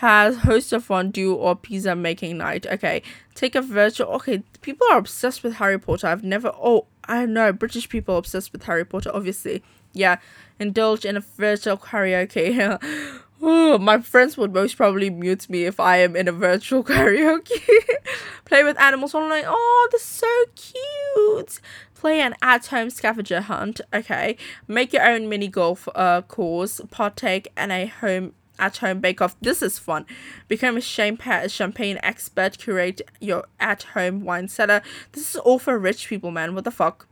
Has 0.00 0.38
host 0.38 0.72
a 0.72 0.80
fondue 0.80 1.34
or 1.34 1.54
pizza 1.54 1.94
making 1.94 2.38
night. 2.38 2.66
Okay, 2.66 3.02
take 3.36 3.54
a 3.54 3.62
virtual. 3.62 4.08
Okay, 4.14 4.42
people 4.62 4.86
are 4.90 4.98
obsessed 4.98 5.44
with 5.44 5.54
Harry 5.54 5.78
Potter. 5.78 6.08
I've 6.08 6.24
never. 6.24 6.48
Oh, 6.48 6.86
I 7.04 7.24
know 7.26 7.52
British 7.52 7.88
people 7.88 8.16
obsessed 8.16 8.52
with 8.52 8.64
Harry 8.64 8.84
Potter. 8.84 9.12
Obviously, 9.14 9.62
yeah. 9.92 10.16
Indulge 10.58 11.04
in 11.04 11.16
a 11.16 11.20
virtual 11.20 11.76
karaoke. 11.76 12.80
Oh, 13.44 13.76
my 13.76 14.00
friends 14.00 14.36
would 14.36 14.54
most 14.54 14.76
probably 14.76 15.10
mute 15.10 15.50
me 15.50 15.64
if 15.64 15.80
I 15.80 15.96
am 15.96 16.14
in 16.14 16.28
a 16.28 16.32
virtual 16.32 16.84
karaoke. 16.84 17.60
Play 18.44 18.62
with 18.62 18.80
animals 18.80 19.16
online. 19.16 19.42
Oh, 19.48 19.88
they're 19.90 19.98
so 19.98 20.28
cute. 20.54 21.58
Play 21.92 22.20
an 22.20 22.36
at-home 22.40 22.88
scavenger 22.90 23.40
hunt. 23.40 23.80
Okay. 23.92 24.36
Make 24.68 24.92
your 24.92 25.04
own 25.04 25.28
mini 25.28 25.48
golf 25.48 25.88
uh 25.96 26.22
course. 26.22 26.80
Partake 26.92 27.48
in 27.56 27.72
a 27.72 27.86
home 27.86 28.34
at-home 28.60 29.00
bake-off. 29.00 29.34
This 29.40 29.60
is 29.60 29.76
fun. 29.76 30.06
Become 30.46 30.76
a 30.76 30.80
champagne 30.80 31.48
champagne 31.48 31.98
expert. 32.04 32.58
Curate 32.58 33.00
your 33.20 33.46
at-home 33.58 34.24
wine 34.24 34.46
cellar. 34.46 34.82
This 35.10 35.34
is 35.34 35.36
all 35.40 35.58
for 35.58 35.76
rich 35.76 36.06
people, 36.06 36.30
man. 36.30 36.54
What 36.54 36.62
the 36.62 36.70
fuck? 36.70 37.08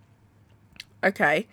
Okay 1.02 1.48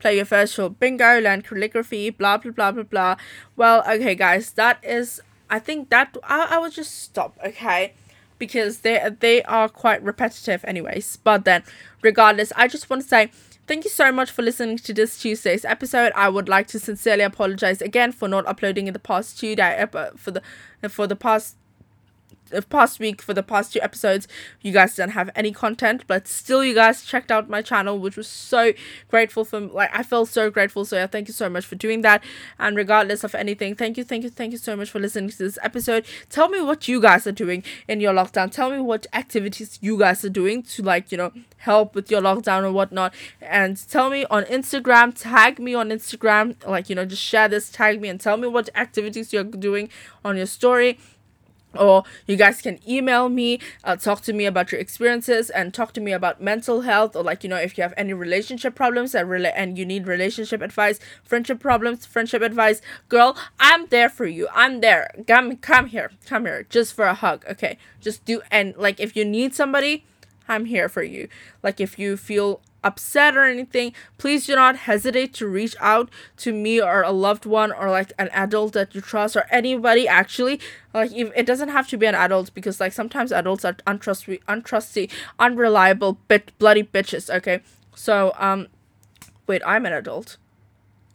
play 0.00 0.16
your 0.16 0.24
first 0.24 0.54
virtual 0.56 0.70
bingo, 0.70 1.20
learn 1.20 1.42
calligraphy, 1.42 2.10
blah 2.10 2.36
blah 2.38 2.52
blah 2.52 2.72
blah 2.72 2.82
blah. 2.82 3.16
Well, 3.56 3.84
okay, 3.88 4.14
guys, 4.14 4.52
that 4.52 4.82
is. 4.82 5.20
I 5.48 5.58
think 5.58 5.90
that 5.90 6.16
I 6.24 6.48
I 6.50 6.58
will 6.58 6.70
just 6.70 7.00
stop. 7.02 7.38
Okay, 7.44 7.94
because 8.38 8.78
they 8.78 9.08
they 9.20 9.42
are 9.44 9.68
quite 9.68 10.02
repetitive 10.02 10.64
anyways. 10.64 11.18
But 11.22 11.44
then 11.44 11.62
regardless, 12.02 12.52
I 12.56 12.66
just 12.66 12.90
want 12.90 13.02
to 13.02 13.08
say 13.08 13.30
Thank 13.70 13.84
you 13.84 13.90
so 13.90 14.10
much 14.10 14.32
for 14.32 14.42
listening 14.42 14.78
to 14.78 14.92
this 14.92 15.16
Tuesday's 15.22 15.64
episode. 15.64 16.10
I 16.16 16.28
would 16.28 16.48
like 16.48 16.66
to 16.68 16.80
sincerely 16.80 17.22
apologize 17.22 17.80
again 17.80 18.10
for 18.10 18.26
not 18.26 18.44
uploading 18.48 18.88
in 18.88 18.94
the 18.94 18.98
past 18.98 19.38
two 19.38 19.54
day 19.54 19.86
uh, 19.92 20.10
for 20.16 20.32
the 20.32 20.42
for 20.88 21.06
the 21.06 21.14
past 21.14 21.54
past 22.68 22.98
week 22.98 23.22
for 23.22 23.34
the 23.34 23.42
past 23.42 23.72
two 23.72 23.80
episodes. 23.80 24.28
You 24.60 24.72
guys 24.72 24.94
didn't 24.94 25.12
have 25.12 25.30
any 25.34 25.52
content 25.52 26.04
but 26.06 26.28
still 26.28 26.64
you 26.64 26.74
guys 26.74 27.04
checked 27.04 27.30
out 27.30 27.48
my 27.48 27.62
channel 27.62 27.98
which 27.98 28.16
was 28.16 28.28
so 28.28 28.72
grateful 29.08 29.44
for 29.44 29.60
like 29.60 29.90
i 29.92 30.02
felt 30.02 30.28
so 30.28 30.50
grateful. 30.50 30.84
So 30.84 30.96
yeah 30.96 31.06
thank 31.06 31.28
you 31.28 31.34
so 31.34 31.48
much 31.48 31.66
for 31.66 31.74
doing 31.74 32.02
that. 32.02 32.22
And 32.58 32.76
regardless 32.76 33.24
of 33.24 33.34
anything 33.34 33.74
thank 33.74 33.96
you 33.96 34.04
thank 34.04 34.24
you 34.24 34.30
thank 34.30 34.52
you 34.52 34.58
so 34.58 34.76
much 34.76 34.90
for 34.90 34.98
listening 34.98 35.30
to 35.30 35.38
this 35.38 35.58
episode. 35.62 36.04
Tell 36.28 36.48
me 36.48 36.60
what 36.60 36.88
you 36.88 37.00
guys 37.00 37.26
are 37.26 37.32
doing 37.32 37.62
in 37.88 38.00
your 38.00 38.12
lockdown. 38.12 38.50
Tell 38.50 38.70
me 38.70 38.80
what 38.80 39.06
activities 39.12 39.78
you 39.80 39.98
guys 39.98 40.24
are 40.24 40.30
doing 40.30 40.62
to 40.62 40.82
like 40.82 41.12
you 41.12 41.18
know 41.18 41.32
help 41.58 41.94
with 41.94 42.10
your 42.10 42.20
lockdown 42.20 42.64
or 42.64 42.72
whatnot. 42.72 43.14
And 43.40 43.76
tell 43.88 44.10
me 44.10 44.24
on 44.30 44.44
instagram 44.44 45.12
tag 45.14 45.58
me 45.58 45.74
on 45.74 45.90
instagram 45.90 46.54
like 46.66 46.88
you 46.88 46.94
know 46.96 47.04
just 47.04 47.22
share 47.22 47.48
this 47.48 47.70
tag 47.70 48.00
me 48.00 48.08
and 48.08 48.20
tell 48.20 48.36
me 48.36 48.48
what 48.48 48.68
activities 48.74 49.32
you're 49.32 49.44
doing 49.44 49.88
on 50.24 50.36
your 50.36 50.46
story 50.46 50.98
or 51.76 52.04
you 52.26 52.36
guys 52.36 52.60
can 52.60 52.78
email 52.88 53.28
me 53.28 53.58
uh, 53.84 53.96
talk 53.96 54.20
to 54.22 54.32
me 54.32 54.46
about 54.46 54.72
your 54.72 54.80
experiences 54.80 55.50
and 55.50 55.72
talk 55.72 55.92
to 55.92 56.00
me 56.00 56.12
about 56.12 56.40
mental 56.40 56.82
health 56.82 57.14
or 57.14 57.22
like 57.22 57.44
you 57.44 57.50
know 57.50 57.56
if 57.56 57.76
you 57.76 57.82
have 57.82 57.94
any 57.96 58.12
relationship 58.12 58.74
problems 58.74 59.12
that 59.12 59.26
rela- 59.26 59.52
and 59.54 59.78
you 59.78 59.84
need 59.84 60.06
relationship 60.06 60.60
advice 60.62 60.98
friendship 61.22 61.60
problems 61.60 62.06
friendship 62.06 62.42
advice 62.42 62.80
girl 63.08 63.36
i'm 63.58 63.86
there 63.86 64.08
for 64.08 64.26
you. 64.26 64.48
I'm 64.54 64.80
there. 64.80 65.10
Come 65.26 65.56
come 65.56 65.86
here. 65.86 66.10
Come 66.26 66.46
here. 66.46 66.66
Just 66.68 66.94
for 66.94 67.04
a 67.04 67.14
hug. 67.14 67.44
Okay? 67.48 67.76
Just 68.00 68.24
do 68.24 68.40
and 68.50 68.74
like 68.76 69.00
if 69.00 69.16
you 69.16 69.24
need 69.24 69.54
somebody 69.54 70.04
i'm 70.48 70.64
here 70.64 70.88
for 70.88 71.02
you. 71.02 71.28
Like 71.62 71.80
if 71.80 71.98
you 71.98 72.16
feel 72.16 72.60
upset 72.82 73.36
or 73.36 73.44
anything, 73.44 73.92
please 74.18 74.46
do 74.46 74.54
not 74.54 74.76
hesitate 74.76 75.34
to 75.34 75.46
reach 75.46 75.76
out 75.80 76.10
to 76.38 76.52
me 76.52 76.80
or 76.80 77.02
a 77.02 77.10
loved 77.10 77.46
one 77.46 77.72
or 77.72 77.90
like 77.90 78.12
an 78.18 78.28
adult 78.32 78.72
that 78.72 78.94
you 78.94 79.00
trust 79.00 79.36
or 79.36 79.46
anybody 79.50 80.08
actually. 80.08 80.60
Like 80.94 81.12
if 81.12 81.30
it 81.36 81.46
doesn't 81.46 81.68
have 81.68 81.88
to 81.88 81.96
be 81.96 82.06
an 82.06 82.14
adult 82.14 82.54
because 82.54 82.80
like 82.80 82.92
sometimes 82.92 83.32
adults 83.32 83.64
are 83.64 83.76
untrustworthy, 83.86 84.42
untrusty, 84.48 85.10
unreliable, 85.38 86.18
bit 86.28 86.52
bloody 86.58 86.82
bitches. 86.82 87.34
Okay, 87.34 87.60
so 87.94 88.32
um, 88.38 88.68
wait, 89.46 89.62
I'm 89.66 89.86
an 89.86 89.92
adult. 89.92 90.36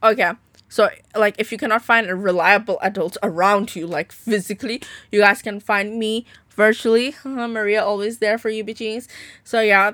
Okay. 0.03 0.31
So, 0.67 0.89
like, 1.15 1.35
if 1.37 1.51
you 1.51 1.57
cannot 1.57 1.83
find 1.83 2.09
a 2.09 2.15
reliable 2.15 2.79
adult 2.81 3.17
around 3.23 3.75
you, 3.75 3.87
like 3.87 4.11
physically, 4.11 4.81
you 5.11 5.21
guys 5.21 5.41
can 5.41 5.59
find 5.59 5.97
me 5.97 6.25
virtually. 6.49 7.15
Maria 7.23 7.83
always 7.83 8.17
there 8.17 8.37
for 8.37 8.49
you, 8.49 8.63
bitches. 8.65 9.07
So, 9.43 9.61
yeah. 9.61 9.93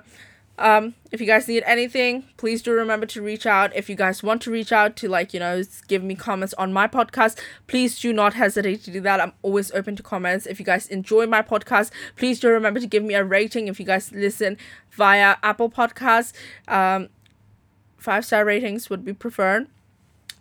Um, 0.62 0.94
if 1.12 1.20
you 1.20 1.26
guys 1.26 1.48
need 1.48 1.64
anything, 1.66 2.26
please 2.38 2.62
do 2.62 2.72
remember 2.72 3.08
to 3.08 3.22
reach 3.22 3.48
out. 3.48 3.76
If 3.76 3.90
you 3.90 3.96
guys 3.96 4.22
want 4.22 4.44
to 4.44 4.52
reach 4.52 4.72
out 4.72 4.96
to, 4.98 5.10
like, 5.10 5.34
you 5.34 5.40
know, 5.40 5.64
give 5.88 6.04
me 6.04 6.14
comments 6.14 6.54
on 6.54 6.72
my 6.72 6.88
podcast, 6.88 7.40
please 7.66 8.00
do 8.00 8.14
not 8.14 8.36
hesitate 8.36 8.84
to 8.84 8.92
do 8.92 9.02
that. 9.02 9.20
I'm 9.20 9.34
always 9.42 9.72
open 9.72 9.96
to 9.96 10.04
comments. 10.04 10.46
If 10.46 10.60
you 10.60 10.66
guys 10.66 10.86
enjoy 10.88 11.26
my 11.26 11.42
podcast, 11.42 11.90
please 12.16 12.40
do 12.40 12.50
remember 12.50 12.80
to 12.80 12.86
give 12.86 13.04
me 13.04 13.16
a 13.16 13.24
rating. 13.24 13.70
If 13.70 13.80
you 13.80 13.88
guys 13.88 14.12
listen 14.12 14.56
via 14.92 15.38
Apple 15.42 15.72
Podcasts, 15.72 16.34
um, 16.68 17.10
five 17.98 18.24
star 18.24 18.46
ratings 18.46 18.88
would 18.88 19.04
be 19.04 19.14
preferred 19.14 19.68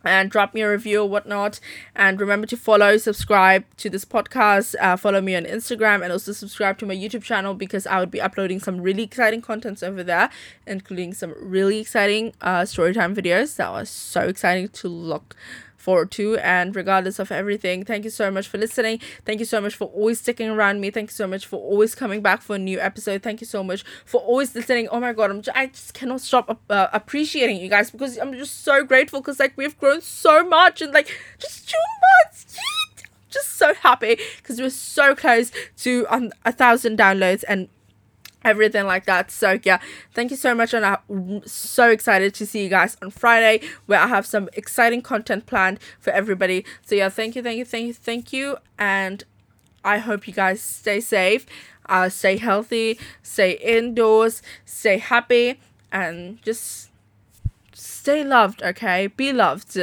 and 0.04 0.30
drop 0.30 0.54
me 0.54 0.62
a 0.62 0.70
review 0.70 1.02
or 1.02 1.08
whatnot. 1.08 1.60
And 1.94 2.20
remember 2.20 2.46
to 2.48 2.56
follow, 2.56 2.96
subscribe 2.96 3.64
to 3.78 3.90
this 3.90 4.04
podcast, 4.04 4.74
uh, 4.80 4.96
follow 4.96 5.20
me 5.20 5.36
on 5.36 5.44
Instagram, 5.44 6.02
and 6.02 6.12
also 6.12 6.32
subscribe 6.32 6.78
to 6.78 6.86
my 6.86 6.94
YouTube 6.94 7.22
channel 7.22 7.54
because 7.54 7.86
I 7.86 8.00
would 8.00 8.10
be 8.10 8.20
uploading 8.20 8.60
some 8.60 8.80
really 8.80 9.02
exciting 9.02 9.42
contents 9.42 9.82
over 9.82 10.02
there, 10.02 10.30
including 10.66 11.14
some 11.14 11.34
really 11.38 11.78
exciting 11.80 12.32
uh, 12.40 12.62
storytime 12.62 13.14
videos 13.14 13.56
that 13.56 13.70
was 13.70 13.90
so 13.90 14.22
exciting 14.22 14.68
to 14.68 14.88
look 14.88 15.36
forward 15.80 16.10
to. 16.12 16.36
And 16.38 16.74
regardless 16.74 17.18
of 17.18 17.32
everything, 17.32 17.84
thank 17.84 18.04
you 18.04 18.10
so 18.10 18.30
much 18.30 18.48
for 18.48 18.58
listening. 18.58 19.00
Thank 19.24 19.40
you 19.40 19.46
so 19.46 19.60
much 19.60 19.74
for 19.74 19.86
always 19.88 20.20
sticking 20.20 20.48
around 20.50 20.80
me. 20.80 20.90
Thank 20.90 21.10
you 21.10 21.14
so 21.14 21.26
much 21.26 21.46
for 21.46 21.58
always 21.58 21.94
coming 21.94 22.22
back 22.22 22.42
for 22.42 22.56
a 22.56 22.58
new 22.58 22.80
episode. 22.80 23.22
Thank 23.22 23.40
you 23.40 23.46
so 23.46 23.62
much 23.62 23.84
for 24.04 24.20
always 24.20 24.54
listening. 24.54 24.88
Oh 24.88 25.00
my 25.00 25.12
god, 25.12 25.30
I'm 25.30 25.42
just, 25.42 25.56
I 25.56 25.66
just 25.66 25.94
cannot 25.94 26.20
stop 26.20 26.60
uh, 26.68 26.88
appreciating 26.92 27.60
you 27.60 27.68
guys 27.68 27.90
because 27.90 28.18
I'm 28.18 28.32
just 28.34 28.64
so 28.64 28.84
grateful 28.84 29.20
because 29.20 29.38
like 29.38 29.56
we've 29.56 29.78
grown 29.78 30.00
so 30.00 30.44
much 30.44 30.82
in 30.82 30.92
like 30.92 31.08
just 31.38 31.68
two 31.68 31.76
months. 32.24 32.58
Just 33.30 33.52
so 33.52 33.74
happy 33.74 34.18
because 34.38 34.60
we're 34.60 34.70
so 34.70 35.14
close 35.14 35.52
to 35.78 36.04
um, 36.10 36.32
a 36.44 36.50
thousand 36.50 36.98
downloads 36.98 37.44
and 37.46 37.68
everything 38.44 38.86
like 38.86 39.06
that. 39.06 39.30
So 39.30 39.58
yeah, 39.62 39.80
thank 40.12 40.30
you 40.30 40.36
so 40.36 40.54
much, 40.54 40.74
and 40.74 40.84
I'm 40.84 41.46
so 41.46 41.90
excited 41.90 42.34
to 42.34 42.46
see 42.46 42.62
you 42.62 42.68
guys 42.68 42.96
on 43.02 43.10
Friday 43.10 43.66
where 43.86 44.00
I 44.00 44.06
have 44.06 44.26
some 44.26 44.48
exciting 44.54 45.02
content 45.02 45.46
planned 45.46 45.78
for 45.98 46.10
everybody. 46.10 46.64
So 46.84 46.94
yeah, 46.94 47.08
thank 47.08 47.36
you, 47.36 47.42
thank 47.42 47.58
you, 47.58 47.64
thank 47.64 47.86
you, 47.86 47.94
thank 47.94 48.32
you, 48.32 48.56
and 48.78 49.24
I 49.84 49.98
hope 49.98 50.26
you 50.26 50.34
guys 50.34 50.60
stay 50.60 51.00
safe, 51.00 51.46
uh, 51.86 52.08
stay 52.08 52.36
healthy, 52.36 52.98
stay 53.22 53.52
indoors, 53.52 54.42
stay 54.64 54.98
happy, 54.98 55.60
and 55.90 56.42
just 56.42 56.90
stay 57.72 58.24
loved. 58.24 58.62
Okay, 58.62 59.08
be 59.08 59.32
loved. 59.32 59.76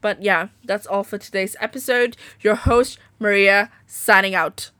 But 0.00 0.22
yeah, 0.22 0.48
that's 0.64 0.86
all 0.86 1.04
for 1.04 1.18
today's 1.18 1.56
episode. 1.60 2.16
Your 2.40 2.54
host 2.54 2.98
Maria 3.18 3.70
signing 3.86 4.34
out. 4.34 4.70